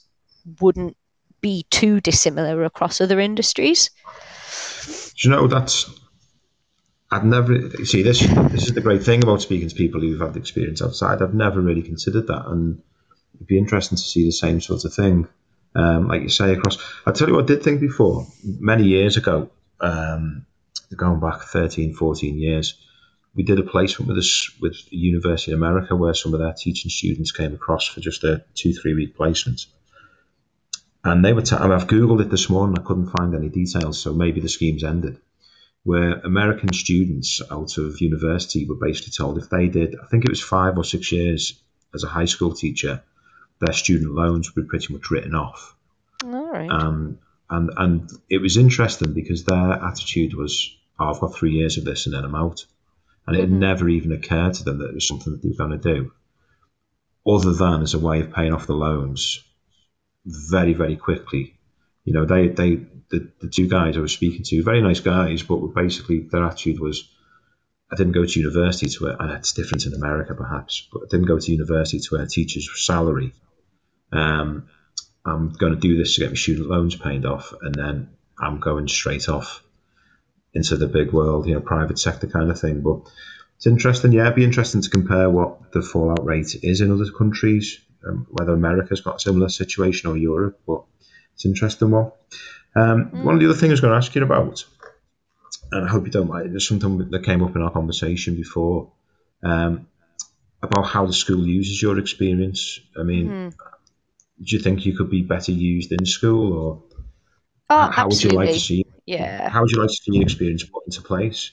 wouldn't 0.60 0.96
be 1.40 1.64
too 1.70 2.00
dissimilar 2.00 2.64
across 2.64 3.00
other 3.00 3.20
industries. 3.20 3.90
Do 4.86 5.28
you 5.28 5.30
know 5.30 5.46
that's 5.46 5.90
I've 7.10 7.24
never 7.24 7.70
see 7.84 8.02
this. 8.02 8.20
This 8.20 8.66
is 8.66 8.74
the 8.74 8.82
great 8.82 9.02
thing 9.02 9.22
about 9.22 9.40
speaking 9.40 9.68
to 9.68 9.74
people 9.74 10.00
who've 10.00 10.20
had 10.20 10.34
the 10.34 10.40
experience 10.40 10.82
outside. 10.82 11.22
I've 11.22 11.34
never 11.34 11.60
really 11.60 11.82
considered 11.82 12.26
that, 12.26 12.46
and 12.46 12.82
it'd 13.34 13.46
be 13.46 13.56
interesting 13.56 13.96
to 13.96 14.02
see 14.02 14.26
the 14.26 14.32
same 14.32 14.60
sort 14.60 14.84
of 14.84 14.92
thing. 14.92 15.26
Um, 15.74 16.08
like 16.08 16.22
you 16.22 16.28
say, 16.28 16.52
across. 16.52 16.78
I 17.06 17.12
tell 17.12 17.28
you 17.28 17.34
what, 17.34 17.44
I 17.44 17.46
did 17.46 17.62
think 17.62 17.80
before 17.80 18.26
many 18.44 18.84
years 18.84 19.16
ago 19.16 19.50
um, 19.80 20.46
going 20.94 21.20
back 21.20 21.42
13, 21.42 21.94
14 21.94 22.38
years, 22.38 22.74
we 23.34 23.42
did 23.42 23.58
a 23.58 23.62
placement 23.62 24.08
with 24.08 24.18
us 24.18 24.50
with 24.60 24.76
university 24.90 25.52
in 25.52 25.58
America 25.58 25.94
where 25.94 26.14
some 26.14 26.34
of 26.34 26.40
their 26.40 26.52
teaching 26.52 26.90
students 26.90 27.32
came 27.32 27.54
across 27.54 27.86
for 27.86 28.00
just 28.00 28.24
a 28.24 28.44
two, 28.54 28.72
three 28.74 28.94
week 28.94 29.16
placement. 29.16 29.66
And 31.04 31.24
they 31.24 31.32
were, 31.32 31.42
t- 31.42 31.56
I've 31.56 31.86
Googled 31.86 32.20
it 32.20 32.30
this 32.30 32.50
morning, 32.50 32.76
I 32.78 32.82
couldn't 32.82 33.10
find 33.16 33.34
any 33.34 33.48
details, 33.48 34.00
so 34.00 34.12
maybe 34.12 34.40
the 34.40 34.48
scheme's 34.48 34.84
ended. 34.84 35.20
Where 35.84 36.20
American 36.20 36.72
students 36.72 37.40
out 37.50 37.78
of 37.78 38.00
university 38.00 38.66
were 38.66 38.74
basically 38.74 39.12
told 39.12 39.38
if 39.38 39.48
they 39.48 39.68
did, 39.68 39.96
I 40.02 40.06
think 40.06 40.24
it 40.24 40.30
was 40.30 40.42
five 40.42 40.76
or 40.76 40.84
six 40.84 41.12
years 41.12 41.60
as 41.94 42.04
a 42.04 42.08
high 42.08 42.26
school 42.26 42.52
teacher, 42.52 43.02
their 43.60 43.72
student 43.72 44.14
loans 44.14 44.54
would 44.54 44.62
be 44.62 44.68
pretty 44.68 44.92
much 44.92 45.10
written 45.10 45.34
off. 45.34 45.74
All 46.24 46.50
right. 46.50 46.70
Um, 46.70 47.18
and 47.50 47.70
and 47.76 48.10
it 48.28 48.38
was 48.38 48.56
interesting 48.56 49.14
because 49.14 49.44
their 49.44 49.72
attitude 49.72 50.34
was, 50.34 50.76
oh, 50.98 51.06
"I've 51.06 51.20
got 51.20 51.34
three 51.34 51.52
years 51.52 51.78
of 51.78 51.84
this 51.84 52.06
and 52.06 52.14
then 52.14 52.24
I'm 52.24 52.34
out," 52.34 52.66
and 53.26 53.36
it 53.36 53.48
mm-hmm. 53.48 53.58
never 53.58 53.88
even 53.88 54.12
occurred 54.12 54.54
to 54.54 54.64
them 54.64 54.78
that 54.78 54.90
it 54.90 54.94
was 54.94 55.08
something 55.08 55.32
that 55.32 55.42
they 55.42 55.48
were 55.48 55.66
going 55.66 55.80
to 55.80 55.94
do, 55.94 56.12
other 57.26 57.52
than 57.52 57.82
as 57.82 57.94
a 57.94 57.98
way 57.98 58.20
of 58.20 58.32
paying 58.32 58.52
off 58.52 58.66
the 58.66 58.74
loans 58.74 59.42
very 60.26 60.74
very 60.74 60.96
quickly. 60.96 61.57
You 62.08 62.14
know, 62.14 62.24
they 62.24 62.48
they 62.48 62.76
the, 63.10 63.30
the 63.40 63.48
two 63.48 63.68
guys 63.68 63.98
I 63.98 64.00
was 64.00 64.12
speaking 64.12 64.44
to, 64.44 64.62
very 64.62 64.80
nice 64.80 65.00
guys, 65.00 65.42
but 65.42 65.58
basically 65.74 66.20
their 66.20 66.42
attitude 66.42 66.80
was, 66.80 67.06
I 67.92 67.96
didn't 67.96 68.12
go 68.12 68.24
to 68.24 68.40
university 68.40 68.88
to 68.88 69.08
and 69.08 69.30
it's 69.32 69.52
different 69.52 69.84
in 69.84 69.92
America 69.92 70.34
perhaps, 70.34 70.88
but 70.90 71.02
I 71.02 71.06
didn't 71.10 71.26
go 71.26 71.38
to 71.38 71.52
university 71.52 72.00
to 72.00 72.16
earn 72.16 72.22
a 72.22 72.26
teacher's 72.26 72.70
salary. 72.82 73.34
Um, 74.10 74.68
I'm 75.26 75.50
going 75.50 75.74
to 75.74 75.80
do 75.80 75.98
this 75.98 76.14
to 76.14 76.22
get 76.22 76.30
my 76.30 76.36
student 76.36 76.70
loans 76.70 76.96
paid 76.96 77.26
off, 77.26 77.52
and 77.60 77.74
then 77.74 78.08
I'm 78.40 78.58
going 78.58 78.88
straight 78.88 79.28
off 79.28 79.62
into 80.54 80.78
the 80.78 80.86
big 80.86 81.12
world, 81.12 81.46
you 81.46 81.54
know, 81.54 81.60
private 81.60 81.98
sector 81.98 82.26
kind 82.26 82.50
of 82.50 82.58
thing. 82.58 82.80
But 82.80 83.00
it's 83.56 83.66
interesting, 83.66 84.12
yeah, 84.12 84.22
it'd 84.22 84.36
be 84.36 84.44
interesting 84.44 84.80
to 84.80 84.88
compare 84.88 85.28
what 85.28 85.72
the 85.72 85.82
fallout 85.82 86.24
rate 86.24 86.56
is 86.62 86.80
in 86.80 86.90
other 86.90 87.10
countries, 87.10 87.80
um, 88.06 88.26
whether 88.30 88.54
America's 88.54 89.02
got 89.02 89.16
a 89.16 89.20
similar 89.20 89.50
situation 89.50 90.08
or 90.08 90.16
Europe, 90.16 90.58
but 90.66 90.84
it's 91.38 91.44
an 91.44 91.52
interesting 91.52 91.92
one. 91.92 92.10
Um, 92.74 93.12
mm. 93.12 93.22
One 93.22 93.34
of 93.34 93.40
the 93.40 93.48
other 93.48 93.56
things 93.56 93.70
I 93.70 93.74
was 93.74 93.80
going 93.80 93.92
to 93.92 93.96
ask 93.96 94.12
you 94.12 94.24
about, 94.24 94.64
and 95.70 95.86
I 95.86 95.88
hope 95.88 96.04
you 96.04 96.10
don't 96.10 96.28
mind, 96.28 96.50
there's 96.50 96.66
something 96.66 97.10
that 97.10 97.24
came 97.24 97.44
up 97.44 97.54
in 97.54 97.62
our 97.62 97.70
conversation 97.70 98.34
before 98.34 98.90
um, 99.44 99.86
about 100.64 100.86
how 100.86 101.06
the 101.06 101.12
school 101.12 101.46
uses 101.46 101.80
your 101.80 101.96
experience. 102.00 102.80
I 102.98 103.04
mean, 103.04 103.28
mm. 103.28 103.50
do 103.50 104.56
you 104.56 104.58
think 104.58 104.84
you 104.84 104.96
could 104.96 105.10
be 105.10 105.22
better 105.22 105.52
used 105.52 105.92
in 105.92 106.04
school, 106.06 106.52
or 106.52 106.82
oh, 107.70 107.90
how 107.92 108.06
absolutely. 108.06 108.08
would 108.08 108.32
you 108.32 108.38
like 108.48 108.54
to 108.54 108.60
see? 108.60 108.84
Yeah. 109.06 109.48
How 109.48 109.60
would 109.60 109.70
you 109.70 109.78
like 109.78 109.90
to 109.90 109.94
see 109.94 110.14
your 110.14 110.24
experience 110.24 110.64
put 110.64 110.86
into 110.86 111.02
place? 111.02 111.52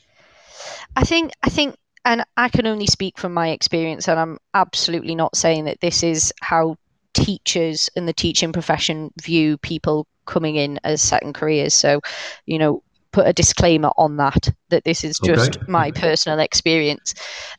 I 0.96 1.04
think 1.04 1.32
I 1.44 1.50
think 1.50 1.76
and 2.04 2.26
I 2.38 2.50
can 2.50 2.66
only 2.66 2.88
speak 2.88 3.20
from 3.20 3.36
my 3.36 3.50
experience, 3.50 4.08
and 4.08 4.20
I'm 4.20 4.40
absolutely 4.56 5.14
not 5.14 5.36
saying 5.36 5.66
that 5.66 5.80
this 5.80 6.02
is 6.02 6.34
how 6.42 6.78
teachers 7.16 7.90
and 7.96 8.08
the 8.08 8.14
teaching 8.14 8.52
profession 8.52 9.12
view 9.22 9.58
people 9.58 10.06
coming 10.26 10.56
in 10.58 10.80
as 10.84 11.02
second 11.02 11.34
careers. 11.34 11.74
So, 11.74 12.02
you 12.46 12.60
know, 12.60 12.84
put 13.12 13.28
a 13.28 13.34
disclaimer 13.34 13.92
on 13.98 14.18
that 14.18 14.50
that 14.70 14.84
this 14.84 15.04
is 15.04 15.20
just 15.20 15.58
okay. 15.58 15.66
my 15.72 15.92
personal 15.92 16.40
experience. 16.40 17.14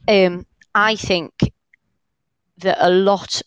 Um, 0.07 0.47
I 0.75 0.97
think 0.97 1.33
that 2.59 2.77
a 2.81 2.91
lot, 2.91 3.41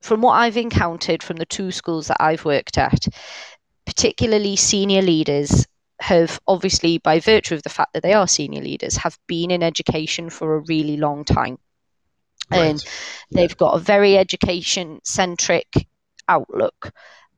from 0.00 0.22
what 0.22 0.32
I've 0.32 0.56
encountered 0.56 1.22
from 1.22 1.36
the 1.36 1.46
two 1.46 1.70
schools 1.70 2.08
that 2.08 2.16
I've 2.20 2.44
worked 2.44 2.78
at, 2.78 3.06
particularly 3.84 4.56
senior 4.56 5.02
leaders 5.02 5.66
have 6.00 6.40
obviously, 6.48 6.98
by 6.98 7.20
virtue 7.20 7.54
of 7.54 7.62
the 7.62 7.68
fact 7.68 7.92
that 7.92 8.02
they 8.02 8.14
are 8.14 8.26
senior 8.26 8.62
leaders, 8.62 8.96
have 8.96 9.18
been 9.26 9.50
in 9.50 9.62
education 9.62 10.30
for 10.30 10.54
a 10.54 10.60
really 10.60 10.96
long 10.96 11.24
time. 11.24 11.58
Right. 12.50 12.60
And 12.60 12.84
they've 13.30 13.56
got 13.56 13.74
a 13.74 13.80
very 13.80 14.16
education 14.18 15.00
centric 15.04 15.86
outlook. 16.28 16.92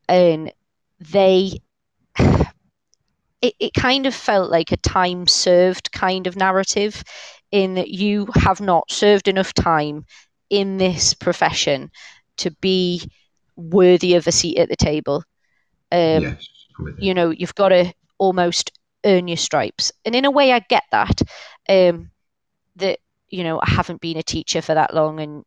And 0.09 0.53
they, 1.01 1.61
it, 2.19 3.55
it 3.59 3.75
kind 3.75 4.07
of 4.07 4.15
felt 4.15 4.51
like 4.51 4.73
a 4.73 4.77
time 4.79 5.27
served 5.27 5.93
kind 5.93 6.27
of 6.27 6.37
narrative 6.37 7.03
in 7.51 7.75
that 7.75 7.89
you 7.89 8.27
have 8.35 8.61
not 8.61 8.91
served 8.91 9.29
enough 9.29 9.53
time 9.55 10.05
in 10.51 10.77
this 10.77 11.15
profession 11.15 11.91
to 12.37 12.51
be 12.61 13.03
worthy 13.57 14.15
of 14.15 14.27
a 14.27 14.33
seat 14.33 14.59
at 14.59 14.69
the 14.69 14.77
table. 14.77 15.23
Um, 15.93 16.23
yes, 16.23 16.49
you 16.99 17.15
know, 17.15 17.31
you've 17.31 17.55
got 17.55 17.69
to 17.69 17.93
almost 18.19 18.73
earn 19.05 19.29
your 19.29 19.37
stripes. 19.37 19.93
And 20.05 20.15
in 20.15 20.25
a 20.25 20.31
way, 20.31 20.53
I 20.53 20.61
get 20.61 20.85
that. 20.91 21.21
Um, 21.69 22.11
that 22.77 22.99
you 23.35 23.43
know, 23.43 23.61
I 23.61 23.69
haven't 23.69 24.01
been 24.01 24.17
a 24.17 24.23
teacher 24.23 24.63
for 24.63 24.75
that 24.75 24.95
long, 24.95 25.19
and 25.19 25.45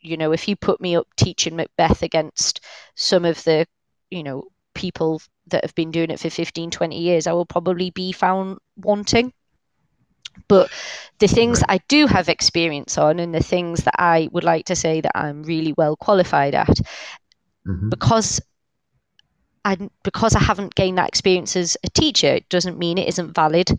you 0.00 0.16
know, 0.16 0.32
if 0.32 0.48
you 0.48 0.56
put 0.56 0.80
me 0.80 0.96
up 0.96 1.06
teaching 1.16 1.54
Macbeth 1.54 2.02
against 2.02 2.60
some 2.96 3.24
of 3.24 3.44
the, 3.44 3.64
you 4.10 4.24
know, 4.24 4.48
people 4.74 5.22
that 5.46 5.62
have 5.62 5.74
been 5.76 5.92
doing 5.92 6.10
it 6.10 6.18
for 6.18 6.30
15, 6.30 6.72
20 6.72 6.98
years, 6.98 7.28
I 7.28 7.32
will 7.32 7.46
probably 7.46 7.90
be 7.90 8.10
found 8.10 8.58
wanting. 8.76 9.32
But 10.48 10.68
the 11.20 11.28
things 11.28 11.62
I 11.68 11.78
do 11.86 12.08
have 12.08 12.28
experience 12.28 12.98
on, 12.98 13.20
and 13.20 13.32
the 13.32 13.42
things 13.42 13.84
that 13.84 13.94
I 14.00 14.28
would 14.32 14.42
like 14.42 14.66
to 14.66 14.74
say 14.74 15.00
that 15.00 15.16
I'm 15.16 15.44
really 15.44 15.74
well 15.76 15.94
qualified 15.94 16.56
at, 16.56 16.76
mm-hmm. 17.64 17.88
because 17.88 18.40
and 19.64 19.92
because 20.02 20.34
I 20.34 20.40
haven't 20.40 20.74
gained 20.74 20.98
that 20.98 21.06
experience 21.06 21.54
as 21.54 21.76
a 21.84 21.88
teacher, 21.90 22.34
it 22.34 22.48
doesn't 22.48 22.78
mean 22.78 22.98
it 22.98 23.06
isn't 23.06 23.32
valid. 23.32 23.70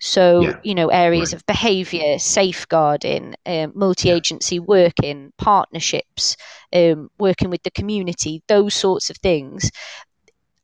So, 0.00 0.40
yeah. 0.42 0.60
you 0.62 0.74
know, 0.74 0.88
areas 0.88 1.32
right. 1.32 1.40
of 1.40 1.46
behaviour, 1.46 2.18
safeguarding, 2.18 3.34
um, 3.46 3.72
multi 3.74 4.10
agency 4.10 4.56
yeah. 4.56 4.62
working, 4.62 5.32
partnerships, 5.38 6.36
um, 6.72 7.10
working 7.18 7.50
with 7.50 7.62
the 7.62 7.70
community, 7.70 8.42
those 8.46 8.74
sorts 8.74 9.10
of 9.10 9.16
things. 9.18 9.70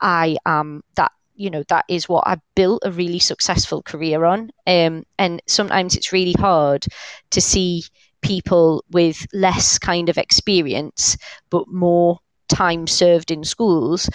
I 0.00 0.36
am 0.46 0.82
that, 0.96 1.12
you 1.34 1.50
know, 1.50 1.64
that 1.68 1.84
is 1.88 2.08
what 2.08 2.26
I 2.26 2.36
built 2.54 2.82
a 2.84 2.92
really 2.92 3.18
successful 3.18 3.82
career 3.82 4.24
on. 4.24 4.50
Um, 4.66 5.04
and 5.18 5.42
sometimes 5.46 5.96
it's 5.96 6.12
really 6.12 6.34
hard 6.38 6.86
to 7.30 7.40
see 7.40 7.84
people 8.22 8.84
with 8.90 9.26
less 9.32 9.78
kind 9.78 10.08
of 10.08 10.18
experience, 10.18 11.16
but 11.50 11.68
more 11.68 12.18
time 12.48 12.86
served 12.86 13.30
in 13.30 13.42
schools 13.42 14.08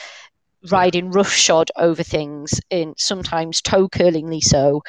riding 0.71 1.11
roughshod 1.11 1.71
over 1.75 2.03
things 2.03 2.59
and 2.69 2.93
sometimes 2.97 3.61
toe 3.61 3.87
curlingly 3.89 4.41
so. 4.41 4.81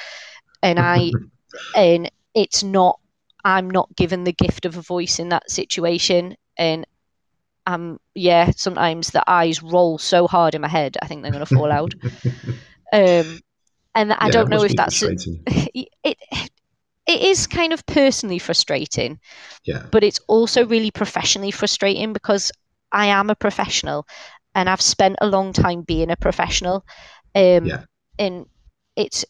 And 0.62 0.78
i 0.78 1.10
and 1.76 2.10
it's 2.34 2.62
not 2.62 2.98
i'm 3.44 3.70
not 3.70 3.94
given 3.96 4.24
the 4.24 4.32
gift 4.32 4.64
of 4.64 4.76
a 4.76 4.82
voice 4.82 5.18
in 5.18 5.28
that 5.30 5.50
situation. 5.50 6.36
And 6.56 6.86
um 7.66 8.00
yeah 8.14 8.50
sometimes 8.56 9.08
the 9.08 9.22
eyes 9.26 9.62
roll 9.62 9.98
so 9.98 10.26
hard 10.26 10.54
in 10.54 10.62
my 10.62 10.68
head 10.68 10.96
i 11.02 11.06
think 11.06 11.22
they're 11.22 11.32
going 11.32 11.44
to 11.44 11.54
fall 11.54 11.70
out. 11.70 11.94
Um 12.92 13.40
and 13.94 14.12
i 14.12 14.26
yeah, 14.26 14.30
don't 14.32 14.50
know 14.50 14.64
if 14.64 14.74
that's 14.74 15.00
it 15.46 16.18
it 17.10 17.22
is 17.22 17.46
kind 17.46 17.72
of 17.72 17.84
personally 17.86 18.38
frustrating. 18.38 19.18
Yeah. 19.64 19.86
But 19.90 20.04
it's 20.04 20.20
also 20.28 20.64
really 20.64 20.90
professionally 20.92 21.50
frustrating 21.50 22.12
because 22.12 22.52
I 22.92 23.06
am 23.06 23.30
a 23.30 23.34
professional 23.34 24.06
and 24.54 24.68
I've 24.68 24.80
spent 24.80 25.16
a 25.20 25.26
long 25.26 25.52
time 25.52 25.82
being 25.82 26.10
a 26.10 26.16
professional. 26.16 26.84
Um, 27.34 27.66
yeah. 27.66 27.84
And 28.18 28.46
it's 28.96 29.24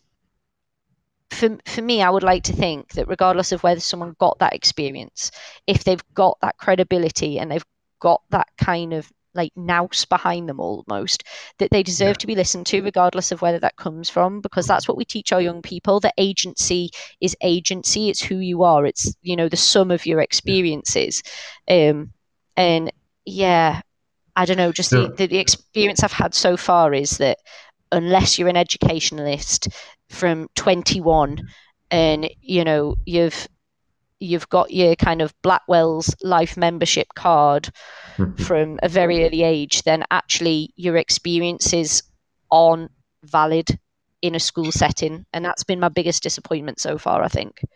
for 1.30 1.58
for 1.66 1.82
me, 1.82 2.02
I 2.02 2.10
would 2.10 2.22
like 2.22 2.44
to 2.44 2.52
think 2.52 2.92
that 2.92 3.08
regardless 3.08 3.52
of 3.52 3.62
whether 3.62 3.80
someone 3.80 4.16
got 4.18 4.38
that 4.38 4.54
experience, 4.54 5.30
if 5.66 5.84
they've 5.84 6.02
got 6.14 6.38
that 6.42 6.56
credibility 6.58 7.38
and 7.38 7.50
they've 7.50 7.66
got 8.00 8.22
that 8.30 8.48
kind 8.58 8.92
of 8.92 9.10
like 9.34 9.52
nous 9.54 10.04
behind 10.06 10.48
them 10.48 10.58
almost 10.58 11.22
that 11.58 11.70
they 11.70 11.82
deserve 11.82 12.08
yeah. 12.16 12.20
to 12.20 12.26
be 12.26 12.34
listened 12.34 12.66
to 12.66 12.82
regardless 12.82 13.30
of 13.30 13.40
whether 13.40 13.60
that 13.60 13.76
comes 13.76 14.10
from 14.10 14.40
because 14.40 14.66
that's 14.66 14.88
what 14.88 14.96
we 14.96 15.04
teach 15.04 15.32
our 15.32 15.40
young 15.40 15.62
people 15.62 16.00
that 16.00 16.14
agency 16.18 16.90
is 17.20 17.36
agency 17.40 18.10
it's 18.10 18.20
who 18.22 18.38
you 18.38 18.64
are 18.64 18.84
it's 18.84 19.14
you 19.22 19.36
know 19.36 19.48
the 19.48 19.56
sum 19.56 19.92
of 19.92 20.04
your 20.04 20.20
experiences 20.20 21.22
um 21.68 22.12
and 22.56 22.92
yeah 23.24 23.80
I 24.36 24.44
don't 24.44 24.56
know, 24.56 24.72
just 24.72 24.90
the, 24.90 25.12
the, 25.16 25.26
the 25.26 25.38
experience 25.38 26.02
I've 26.02 26.12
had 26.12 26.34
so 26.34 26.56
far 26.56 26.94
is 26.94 27.18
that 27.18 27.38
unless 27.92 28.38
you're 28.38 28.48
an 28.48 28.56
educationalist 28.56 29.68
from 30.08 30.48
21 30.54 31.48
and 31.90 32.30
you 32.40 32.64
know 32.64 32.96
you've 33.04 33.48
you've 34.20 34.48
got 34.48 34.70
your 34.70 34.94
kind 34.96 35.22
of 35.22 35.34
Blackwell's 35.42 36.14
life 36.22 36.56
membership 36.56 37.08
card 37.14 37.70
mm-hmm. 38.16 38.42
from 38.42 38.78
a 38.82 38.88
very 38.88 39.24
early 39.24 39.42
age, 39.42 39.82
then 39.82 40.04
actually 40.10 40.72
your 40.76 40.96
experiences 40.96 42.02
aren't 42.50 42.90
valid 43.24 43.78
in 44.22 44.34
a 44.34 44.40
school 44.40 44.70
setting, 44.70 45.24
and 45.32 45.42
that's 45.42 45.64
been 45.64 45.80
my 45.80 45.88
biggest 45.88 46.22
disappointment 46.22 46.78
so 46.78 46.98
far. 46.98 47.22
I 47.22 47.28
think. 47.28 47.60
Do 47.60 47.66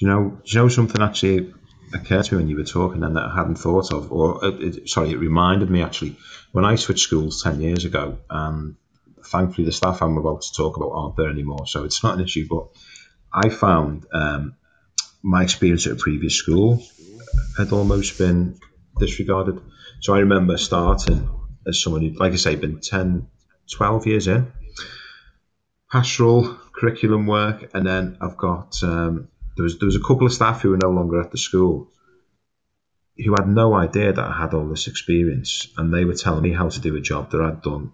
you 0.00 0.06
know? 0.06 0.28
Do 0.28 0.40
you 0.46 0.60
know 0.60 0.68
something 0.68 1.02
actually? 1.02 1.52
Occurred 1.94 2.24
to 2.24 2.34
me 2.34 2.42
when 2.42 2.48
you 2.48 2.56
were 2.56 2.64
talking 2.64 3.02
and 3.02 3.16
that 3.16 3.24
I 3.24 3.34
hadn't 3.34 3.56
thought 3.56 3.92
of, 3.92 4.12
or 4.12 4.40
it, 4.42 4.88
sorry, 4.88 5.10
it 5.10 5.18
reminded 5.18 5.70
me 5.70 5.82
actually 5.82 6.16
when 6.52 6.64
I 6.64 6.76
switched 6.76 7.04
schools 7.04 7.42
10 7.42 7.60
years 7.60 7.84
ago. 7.84 8.18
Um, 8.30 8.76
thankfully, 9.24 9.64
the 9.64 9.72
staff 9.72 10.02
I'm 10.02 10.16
about 10.16 10.42
to 10.42 10.52
talk 10.54 10.76
about 10.76 10.92
aren't 10.92 11.16
there 11.16 11.30
anymore, 11.30 11.66
so 11.66 11.84
it's 11.84 12.02
not 12.04 12.14
an 12.14 12.24
issue. 12.24 12.46
But 12.48 12.68
I 13.32 13.48
found 13.48 14.06
um, 14.12 14.56
my 15.22 15.42
experience 15.42 15.86
at 15.86 15.94
a 15.94 15.96
previous 15.96 16.34
school 16.34 16.82
had 17.56 17.72
almost 17.72 18.18
been 18.18 18.58
disregarded. 18.98 19.60
So 20.00 20.14
I 20.14 20.20
remember 20.20 20.56
starting 20.56 21.28
as 21.66 21.82
someone 21.82 22.02
who, 22.02 22.10
like 22.10 22.32
I 22.32 22.36
say, 22.36 22.54
been 22.54 22.80
10, 22.80 23.26
12 23.70 24.06
years 24.06 24.28
in, 24.28 24.52
pastoral 25.90 26.58
curriculum 26.72 27.26
work, 27.26 27.70
and 27.74 27.86
then 27.86 28.16
I've 28.20 28.36
got 28.36 28.82
um, 28.82 29.28
there 29.58 29.64
was 29.64 29.78
there 29.78 29.86
was 29.86 29.96
a 29.96 30.00
couple 30.00 30.24
of 30.24 30.32
staff 30.32 30.62
who 30.62 30.70
were 30.70 30.78
no 30.80 30.90
longer 30.90 31.20
at 31.20 31.32
the 31.32 31.38
school 31.38 31.90
who 33.16 33.32
had 33.32 33.48
no 33.48 33.74
idea 33.74 34.12
that 34.12 34.24
I 34.24 34.32
had 34.32 34.54
all 34.54 34.68
this 34.68 34.86
experience, 34.86 35.66
and 35.76 35.92
they 35.92 36.04
were 36.04 36.14
telling 36.14 36.42
me 36.42 36.52
how 36.52 36.68
to 36.68 36.80
do 36.80 36.94
a 36.94 37.00
job 37.00 37.32
that 37.32 37.40
I'd 37.40 37.62
done 37.62 37.92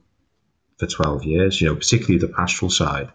for 0.77 0.87
12 0.87 1.25
years. 1.25 1.61
You 1.61 1.69
know, 1.69 1.77
particularly 1.77 2.19
the 2.19 2.29
pastoral 2.29 2.71
side, 2.71 3.11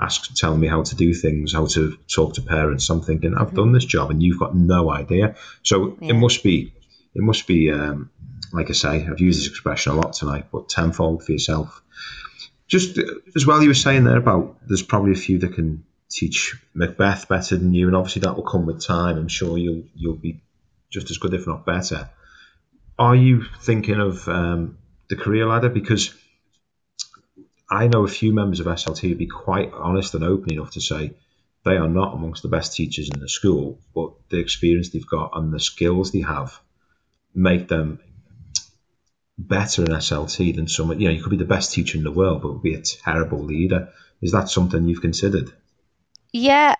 ask 0.00 0.34
telling 0.34 0.58
me 0.58 0.66
how 0.66 0.82
to 0.82 0.96
do 0.96 1.14
things, 1.14 1.52
how 1.52 1.66
to 1.66 1.96
talk 2.12 2.34
to 2.34 2.42
parents. 2.42 2.90
I'm 2.90 3.00
thinking 3.00 3.36
I've 3.36 3.54
done 3.54 3.70
this 3.70 3.84
job, 3.84 4.10
and 4.10 4.20
you've 4.20 4.40
got 4.40 4.56
no 4.56 4.90
idea. 4.90 5.36
So 5.62 5.96
yeah. 6.00 6.10
it 6.10 6.14
must 6.14 6.42
be 6.42 6.74
it 7.14 7.22
must 7.22 7.46
be 7.46 7.70
um, 7.70 8.10
like 8.52 8.70
I 8.70 8.72
say, 8.72 9.06
I've 9.06 9.20
used 9.20 9.40
this 9.40 9.48
expression 9.48 9.92
a 9.92 9.96
lot 9.96 10.14
tonight, 10.14 10.46
but 10.50 10.68
tenfold 10.68 11.24
for 11.24 11.30
yourself. 11.30 11.80
Just 12.66 12.98
as 13.36 13.46
well, 13.46 13.62
you 13.62 13.68
were 13.68 13.74
saying 13.74 14.02
there 14.02 14.16
about 14.16 14.56
there's 14.66 14.82
probably 14.82 15.12
a 15.12 15.26
few 15.26 15.38
that 15.38 15.54
can 15.54 15.84
teach 16.14 16.56
Macbeth 16.74 17.28
better 17.28 17.56
than 17.56 17.74
you, 17.74 17.88
and 17.88 17.96
obviously 17.96 18.20
that 18.20 18.36
will 18.36 18.44
come 18.44 18.66
with 18.66 18.84
time. 18.84 19.18
I'm 19.18 19.28
sure 19.28 19.58
you'll 19.58 19.84
you'll 19.94 20.14
be 20.14 20.42
just 20.90 21.10
as 21.10 21.18
good, 21.18 21.34
if 21.34 21.46
not 21.46 21.66
better. 21.66 22.08
Are 22.98 23.16
you 23.16 23.44
thinking 23.60 24.00
of 24.00 24.28
um, 24.28 24.78
the 25.08 25.16
career 25.16 25.48
ladder? 25.48 25.68
Because 25.68 26.14
I 27.68 27.88
know 27.88 28.04
a 28.04 28.08
few 28.08 28.32
members 28.32 28.60
of 28.60 28.66
SLT 28.66 29.08
would 29.08 29.18
be 29.18 29.26
quite 29.26 29.72
honest 29.72 30.14
and 30.14 30.22
open 30.22 30.52
enough 30.52 30.70
to 30.72 30.80
say 30.80 31.14
they 31.64 31.76
are 31.76 31.88
not 31.88 32.14
amongst 32.14 32.42
the 32.42 32.48
best 32.48 32.76
teachers 32.76 33.10
in 33.12 33.18
the 33.18 33.28
school, 33.28 33.80
but 33.94 34.12
the 34.28 34.38
experience 34.38 34.90
they've 34.90 35.06
got 35.06 35.32
and 35.34 35.52
the 35.52 35.58
skills 35.58 36.12
they 36.12 36.20
have 36.20 36.60
make 37.34 37.66
them 37.66 37.98
better 39.36 39.82
in 39.82 39.90
SLT 39.90 40.54
than 40.54 40.68
someone. 40.68 41.00
You 41.00 41.08
know, 41.08 41.14
you 41.14 41.22
could 41.22 41.30
be 41.30 41.36
the 41.36 41.44
best 41.44 41.72
teacher 41.72 41.98
in 41.98 42.04
the 42.04 42.12
world, 42.12 42.42
but 42.42 42.62
be 42.62 42.74
a 42.74 42.82
terrible 42.82 43.42
leader. 43.42 43.88
Is 44.22 44.32
that 44.32 44.48
something 44.48 44.86
you've 44.86 45.00
considered? 45.00 45.52
Yeah, 46.34 46.74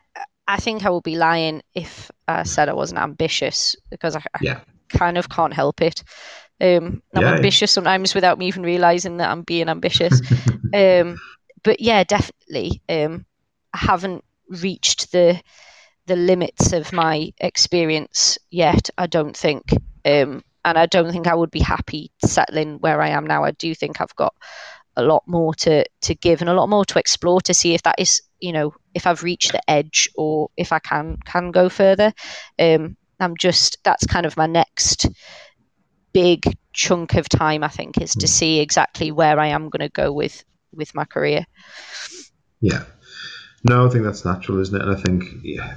I 0.49 0.57
think 0.59 0.85
I 0.85 0.91
would 0.91 1.05
be 1.05 1.17
lying 1.17 1.63
if 1.75 2.11
I 2.27 2.43
said 2.43 2.69
I 2.69 2.75
wasn't 2.75 3.01
ambitious 3.01 3.77
because 3.89 4.17
I, 4.17 4.23
Yeah. 4.41 4.61
I 4.93 4.99
kind 4.99 5.17
of 5.17 5.29
can't 5.29 5.55
help 5.55 5.81
it. 5.81 6.03
Um, 6.61 7.03
I'm 7.15 7.23
Yeah. 7.23 7.29
ambitious 7.29 7.71
sometimes 7.73 8.15
without 8.15 8.39
me 8.39 8.49
even 8.49 8.65
realizing 8.65 9.19
that 9.19 9.31
I'm 9.31 9.43
being 9.43 9.69
ambitious. 9.69 10.21
um, 10.75 11.21
but 11.63 11.81
yeah, 11.81 12.03
definitely. 12.05 12.83
Um, 12.89 13.27
I 13.73 13.79
haven't 13.79 14.25
reached 14.49 15.13
the 15.13 15.41
the 16.07 16.17
limits 16.17 16.73
of 16.73 16.93
my 16.93 17.31
experience 17.39 18.39
yet. 18.51 18.91
I 18.99 19.07
don't 19.07 19.37
think, 19.37 19.73
um, 20.05 20.43
and 20.65 20.79
I 20.79 20.87
don't 20.87 21.13
think 21.13 21.29
I 21.29 21.35
would 21.37 21.53
be 21.53 21.61
happy 21.61 22.11
settling 22.25 22.79
where 22.81 23.01
I 23.01 23.11
am 23.11 23.27
now. 23.27 23.45
I 23.45 23.53
do 23.53 23.75
think 23.75 24.01
I've 24.01 24.17
got 24.17 24.35
a 24.97 25.05
lot 25.05 25.23
more 25.27 25.55
to 25.55 25.85
to 26.03 26.15
give 26.17 26.41
and 26.41 26.51
a 26.51 26.55
lot 26.55 26.69
more 26.69 26.85
to 26.87 26.99
explore 26.99 27.41
to 27.43 27.55
see 27.55 27.75
if 27.75 27.83
that 27.85 27.97
is, 27.99 28.23
you 28.41 28.53
know, 28.53 28.75
if 28.95 29.07
I've 29.07 29.23
reached 29.23 29.53
the 29.53 29.71
edge 29.71 30.11
or 30.17 30.51
if 30.57 30.73
I 30.73 30.79
can 30.79 31.19
can 31.25 31.51
go 31.51 31.69
further. 31.69 32.13
Um, 32.59 32.97
I'm 33.21 33.37
just 33.37 33.79
that's 33.85 34.07
kind 34.07 34.27
of 34.27 34.37
my 34.37 34.47
next 34.47 35.07
big 36.13 36.57
chunk 36.73 37.15
of 37.15 37.29
time. 37.29 37.65
I 37.65 37.69
think 37.69 38.01
is 38.01 38.15
to 38.17 38.29
see 38.29 38.61
exactly 38.61 39.11
where 39.11 39.39
I 39.39 39.49
am 39.49 39.69
going 39.69 39.81
to 39.81 39.89
go 39.89 40.13
with 40.13 40.45
with 40.73 40.95
my 40.95 41.05
career. 41.05 41.47
Yeah. 42.61 42.85
No, 43.63 43.87
I 43.87 43.89
think 43.89 44.05
that's 44.05 44.25
natural, 44.25 44.61
isn't 44.61 44.75
it? 44.75 44.83
And 44.83 44.97
I 44.97 45.01
think, 45.01 45.25
yeah, 45.43 45.77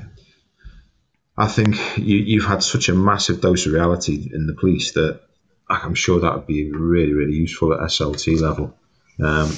I 1.38 1.48
think 1.48 1.78
you, 1.98 2.18
you've 2.18 2.46
had 2.46 2.62
such 2.62 2.90
a 2.90 2.94
massive 2.94 3.40
dose 3.40 3.66
of 3.66 3.74
reality 3.74 4.30
in 4.34 4.46
the 4.48 4.54
police 4.54 4.92
that 4.94 5.22
I'm 5.70 5.96
sure 5.96 6.20
that 6.20 6.36
would 6.36 6.48
be 6.48 6.72
really, 6.72 7.14
really 7.14 7.36
useful 7.36 7.74
at 7.74 7.80
SLT 7.80 8.42
level. 8.42 8.78
Um, 9.24 9.52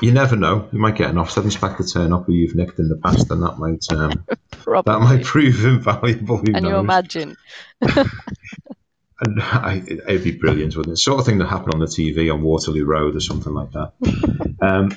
you 0.00 0.12
never 0.12 0.36
know; 0.36 0.68
you 0.72 0.78
might 0.78 0.96
get 0.96 1.10
an 1.10 1.16
Ofsted 1.16 1.44
inspector 1.44 1.84
turn 1.84 2.12
up 2.12 2.26
who 2.26 2.32
you've 2.32 2.54
nicked 2.54 2.78
in 2.78 2.88
the 2.88 2.96
past, 2.96 3.30
and 3.30 3.42
that 3.42 3.58
might 3.58 3.84
um, 3.90 4.24
that 4.86 5.00
might 5.00 5.24
prove 5.24 5.64
invaluable. 5.64 6.38
Who 6.38 6.52
Can 6.52 6.64
you 6.64 6.76
imagine? 6.76 7.36
And 9.22 9.40
I, 9.40 9.82
it'd 9.86 10.24
be 10.24 10.32
brilliant, 10.32 10.76
wouldn't 10.76 10.94
it? 10.94 10.96
Sort 10.96 11.20
of 11.20 11.26
thing 11.26 11.38
that 11.38 11.46
happened 11.46 11.74
on 11.74 11.80
the 11.80 11.86
TV 11.86 12.32
on 12.32 12.42
Waterloo 12.42 12.84
Road 12.84 13.14
or 13.14 13.20
something 13.20 13.54
like 13.54 13.70
that. 13.70 13.92
um, 14.60 14.90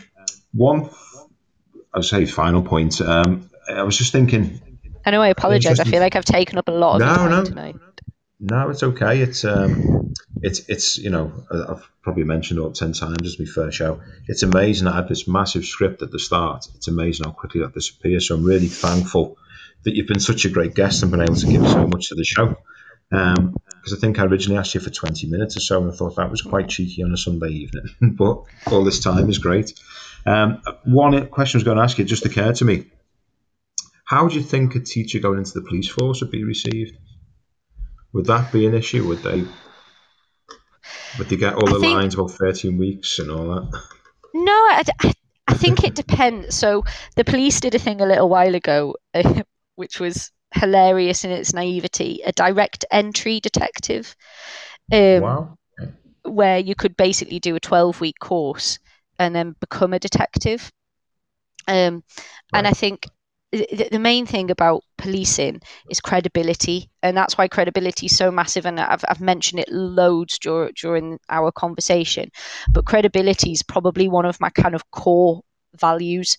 one, 0.52 0.89
I'd 1.93 2.06
say, 2.06 2.26
final 2.26 2.64
point. 2.64 3.02
Um, 3.02 3.52
I 3.70 3.84
was 3.84 3.96
just 3.96 4.12
thinking. 4.12 4.62
I 5.06 5.12
know 5.12 5.22
I 5.22 5.28
apologise. 5.28 5.80
I 5.80 5.84
feel 5.84 6.00
like 6.00 6.16
I've 6.16 6.26
taken 6.26 6.58
up 6.58 6.68
a 6.68 6.72
lot 6.72 6.96
of 6.96 7.02
No, 7.02 7.16
time 7.16 7.30
no. 7.30 7.46
tonight. 7.46 7.76
No, 8.40 8.70
it's 8.70 8.84
okay. 8.84 9.22
It's 9.22 9.46
um, 9.46 10.14
it's 10.42 10.68
it's 10.68 10.98
you 10.98 11.10
know 11.10 11.32
I've 11.50 11.90
probably 12.02 12.26
mentioned 12.26 12.60
it 12.60 12.76
ten 12.76 12.92
times 12.92 13.26
as 13.26 13.40
my 13.40 13.46
first 13.46 13.78
show. 13.78 14.02
It's 14.28 14.44
amazing. 14.44 14.88
I 14.88 14.96
had 14.96 15.08
this 15.08 15.28
massive 15.28 15.66
script 15.66 16.02
at 16.02 16.12
the 16.12 16.20
start. 16.20 16.68
It's 16.76 16.88
amazing 16.88 17.26
how 17.26 17.32
quickly 17.32 17.62
that 17.62 17.74
disappears. 17.74 18.28
So 18.28 18.36
I'm 18.36 18.44
really 18.44 18.68
thankful 18.68 19.38
that 19.84 19.96
you've 19.96 20.08
been 20.08 20.20
such 20.20 20.46
a 20.46 20.50
great 20.50 20.76
guest 20.76 21.02
and 21.02 21.12
been 21.12 21.22
able 21.22 21.36
to 21.36 21.48
give 21.48 21.66
so 21.68 21.88
much 21.88 22.10
to 22.10 22.16
the 22.16 22.26
show. 22.26 22.56
Um, 23.12 23.56
because 23.68 23.94
I 23.94 24.02
think 24.02 24.20
I 24.20 24.26
originally 24.26 24.58
asked 24.58 24.74
you 24.74 24.82
for 24.82 24.90
20 24.90 25.28
minutes 25.28 25.56
or 25.58 25.60
so, 25.60 25.82
and 25.82 25.92
I 25.92 25.96
thought 25.96 26.16
that 26.16 26.32
was 26.32 26.42
quite 26.42 26.68
cheeky 26.68 27.04
on 27.04 27.14
a 27.14 27.18
Sunday 27.18 27.50
evening. 27.50 27.86
but 28.18 28.44
all 28.66 28.84
this 28.84 29.00
time 29.00 29.30
is 29.30 29.38
great. 29.38 29.80
Um, 30.26 30.62
one 30.86 31.28
question 31.28 31.58
I 31.58 31.60
was 31.60 31.64
going 31.66 31.78
to 31.78 31.84
ask 31.84 32.00
you 32.00 32.04
just 32.04 32.26
occurred 32.26 32.56
to 32.56 32.66
me. 32.66 32.88
How 34.04 34.28
do 34.28 34.36
you 34.36 34.42
think 34.42 34.76
a 34.76 34.80
teacher 34.80 35.20
going 35.20 35.38
into 35.38 35.54
the 35.54 35.62
police 35.62 35.88
force 35.88 36.22
would 36.22 36.32
be 36.32 36.44
received? 36.44 36.98
Would 38.16 38.26
that 38.28 38.51
be 38.51 38.66
an 38.66 38.74
issue? 38.74 39.05
Would 39.07 39.24
they? 39.24 39.43
Would 41.20 41.28
they 41.30 41.36
get 41.36 41.53
all 41.55 41.68
the 41.68 41.80
think- 41.80 41.93
lines 41.93 42.13
about 42.16 42.32
13 42.32 42.78
weeks 42.78 43.20
and 43.20 43.30
all 43.30 43.45
that? 43.47 43.82
No, 44.34 44.51
I, 44.53 44.84
I- 45.47 45.53
think 45.53 45.84
it 45.84 45.95
depends. 45.95 46.55
So 46.55 46.84
the 47.16 47.24
police 47.24 47.59
did 47.59 47.76
a 47.76 47.80
thing 47.80 47.99
a 48.01 48.05
little 48.05 48.28
while 48.30 48.55
ago, 48.55 48.95
which 49.76 49.99
was 49.99 50.32
hilarious 50.53 51.24
in 51.26 51.32
its 51.32 51.53
naivety 51.53 52.22
a 52.26 52.32
direct 52.32 52.86
entry 52.91 53.39
detective. 53.41 54.16
Um, 54.91 55.22
wow. 55.22 55.57
where 56.24 56.59
you 56.59 56.76
could 56.76 56.95
basically 56.95 57.39
do 57.39 57.55
a 57.55 57.59
12 57.59 57.99
week 57.99 58.20
course 58.20 58.80
and 59.20 59.36
then 59.36 59.55
become 59.59 59.93
a 59.93 59.99
detective. 59.99 60.72
Um, 61.68 62.03
And 62.53 62.68
I 62.68 62.72
think 62.72 63.07
the, 63.52 64.00
main 64.00 64.26
thing 64.26 64.52
about 64.52 64.84
policing 64.98 65.62
is 65.89 66.02
credibility, 66.02 66.89
and 67.04 67.16
that's 67.16 67.38
why 67.38 67.48
credibility 67.48 68.08
is 68.08 68.18
so 68.18 68.32
massive. 68.32 68.66
And 68.66 68.80
I've, 68.80 69.04
I've 69.08 69.22
mentioned 69.22 69.60
it 69.60 69.70
loads 69.72 70.38
dur- 70.39 70.72
during 70.76 71.20
our 71.30 71.52
conversation, 71.52 72.30
but 72.70 72.86
credibility 72.86 73.52
is 73.52 73.64
probably 73.64 74.08
one 74.08 74.26
of 74.26 74.39
my 74.41 74.50
kind 74.50 74.76
of 74.76 74.89
core 74.91 75.41
values. 75.80 76.38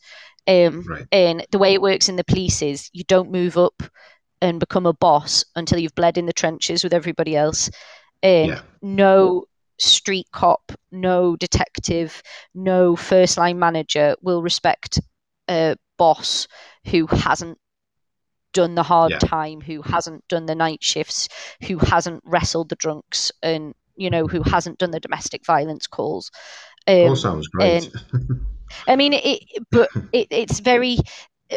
Um, 0.49 0.85
Right. 0.89 1.07
and 1.11 1.45
the 1.51 1.59
way 1.59 1.75
it 1.75 1.83
works 1.83 2.09
in 2.09 2.17
the 2.17 2.25
police 2.25 2.63
is 2.63 2.89
you 2.93 3.03
don't 3.05 3.33
move 3.33 3.57
up 3.57 3.83
and 4.41 4.61
become 4.61 4.87
a 4.87 4.93
boss 4.93 5.45
until 5.57 5.79
you've 5.79 5.95
bled 5.95 6.19
in 6.19 6.27
the 6.27 6.33
trenches 6.33 6.85
with 6.85 6.95
everybody 6.95 7.35
else. 7.37 7.69
Um, 8.23 8.49
Yeah. 8.49 8.61
No 8.83 9.45
street 9.79 10.27
cop, 10.33 10.73
no 10.93 11.37
detective, 11.37 12.23
no 12.55 12.97
first 12.97 13.37
line 13.37 13.59
manager 13.59 14.15
will 14.23 14.43
respect 14.43 15.01
a 15.49 15.77
boss 15.99 16.47
who 16.87 17.07
hasn't 17.07 17.59
done 18.53 18.75
the 18.75 18.83
hard 18.83 19.13
Yeah. 19.13 19.19
time, 19.19 19.61
who 19.61 19.83
hasn't 19.83 20.27
done 20.29 20.47
the 20.47 20.55
night 20.55 20.83
shifts, 20.83 21.29
who 21.67 21.79
hasn't 21.79 22.23
wrestled 22.25 22.69
the 22.71 22.77
drunks, 22.77 23.31
and 23.43 23.75
you 23.97 24.11
know 24.11 24.27
who 24.27 24.43
hasn't 24.43 24.79
done 24.79 24.91
the 24.91 25.01
domestic 25.01 25.45
violence 25.47 25.87
calls. 25.87 26.31
Um, 26.89 27.09
all 27.09 27.17
sounds 27.17 27.49
great. 27.49 27.91
I 28.89 28.97
mean, 28.97 29.13
it, 29.15 29.43
but 29.71 29.91
it, 30.13 30.29
it's 30.31 30.61
very 30.61 30.99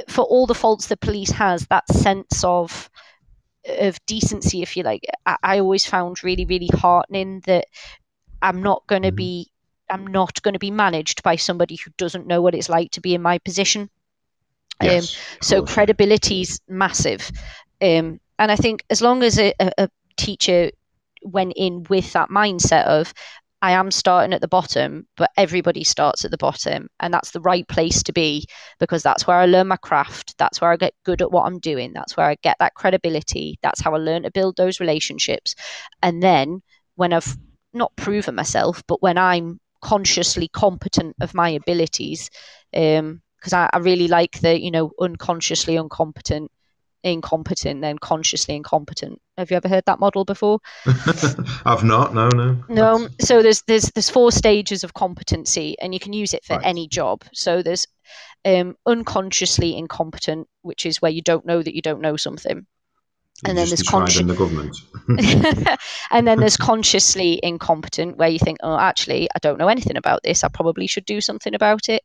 for 0.08 0.24
all 0.26 0.46
the 0.46 0.54
faults 0.56 0.88
the 0.88 0.98
police 0.98 1.32
has 1.32 1.66
that 1.68 1.88
sense 1.92 2.44
of 2.44 2.90
of 3.68 3.98
decency, 4.06 4.62
if 4.62 4.76
you 4.78 4.84
like. 4.84 5.04
I, 5.26 5.38
I 5.44 5.60
always 5.60 5.86
found 5.86 6.24
really, 6.24 6.46
really 6.46 6.70
heartening 6.74 7.42
that 7.46 7.66
I'm 8.42 8.62
not 8.64 8.84
going 8.88 9.04
to 9.04 9.12
Mhm. 9.12 9.16
be 9.16 9.52
I'm 9.90 10.08
not 10.08 10.42
going 10.44 10.54
to 10.54 10.60
be 10.60 10.72
managed 10.72 11.24
by 11.24 11.36
somebody 11.36 11.76
who 11.78 11.92
doesn't 11.98 12.28
know 12.28 12.42
what 12.42 12.56
it's 12.56 12.70
like 12.70 12.92
to 12.92 13.02
be 13.02 13.16
in 13.16 13.22
my 13.22 13.40
position. 13.40 13.90
Yes, 14.82 15.16
of 15.16 15.20
So 15.42 15.66
credibility's 15.66 16.60
massive, 16.68 17.32
um, 17.82 18.20
and 18.38 18.52
I 18.52 18.56
think 18.56 18.84
as 18.90 19.02
long 19.02 19.24
as 19.24 19.40
a, 19.40 19.54
a, 19.60 19.72
a 19.78 19.90
teacher 20.18 20.72
went 21.24 21.54
in 21.56 21.84
with 21.90 22.14
that 22.14 22.30
mindset 22.30 22.86
of 22.86 23.14
I 23.62 23.72
am 23.72 23.92
starting 23.92 24.34
at 24.34 24.40
the 24.40 24.48
bottom, 24.48 25.06
but 25.18 25.32
everybody 25.36 25.84
starts 25.84 26.24
at 26.24 26.32
the 26.32 26.38
bottom, 26.38 26.88
and 27.02 27.14
that's 27.14 27.32
the 27.32 27.42
right 27.42 27.68
place 27.68 28.02
to 28.04 28.14
be 28.14 28.48
because 28.80 29.04
that's 29.04 29.28
where 29.28 29.36
I 29.36 29.48
learn 29.48 29.68
my 29.68 29.76
craft. 29.76 30.38
That's 30.38 30.62
where 30.62 30.72
I 30.72 30.78
get 30.78 30.94
good 31.04 31.22
at 31.22 31.32
what 31.32 31.46
I'm 31.46 31.60
doing. 31.60 31.92
That's 31.92 32.16
where 32.16 32.28
I 32.28 32.36
get 32.42 32.56
that 32.60 32.76
credibility. 32.76 33.60
That's 33.62 33.82
how 33.82 33.94
I 33.94 33.98
learn 33.98 34.24
to 34.24 34.32
build 34.32 34.56
those 34.56 34.80
relationships. 34.80 35.56
And 36.02 36.24
then 36.24 36.62
when 36.96 37.12
I've 37.12 37.38
not 37.74 37.96
proven 37.98 38.36
myself, 38.36 38.82
but 38.88 39.02
when 39.02 39.18
I'm 39.18 39.60
consciously 39.82 40.48
competent 40.48 41.18
of 41.20 41.34
my 41.34 41.50
abilities, 41.50 42.30
because 43.40 43.54
I, 43.54 43.70
I 43.74 43.78
really 43.80 44.08
like 44.08 44.40
the 44.42 44.60
you 44.60 44.72
know 44.72 44.92
unconsciously 45.00 45.76
incompetent 45.76 46.52
incompetent 47.04 47.82
then 47.82 47.98
consciously 47.98 48.56
incompetent 48.56 49.22
have 49.38 49.50
you 49.50 49.56
ever 49.58 49.70
heard 49.70 49.86
that 49.86 50.00
model 50.02 50.26
before 50.26 50.60
I've 51.66 51.84
not. 51.84 52.14
No, 52.14 52.28
no. 52.28 52.58
no 52.68 53.08
so 53.22 53.42
there's 53.42 53.62
there's 53.64 53.90
there's 53.92 54.10
four 54.10 54.32
stages 54.34 54.84
of 54.84 54.94
competency 54.94 55.78
and 55.80 55.94
you 55.94 56.00
can 56.00 56.12
use 56.12 56.34
it 56.34 56.44
for 56.44 56.58
Right. 56.58 56.66
any 56.66 56.88
job 56.90 57.24
so 57.34 57.62
there's 57.62 57.88
um 58.44 58.76
unconsciously 58.86 59.78
incompetent 59.78 60.48
which 60.62 60.86
is 60.86 61.02
where 61.02 61.12
you 61.12 61.22
don't 61.22 61.46
know 61.46 61.64
that 61.64 61.76
you 61.76 61.82
don't 61.82 62.02
know 62.02 62.18
something 62.18 62.66
and 63.46 63.58
then 63.58 63.68
there's 63.68 63.80
described 63.80 64.12
consci- 64.12 64.22
in 64.22 64.28
the 64.28 64.36
government. 64.36 64.76
and 66.12 66.28
then 66.28 66.40
there's 66.40 66.58
consciously 66.58 67.40
incompetent 67.44 68.18
where 68.18 68.30
you 68.30 68.40
think 68.40 68.58
oh 68.64 68.78
actually 68.78 69.28
i 69.36 69.40
don't 69.40 69.58
know 69.58 69.68
anything 69.68 69.98
about 69.98 70.22
this 70.24 70.44
i 70.44 70.48
probably 70.48 70.88
should 70.88 71.06
do 71.06 71.22
something 71.22 71.56
about 71.56 71.90
it 71.90 72.04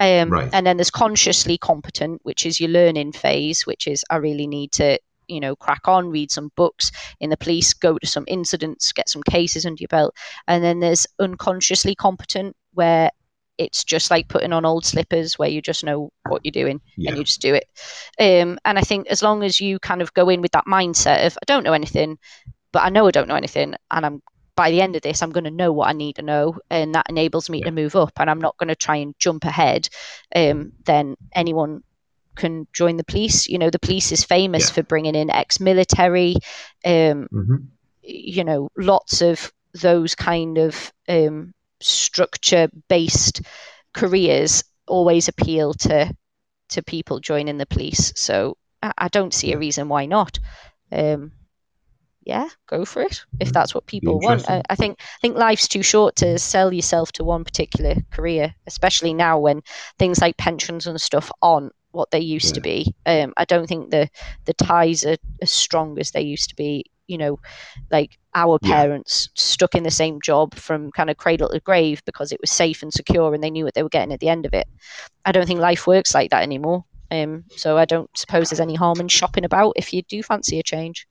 um, 0.00 0.30
Right. 0.30 0.50
and 0.52 0.66
then 0.66 0.76
there's 0.76 0.90
consciously 0.90 1.56
competent 1.56 2.20
which 2.24 2.44
is 2.44 2.60
your 2.60 2.70
learning 2.70 3.12
phase 3.12 3.66
which 3.66 3.86
is 3.86 4.04
i 4.10 4.16
really 4.16 4.46
need 4.46 4.72
to 4.72 4.98
you 5.28 5.40
know, 5.40 5.56
crack 5.56 5.88
on, 5.88 6.10
read 6.10 6.30
some 6.30 6.50
books 6.56 6.90
in 7.20 7.30
the 7.30 7.36
police, 7.38 7.72
go 7.72 7.98
to 7.98 8.06
some 8.06 8.24
incidents, 8.28 8.92
get 8.92 9.08
some 9.08 9.22
cases 9.22 9.64
under 9.64 9.80
your 9.80 9.88
belt. 9.88 10.14
And 10.46 10.62
then 10.62 10.80
there's 10.80 11.06
unconsciously 11.18 11.94
competent, 11.94 12.56
where 12.74 13.10
it's 13.58 13.84
just 13.84 14.10
like 14.10 14.28
putting 14.28 14.52
on 14.52 14.64
old 14.64 14.84
slippers 14.84 15.38
where 15.38 15.48
you 15.48 15.62
just 15.62 15.84
know 15.84 16.10
what 16.28 16.40
you're 16.44 16.52
doing 16.52 16.80
Yeah. 16.96 17.10
and 17.10 17.18
you 17.18 17.24
just 17.24 17.40
do 17.40 17.54
it. 17.54 17.64
Um, 18.18 18.58
and 18.64 18.78
I 18.78 18.82
think 18.82 19.06
as 19.08 19.22
long 19.22 19.42
as 19.42 19.60
you 19.60 19.78
kind 19.78 20.02
of 20.02 20.12
go 20.14 20.28
in 20.28 20.40
with 20.40 20.52
that 20.52 20.66
mindset 20.66 21.26
of 21.26 21.36
I 21.40 21.44
don't 21.46 21.64
know 21.64 21.72
anything, 21.72 22.18
but 22.72 22.82
I 22.82 22.88
know 22.88 23.06
I 23.06 23.10
don't 23.12 23.28
know 23.28 23.36
anything, 23.36 23.74
and 23.90 24.06
I'm 24.06 24.22
by 24.56 24.70
the 24.70 24.80
end 24.80 24.96
of 24.96 25.02
this 25.02 25.22
I'm 25.22 25.30
going 25.30 25.44
to 25.44 25.50
know 25.50 25.72
what 25.72 25.88
I 25.88 25.92
need 25.92 26.16
to 26.16 26.22
know, 26.22 26.58
and 26.70 26.94
that 26.94 27.06
enables 27.08 27.48
me 27.48 27.58
Yeah. 27.58 27.66
to 27.66 27.70
move 27.70 27.96
up, 27.96 28.12
and 28.18 28.28
I'm 28.30 28.40
not 28.40 28.56
going 28.58 28.68
to 28.68 28.76
try 28.76 28.96
and 28.96 29.14
jump 29.18 29.44
ahead. 29.44 29.88
Um, 30.34 30.72
then 30.84 31.16
anyone 31.34 31.82
can 32.36 32.66
join 32.72 32.96
the 32.96 33.04
police. 33.04 33.48
You 33.48 33.58
know, 33.58 33.70
the 33.70 33.78
police 33.78 34.10
is 34.10 34.24
famous 34.24 34.68
Yeah. 34.68 34.74
for 34.74 34.82
bringing 34.82 35.14
in 35.14 35.30
ex-military. 35.30 36.36
Um, 36.84 37.28
hmm 37.30 37.56
you 38.06 38.44
know, 38.44 38.68
lots 38.76 39.22
of 39.22 39.50
those 39.72 40.14
kind 40.14 40.58
of 40.58 40.92
um, 41.08 41.54
structure 41.84 42.68
based 42.88 43.42
careers 43.94 44.64
always 44.86 45.28
appeal 45.28 45.74
to 45.74 46.14
to 46.70 46.82
people 46.82 47.20
joining 47.20 47.58
the 47.58 47.66
police. 47.66 48.12
So 48.16 48.56
I, 48.82 48.92
I 48.98 49.08
don't 49.08 49.34
see 49.34 49.52
a 49.52 49.58
reason 49.58 49.88
why 49.88 50.06
not. 50.06 50.38
Um, 50.92 51.32
yeah, 52.24 52.48
go 52.66 52.84
for 52.84 53.02
it 53.02 53.22
if 53.38 53.52
Mm, 53.52 53.52
that's 53.52 53.74
what 53.74 53.86
people 53.86 54.20
want. 54.20 54.48
I. 54.48 54.62
I 54.70 54.74
think 54.76 54.98
I 55.00 55.18
think 55.20 55.36
life's 55.36 55.68
too 55.68 55.82
short 55.82 56.16
to 56.16 56.38
sell 56.38 56.72
yourself 56.72 57.12
to 57.12 57.24
one 57.24 57.44
particular 57.44 57.96
career, 58.10 58.54
especially 58.66 59.12
now 59.12 59.38
when 59.38 59.62
things 59.98 60.20
like 60.20 60.36
pensions 60.38 60.86
and 60.86 61.00
stuff 61.00 61.30
aren't 61.42 61.72
what 61.92 62.10
they 62.10 62.20
used 62.20 62.54
to 62.54 62.60
be. 62.60 62.94
Um, 63.06 63.34
I 63.36 63.44
don't 63.44 63.66
think 63.66 63.90
the 63.90 64.08
the 64.46 64.54
ties 64.54 65.04
are 65.04 65.16
as 65.42 65.52
strong 65.52 65.98
as 65.98 66.12
they 66.12 66.22
used 66.22 66.48
to 66.50 66.56
be. 66.56 66.86
You 67.06 67.18
know, 67.18 67.38
like 67.90 68.18
our 68.34 68.58
Yeah. 68.62 68.74
parents 68.74 69.28
stuck 69.34 69.74
in 69.74 69.82
the 69.82 69.90
same 69.90 70.20
job 70.22 70.54
from 70.54 70.90
kind 70.92 71.10
of 71.10 71.16
cradle 71.16 71.48
to 71.48 71.60
grave 71.60 72.02
because 72.06 72.32
it 72.32 72.40
was 72.40 72.50
safe 72.50 72.82
and 72.82 72.92
secure 72.92 73.34
and 73.34 73.42
they 73.42 73.50
knew 73.50 73.64
what 73.64 73.74
they 73.74 73.82
were 73.82 73.88
getting 73.88 74.12
at 74.12 74.20
the 74.20 74.28
end 74.28 74.46
of 74.46 74.54
it. 74.54 74.66
I 75.24 75.32
don't 75.32 75.46
think 75.46 75.60
life 75.60 75.86
works 75.86 76.14
like 76.14 76.30
that 76.30 76.42
anymore. 76.42 76.84
Um, 77.10 77.44
so 77.56 77.76
I 77.76 77.84
don't 77.84 78.10
suppose 78.16 78.50
there's 78.50 78.60
any 78.60 78.74
harm 78.74 79.00
in 79.00 79.08
shopping 79.08 79.44
about 79.44 79.74
if 79.76 79.92
you 79.92 80.02
do 80.02 80.22
fancy 80.22 80.58
a 80.58 80.62
change. 80.62 81.06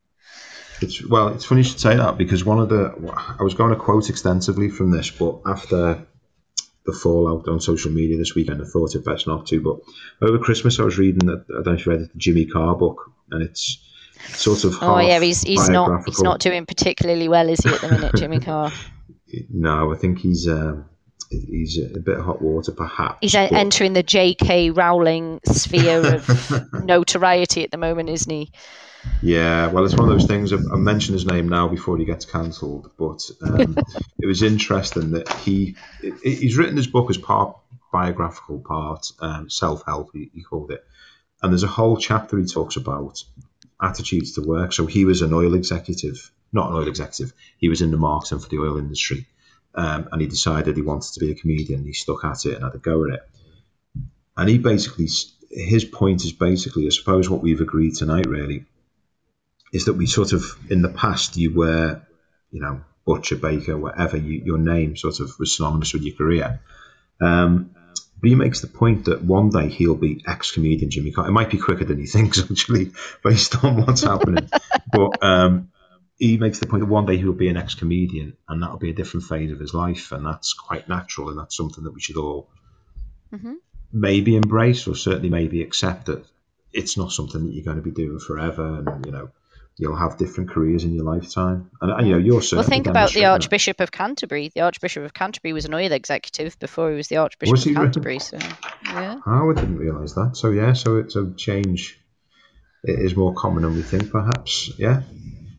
It's 0.82 1.06
well, 1.08 1.30
it's 1.30 1.46
funny 1.46 1.62
you 1.62 1.66
should 1.66 1.80
say 1.80 1.96
that 1.96 2.18
because 2.18 2.44
one 2.44 2.60
of 2.60 2.70
the 2.70 2.94
I 3.40 3.44
was 3.44 3.54
going 3.54 3.70
to 3.70 3.80
quote 3.80 4.10
extensively 4.10 4.70
from 4.70 4.92
this, 4.92 5.12
but 5.12 5.40
after 5.46 6.06
the 6.86 6.92
fallout 6.94 7.48
on 7.48 7.62
social 7.62 7.92
media 7.92 8.18
this 8.18 8.36
weekend, 8.36 8.62
I 8.62 8.66
thought 8.66 8.96
it 8.96 9.06
best 9.06 9.28
not 9.28 9.46
to. 9.48 9.62
But 9.62 10.28
over 10.28 10.38
Christmas, 10.40 10.80
I 10.80 10.84
was 10.84 10.98
reading 10.98 11.28
that 11.28 11.46
I 11.50 11.64
don't 11.64 11.66
know 11.68 11.74
if 11.74 11.86
you 11.86 11.92
read 11.94 12.02
it, 12.02 12.14
the 12.14 12.20
Jimmy 12.20 12.46
Carr 12.46 12.76
book, 12.76 13.12
and 13.32 13.42
it's 13.42 13.78
sort 14.30 14.64
of 14.64 14.76
Oh 14.82 15.00
yeah, 15.00 15.20
he's 15.20 15.42
he's 15.42 15.70
not 15.70 16.04
he's 16.06 16.22
not 16.22 16.40
doing 16.40 16.66
particularly 16.66 17.28
well, 17.28 17.50
is 17.50 17.60
he 17.60 17.70
at 17.70 17.82
the 17.82 17.90
minute, 17.90 18.14
Jimmy 18.18 18.40
Carr? 18.40 18.72
No, 19.50 19.92
I 19.92 19.98
think 19.98 20.20
he's 20.20 20.48
um, 20.48 20.86
he's 21.30 21.80
a 21.80 22.00
bit 22.00 22.18
of 22.20 22.26
hot 22.26 22.42
water, 22.42 22.72
perhaps. 22.72 23.18
He's 23.22 23.34
but- 23.34 23.52
entering 23.52 23.94
the 23.94 24.04
J.K. 24.04 24.72
Rowling 24.72 25.40
sphere 25.46 26.16
of 26.16 26.74
notoriety 26.84 27.64
at 27.64 27.72
the 27.72 27.78
moment, 27.78 28.10
isn't 28.10 28.32
he? 28.32 28.52
Yeah, 29.22 29.68
well, 29.68 29.84
it's 29.84 29.96
one 29.96 30.08
of 30.08 30.18
those 30.18 30.28
things. 30.28 30.54
I, 30.54 30.58
I 30.72 30.78
mention 30.78 31.14
his 31.14 31.26
name 31.26 31.50
now 31.50 31.68
before 31.68 31.98
he 31.98 32.06
gets 32.06 32.26
cancelled, 32.26 32.90
but 32.98 33.30
um, 33.42 33.78
it 34.20 34.26
was 34.26 34.42
interesting 34.42 35.12
that 35.12 35.32
he 35.34 35.76
it, 36.02 36.14
he's 36.24 36.58
written 36.58 36.76
this 36.76 36.88
book 36.88 37.10
as 37.10 37.18
part 37.18 37.58
biographical, 37.92 38.60
part 38.60 39.12
um, 39.20 39.50
self 39.50 39.84
help. 39.86 40.12
He, 40.14 40.32
he 40.34 40.42
called 40.42 40.72
it, 40.72 40.86
and 41.42 41.52
there's 41.52 41.64
a 41.64 41.68
whole 41.68 41.98
chapter 41.98 42.38
he 42.38 42.46
talks 42.46 42.78
about 42.78 43.22
attitudes 43.84 44.34
to 44.34 44.42
work. 44.42 44.74
So 44.74 44.86
he 44.86 45.06
was 45.06 45.22
an 45.22 45.34
oil 45.34 45.54
executive, 45.54 46.32
not 46.52 46.70
an 46.70 46.78
oil 46.78 46.88
executive. 46.88 47.34
He 47.58 47.70
was 47.70 47.82
in 47.82 47.92
the 47.92 47.98
marketing 47.98 48.40
for 48.40 48.50
the 48.50 48.60
oil 48.60 48.78
industry, 48.78 49.28
um, 49.76 50.08
and 50.12 50.22
he 50.22 50.28
decided 50.28 50.76
he 50.76 50.82
wanted 50.82 51.14
to 51.14 51.20
be 51.20 51.32
a 51.32 51.36
comedian. 51.36 51.86
He 51.86 51.94
stuck 51.94 52.24
at 52.24 52.46
it 52.46 52.56
and 52.56 52.64
had 52.64 52.76
a 52.76 52.80
go 52.80 53.06
at 53.06 53.14
it. 53.16 53.30
And 54.38 54.50
he 54.50 54.58
basically, 54.58 55.08
his 55.52 55.86
point 55.86 56.24
is 56.24 56.32
basically, 56.32 56.88
I 56.88 56.90
suppose, 56.90 57.30
what 57.30 57.44
we've 57.44 57.62
agreed 57.62 57.96
tonight, 57.96 58.26
really, 58.26 58.66
is 59.72 59.86
that 59.86 59.94
we 59.94 60.06
sort 60.06 60.34
of 60.34 60.44
in 60.70 60.82
the 60.82 60.90
past 60.90 61.38
you 61.38 61.54
were, 61.54 62.02
you 62.52 62.62
know, 62.62 62.82
butcher, 63.06 63.36
baker, 63.36 63.78
whatever 63.78 64.18
you, 64.18 64.42
your 64.46 64.58
name 64.58 64.96
sort 64.96 65.20
of 65.20 65.38
was 65.40 65.56
synonymous 65.56 65.94
with 65.94 66.04
your 66.04 66.16
career. 66.16 66.62
Um, 67.20 67.76
but 68.24 68.30
he 68.30 68.36
makes 68.36 68.62
the 68.62 68.68
point 68.68 69.04
that 69.06 69.22
one 69.22 69.50
day 69.50 69.68
he'll 69.68 69.96
be 69.96 70.24
ex-comedian 70.26 70.90
Jimmy. 70.90 71.10
It 71.10 71.32
might 71.32 71.50
be 71.50 71.58
quicker 71.58 71.84
than 71.84 72.00
he 72.00 72.06
thinks, 72.06 72.40
actually, 72.50 72.94
based 73.22 73.62
on 73.66 73.86
what's 73.86 74.04
happening. 74.04 74.50
But 74.90 75.22
um, 75.22 75.74
he 76.18 76.38
makes 76.38 76.60
the 76.60 76.66
point 76.66 76.84
that 76.84 76.90
one 76.90 77.06
day 77.06 77.18
he'll 77.18 77.34
be 77.34 77.50
an 77.50 77.58
ex-comedian, 77.58 78.38
and 78.48 78.64
that'll 78.64 78.78
be 78.78 78.92
a 78.92 78.94
different 78.94 79.26
phase 79.26 79.52
of 79.52 79.60
his 79.60 79.74
life, 79.74 80.14
and 80.14 80.26
that's 80.26 80.54
quite 80.54 80.88
natural, 80.88 81.32
and 81.32 81.38
that's 81.38 81.58
something 81.58 81.84
that 81.84 81.94
we 81.94 82.00
should 82.00 82.16
all 82.16 82.48
mm-hmm. 83.34 83.56
maybe 83.92 84.38
embrace, 84.38 84.88
or 84.88 84.96
certainly 84.96 85.30
maybe 85.30 85.62
accept 85.62 86.06
that 86.06 86.26
it's 86.72 86.96
not 86.96 87.12
something 87.12 87.46
that 87.46 87.54
you're 87.54 87.66
going 87.66 87.76
to 87.76 87.84
be 87.84 87.92
doing 87.92 88.20
forever, 88.20 88.86
and 88.88 89.06
you 89.06 89.12
know. 89.12 89.32
You'll 89.78 89.96
have 89.96 90.18
different 90.18 90.52
careers 90.52 90.84
in 90.84 90.94
your 90.94 91.04
lifetime, 91.04 91.72
and, 91.82 91.92
and 91.92 92.08
you 92.08 92.14
know 92.14 92.20
you're 92.20 92.42
Well, 92.52 92.62
think 92.62 92.86
about 92.86 93.12
the. 93.14 93.26
Archbishop 93.26 93.80
of 93.80 93.92
Canterbury. 93.92 94.52
The 94.54 94.62
Archbishop 94.62 95.04
of 95.04 95.14
Canterbury 95.16 95.52
was 95.52 95.66
an 95.66 95.74
oil 95.74 95.92
executive 95.92 96.60
before 96.60 96.92
he 96.92 96.96
was 96.96 97.08
the 97.08 97.18
Archbishop 97.18 97.52
Was 97.52 97.66
of? 97.66 97.74
Canterbury. 97.74 98.20
So, 98.20 98.38
yeah. 98.86 99.20
Oh, 99.26 99.50
I 99.50 99.54
didn't 99.56 99.78
realise 99.78 100.14
that. 100.14 100.38
So 100.38 100.52
yeah, 100.52 100.74
so 100.74 100.98
it's 100.98 101.16
a 101.16 101.34
change. 101.36 102.00
It 102.84 103.00
is 103.00 103.16
more 103.16 103.34
common 103.34 103.64
than 103.64 103.74
we 103.74 103.82
think, 103.82 104.12
perhaps. 104.12 104.72
Yeah, 104.78 105.02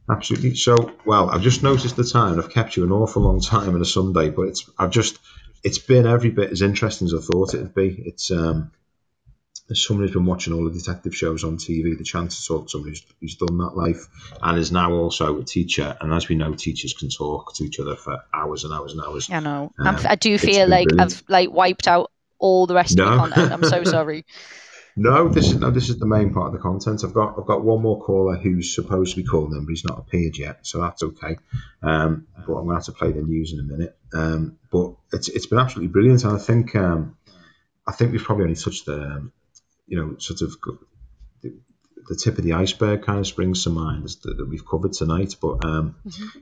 absolutely. 0.08 0.54
So, 0.54 0.92
well, 1.04 1.30
I've 1.30 1.42
just 1.42 1.64
noticed 1.64 1.96
the 1.96 2.04
time. 2.04 2.38
I've 2.38 2.50
kept 2.50 2.76
you 2.76 2.84
an 2.84 2.92
awful 2.92 3.22
long 3.22 3.40
time 3.40 3.74
on 3.74 3.80
a 3.80 3.84
Sunday, 3.84 4.30
but 4.30 4.42
it's 4.42 4.70
I've 4.78 4.90
just 4.90 5.18
it's 5.64 5.78
been 5.78 6.06
every 6.06 6.30
bit 6.30 6.52
as 6.52 6.62
interesting 6.62 7.06
as 7.08 7.14
I 7.14 7.18
thought 7.18 7.54
it'd 7.54 7.74
be. 7.74 8.00
It's 8.06 8.30
um, 8.30 8.70
as 9.70 9.82
someone 9.82 10.06
who's 10.06 10.14
been 10.14 10.26
watching 10.26 10.52
all 10.52 10.64
the 10.64 10.70
detective 10.70 11.14
shows 11.14 11.42
on 11.42 11.56
TV, 11.56 11.96
the 11.96 12.04
chance 12.04 12.40
to 12.40 12.46
talk 12.46 12.64
to 12.64 12.70
someone 12.70 12.90
who's, 12.90 13.02
who's 13.20 13.36
done 13.36 13.56
that 13.58 13.76
life 13.76 14.06
and 14.42 14.58
is 14.58 14.70
now 14.70 14.92
also 14.92 15.40
a 15.40 15.44
teacher. 15.44 15.96
And 16.00 16.12
as 16.12 16.28
we 16.28 16.34
know, 16.34 16.54
teachers 16.54 16.92
can 16.92 17.08
talk 17.08 17.54
to 17.54 17.64
each 17.64 17.80
other 17.80 17.96
for 17.96 18.22
hours 18.32 18.64
and 18.64 18.74
hours 18.74 18.92
and 18.92 19.00
hours. 19.00 19.30
I 19.30 19.40
know. 19.40 19.72
Um, 19.78 19.98
I 20.04 20.16
do 20.16 20.36
feel 20.36 20.68
like 20.68 20.88
brilliant. 20.88 21.12
I've 21.12 21.22
like 21.28 21.50
wiped 21.50 21.88
out 21.88 22.10
all 22.38 22.66
the 22.66 22.74
rest 22.74 22.98
of 22.98 23.06
the 23.06 23.16
content. 23.16 23.52
I'm 23.52 23.64
so 23.64 23.84
sorry. 23.84 24.26
No, 24.96 25.28
this 25.28 25.46
is 25.46 25.58
no, 25.58 25.70
this 25.70 25.88
is 25.88 25.98
the 25.98 26.06
main 26.06 26.32
part 26.32 26.48
of 26.48 26.52
the 26.52 26.60
content. 26.60 27.02
I've 27.02 27.14
got 27.14 27.36
I've 27.36 27.46
got 27.46 27.64
one 27.64 27.82
more 27.82 28.00
caller 28.00 28.36
who's 28.36 28.74
supposed 28.74 29.16
to 29.16 29.22
be 29.22 29.26
calling 29.26 29.52
in, 29.52 29.64
but 29.64 29.70
he's 29.70 29.84
not 29.84 29.98
appeared 29.98 30.38
yet, 30.38 30.64
so 30.66 30.82
that's 30.82 31.02
okay. 31.02 31.36
Um, 31.82 32.28
but 32.46 32.54
I'm 32.54 32.66
going 32.66 32.68
to 32.68 32.74
have 32.74 32.84
to 32.84 32.92
play 32.92 33.10
the 33.10 33.22
news 33.22 33.52
in 33.52 33.58
a 33.58 33.64
minute. 33.64 33.96
Um, 34.12 34.58
but 34.70 34.92
it's 35.12 35.28
it's 35.28 35.46
been 35.46 35.58
absolutely 35.58 35.88
brilliant, 35.88 36.22
and 36.22 36.36
I 36.36 36.38
think 36.38 36.76
um, 36.76 37.16
I 37.84 37.92
think 37.92 38.12
we've 38.12 38.22
probably 38.22 38.44
only 38.44 38.56
touched 38.56 38.86
the 38.86 39.02
um, 39.02 39.32
you 39.86 39.97
know 39.98 40.16
sort 40.19 40.43
of 40.43 40.55
the, 41.43 41.59
the 42.09 42.16
tip 42.16 42.39
of 42.39 42.44
the 42.44 42.52
iceberg 42.52 43.02
kind 43.02 43.19
of 43.19 43.27
springs 43.27 43.65
to 43.65 43.70
mind 43.70 44.09
that, 44.23 44.36
that 44.36 44.48
we've 44.48 44.66
covered 44.66 44.93
tonight. 44.93 45.36
But 45.40 45.65
um, 45.65 45.97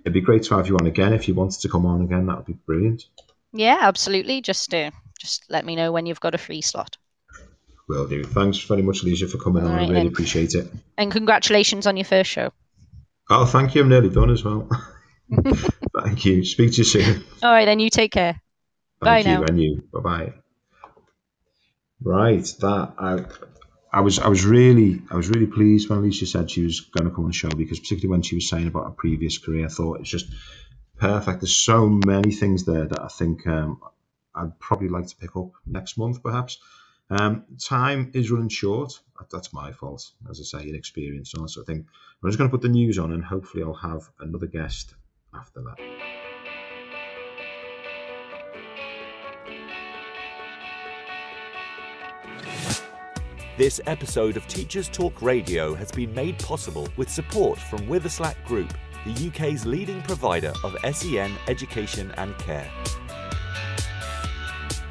it'd 0.05 0.13
be 0.13 0.21
great 0.21 0.45
to 0.45 0.57
have 0.57 0.69
you 0.69 0.77
on 0.77 0.87
again 0.87 1.13
if 1.13 1.29
you 1.29 1.35
wanted 1.35 1.61
to 1.61 1.69
come 1.69 1.87
on 1.87 2.03
again. 2.03 2.27
That 2.27 2.39
would 2.39 2.47
be 2.47 2.59
brilliant. 2.67 3.05
Yeah, 3.53 3.79
absolutely. 3.81 4.41
Just 4.41 4.73
uh, 4.75 4.91
just 5.21 5.45
let 5.49 5.65
me 5.65 5.77
know 5.77 5.93
when 5.93 6.07
you've 6.07 6.21
got 6.21 6.35
a 6.35 6.39
free 6.39 6.63
slot. 6.63 6.97
Will 7.89 8.07
do. 8.07 8.25
Thanks 8.25 8.59
very 8.59 8.83
much, 8.83 9.03
Alicia, 9.03 9.29
for 9.29 9.39
coming 9.39 9.65
on. 9.65 9.73
All 9.73 9.77
I 9.77 9.83
really 9.83 9.95
then. 9.95 10.07
appreciate 10.07 10.55
it. 10.55 10.71
And 10.97 11.11
congratulations 11.11 11.87
on 11.87 11.97
your 11.97 12.05
first 12.05 12.31
show. 12.31 12.53
Oh, 13.29 13.45
thank 13.45 13.75
you. 13.75 13.83
I'm 13.83 13.89
nearly 13.89 14.09
done 14.09 14.31
as 14.31 14.45
well. 14.45 14.69
thank 16.03 16.25
you. 16.25 16.45
Speak 16.45 16.73
to 16.73 16.79
you 16.79 16.85
soon. 16.85 17.25
All 17.43 17.51
right, 17.53 17.65
then 17.65 17.81
you 17.81 17.91
take 17.91 18.13
care. 18.13 18.41
Bye 19.01 19.23
Thank 19.23 19.27
you, 19.27 19.33
now. 19.33 19.43
and 19.45 19.61
you. 19.61 19.83
Bye 19.93 20.01
bye. 20.01 20.33
Right, 22.05 22.45
that 22.61 22.95
I, 22.99 23.25
I 23.93 24.01
was, 24.01 24.19
I 24.19 24.29
was 24.29 24.45
really, 24.45 25.03
I 25.11 25.17
was 25.17 25.29
really 25.29 25.47
pleased 25.47 25.89
when 25.89 25.99
Alicia 25.99 26.27
said 26.27 26.51
she 26.51 26.65
was 26.65 26.81
going 26.81 27.09
to 27.09 27.15
come 27.15 27.25
on 27.25 27.31
the 27.31 27.35
show 27.37 27.51
because 27.51 27.79
particularly 27.79 28.11
when 28.11 28.23
she 28.23 28.35
was 28.35 28.49
saying 28.49 28.67
about 28.67 28.85
her 28.85 28.91
previous 28.91 29.39
career, 29.39 29.67
I 29.67 29.69
thought 29.69 30.01
it's 30.01 30.11
just 30.11 30.33
perfect. 30.99 31.41
There's 31.41 31.57
so 31.57 31.89
many 31.89 32.33
things 32.33 32.65
there 32.65 32.87
that 32.87 33.03
I 33.03 33.09
think 33.09 33.47
um, 33.47 33.81
I'd 34.35 34.59
probably 34.59 34.89
like 34.89 35.07
to 35.09 35.17
pick 35.17 35.37
up 35.37 35.53
next 35.67 35.99
month, 35.99 36.23
perhaps. 36.23 36.59
Um, 37.11 37.45
time 37.59 38.11
is 38.15 38.31
running 38.31 38.49
short. 38.49 38.99
That's 39.31 39.53
my 39.53 39.73
fault, 39.73 40.11
as 40.31 40.41
I 40.41 40.59
say, 40.59 40.69
inexperience. 40.69 41.35
And 41.35 41.43
also, 41.43 41.63
I 41.63 41.65
think 41.65 41.87
I'm 42.23 42.31
just 42.31 42.39
going 42.39 42.49
to 42.49 42.57
put 42.57 42.63
the 42.63 42.69
news 42.69 42.99
on, 42.99 43.13
and 43.13 43.23
hopefully, 43.23 43.63
I'll 43.63 43.75
have 43.75 44.09
another 44.19 44.47
guest 44.47 44.95
after 45.35 45.61
that. 45.63 46.22
This 53.63 53.81
episode 53.87 54.37
of 54.37 54.45
Teachers 54.49 54.89
Talk 54.89 55.23
Radio 55.23 55.73
has 55.73 55.93
been 55.93 56.13
made 56.13 56.37
possible 56.41 56.89
with 56.97 57.09
support 57.09 57.61
from 57.61 57.79
Witherslack 57.83 58.35
Group, 58.45 58.75
the 59.07 59.29
UK's 59.29 59.65
leading 59.65 60.03
provider 60.03 60.53
of 60.65 60.77
SEN 60.93 61.31
education 61.47 62.13
and 62.17 62.37
care. 62.39 62.69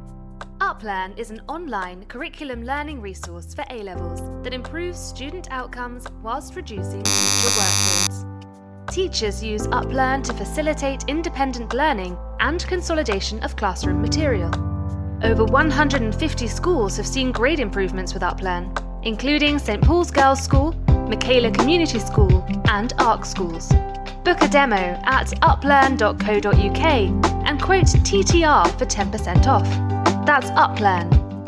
Uplearn 0.59 1.16
is 1.19 1.31
an 1.31 1.41
online 1.49 2.05
curriculum 2.07 2.65
learning 2.65 3.01
resource 3.01 3.55
for 3.55 3.65
A 3.70 3.85
levels 3.85 4.23
that 4.43 4.53
improves 4.53 4.99
student 4.99 5.47
outcomes 5.53 6.05
whilst 6.20 6.57
reducing 6.57 7.05
teacher 7.05 7.49
workloads. 7.57 8.19
Teachers 8.90 9.40
use 9.40 9.68
Uplearn 9.68 10.24
to 10.24 10.32
facilitate 10.32 11.04
independent 11.06 11.72
learning 11.74 12.18
and 12.40 12.66
consolidation 12.66 13.38
of 13.44 13.54
classroom 13.54 14.02
material. 14.02 14.50
Over 15.22 15.44
150 15.44 16.48
schools 16.48 16.96
have 16.96 17.06
seen 17.06 17.30
great 17.30 17.60
improvements 17.60 18.12
with 18.14 18.24
Uplearn, 18.24 18.76
including 19.04 19.60
St 19.60 19.80
Paul's 19.80 20.10
Girls' 20.10 20.42
School, 20.42 20.72
Michaela 21.08 21.52
Community 21.52 22.00
School, 22.00 22.44
and 22.68 22.92
Ark 22.98 23.24
schools. 23.24 23.68
Book 24.24 24.42
a 24.42 24.48
demo 24.48 25.00
at 25.04 25.28
uplearn.co.uk 25.42 26.84
and 27.46 27.62
quote 27.62 27.84
TTR 27.84 28.76
for 28.76 28.86
10% 28.86 29.46
off. 29.46 30.26
That's 30.26 30.50
Uplearn. 30.50 31.19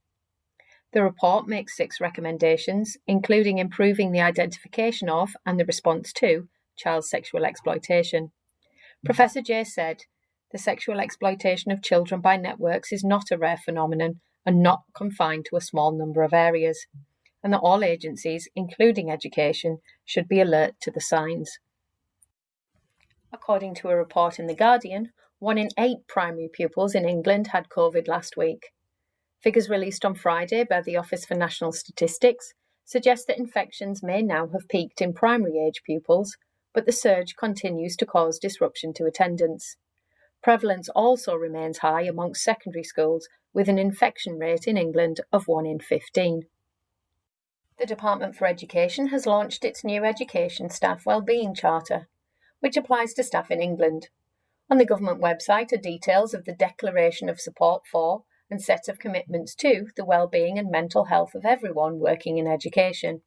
The 0.92 1.02
report 1.02 1.46
makes 1.46 1.76
six 1.76 2.00
recommendations, 2.00 2.96
including 3.06 3.58
improving 3.58 4.12
the 4.12 4.20
identification 4.20 5.10
of 5.10 5.30
and 5.44 5.60
the 5.60 5.64
response 5.66 6.12
to 6.14 6.48
child 6.76 7.04
sexual 7.04 7.44
exploitation. 7.44 8.32
Professor 9.04 9.42
Jay 9.42 9.64
said, 9.64 10.04
The 10.52 10.58
sexual 10.58 11.00
exploitation 11.00 11.72
of 11.72 11.82
children 11.82 12.20
by 12.20 12.36
networks 12.36 12.92
is 12.92 13.04
not 13.04 13.30
a 13.30 13.36
rare 13.36 13.58
phenomenon 13.58 14.20
and 14.46 14.62
not 14.62 14.84
confined 14.94 15.46
to 15.46 15.56
a 15.56 15.60
small 15.60 15.92
number 15.92 16.22
of 16.22 16.32
areas 16.32 16.86
and 17.42 17.52
that 17.52 17.60
all 17.60 17.84
agencies, 17.84 18.48
including 18.54 19.10
education, 19.10 19.78
should 20.04 20.28
be 20.28 20.40
alert 20.40 20.74
to 20.80 20.90
the 20.90 21.00
signs. 21.00 21.58
According 23.32 23.74
to 23.76 23.88
a 23.88 23.96
report 23.96 24.38
in 24.38 24.46
The 24.46 24.54
Guardian, 24.54 25.12
one 25.38 25.58
in 25.58 25.68
eight 25.78 26.06
primary 26.08 26.48
pupils 26.52 26.94
in 26.94 27.08
England 27.08 27.48
had 27.48 27.68
COVID 27.68 28.08
last 28.08 28.36
week. 28.36 28.72
Figures 29.40 29.68
released 29.68 30.04
on 30.04 30.14
Friday 30.14 30.64
by 30.64 30.80
the 30.80 30.96
Office 30.96 31.24
for 31.24 31.34
National 31.34 31.72
Statistics 31.72 32.54
suggest 32.84 33.26
that 33.26 33.38
infections 33.38 34.02
may 34.02 34.22
now 34.22 34.48
have 34.48 34.68
peaked 34.68 35.00
in 35.00 35.12
primary 35.12 35.58
age 35.58 35.82
pupils, 35.84 36.36
but 36.72 36.86
the 36.86 36.92
surge 36.92 37.36
continues 37.36 37.96
to 37.96 38.06
cause 38.06 38.38
disruption 38.38 38.92
to 38.94 39.04
attendance. 39.04 39.76
Prevalence 40.42 40.88
also 40.90 41.34
remains 41.34 41.78
high 41.78 42.02
amongst 42.02 42.44
secondary 42.44 42.84
schools, 42.84 43.28
with 43.52 43.68
an 43.68 43.78
infection 43.78 44.38
rate 44.38 44.66
in 44.66 44.76
England 44.76 45.20
of 45.32 45.48
1 45.48 45.66
in 45.66 45.80
15. 45.80 46.46
The 47.78 47.84
Department 47.84 48.34
for 48.34 48.46
Education 48.46 49.08
has 49.08 49.26
launched 49.26 49.62
its 49.62 49.84
new 49.84 50.02
Education 50.02 50.70
Staff 50.70 51.04
Wellbeing 51.04 51.54
Charter, 51.54 52.08
which 52.60 52.74
applies 52.74 53.12
to 53.14 53.22
staff 53.22 53.50
in 53.50 53.60
England. 53.60 54.08
On 54.70 54.78
the 54.78 54.86
government 54.86 55.20
website 55.20 55.74
are 55.74 55.76
details 55.76 56.32
of 56.32 56.46
the 56.46 56.54
declaration 56.54 57.28
of 57.28 57.38
support 57.38 57.86
for 57.86 58.24
and 58.50 58.62
set 58.62 58.88
of 58.88 58.98
commitments 58.98 59.54
to 59.56 59.88
the 59.94 60.06
well-being 60.06 60.58
and 60.58 60.70
mental 60.70 61.04
health 61.04 61.34
of 61.34 61.44
everyone 61.44 61.98
working 61.98 62.38
in 62.38 62.46
education. 62.46 63.20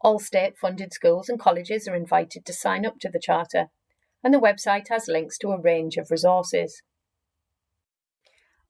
All 0.00 0.18
state-funded 0.18 0.92
schools 0.92 1.28
and 1.28 1.38
colleges 1.38 1.86
are 1.86 1.94
invited 1.94 2.44
to 2.46 2.52
sign 2.52 2.84
up 2.84 2.98
to 2.98 3.08
the 3.08 3.20
charter, 3.20 3.68
and 4.24 4.34
the 4.34 4.40
website 4.40 4.88
has 4.88 5.06
links 5.06 5.38
to 5.38 5.52
a 5.52 5.60
range 5.60 5.96
of 5.96 6.10
resources. 6.10 6.82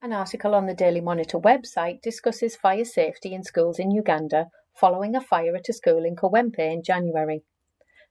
An 0.03 0.13
article 0.13 0.55
on 0.55 0.67
the 0.67 0.75
Daily 0.75 1.01
Monitor 1.01 1.39
website 1.39 2.03
discusses 2.03 2.57
fire 2.57 2.85
safety 2.85 3.33
in 3.33 3.43
schools 3.43 3.79
in 3.79 3.91
Uganda 3.91 4.51
following 4.79 5.17
a 5.17 5.21
fire 5.21 5.57
at 5.57 5.69
a 5.69 5.73
school 5.73 6.05
in 6.05 6.15
Kawempe 6.15 6.59
in 6.59 6.83
January. 6.83 7.43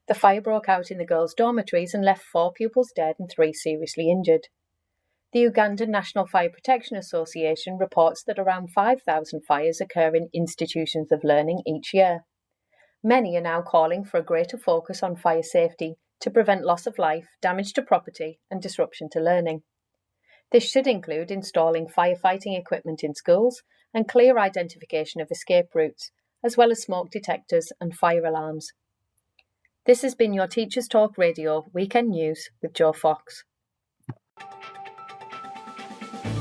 The 0.06 0.14
fire 0.14 0.40
broke 0.40 0.68
out 0.68 0.90
in 0.90 0.98
the 0.98 1.06
girls' 1.06 1.34
dormitories 1.34 1.94
and 1.94 2.04
left 2.04 2.22
four 2.22 2.52
pupils 2.52 2.92
dead 2.94 3.16
and 3.18 3.30
three 3.30 3.52
seriously 3.52 4.10
injured. 4.10 4.48
The 5.32 5.44
Ugandan 5.44 5.88
National 5.88 6.26
Fire 6.26 6.48
Protection 6.48 6.96
Association 6.96 7.76
reports 7.76 8.22
that 8.24 8.38
around 8.38 8.72
5,000 8.72 9.42
fires 9.44 9.80
occur 9.80 10.14
in 10.14 10.30
institutions 10.32 11.12
of 11.12 11.22
learning 11.22 11.62
each 11.66 11.92
year. 11.92 12.24
Many 13.02 13.36
are 13.36 13.42
now 13.42 13.60
calling 13.60 14.04
for 14.04 14.18
a 14.18 14.24
greater 14.24 14.56
focus 14.56 15.02
on 15.02 15.16
fire 15.16 15.42
safety 15.42 15.96
to 16.20 16.30
prevent 16.30 16.64
loss 16.64 16.86
of 16.86 16.98
life, 16.98 17.28
damage 17.42 17.74
to 17.74 17.82
property, 17.82 18.40
and 18.50 18.60
disruption 18.60 19.08
to 19.10 19.20
learning. 19.20 19.62
This 20.50 20.68
should 20.68 20.86
include 20.86 21.30
installing 21.30 21.86
firefighting 21.86 22.58
equipment 22.58 23.04
in 23.04 23.14
schools 23.14 23.62
and 23.92 24.08
clear 24.08 24.38
identification 24.38 25.20
of 25.20 25.30
escape 25.30 25.74
routes, 25.74 26.10
as 26.44 26.56
well 26.56 26.70
as 26.70 26.82
smoke 26.82 27.10
detectors 27.10 27.72
and 27.80 27.94
fire 27.94 28.24
alarms. 28.24 28.72
This 29.86 30.02
has 30.02 30.14
been 30.14 30.34
your 30.34 30.46
Teachers 30.46 30.86
Talk 30.86 31.16
Radio 31.16 31.66
Weekend 31.72 32.10
News 32.10 32.50
with 32.62 32.74
Joe 32.74 32.92
Fox. 32.92 33.44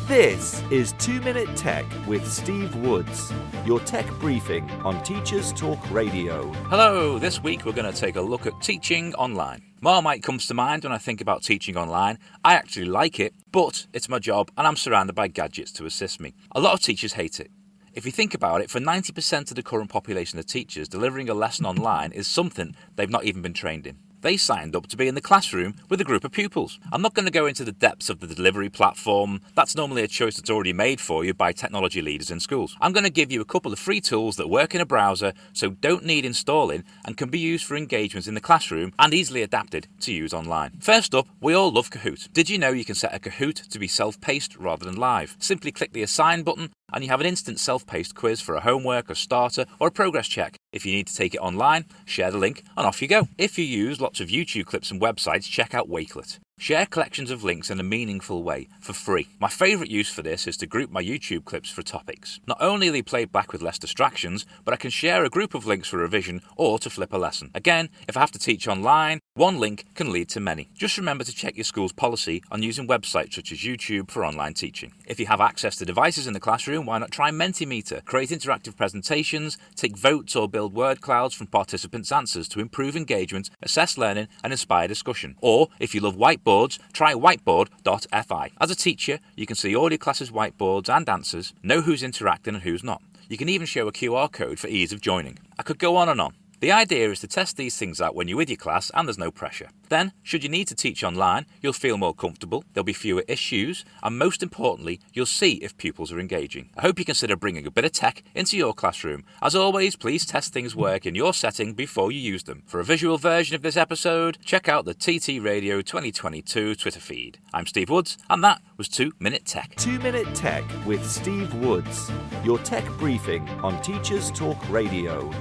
This 0.08 0.64
is 0.72 0.94
2 1.00 1.20
Minute 1.20 1.54
Tech 1.58 1.86
with 2.08 2.26
Steve 2.32 2.74
Woods, 2.78 3.34
your 3.66 3.82
tech 3.82 4.08
briefing 4.20 4.70
on 4.86 5.04
Teachers 5.04 5.52
Talk 5.52 5.80
Radio. 5.92 6.50
Hello, 6.70 7.20
this 7.20 7.44
week 7.44 7.66
we're 7.66 7.74
going 7.74 7.92
to 7.92 8.00
take 8.00 8.16
a 8.16 8.22
look 8.22 8.46
at 8.46 8.62
teaching 8.62 9.14
online. 9.16 9.64
Marmite 9.82 10.24
comes 10.24 10.48
to 10.48 10.54
mind 10.54 10.84
when 10.84 10.94
I 10.94 10.98
think 10.98 11.20
about 11.20 11.44
teaching 11.44 11.76
online. 11.76 12.20
I 12.44 12.54
actually 12.54 12.86
like 12.86 13.20
it, 13.20 13.34
but 13.52 13.86
it's 13.94 14.08
my 14.08 14.18
job 14.18 14.50
and 14.58 14.66
I'm 14.66 14.78
surrounded 14.78 15.14
by 15.14 15.28
gadgets 15.28 15.74
to 15.74 15.86
assist 15.86 16.22
me. 16.22 16.34
A 16.56 16.62
lot 16.62 16.74
of 16.74 16.80
teachers 16.80 17.14
hate 17.14 17.42
it. 17.42 17.52
If 17.98 18.06
you 18.06 18.12
think 18.12 18.36
about 18.36 18.62
it, 18.62 18.70
for 18.70 18.80
90% 18.80 19.50
of 19.50 19.56
the 19.56 19.64
current 19.64 19.90
population 19.90 20.38
of 20.38 20.46
teachers, 20.46 20.88
delivering 20.88 21.30
a 21.30 21.34
lesson 21.34 21.66
online 21.66 22.12
is 22.12 22.28
something 22.28 22.76
they've 22.96 23.10
not 23.10 23.24
even 23.24 23.42
been 23.42 23.56
trained 23.56 23.88
in. 23.88 23.98
They 24.22 24.38
signed 24.38 24.76
up 24.76 24.86
to 24.88 24.98
be 24.98 25.08
in 25.08 25.16
the 25.16 25.22
classroom 25.22 25.76
with 25.90 26.02
a 26.02 26.04
group 26.04 26.24
of 26.24 26.32
pupils. 26.32 26.80
I'm 26.92 27.02
not 27.02 27.16
going 27.16 27.26
to 27.26 27.32
go 27.32 27.48
into 27.48 27.64
the 27.64 27.72
depths 27.72 28.10
of 28.10 28.20
the 28.20 28.28
delivery 28.28 28.70
platform. 28.70 29.42
That's 29.56 29.76
normally 29.76 30.04
a 30.04 30.08
choice 30.08 30.38
that's 30.38 30.50
already 30.50 30.74
made 30.74 31.00
for 31.00 31.26
you 31.26 31.34
by 31.34 31.54
technology 31.54 32.02
leaders 32.02 32.30
in 32.30 32.40
schools. 32.40 32.76
I'm 32.82 32.94
going 32.94 33.04
to 33.04 33.10
give 33.10 33.32
you 33.32 33.42
a 33.42 33.46
couple 33.46 33.74
of 33.74 33.80
free 33.80 34.02
tools 34.02 34.36
that 34.36 34.50
work 34.50 34.76
in 34.76 34.82
a 34.82 34.86
browser, 34.86 35.34
so 35.54 35.72
don't 35.72 36.06
need 36.06 36.26
installing 36.26 36.84
and 37.06 37.18
can 37.18 37.30
be 37.30 37.40
used 37.40 37.66
for 37.66 37.76
engagements 37.76 38.28
in 38.28 38.36
the 38.36 38.42
classroom 38.42 38.94
and 39.00 39.14
easily 39.14 39.42
adapted 39.42 39.88
to 40.02 40.14
use 40.14 40.34
online. 40.36 40.80
First 40.82 41.16
up, 41.16 41.28
we 41.42 41.56
all 41.56 41.72
love 41.72 41.90
Kahoot. 41.90 42.32
Did 42.34 42.50
you 42.50 42.60
know 42.60 42.70
you 42.70 42.86
can 42.86 42.96
set 42.96 43.16
a 43.16 43.20
Kahoot 43.20 43.68
to 43.70 43.80
be 43.80 43.88
self-paced 43.88 44.56
rather 44.58 44.86
than 44.86 44.98
live? 44.98 45.36
Simply 45.40 45.72
click 45.72 45.94
the 45.94 46.04
assign 46.04 46.44
button 46.44 46.70
and 46.94 47.04
you 47.04 47.10
have 47.10 47.22
an 47.22 47.28
instant 47.28 47.60
self-paced 47.60 48.16
quiz 48.16 48.42
for 48.42 48.56
a 48.56 48.62
homework, 48.62 49.10
a 49.10 49.16
starter, 49.16 49.66
or 49.80 49.88
a 49.88 49.92
progress 49.92 50.28
check. 50.28 50.58
If 50.72 50.86
you 50.86 50.94
need 50.94 51.08
to 51.08 51.16
take 51.16 51.34
it 51.34 51.40
online, 51.40 51.86
share 52.06 52.32
the 52.32 52.38
link 52.38 52.64
and 52.76 52.86
off 52.86 53.02
you 53.02 53.08
go. 53.08 53.28
If 53.38 53.58
you 53.58 53.66
use 53.66 54.02
lots 54.02 54.20
of 54.20 54.30
YouTube 54.30 54.66
clips 54.66 54.92
and 54.92 55.02
websites, 55.02 55.50
check 55.50 55.74
out 55.74 55.90
Wakelet. 55.90 56.40
Share 56.60 56.88
collections 56.88 57.30
of 57.30 57.44
links 57.44 57.70
in 57.70 57.80
a 57.80 57.84
meaningful 57.84 58.42
way 58.42 58.68
for 58.80 58.92
free. 58.92 59.28
My 59.40 59.48
favourite 59.48 59.92
use 59.92 60.10
for 60.10 60.24
this 60.24 60.48
is 60.48 60.58
to 60.58 60.66
group 60.66 60.90
my 60.90 61.04
YouTube 61.04 61.46
clips 61.46 61.70
for 61.70 61.84
topics. 61.84 62.40
Not 62.48 62.58
only 62.60 62.90
are 62.90 62.92
they 62.92 63.04
played 63.04 63.32
back 63.32 63.54
with 63.54 63.62
less 63.62 63.78
distractions, 63.78 64.44
but 64.66 64.74
I 64.74 64.78
can 64.78 64.90
share 64.90 65.24
a 65.24 65.30
group 65.30 65.54
of 65.54 65.68
links 65.68 65.88
for 65.88 65.98
revision 65.98 66.42
or 66.56 66.80
to 66.80 66.90
flip 66.90 67.14
a 67.14 67.18
lesson. 67.18 67.52
Again, 67.54 67.90
if 68.08 68.18
I 68.18 68.22
have 68.22 68.32
to 68.32 68.40
teach 68.40 68.68
online, 68.68 69.20
one 69.36 69.60
link 69.60 69.86
can 69.94 70.12
lead 70.12 70.30
to 70.30 70.40
many. 70.40 70.68
Just 70.74 70.98
remember 70.98 71.24
to 71.26 71.32
check 71.32 71.56
your 71.56 71.64
school's 71.64 71.94
policy 71.94 72.42
on 72.52 72.64
using 72.64 72.88
websites 72.88 73.36
such 73.36 73.52
as 73.52 73.60
YouTube 73.60 74.10
for 74.10 74.26
online 74.26 74.56
teaching. 74.56 74.94
If 75.06 75.20
you 75.20 75.28
have 75.28 75.40
access 75.40 75.78
to 75.78 75.86
devices 75.86 76.26
in 76.26 76.34
the 76.34 76.40
classroom, 76.40 76.88
why 76.88 76.98
not 76.98 77.12
try 77.12 77.30
Mentimeter? 77.30 78.04
Create 78.04 78.30
interactive 78.30 78.76
presentations, 78.76 79.60
take 79.76 79.96
votes 79.96 80.36
or 80.36 80.50
build 80.50 80.74
word 80.74 81.02
clouds 81.02 81.36
from 81.36 81.48
participants' 81.48 82.12
answers 82.12 82.48
to 82.48 82.60
improve 82.60 82.96
engagement, 82.96 83.52
assess 83.62 83.96
learning, 83.96 84.28
and 84.44 84.52
inspire 84.52 84.88
discussion. 84.88 85.36
Or, 85.40 85.68
if 85.80 85.94
you 85.94 86.02
love 86.02 86.16
whiteboards, 86.16 86.47
try 86.94 87.14
whiteboard.fi. 87.14 88.52
As 88.62 88.72
a 88.72 88.76
teacher, 88.76 89.20
you 89.36 89.46
can 89.46 89.58
see 89.58 89.76
all 89.76 89.92
your 89.92 89.98
class's 89.98 90.32
whiteboards 90.32 90.88
and 90.88 91.10
answers, 91.10 91.54
know 91.62 91.82
who's 91.82 92.04
interacting 92.04 92.56
and 92.56 92.64
who's 92.64 92.84
not. 92.84 93.02
You 93.28 93.38
can 93.38 93.50
even 93.50 93.68
show 93.68 93.88
a 93.88 93.92
QR 93.92 94.32
code 94.32 94.58
for 94.58 94.68
ease 94.68 94.94
of 94.94 95.02
joining. 95.02 95.40
I 95.60 95.64
could 95.64 95.78
go 95.78 95.98
on 95.98 96.08
and 96.08 96.22
on. 96.22 96.36
The 96.60 96.72
idea 96.72 97.12
is 97.12 97.20
to 97.20 97.28
test 97.28 97.56
these 97.56 97.78
things 97.78 98.02
out 98.02 98.16
when 98.16 98.28
you're 98.28 98.38
with 98.38 98.50
your 98.50 98.58
class 98.58 98.90
and 98.96 99.08
there's 99.08 99.20
no 99.20 99.30
pressure. 99.30 99.70
Then, 99.90 100.12
should 100.24 100.42
you 100.42 100.50
need 100.50 100.68
to 100.70 100.76
teach 100.76 101.04
online, 101.04 101.46
you'll 101.62 101.72
feel 101.72 101.98
more 101.98 102.16
comfortable, 102.16 102.64
there'll 102.74 102.84
be 102.84 102.94
fewer 102.94 103.24
issues, 103.28 103.86
and 104.02 104.18
most 104.18 104.42
importantly, 104.42 105.00
you'll 105.14 105.28
see 105.28 105.54
if 105.58 105.78
pupils 105.78 106.12
are 106.12 106.20
engaging. 106.20 106.72
I 106.76 106.82
hope 106.82 106.98
you 106.98 107.06
consider 107.06 107.36
bringing 107.36 107.68
a 107.68 107.72
bit 107.72 107.86
of 107.86 107.92
tech 107.92 108.24
into 108.34 108.58
your 108.58 108.74
classroom. 108.74 109.24
As 109.40 109.56
always, 109.56 109.96
please 109.96 110.26
test 110.26 110.52
things 110.52 110.76
work 110.76 111.06
in 111.06 111.14
your 111.14 111.32
setting 111.32 111.76
before 111.76 112.12
you 112.12 112.20
use 112.20 112.44
them. 112.44 112.64
For 112.66 112.80
a 112.80 112.84
visual 112.84 113.20
version 113.20 113.56
of 113.56 113.62
this 113.62 113.78
episode, 113.78 114.40
check 114.44 114.68
out 114.68 114.86
the 114.86 114.96
TT 114.96 115.40
Radio 115.40 115.84
2022 115.84 116.74
Twitter 116.74 117.00
feed. 117.00 117.38
I'm 117.54 117.68
Steve 117.68 117.92
Woods, 117.92 118.18
and 118.32 118.44
that 118.44 118.64
was 118.78 118.88
2 118.88 119.12
Minute 119.20 119.46
Tech. 119.46 119.76
2 119.76 120.00
Minute 120.00 120.34
Tech 120.34 120.64
with 120.88 121.08
Steve 121.08 121.54
Woods, 121.54 122.12
your 122.44 122.58
tech 122.60 122.84
briefing 122.98 123.48
on 123.62 123.80
Teachers 123.84 124.32
Talk 124.32 124.58
Radio. 124.72 125.32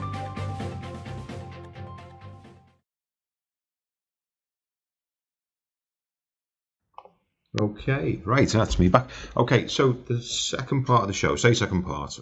Okay, 7.59 8.21
right, 8.25 8.49
that's 8.49 8.79
me 8.79 8.89
back. 8.89 9.09
Okay, 9.35 9.67
so 9.67 9.93
the 9.93 10.21
second 10.21 10.85
part 10.85 11.03
of 11.03 11.09
the 11.09 11.15
show, 11.15 11.37
say 11.37 11.55
second 11.55 11.85
part, 11.85 12.19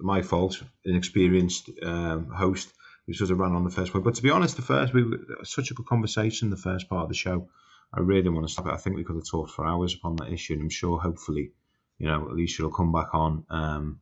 my 0.00 0.22
fault, 0.22 0.60
inexperienced 0.84 1.70
um, 1.82 2.26
host, 2.26 2.72
we 3.06 3.14
sort 3.14 3.30
of 3.30 3.38
ran 3.38 3.52
on 3.52 3.62
the 3.62 3.70
first 3.70 3.94
one. 3.94 4.02
But 4.02 4.16
to 4.16 4.22
be 4.22 4.30
honest, 4.30 4.56
the 4.56 4.62
first, 4.62 4.92
we 4.92 5.04
were 5.04 5.18
such 5.44 5.70
a 5.70 5.74
good 5.74 5.86
conversation, 5.86 6.50
the 6.50 6.56
first 6.56 6.88
part 6.88 7.04
of 7.04 7.08
the 7.08 7.14
show. 7.14 7.48
I 7.94 8.00
really 8.00 8.30
want 8.30 8.46
to 8.48 8.52
stop 8.52 8.66
it. 8.66 8.72
I 8.72 8.76
think 8.76 8.96
we 8.96 9.04
could 9.04 9.16
have 9.16 9.28
talked 9.28 9.52
for 9.52 9.64
hours 9.64 9.94
upon 9.94 10.16
that 10.16 10.32
issue, 10.32 10.54
and 10.54 10.62
I'm 10.62 10.70
sure, 10.70 10.98
hopefully, 10.98 11.52
you 11.98 12.08
know, 12.08 12.28
at 12.28 12.34
least 12.34 12.56
she'll 12.56 12.70
come 12.70 12.92
back 12.92 13.14
on. 13.14 13.44
Um, 13.48 14.00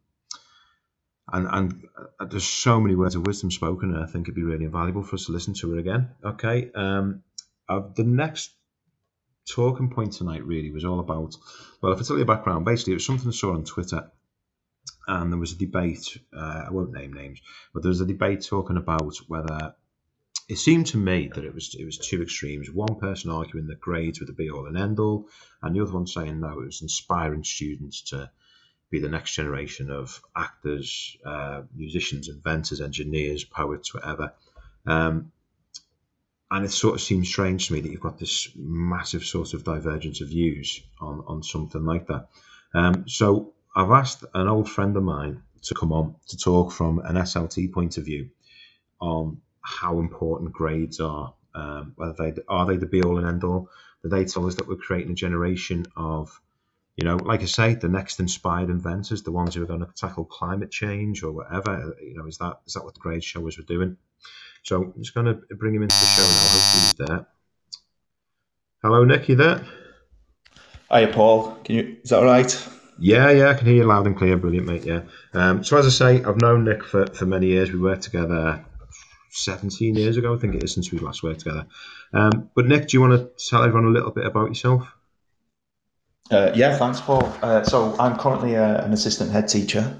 and 1.31 1.47
and 1.51 1.89
uh, 2.19 2.24
there's 2.24 2.45
so 2.45 2.81
many 2.81 2.95
words 2.95 3.15
of 3.15 3.27
wisdom 3.27 3.51
spoken, 3.51 3.95
and 3.95 4.03
I 4.03 4.07
think 4.07 4.24
it'd 4.24 4.35
be 4.35 4.43
really 4.43 4.65
invaluable 4.65 5.03
for 5.03 5.16
us 5.16 5.27
to 5.27 5.33
listen 5.33 5.55
to 5.55 5.73
her 5.73 5.78
again. 5.78 6.11
Okay, 6.24 6.70
um, 6.74 7.23
uh, 7.69 7.83
the 7.95 8.05
next 8.05 8.53
talking 9.48 9.90
point 9.90 10.12
tonight 10.12 10.44
really 10.44 10.70
was 10.70 10.85
all 10.85 11.01
about, 11.01 11.36
well, 11.81 11.93
if 11.93 12.01
I 12.01 12.02
tell 12.02 12.16
you 12.16 12.24
the 12.24 12.32
background, 12.32 12.64
basically 12.64 12.93
it 12.93 12.97
was 12.97 13.06
something 13.06 13.28
I 13.28 13.32
saw 13.32 13.55
on 13.55 13.64
Twitter, 13.64 14.10
and 15.09 15.32
there 15.32 15.39
was 15.39 15.52
a 15.52 15.59
debate. 15.59 16.18
Uh, 16.36 16.64
I 16.66 16.70
won't 16.70 16.93
name 16.93 17.12
names, 17.12 17.40
but 17.73 17.82
there 17.82 17.90
was 17.90 18.01
a 18.01 18.06
debate 18.06 18.44
talking 18.44 18.77
about 18.77 19.16
whether 19.28 19.74
it 20.48 20.59
seemed 20.59 20.86
to 20.86 20.97
me 20.97 21.31
that 21.35 21.44
it 21.44 21.55
was 21.55 21.74
it 21.78 21.85
was 21.85 21.98
two 21.98 22.23
extremes. 22.23 22.70
One 22.70 22.97
person 22.97 23.31
arguing 23.31 23.66
that 23.68 23.81
grades 23.81 24.20
were 24.20 24.27
the 24.27 24.32
be 24.32 24.51
all 24.51 24.66
and 24.66 24.77
end 24.77 24.98
all, 24.98 25.28
and 25.62 25.74
the 25.74 25.81
other 25.81 25.93
one 25.93 26.06
saying 26.06 26.40
no, 26.40 26.60
it 26.60 26.66
was 26.66 26.82
inspiring 26.82 27.44
students 27.44 28.02
to 28.10 28.31
be 28.90 29.01
the 29.01 29.09
next 29.09 29.35
generation 29.35 29.90
of 29.90 30.20
actors, 30.36 31.16
uh, 31.24 31.62
musicians, 31.74 32.28
inventors, 32.28 32.81
engineers, 32.81 33.44
poets, 33.44 33.93
whatever. 33.93 34.32
Um, 34.86 35.32
and 36.51 36.64
it 36.64 36.70
sort 36.70 36.94
of 36.94 37.01
seems 37.01 37.28
strange 37.28 37.66
to 37.66 37.73
me 37.73 37.81
that 37.81 37.90
you've 37.90 38.01
got 38.01 38.18
this 38.18 38.48
massive 38.55 39.24
sort 39.24 39.52
of 39.55 39.64
divergence 39.64 40.20
of 40.20 40.28
views 40.28 40.81
on, 41.01 41.24
on 41.27 41.43
something 41.43 41.85
like 41.85 42.06
that. 42.06 42.28
Um, 42.74 43.09
so 43.09 43.55
I've 43.74 43.90
asked 43.90 44.24
an 44.35 44.47
old 44.47 44.70
friend 44.70 44.97
of 44.97 45.02
mine 45.02 45.43
to 45.62 45.74
come 45.74 45.93
on 45.93 46.14
to 46.28 46.36
talk 46.36 46.73
from 46.73 47.01
an 47.01 47.16
SLT 47.16 47.73
point 47.73 47.98
of 47.98 48.05
view 48.05 48.31
on 49.01 49.39
how 49.60 49.98
important 49.98 50.52
grades 50.52 51.01
are. 51.01 51.35
Um, 51.55 51.94
whether 51.97 52.12
they 52.12 52.35
are 52.48 52.66
they 52.66 52.77
the 52.77 52.86
be 52.86 53.02
all 53.02 53.18
and 53.18 53.27
end 53.27 53.43
all? 53.43 53.70
Do 54.02 54.10
they 54.10 54.24
tell 54.24 54.47
us 54.47 54.56
that 54.56 54.68
we're 54.68 54.77
creating 54.77 55.12
a 55.12 55.14
generation 55.14 55.86
of, 55.97 56.40
you 56.97 57.05
know, 57.05 57.16
like 57.16 57.40
I 57.40 57.47
say, 57.47 57.74
the 57.74 57.89
next 57.89 58.20
inspired 58.20 58.68
inventors, 58.68 59.23
the 59.23 59.32
ones 59.32 59.55
who 59.55 59.62
are 59.62 59.66
going 59.66 59.81
to 59.81 59.89
tackle 59.97 60.27
climate 60.27 60.70
change 60.70 61.23
or 61.23 61.32
whatever? 61.32 61.97
You 62.01 62.14
know, 62.14 62.27
is 62.27 62.39
that 62.39 62.60
is 62.66 62.74
that 62.74 62.85
what 62.85 62.94
the 62.94 63.01
grades 63.01 63.24
show 63.24 63.47
us 63.48 63.59
we're 63.59 63.64
doing? 63.64 63.97
So 64.67 64.83
I'm 64.83 64.95
just 64.99 65.15
going 65.15 65.27
to 65.27 65.35
bring 65.55 65.77
him 65.77 65.83
into 65.85 65.95
the 65.95 66.07
show 66.07 66.23
now. 66.23 66.49
Hopefully 66.49 66.83
he's 66.83 66.95
there. 66.95 67.27
Hello, 68.83 69.05
Nick. 69.05 69.29
You 69.29 69.37
there? 69.37 69.65
Hiya, 70.93 71.13
Paul. 71.13 71.55
Can 71.63 71.77
you? 71.77 71.97
Is 72.03 72.11
that 72.11 72.19
all 72.19 72.25
right? 72.25 72.69
Yeah, 72.99 73.31
yeah, 73.31 73.51
I 73.51 73.55
can 73.55 73.69
hear 73.69 73.77
you 73.77 73.85
loud 73.85 74.09
and 74.09 74.17
clear. 74.17 74.37
Brilliant, 74.37 74.67
mate. 74.67 74.85
Yeah. 74.85 75.03
Um, 75.35 75.63
so 75.63 75.77
as 75.77 75.87
I 75.87 75.91
say, 75.91 76.25
I've 76.25 76.41
known 76.41 76.65
Nick 76.65 76.83
for, 76.83 77.07
for 77.07 77.27
many 77.27 77.47
years. 77.47 77.71
We 77.71 77.79
worked 77.79 78.03
together 78.03 78.65
17 79.31 79.95
years 79.95 80.17
ago, 80.17 80.35
I 80.35 80.39
think 80.39 80.57
it 80.57 80.65
is, 80.65 80.75
since 80.75 80.91
we 80.91 80.99
last 80.99 81.23
worked 81.23 81.41
together. 81.41 81.67
Um, 82.13 82.51
but 82.57 82.67
Nick, 82.67 82.89
do 82.89 82.97
you 82.97 83.01
want 83.01 83.13
to 83.13 83.47
tell 83.49 83.63
everyone 83.63 83.89
a 83.89 83.95
little 83.95 84.11
bit 84.11 84.27
about 84.27 84.49
yourself? 84.49 84.83
Uh, 86.31 86.51
yeah, 86.55 86.77
thanks, 86.77 87.01
Paul. 87.01 87.32
Uh, 87.43 87.62
so 87.62 87.94
I'm 87.98 88.19
currently 88.19 88.57
uh, 88.57 88.85
an 88.85 88.93
assistant 88.93 89.31
head 89.31 89.48
teacher. 89.48 89.97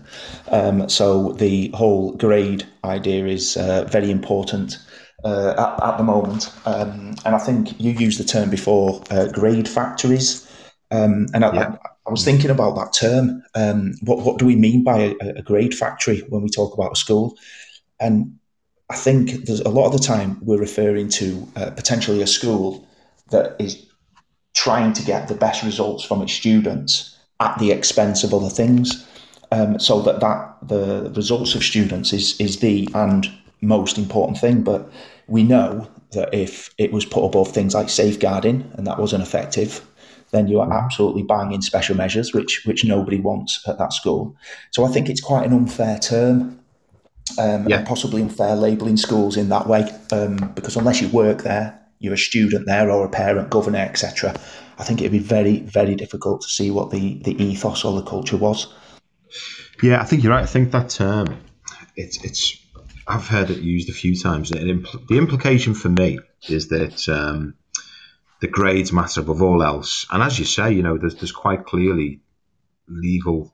Um, 0.49 0.89
so 0.89 1.33
the 1.33 1.69
whole 1.69 2.13
grade 2.13 2.67
idea 2.85 3.27
is 3.27 3.57
uh, 3.57 3.85
very 3.85 4.11
important 4.11 4.79
uh, 5.25 5.51
at, 5.51 5.89
at, 5.89 5.99
the 5.99 6.05
moment. 6.05 6.53
Um, 6.65 7.15
and 7.25 7.35
I 7.35 7.39
think 7.39 7.81
you 7.81 7.93
used 7.93 8.19
the 8.19 8.25
term 8.25 8.51
before, 8.51 9.03
uh, 9.11 9.29
grade 9.29 9.69
factories. 9.69 10.51
Um, 10.91 11.27
and 11.33 11.45
I, 11.45 11.55
yeah. 11.55 11.77
I 12.07 12.11
was 12.11 12.25
thinking 12.25 12.51
about 12.51 12.77
that 12.77 12.93
term. 12.93 13.43
Um, 13.55 13.95
what 14.03 14.21
what 14.21 14.39
do 14.39 14.47
we 14.47 14.57
mean 14.57 14.85
by 14.85 15.17
a, 15.21 15.29
a, 15.39 15.43
grade 15.43 15.75
factory 15.75 16.21
when 16.29 16.43
we 16.43 16.49
talk 16.49 16.75
about 16.75 16.93
a 16.93 16.97
school? 16.97 17.37
And 17.99 18.39
I 18.89 18.95
think 18.95 19.47
there's 19.47 19.61
a 19.61 19.69
lot 19.69 19.87
of 19.87 19.93
the 19.93 19.99
time 19.99 20.39
we're 20.43 20.61
referring 20.61 21.09
to 21.11 21.49
uh, 21.57 21.71
potentially 21.71 22.23
a 22.23 22.27
school 22.27 22.87
that 23.31 23.57
is 23.59 23.86
trying 24.57 24.93
to 24.95 25.05
get 25.05 25.29
the 25.29 25.35
best 25.35 25.63
results 25.63 26.03
from 26.03 26.23
its 26.23 26.33
students 26.33 27.17
at 27.39 27.57
the 27.59 27.71
expense 27.71 28.25
of 28.25 28.33
other 28.33 28.49
things. 28.49 29.07
Um, 29.53 29.79
so 29.79 30.01
that, 30.03 30.19
that 30.21 30.57
the 30.63 31.13
results 31.15 31.55
of 31.55 31.63
students 31.63 32.13
is 32.13 32.41
is 32.41 32.59
the 32.59 32.89
and 32.95 33.31
most 33.61 33.99
important 33.99 34.39
thing. 34.39 34.63
But 34.63 34.91
we 35.29 35.43
know 35.45 35.89
that 36.13 36.35
if 36.35 36.75
it 36.79 36.91
was 36.93 37.05
put 37.05 37.25
above 37.25 37.53
things 37.53 37.75
like 37.75 37.89
safeguarding 37.89 38.69
and 38.75 38.87
that 38.87 38.99
wasn't 38.99 39.23
effective, 39.23 39.87
then 40.33 40.49
you 40.49 40.61
are 40.61 40.73
absolutely 40.73 41.23
banging 41.23 41.63
special 41.63 41.97
measures, 41.97 42.33
which 42.33 42.65
which 42.65 42.85
nobody 42.85 43.21
wants 43.21 43.63
at 43.69 43.79
that 43.79 43.93
school. 43.93 44.35
So 44.73 44.85
I 44.85 44.89
think 44.93 45.09
it's 45.09 45.21
quite 45.21 45.47
an 45.47 45.53
unfair 45.53 45.99
term, 45.99 46.59
um, 47.39 47.69
yeah. 47.69 47.79
and 47.79 47.87
possibly 47.87 48.23
unfair 48.23 48.57
labelling 48.57 48.97
schools 48.97 49.37
in 49.37 49.49
that 49.51 49.67
way, 49.69 49.83
um, 50.11 50.37
because 50.55 50.77
unless 50.77 51.01
you 51.01 51.09
work 51.09 51.43
there, 51.43 51.79
you're 51.99 52.15
a 52.15 52.19
student 52.19 52.67
there 52.67 52.91
or 52.91 53.05
a 53.05 53.09
parent, 53.09 53.51
governor, 53.51 53.79
etc. 53.79 54.35
I 54.79 54.85
think 54.85 55.01
it'd 55.01 55.13
be 55.13 55.19
very 55.19 55.61
very 55.61 55.95
difficult 55.95 56.43
to 56.43 56.49
see 56.49 56.71
what 56.71 56.91
the 56.91 57.19
the 57.23 57.43
ethos 57.43 57.85
or 57.85 58.01
the 58.01 58.09
culture 58.09 58.37
was. 58.37 58.73
Yeah, 59.83 60.01
I 60.01 60.05
think 60.05 60.23
you're 60.23 60.33
right. 60.33 60.43
I 60.43 60.47
think 60.47 60.73
that 60.73 60.91
term, 60.91 61.39
it's 61.97 62.23
it's. 62.25 62.63
I've 63.09 63.29
heard 63.29 63.51
it 63.51 63.59
used 63.59 63.89
a 63.89 63.93
few 63.93 64.17
times. 64.17 64.51
Impl- 64.51 65.07
the 65.07 65.19
implication 65.19 65.75
for 65.75 65.89
me 65.89 66.19
is 66.49 66.69
that 66.69 67.09
um, 67.09 67.55
the 68.41 68.49
grades 68.49 68.93
matter 68.93 69.21
above 69.21 69.43
all 69.43 69.63
else. 69.63 70.07
And 70.11 70.23
as 70.23 70.39
you 70.39 70.45
say, 70.45 70.73
you 70.73 70.83
know, 70.83 70.99
there's, 70.99 71.15
there's 71.15 71.33
quite 71.33 71.65
clearly 71.65 72.21
legal 72.89 73.53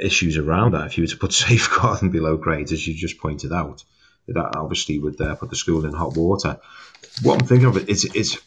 issues 0.00 0.36
around 0.36 0.72
that. 0.72 0.86
If 0.86 0.98
you 0.98 1.04
were 1.04 1.08
to 1.08 1.16
put 1.16 1.32
safeguarding 1.46 2.10
below 2.10 2.36
grades, 2.36 2.72
as 2.72 2.86
you 2.86 2.94
just 2.94 3.18
pointed 3.18 3.52
out, 3.52 3.84
that 4.28 4.56
obviously 4.56 4.98
would 4.98 5.20
uh, 5.20 5.34
put 5.34 5.50
the 5.50 5.56
school 5.56 5.84
in 5.84 5.92
hot 5.92 6.16
water. 6.16 6.58
What 7.22 7.40
I'm 7.40 7.46
thinking 7.46 7.68
of 7.68 7.76
it 7.76 7.88
is 7.88 8.04
it's 8.04 8.38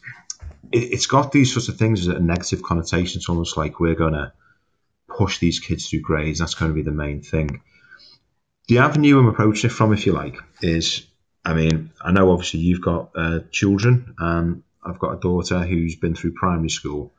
it's 0.71 1.07
got 1.07 1.31
these 1.31 1.51
sorts 1.53 1.67
of 1.67 1.77
things 1.77 2.01
as 2.01 2.07
a 2.07 2.19
negative 2.19 2.63
connotation. 2.63 3.19
It's 3.19 3.29
almost 3.29 3.57
like 3.57 3.79
we're 3.79 3.95
going 3.95 4.13
to 4.13 4.31
push 5.07 5.39
these 5.39 5.59
kids 5.59 5.89
through 5.89 6.01
grades. 6.01 6.39
That's 6.39 6.53
going 6.53 6.71
to 6.71 6.75
be 6.75 6.83
the 6.83 6.91
main 6.91 7.21
thing. 7.21 7.61
The 8.67 8.77
avenue 8.77 9.19
I'm 9.19 9.27
approaching 9.27 9.69
it 9.69 9.73
from, 9.73 9.91
if 9.91 10.05
you 10.05 10.13
like, 10.13 10.37
is 10.61 11.05
I 11.43 11.53
mean, 11.53 11.91
I 12.01 12.11
know 12.11 12.31
obviously 12.31 12.61
you've 12.61 12.81
got 12.81 13.11
uh, 13.15 13.39
children, 13.51 14.15
and 14.19 14.63
I've 14.83 14.99
got 14.99 15.13
a 15.13 15.19
daughter 15.19 15.59
who's 15.59 15.95
been 15.95 16.15
through 16.15 16.33
primary 16.33 16.69
school. 16.69 17.13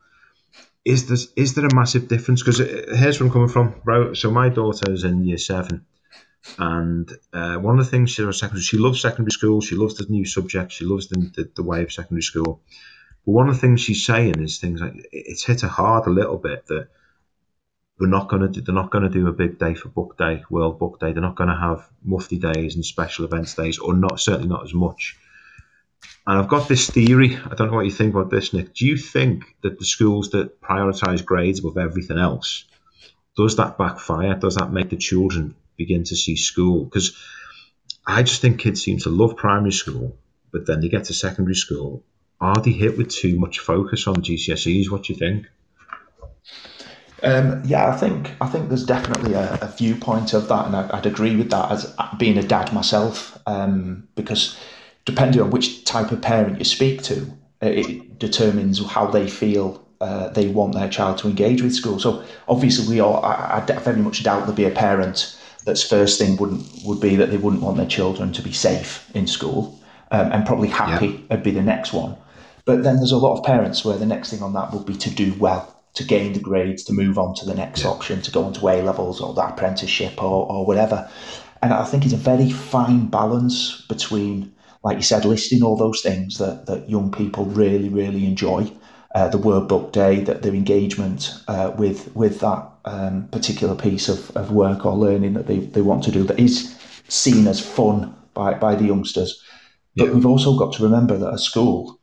Is 0.85 1.07
there 1.07 1.19
is 1.37 1.55
there 1.55 1.67
a 1.67 1.75
massive 1.75 2.09
difference? 2.09 2.43
Because 2.43 2.61
uh, 2.61 2.97
here's 2.97 3.21
where 3.21 3.27
I'm 3.27 3.33
coming 3.33 3.49
from. 3.49 4.15
So 4.15 4.31
my 4.31 4.49
daughter 4.49 4.91
is 4.93 5.05
in 5.05 5.25
year 5.25 5.39
seven, 5.39 5.85
and 6.59 7.11
uh, 7.33 7.57
one 7.57 7.79
of 7.79 7.85
the 7.85 7.91
things 7.91 8.11
she 8.11 8.31
secondary, 8.33 8.63
she 8.63 8.79
loves 8.79 9.01
secondary 9.01 9.31
school. 9.31 9.61
She 9.61 9.77
loves 9.77 9.95
the 9.95 10.07
new 10.07 10.25
subject. 10.25 10.73
She 10.73 10.85
loves 10.85 11.09
the, 11.09 11.31
the, 11.35 11.51
the 11.55 11.63
way 11.63 11.83
of 11.83 11.93
secondary 11.93 12.23
school. 12.23 12.61
But 13.25 13.33
one 13.33 13.49
of 13.49 13.55
the 13.55 13.61
things 13.61 13.81
she's 13.81 14.05
saying 14.05 14.41
is 14.41 14.59
things 14.59 14.81
like 14.81 14.95
it's 15.13 15.45
hit 15.45 15.61
her 15.63 15.69
hard 15.69 16.07
a 16.07 16.11
little 16.11 16.39
bit 16.39 16.67
that 16.67 16.89
we're 17.99 18.09
not 18.09 18.29
going 18.29 18.53
to 18.53 18.61
they're 18.61 18.75
not 18.75 18.91
going 18.91 19.05
to 19.05 19.11
do 19.11 19.29
a 19.29 19.33
big 19.33 19.59
day 19.59 19.75
for 19.75 19.89
book 19.89 20.19
day 20.19 20.43
world 20.51 20.79
book 20.79 20.99
day 20.99 21.13
they're 21.13 21.23
not 21.23 21.37
going 21.37 21.51
to 21.51 21.55
have 21.55 21.89
mufti 22.03 22.39
days 22.39 22.75
and 22.75 22.85
special 22.85 23.25
events 23.25 23.55
days 23.55 23.79
or 23.79 23.95
not 23.95 24.19
certainly 24.19 24.49
not 24.49 24.65
as 24.65 24.75
much 24.75 25.17
and 26.27 26.39
I've 26.39 26.49
got 26.49 26.69
this 26.69 26.89
theory. 26.89 27.37
I 27.37 27.55
don't 27.55 27.71
know 27.71 27.77
what 27.77 27.85
you 27.85 27.91
think 27.91 28.15
about 28.15 28.31
this, 28.31 28.53
Nick. 28.53 28.75
Do 28.75 28.87
you 28.87 28.97
think 28.97 29.57
that 29.63 29.79
the 29.79 29.85
schools 29.85 30.31
that 30.31 30.61
prioritise 30.61 31.25
grades 31.25 31.59
above 31.59 31.79
everything 31.79 32.19
else 32.19 32.65
does 33.37 33.57
that 33.57 33.79
backfire? 33.79 34.35
Does 34.35 34.57
that 34.57 34.73
make 34.73 34.91
the 34.91 34.97
children 34.97 35.57
begin 35.83 36.05
to 36.05 36.17
see 36.17 36.37
school? 36.37 36.85
Because 36.85 37.17
I 38.07 38.23
just 38.23 38.41
think 38.41 38.61
kids 38.61 38.83
seem 38.83 38.99
to 39.01 39.11
love 39.11 39.37
primary 39.37 39.73
school, 39.73 40.17
but 40.51 40.67
then 40.67 40.81
they 40.81 40.89
get 40.89 41.05
to 41.05 41.15
secondary 41.15 41.55
school. 41.55 42.05
Are 42.41 42.61
they 42.61 42.73
hit 42.73 42.99
with 42.99 43.11
too 43.11 43.39
much 43.39 43.61
focus 43.61 44.07
on 44.07 44.17
GCSEs? 44.17 44.91
What 44.91 45.05
do 45.05 45.13
you 45.13 45.19
think? 45.19 45.47
Um, 47.23 47.63
yeah, 47.65 47.87
I 47.87 47.97
think 47.97 48.33
I 48.41 48.49
think 48.49 48.69
there's 48.69 48.85
definitely 48.85 49.35
a, 49.35 49.59
a 49.63 49.73
viewpoint 49.79 50.35
of 50.35 50.49
that, 50.49 50.67
and 50.67 50.75
I, 50.75 50.97
would 50.97 51.07
agree 51.07 51.37
with 51.37 51.51
that 51.51 51.71
as 51.71 51.95
being 52.19 52.37
a 52.37 52.43
dad 52.43 52.73
myself, 52.73 53.39
um, 53.47 54.09
because 54.17 54.59
depending 55.05 55.41
on 55.41 55.51
which 55.51 55.85
type 55.85 56.11
of 56.11 56.21
parent 56.21 56.59
you 56.59 56.65
speak 56.65 57.03
to, 57.05 57.27
it 57.61 58.19
determines 58.19 58.85
how 58.85 59.07
they 59.07 59.29
feel 59.29 59.87
uh, 60.01 60.31
they 60.31 60.49
want 60.49 60.75
their 60.75 60.89
child 60.89 61.19
to 61.19 61.29
engage 61.29 61.63
with 61.63 61.73
school. 61.73 62.01
So 62.01 62.25
obviously, 62.49 62.89
we 62.89 62.99
all 62.99 63.25
I, 63.25 63.63
I 63.69 63.79
very 63.79 64.01
much 64.01 64.25
doubt 64.25 64.47
there'd 64.47 64.57
be 64.57 64.65
a 64.65 64.71
parent 64.71 65.39
that's 65.65 65.83
first 65.83 66.19
thing 66.19 66.37
wouldn't 66.37 66.67
would 66.85 67.01
be 67.01 67.17
that 67.17 67.31
they 67.31 67.37
wouldn't 67.37 67.63
want 67.63 67.77
their 67.77 67.87
children 67.87 68.33
to 68.33 68.43
be 68.43 68.53
safe 68.53 69.11
in 69.15 69.27
school, 69.27 69.81
um, 70.11 70.33
and 70.33 70.47
probably 70.47 70.69
happy 70.69 71.07
yeah. 71.07 71.21
would 71.31 71.43
be 71.43 71.51
the 71.51 71.63
next 71.63 71.93
one. 71.93 72.17
But 72.65 72.85
then 72.85 72.97
there's 72.97 73.13
a 73.13 73.19
lot 73.19 73.39
of 73.39 73.45
parents 73.45 73.85
where 73.85 73.97
the 73.97 74.07
next 74.07 74.31
thing 74.31 74.43
on 74.43 74.53
that 74.55 74.73
would 74.73 74.87
be 74.87 74.97
to 74.97 75.11
do 75.11 75.35
well, 75.35 75.83
to 75.95 76.05
gain 76.05 76.33
the 76.33 76.41
grades, 76.41 76.85
to 76.85 76.93
move 76.93 77.19
on 77.19 77.35
to 77.37 77.45
the 77.45 77.55
next 77.55 77.83
yeah. 77.83 77.91
option, 77.91 78.23
to 78.23 78.31
go 78.31 78.47
into 78.47 78.69
A 78.69 78.83
levels 78.83 79.21
or 79.21 79.35
the 79.35 79.43
apprenticeship 79.43 80.23
or, 80.23 80.51
or 80.51 80.65
whatever. 80.65 81.11
And 81.61 81.73
I 81.73 81.85
think 81.85 82.05
it's 82.05 82.15
a 82.15 82.17
very 82.17 82.51
fine 82.51 83.07
balance 83.07 83.85
between 83.89 84.53
like 84.85 84.97
you 84.97 85.03
said, 85.03 85.25
listing 85.25 85.63
all 85.63 85.77
those 85.77 86.01
things 86.03 86.39
that, 86.39 86.67
that 86.67 86.91
young 86.91 87.11
people 87.11 87.45
really, 87.47 87.89
really 87.89 88.27
enjoy. 88.27 88.71
Uh, 89.15 89.29
the 89.29 89.39
world 89.39 89.69
book 89.69 89.93
day, 89.93 90.21
that 90.25 90.41
their 90.43 90.55
engagement 90.55 91.35
uh, 91.47 91.71
with 91.77 92.11
with 92.17 92.41
that 92.41 92.67
um, 92.85 93.29
particular 93.29 93.75
piece 93.75 94.09
of, 94.09 94.31
of 94.37 94.53
work 94.53 94.85
or 94.85 94.97
learning 94.97 95.35
that 95.35 95.47
they, 95.47 95.59
they 95.59 95.83
want 95.83 96.03
to 96.05 96.11
do 96.11 96.25
that 96.25 96.39
is 96.39 96.77
seen 97.09 97.47
as 97.47 97.61
fun 97.61 98.15
by, 98.35 98.55
by 98.55 98.75
the 98.75 98.85
youngsters. 98.85 99.43
But 99.97 100.07
yeah. 100.07 100.15
we've 100.15 100.27
also 100.27 100.59
got 100.59 100.73
to 100.75 100.83
remember 100.83 101.17
that 101.19 101.35
a 101.35 101.39
school 101.39 101.99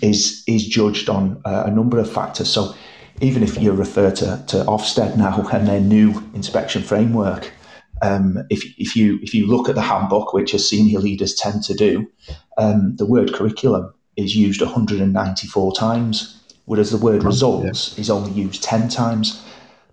is 0.00 0.42
is 0.46 0.66
judged 0.66 1.10
on 1.10 1.40
uh, 1.44 1.64
a 1.66 1.70
number 1.70 1.98
of 1.98 2.10
factors. 2.10 2.48
So 2.48 2.74
even 3.20 3.42
if 3.42 3.60
you 3.60 3.72
refer 3.72 4.10
to, 4.10 4.42
to 4.48 4.64
Ofsted 4.64 5.16
now 5.16 5.46
and 5.52 5.68
their 5.68 5.80
new 5.80 6.10
inspection 6.34 6.82
framework, 6.82 7.52
um, 8.00 8.38
if, 8.50 8.64
if 8.78 8.96
you 8.96 9.18
if 9.22 9.34
you 9.34 9.46
look 9.46 9.68
at 9.68 9.74
the 9.74 9.82
handbook, 9.82 10.32
which 10.32 10.54
as 10.54 10.68
senior 10.68 10.98
leaders 10.98 11.34
tend 11.34 11.62
to 11.64 11.74
do, 11.74 12.10
um, 12.58 12.96
the 12.96 13.06
word 13.06 13.32
curriculum 13.32 13.92
is 14.16 14.34
used 14.36 14.60
194 14.60 15.72
times, 15.72 16.42
whereas 16.64 16.90
the 16.90 16.98
word 16.98 17.22
results 17.22 17.94
yeah. 17.94 18.00
is 18.00 18.10
only 18.10 18.32
used 18.32 18.62
10 18.62 18.88
times. 18.88 19.44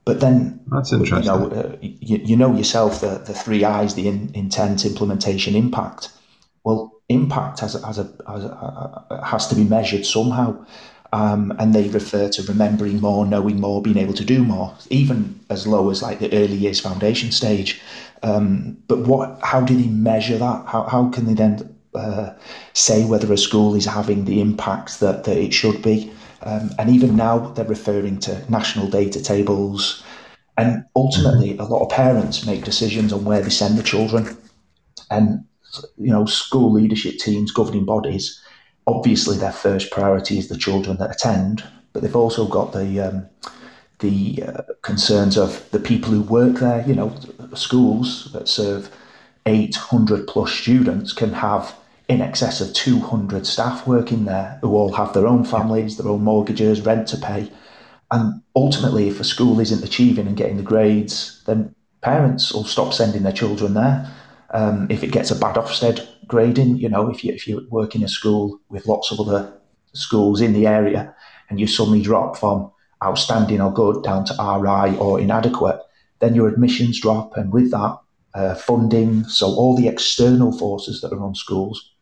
But 0.10 0.22
then 0.22 0.60
that's 0.72 0.92
interesting. 0.92 1.32
You 1.32 1.40
know, 1.40 1.52
uh, 1.52 1.78
you, 1.82 2.18
you, 2.18 2.36
know 2.36 2.56
yourself 2.56 3.02
the, 3.02 3.20
the 3.20 3.34
three 3.36 3.64
I's: 3.64 3.94
the 3.94 4.08
in, 4.08 4.32
intent, 4.34 4.84
implementation, 4.84 5.56
impact. 5.56 6.10
Well, 6.64 7.00
impact 7.10 7.60
has, 7.60 7.74
has, 7.84 8.00
a, 8.00 8.10
has, 8.28 8.44
a, 8.44 9.22
has 9.24 9.46
to 9.50 9.56
be 9.56 9.66
measured 9.66 10.08
somehow. 10.08 10.66
Um, 11.14 11.54
and 11.60 11.76
they 11.76 11.90
refer 11.90 12.28
to 12.28 12.42
remembering 12.42 13.00
more, 13.00 13.24
knowing 13.24 13.62
more, 13.62 13.84
being 13.84 13.98
able 13.98 14.16
to 14.16 14.26
do 14.26 14.44
more, 14.44 14.76
even 14.90 15.40
as 15.52 15.68
low 15.68 15.92
as 15.92 16.02
like 16.02 16.18
the 16.18 16.34
early 16.34 16.56
years 16.56 16.80
foundation 16.80 17.32
stage. 17.32 17.80
Um, 18.24 18.80
but 18.88 19.06
what? 19.06 19.40
How 19.44 19.62
do 19.62 19.76
they 19.76 19.90
measure 19.90 20.40
that? 20.40 20.66
How, 20.66 20.88
how 20.88 21.10
can 21.10 21.28
they 21.28 21.36
then 21.36 21.76
uh, 21.94 22.34
say 22.74 23.06
whether 23.06 23.32
a 23.32 23.38
school 23.38 23.76
is 23.76 23.86
having 23.86 24.26
the 24.26 24.42
impact 24.42 25.02
that, 25.02 25.26
that 25.26 25.38
it 25.38 25.54
should 25.54 25.84
be? 25.84 26.12
Um, 26.44 26.72
and 26.80 26.90
even 26.90 27.16
now, 27.16 27.40
they're 27.52 27.66
referring 27.66 28.20
to 28.20 28.44
national 28.50 28.90
data 28.90 29.22
tables. 29.22 30.04
And 30.58 30.86
ultimately, 30.96 31.58
a 31.58 31.64
lot 31.64 31.84
of 31.84 31.90
parents 31.90 32.46
make 32.46 32.64
decisions 32.64 33.14
on 33.14 33.26
where 33.26 33.42
they 33.42 33.50
send 33.50 33.78
the 33.78 33.84
children. 33.84 34.38
And, 35.12 35.46
you 35.98 36.12
know, 36.12 36.26
school 36.26 36.72
leadership 36.72 37.18
teams, 37.18 37.52
governing 37.52 37.86
bodies, 37.86 38.42
obviously 38.90 39.38
their 39.38 39.52
first 39.52 39.92
priority 39.92 40.38
is 40.38 40.50
the 40.50 40.58
children 40.58 40.98
that 40.98 41.12
attend, 41.12 41.64
but 41.94 42.02
they've 42.02 42.16
also 42.16 42.48
got 42.48 42.74
the 42.74 43.00
um, 43.00 43.28
the 44.00 44.44
uh, 44.44 44.62
concerns 44.82 45.38
of 45.38 45.70
the 45.72 45.80
people 45.80 46.10
who 46.12 46.22
work 46.22 46.58
there. 46.58 46.84
You 46.88 46.96
know, 46.96 47.16
schools 47.54 48.32
that 48.34 48.48
serve 48.48 48.90
800 49.46 50.28
plus 50.28 50.52
students 50.52 51.14
can 51.14 51.34
have 51.34 51.76
in 52.10 52.22
excess 52.22 52.60
of 52.60 52.74
200 52.74 53.46
staff 53.46 53.86
working 53.86 54.26
there 54.26 54.58
who 54.62 54.76
all 54.76 54.92
have 54.94 55.14
their 55.14 55.28
own 55.28 55.46
families, 55.46 55.96
their 55.96 56.12
own 56.12 56.24
mortgages, 56.24 56.82
rent 56.82 57.08
to 57.08 57.18
pay. 57.18 57.50
And 58.10 58.42
ultimately, 58.56 59.08
if 59.08 59.20
a 59.20 59.24
school 59.24 59.60
isn't 59.60 59.84
achieving 59.84 60.26
and 60.26 60.36
getting 60.36 60.58
the 60.58 60.64
grades, 60.64 61.44
then 61.46 61.76
parents 62.02 62.52
will 62.52 62.64
stop 62.64 62.94
sending 62.94 63.22
their 63.22 63.32
children 63.32 63.76
there. 63.76 64.12
Um, 64.52 64.88
if 64.90 65.04
it 65.04 65.12
gets 65.12 65.30
a 65.30 65.36
bad 65.36 65.56
Ofsted 65.56 66.08
grading, 66.26 66.78
you 66.78 66.90
know, 66.90 67.12
if 67.12 67.24
you 67.24 67.32
if 67.32 67.48
you 67.48 67.68
work 67.70 67.94
in 67.94 68.04
a 68.04 68.08
school 68.08 68.60
with 68.70 68.88
lots 68.88 69.12
of 69.12 69.20
other 69.20 69.54
schools 69.94 70.42
in 70.42 70.54
the 70.54 70.66
area, 70.66 71.14
and 71.52 71.60
you 71.60 71.68
suddenly 71.68 72.02
drop 72.02 72.38
from 72.38 72.72
outstanding 73.04 73.62
or 73.62 73.72
good 73.72 74.04
down 74.04 74.26
to 74.26 74.34
RI 74.34 74.98
or 74.98 75.20
inadequate, 75.20 75.80
then 76.20 76.34
your 76.34 76.48
admissions 76.48 77.00
drop, 77.00 77.38
and 77.38 77.54
with 77.54 77.70
that, 77.70 77.98
uh, 78.34 78.56
funding, 78.56 79.24
so 79.26 79.48
all 79.48 79.76
the 79.76 79.88
external 79.88 80.52
forces 80.52 81.02
that 81.02 81.14
are 81.14 81.22
on 81.22 81.36
schools, 81.36 81.94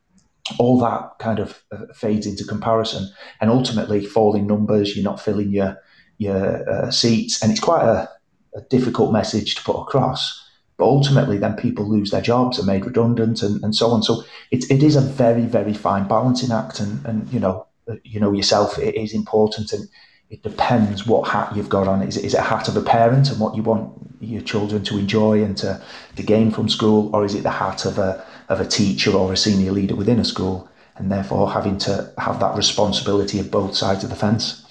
all 0.59 0.79
that 0.79 1.19
kind 1.19 1.39
of 1.39 1.63
uh, 1.71 1.93
fades 1.93 2.25
into 2.25 2.43
comparison, 2.43 3.09
and 3.41 3.49
ultimately 3.49 4.05
falling 4.05 4.47
numbers. 4.47 4.95
You're 4.95 5.03
not 5.03 5.21
filling 5.21 5.51
your 5.51 5.77
your 6.17 6.69
uh, 6.69 6.91
seats, 6.91 7.41
and 7.41 7.51
it's 7.51 7.61
quite 7.61 7.83
a, 7.83 8.09
a, 8.55 8.61
difficult 8.69 9.13
message 9.13 9.55
to 9.55 9.63
put 9.63 9.79
across. 9.79 10.43
But 10.77 10.85
ultimately, 10.85 11.37
then 11.37 11.55
people 11.55 11.89
lose 11.89 12.11
their 12.11 12.21
jobs, 12.21 12.59
are 12.59 12.65
made 12.65 12.85
redundant, 12.85 13.41
and, 13.41 13.63
and 13.63 13.75
so 13.75 13.91
on. 13.91 14.03
So 14.03 14.23
it, 14.51 14.69
it 14.69 14.83
is 14.83 14.95
a 14.95 15.01
very, 15.01 15.43
very 15.43 15.73
fine 15.73 16.07
balancing 16.07 16.51
act, 16.51 16.79
and, 16.79 17.05
and 17.05 17.31
you 17.31 17.39
know, 17.39 17.67
uh, 17.87 17.95
you 18.03 18.19
know 18.19 18.31
yourself, 18.31 18.77
it 18.77 18.95
is 18.95 19.13
important, 19.13 19.73
and 19.73 19.87
it 20.29 20.43
depends 20.43 21.05
what 21.05 21.27
hat 21.27 21.55
you've 21.55 21.69
got 21.69 21.87
on. 21.87 22.01
Is 22.01 22.17
it, 22.17 22.25
is 22.25 22.33
it 22.33 22.39
a 22.39 22.43
hat 22.43 22.67
of 22.67 22.75
a 22.75 22.81
parent 22.81 23.29
and 23.29 23.39
what 23.39 23.55
you 23.55 23.63
want 23.63 23.93
your 24.19 24.41
children 24.41 24.83
to 24.83 24.97
enjoy 24.97 25.43
and 25.43 25.55
to, 25.57 25.81
to 26.15 26.23
gain 26.23 26.51
from 26.51 26.69
school, 26.69 27.15
or 27.15 27.25
is 27.25 27.35
it 27.35 27.43
the 27.43 27.51
hat 27.51 27.85
of 27.85 27.97
a 27.97 28.25
of 28.49 28.59
a 28.59 28.65
teacher 28.65 29.11
or 29.11 29.33
a 29.33 29.37
senior 29.37 29.71
leader 29.71 29.95
within 29.95 30.19
a 30.19 30.25
school, 30.25 30.69
and 30.95 31.11
therefore 31.11 31.51
having 31.51 31.77
to 31.79 32.11
have 32.17 32.39
that 32.39 32.55
responsibility 32.55 33.39
of 33.39 33.51
both 33.51 33.75
sides 33.75 34.03
of 34.03 34.09
the 34.09 34.15
fence? 34.15 34.65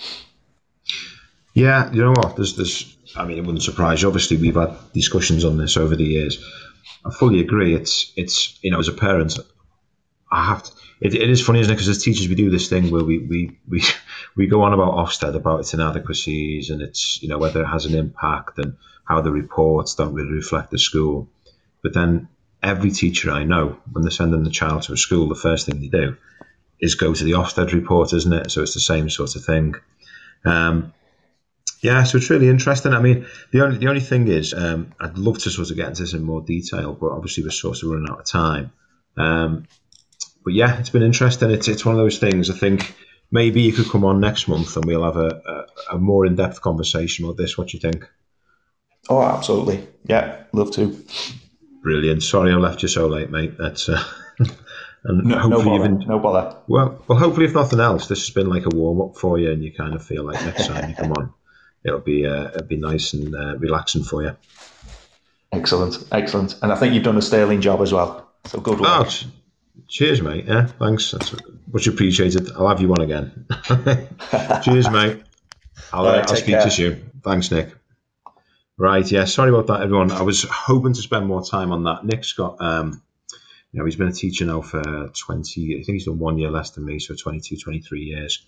Yeah, 1.54 1.90
you 1.92 2.02
know 2.02 2.12
what? 2.12 2.36
There's 2.36 2.56
there's. 2.56 2.92
I 3.16 3.24
mean, 3.24 3.38
it 3.38 3.46
wouldn't 3.46 3.62
surprise 3.62 4.02
you. 4.02 4.08
Obviously, 4.08 4.36
we've 4.36 4.56
had 4.56 4.76
discussions 4.92 5.44
on 5.44 5.56
this 5.56 5.76
over 5.76 5.96
the 5.96 6.04
years. 6.04 6.44
I 7.04 7.10
fully 7.10 7.40
agree. 7.40 7.74
It's 7.74 8.12
it's 8.16 8.58
you 8.62 8.70
know, 8.70 8.78
as 8.78 8.88
a 8.88 8.92
parent, 8.92 9.38
I 10.30 10.44
have 10.44 10.64
to 10.64 10.72
it, 11.00 11.14
it 11.14 11.28
is 11.28 11.44
funny, 11.44 11.60
isn't 11.60 11.70
it? 11.70 11.74
Because 11.74 11.88
as 11.88 12.02
teachers, 12.02 12.28
we 12.28 12.34
do 12.34 12.50
this 12.50 12.68
thing 12.68 12.90
where 12.90 13.04
we, 13.04 13.18
we, 13.18 13.58
we, 13.68 13.82
we 14.36 14.46
go 14.46 14.62
on 14.62 14.72
about 14.72 14.94
Ofsted, 14.94 15.34
about 15.34 15.60
its 15.60 15.74
inadequacies 15.74 16.70
and 16.70 16.80
its, 16.80 17.22
you 17.22 17.28
know, 17.28 17.38
whether 17.38 17.62
it 17.62 17.66
has 17.66 17.86
an 17.86 17.94
impact 17.94 18.58
and 18.58 18.76
how 19.04 19.20
the 19.20 19.30
reports 19.30 19.94
don't 19.94 20.14
really 20.14 20.32
reflect 20.32 20.70
the 20.70 20.78
school. 20.78 21.28
But 21.82 21.94
then 21.94 22.28
every 22.66 22.90
teacher 22.90 23.30
I 23.30 23.44
know, 23.44 23.78
when 23.92 24.02
they're 24.02 24.10
sending 24.10 24.42
the 24.42 24.50
child 24.50 24.82
to 24.82 24.92
a 24.92 24.96
school, 24.96 25.28
the 25.28 25.34
first 25.34 25.66
thing 25.66 25.80
they 25.80 25.86
do 25.86 26.16
is 26.80 26.96
go 26.96 27.14
to 27.14 27.24
the 27.24 27.32
Ofsted 27.32 27.72
report, 27.72 28.12
isn't 28.12 28.32
it? 28.32 28.50
So 28.50 28.62
it's 28.62 28.74
the 28.74 28.80
same 28.80 29.08
sort 29.08 29.36
of 29.36 29.44
thing. 29.44 29.76
Um, 30.44 30.92
yeah, 31.80 32.02
so 32.02 32.18
it's 32.18 32.28
really 32.28 32.48
interesting. 32.48 32.92
I 32.92 33.00
mean, 33.00 33.26
the 33.52 33.64
only 33.64 33.78
the 33.78 33.88
only 33.88 34.00
thing 34.00 34.28
is, 34.28 34.52
um, 34.52 34.92
I'd 34.98 35.16
love 35.16 35.38
to 35.38 35.50
sort 35.50 35.70
of 35.70 35.76
get 35.76 35.88
into 35.88 36.02
this 36.02 36.14
in 36.14 36.22
more 36.22 36.42
detail, 36.42 36.92
but 36.92 37.12
obviously 37.12 37.44
we're 37.44 37.50
sort 37.50 37.82
of 37.82 37.90
running 37.90 38.10
out 38.10 38.20
of 38.20 38.26
time. 38.26 38.72
Um, 39.16 39.68
but 40.44 40.54
yeah, 40.54 40.78
it's 40.78 40.90
been 40.90 41.02
interesting. 41.02 41.50
It's 41.50 41.68
it's 41.68 41.84
one 41.84 41.94
of 41.94 42.00
those 42.00 42.18
things. 42.18 42.50
I 42.50 42.54
think 42.54 42.94
maybe 43.30 43.62
you 43.62 43.72
could 43.72 43.88
come 43.88 44.04
on 44.04 44.20
next 44.20 44.48
month 44.48 44.76
and 44.76 44.84
we'll 44.84 45.04
have 45.04 45.16
a, 45.16 45.66
a, 45.90 45.94
a 45.96 45.98
more 45.98 46.26
in 46.26 46.34
depth 46.34 46.60
conversation 46.60 47.24
about 47.24 47.36
this. 47.36 47.56
What 47.56 47.68
do 47.68 47.76
you 47.76 47.80
think? 47.80 48.08
Oh, 49.08 49.22
absolutely. 49.22 49.86
Yeah, 50.04 50.44
love 50.52 50.72
to. 50.72 50.96
Brilliant. 51.86 52.20
Sorry 52.24 52.52
I 52.52 52.56
left 52.56 52.82
you 52.82 52.88
so 52.88 53.06
late, 53.06 53.30
mate. 53.30 53.56
That's 53.56 53.88
uh, 53.88 54.02
and 55.04 55.24
no, 55.24 55.38
hopefully 55.38 55.64
no 55.64 55.78
bother. 55.78 55.84
Even, 55.84 56.08
no 56.08 56.18
bother. 56.18 56.56
Well, 56.66 57.00
well, 57.06 57.16
hopefully, 57.16 57.46
if 57.46 57.54
nothing 57.54 57.78
else, 57.78 58.08
this 58.08 58.26
has 58.26 58.34
been 58.34 58.48
like 58.48 58.66
a 58.66 58.70
warm 58.74 59.00
up 59.00 59.16
for 59.16 59.38
you, 59.38 59.52
and 59.52 59.62
you 59.62 59.72
kind 59.72 59.94
of 59.94 60.04
feel 60.04 60.24
like 60.24 60.44
next 60.44 60.66
time 60.66 60.90
you 60.90 60.96
come 60.96 61.12
on, 61.12 61.32
it'll 61.84 62.00
be 62.00 62.26
uh, 62.26 62.48
it'll 62.48 62.66
be 62.66 62.76
nice 62.76 63.12
and 63.12 63.32
uh, 63.32 63.56
relaxing 63.58 64.02
for 64.02 64.24
you. 64.24 64.36
Excellent, 65.52 66.02
excellent, 66.10 66.56
and 66.60 66.72
I 66.72 66.74
think 66.74 66.92
you've 66.92 67.04
done 67.04 67.18
a 67.18 67.22
sterling 67.22 67.60
job 67.60 67.80
as 67.80 67.92
well. 67.92 68.32
So 68.46 68.58
good 68.58 68.80
work. 68.80 69.06
Oh, 69.06 69.08
Cheers, 69.86 70.22
mate. 70.22 70.46
Yeah, 70.48 70.66
thanks. 70.66 71.12
That's 71.12 71.36
much 71.72 71.86
appreciated. 71.86 72.50
I'll 72.56 72.66
have 72.66 72.80
you 72.80 72.90
on 72.90 73.00
again. 73.00 73.46
Cheers, 74.64 74.90
mate. 74.90 75.22
I'll, 75.92 76.04
right, 76.04 76.18
uh, 76.18 76.26
I'll 76.30 76.34
speak 76.34 76.46
care. 76.46 76.62
to 76.62 76.64
you 76.66 76.70
soon. 76.72 77.10
Thanks, 77.22 77.52
Nick. 77.52 77.72
Right, 78.78 79.10
yeah. 79.10 79.24
Sorry 79.24 79.48
about 79.48 79.68
that, 79.68 79.80
everyone. 79.82 80.10
I 80.10 80.22
was 80.22 80.42
hoping 80.42 80.92
to 80.92 81.00
spend 81.00 81.26
more 81.26 81.42
time 81.42 81.72
on 81.72 81.84
that. 81.84 82.04
Nick's 82.04 82.34
got, 82.34 82.60
um, 82.60 83.02
you 83.72 83.78
know, 83.78 83.86
he's 83.86 83.96
been 83.96 84.08
a 84.08 84.12
teacher 84.12 84.44
now 84.44 84.60
for 84.60 85.08
20, 85.08 85.80
I 85.80 85.82
think 85.82 85.96
he's 85.96 86.04
done 86.04 86.18
one 86.18 86.36
year 86.36 86.50
less 86.50 86.70
than 86.70 86.84
me, 86.84 86.98
so 86.98 87.14
22, 87.14 87.56
23 87.56 88.00
years. 88.02 88.44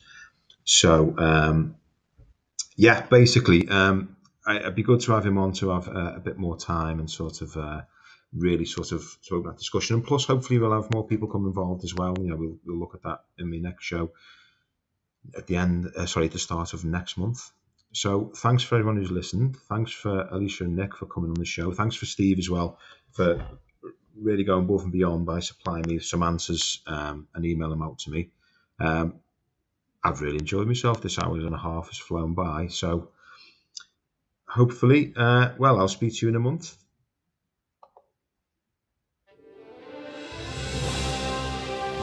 So, 0.65 1.15
um, 1.17 1.77
yeah, 2.77 3.07
basically, 3.07 3.69
um, 3.69 4.17
I, 4.47 4.59
it'd 4.59 4.75
be 4.75 4.83
good 4.83 5.01
to 5.01 5.13
have 5.13 5.25
him 5.25 5.39
on 5.39 5.53
to 5.55 5.71
have 5.71 5.89
uh, 5.89 6.13
a 6.17 6.21
bit 6.21 6.37
more 6.37 6.59
time 6.59 6.99
and 7.01 7.11
sort 7.11 7.41
of 7.41 7.57
uh, 7.57 7.81
really 8.35 8.67
sort 8.67 8.93
of 8.93 9.03
to 9.29 9.37
open 9.37 9.51
that 9.51 9.59
discussion. 9.59 9.97
And 9.97 10.05
plus, 10.05 10.27
hopefully, 10.27 10.59
we'll 10.59 10.73
have 10.73 10.93
more 10.93 11.07
people 11.07 11.29
come 11.29 11.47
involved 11.47 11.85
as 11.85 11.95
well. 11.95 12.15
You 12.21 12.29
know, 12.29 12.37
we'll, 12.37 12.57
we'll 12.67 12.79
look 12.79 12.95
at 12.95 13.03
that 13.05 13.21
in 13.39 13.51
the 13.51 13.61
next 13.61 13.85
show 13.85 14.13
at 15.37 15.47
the 15.47 15.57
end, 15.57 15.91
uh, 15.97 16.07
sorry, 16.07 16.27
at 16.27 16.33
the 16.33 16.39
start 16.39 16.75
of 16.75 16.85
next 16.85 17.17
month. 17.17 17.51
So 17.93 18.33
thanks 18.37 18.63
for 18.63 18.77
everyone 18.77 18.97
who's 18.97 19.11
listened. 19.11 19.57
Thanks 19.69 19.93
for 19.93 20.29
Alicia 20.31 20.65
and 20.65 20.77
Nick 20.77 20.97
for 20.97 21.07
coming 21.07 21.31
on 21.31 21.37
the 21.37 21.45
show. 21.45 21.73
Thanks 21.73 21.97
for 21.97 22.07
Steve 22.07 22.39
as 22.39 22.51
well 22.51 22.79
for 23.13 23.45
really 24.21 24.45
going 24.45 24.65
above 24.65 24.83
and 24.83 24.93
beyond 24.93 25.27
by 25.27 25.41
supplying 25.41 25.85
me 25.87 25.99
some 25.99 26.23
answers 26.23 26.83
um, 26.87 27.29
and 27.35 27.45
email 27.45 27.71
them 27.71 27.83
out 27.83 27.99
to 28.01 28.11
me. 28.11 28.31
Um, 28.81 29.15
I've 30.05 30.21
really 30.21 30.39
enjoyed 30.39 30.67
myself. 30.67 31.01
This 31.01 31.19
hour 31.19 31.37
and 31.37 31.55
a 31.55 31.59
half 31.59 31.89
has 31.89 31.99
flown 31.99 32.35
by. 32.35 32.69
So 32.69 33.11
hopefully, 34.47 35.13
uh, 35.17 35.51
well, 35.59 35.79
I'll 35.79 35.89
speak 35.89 36.15
to 36.17 36.27
you 36.27 36.31
in 36.31 36.37
a 36.37 36.41
month. 36.41 36.77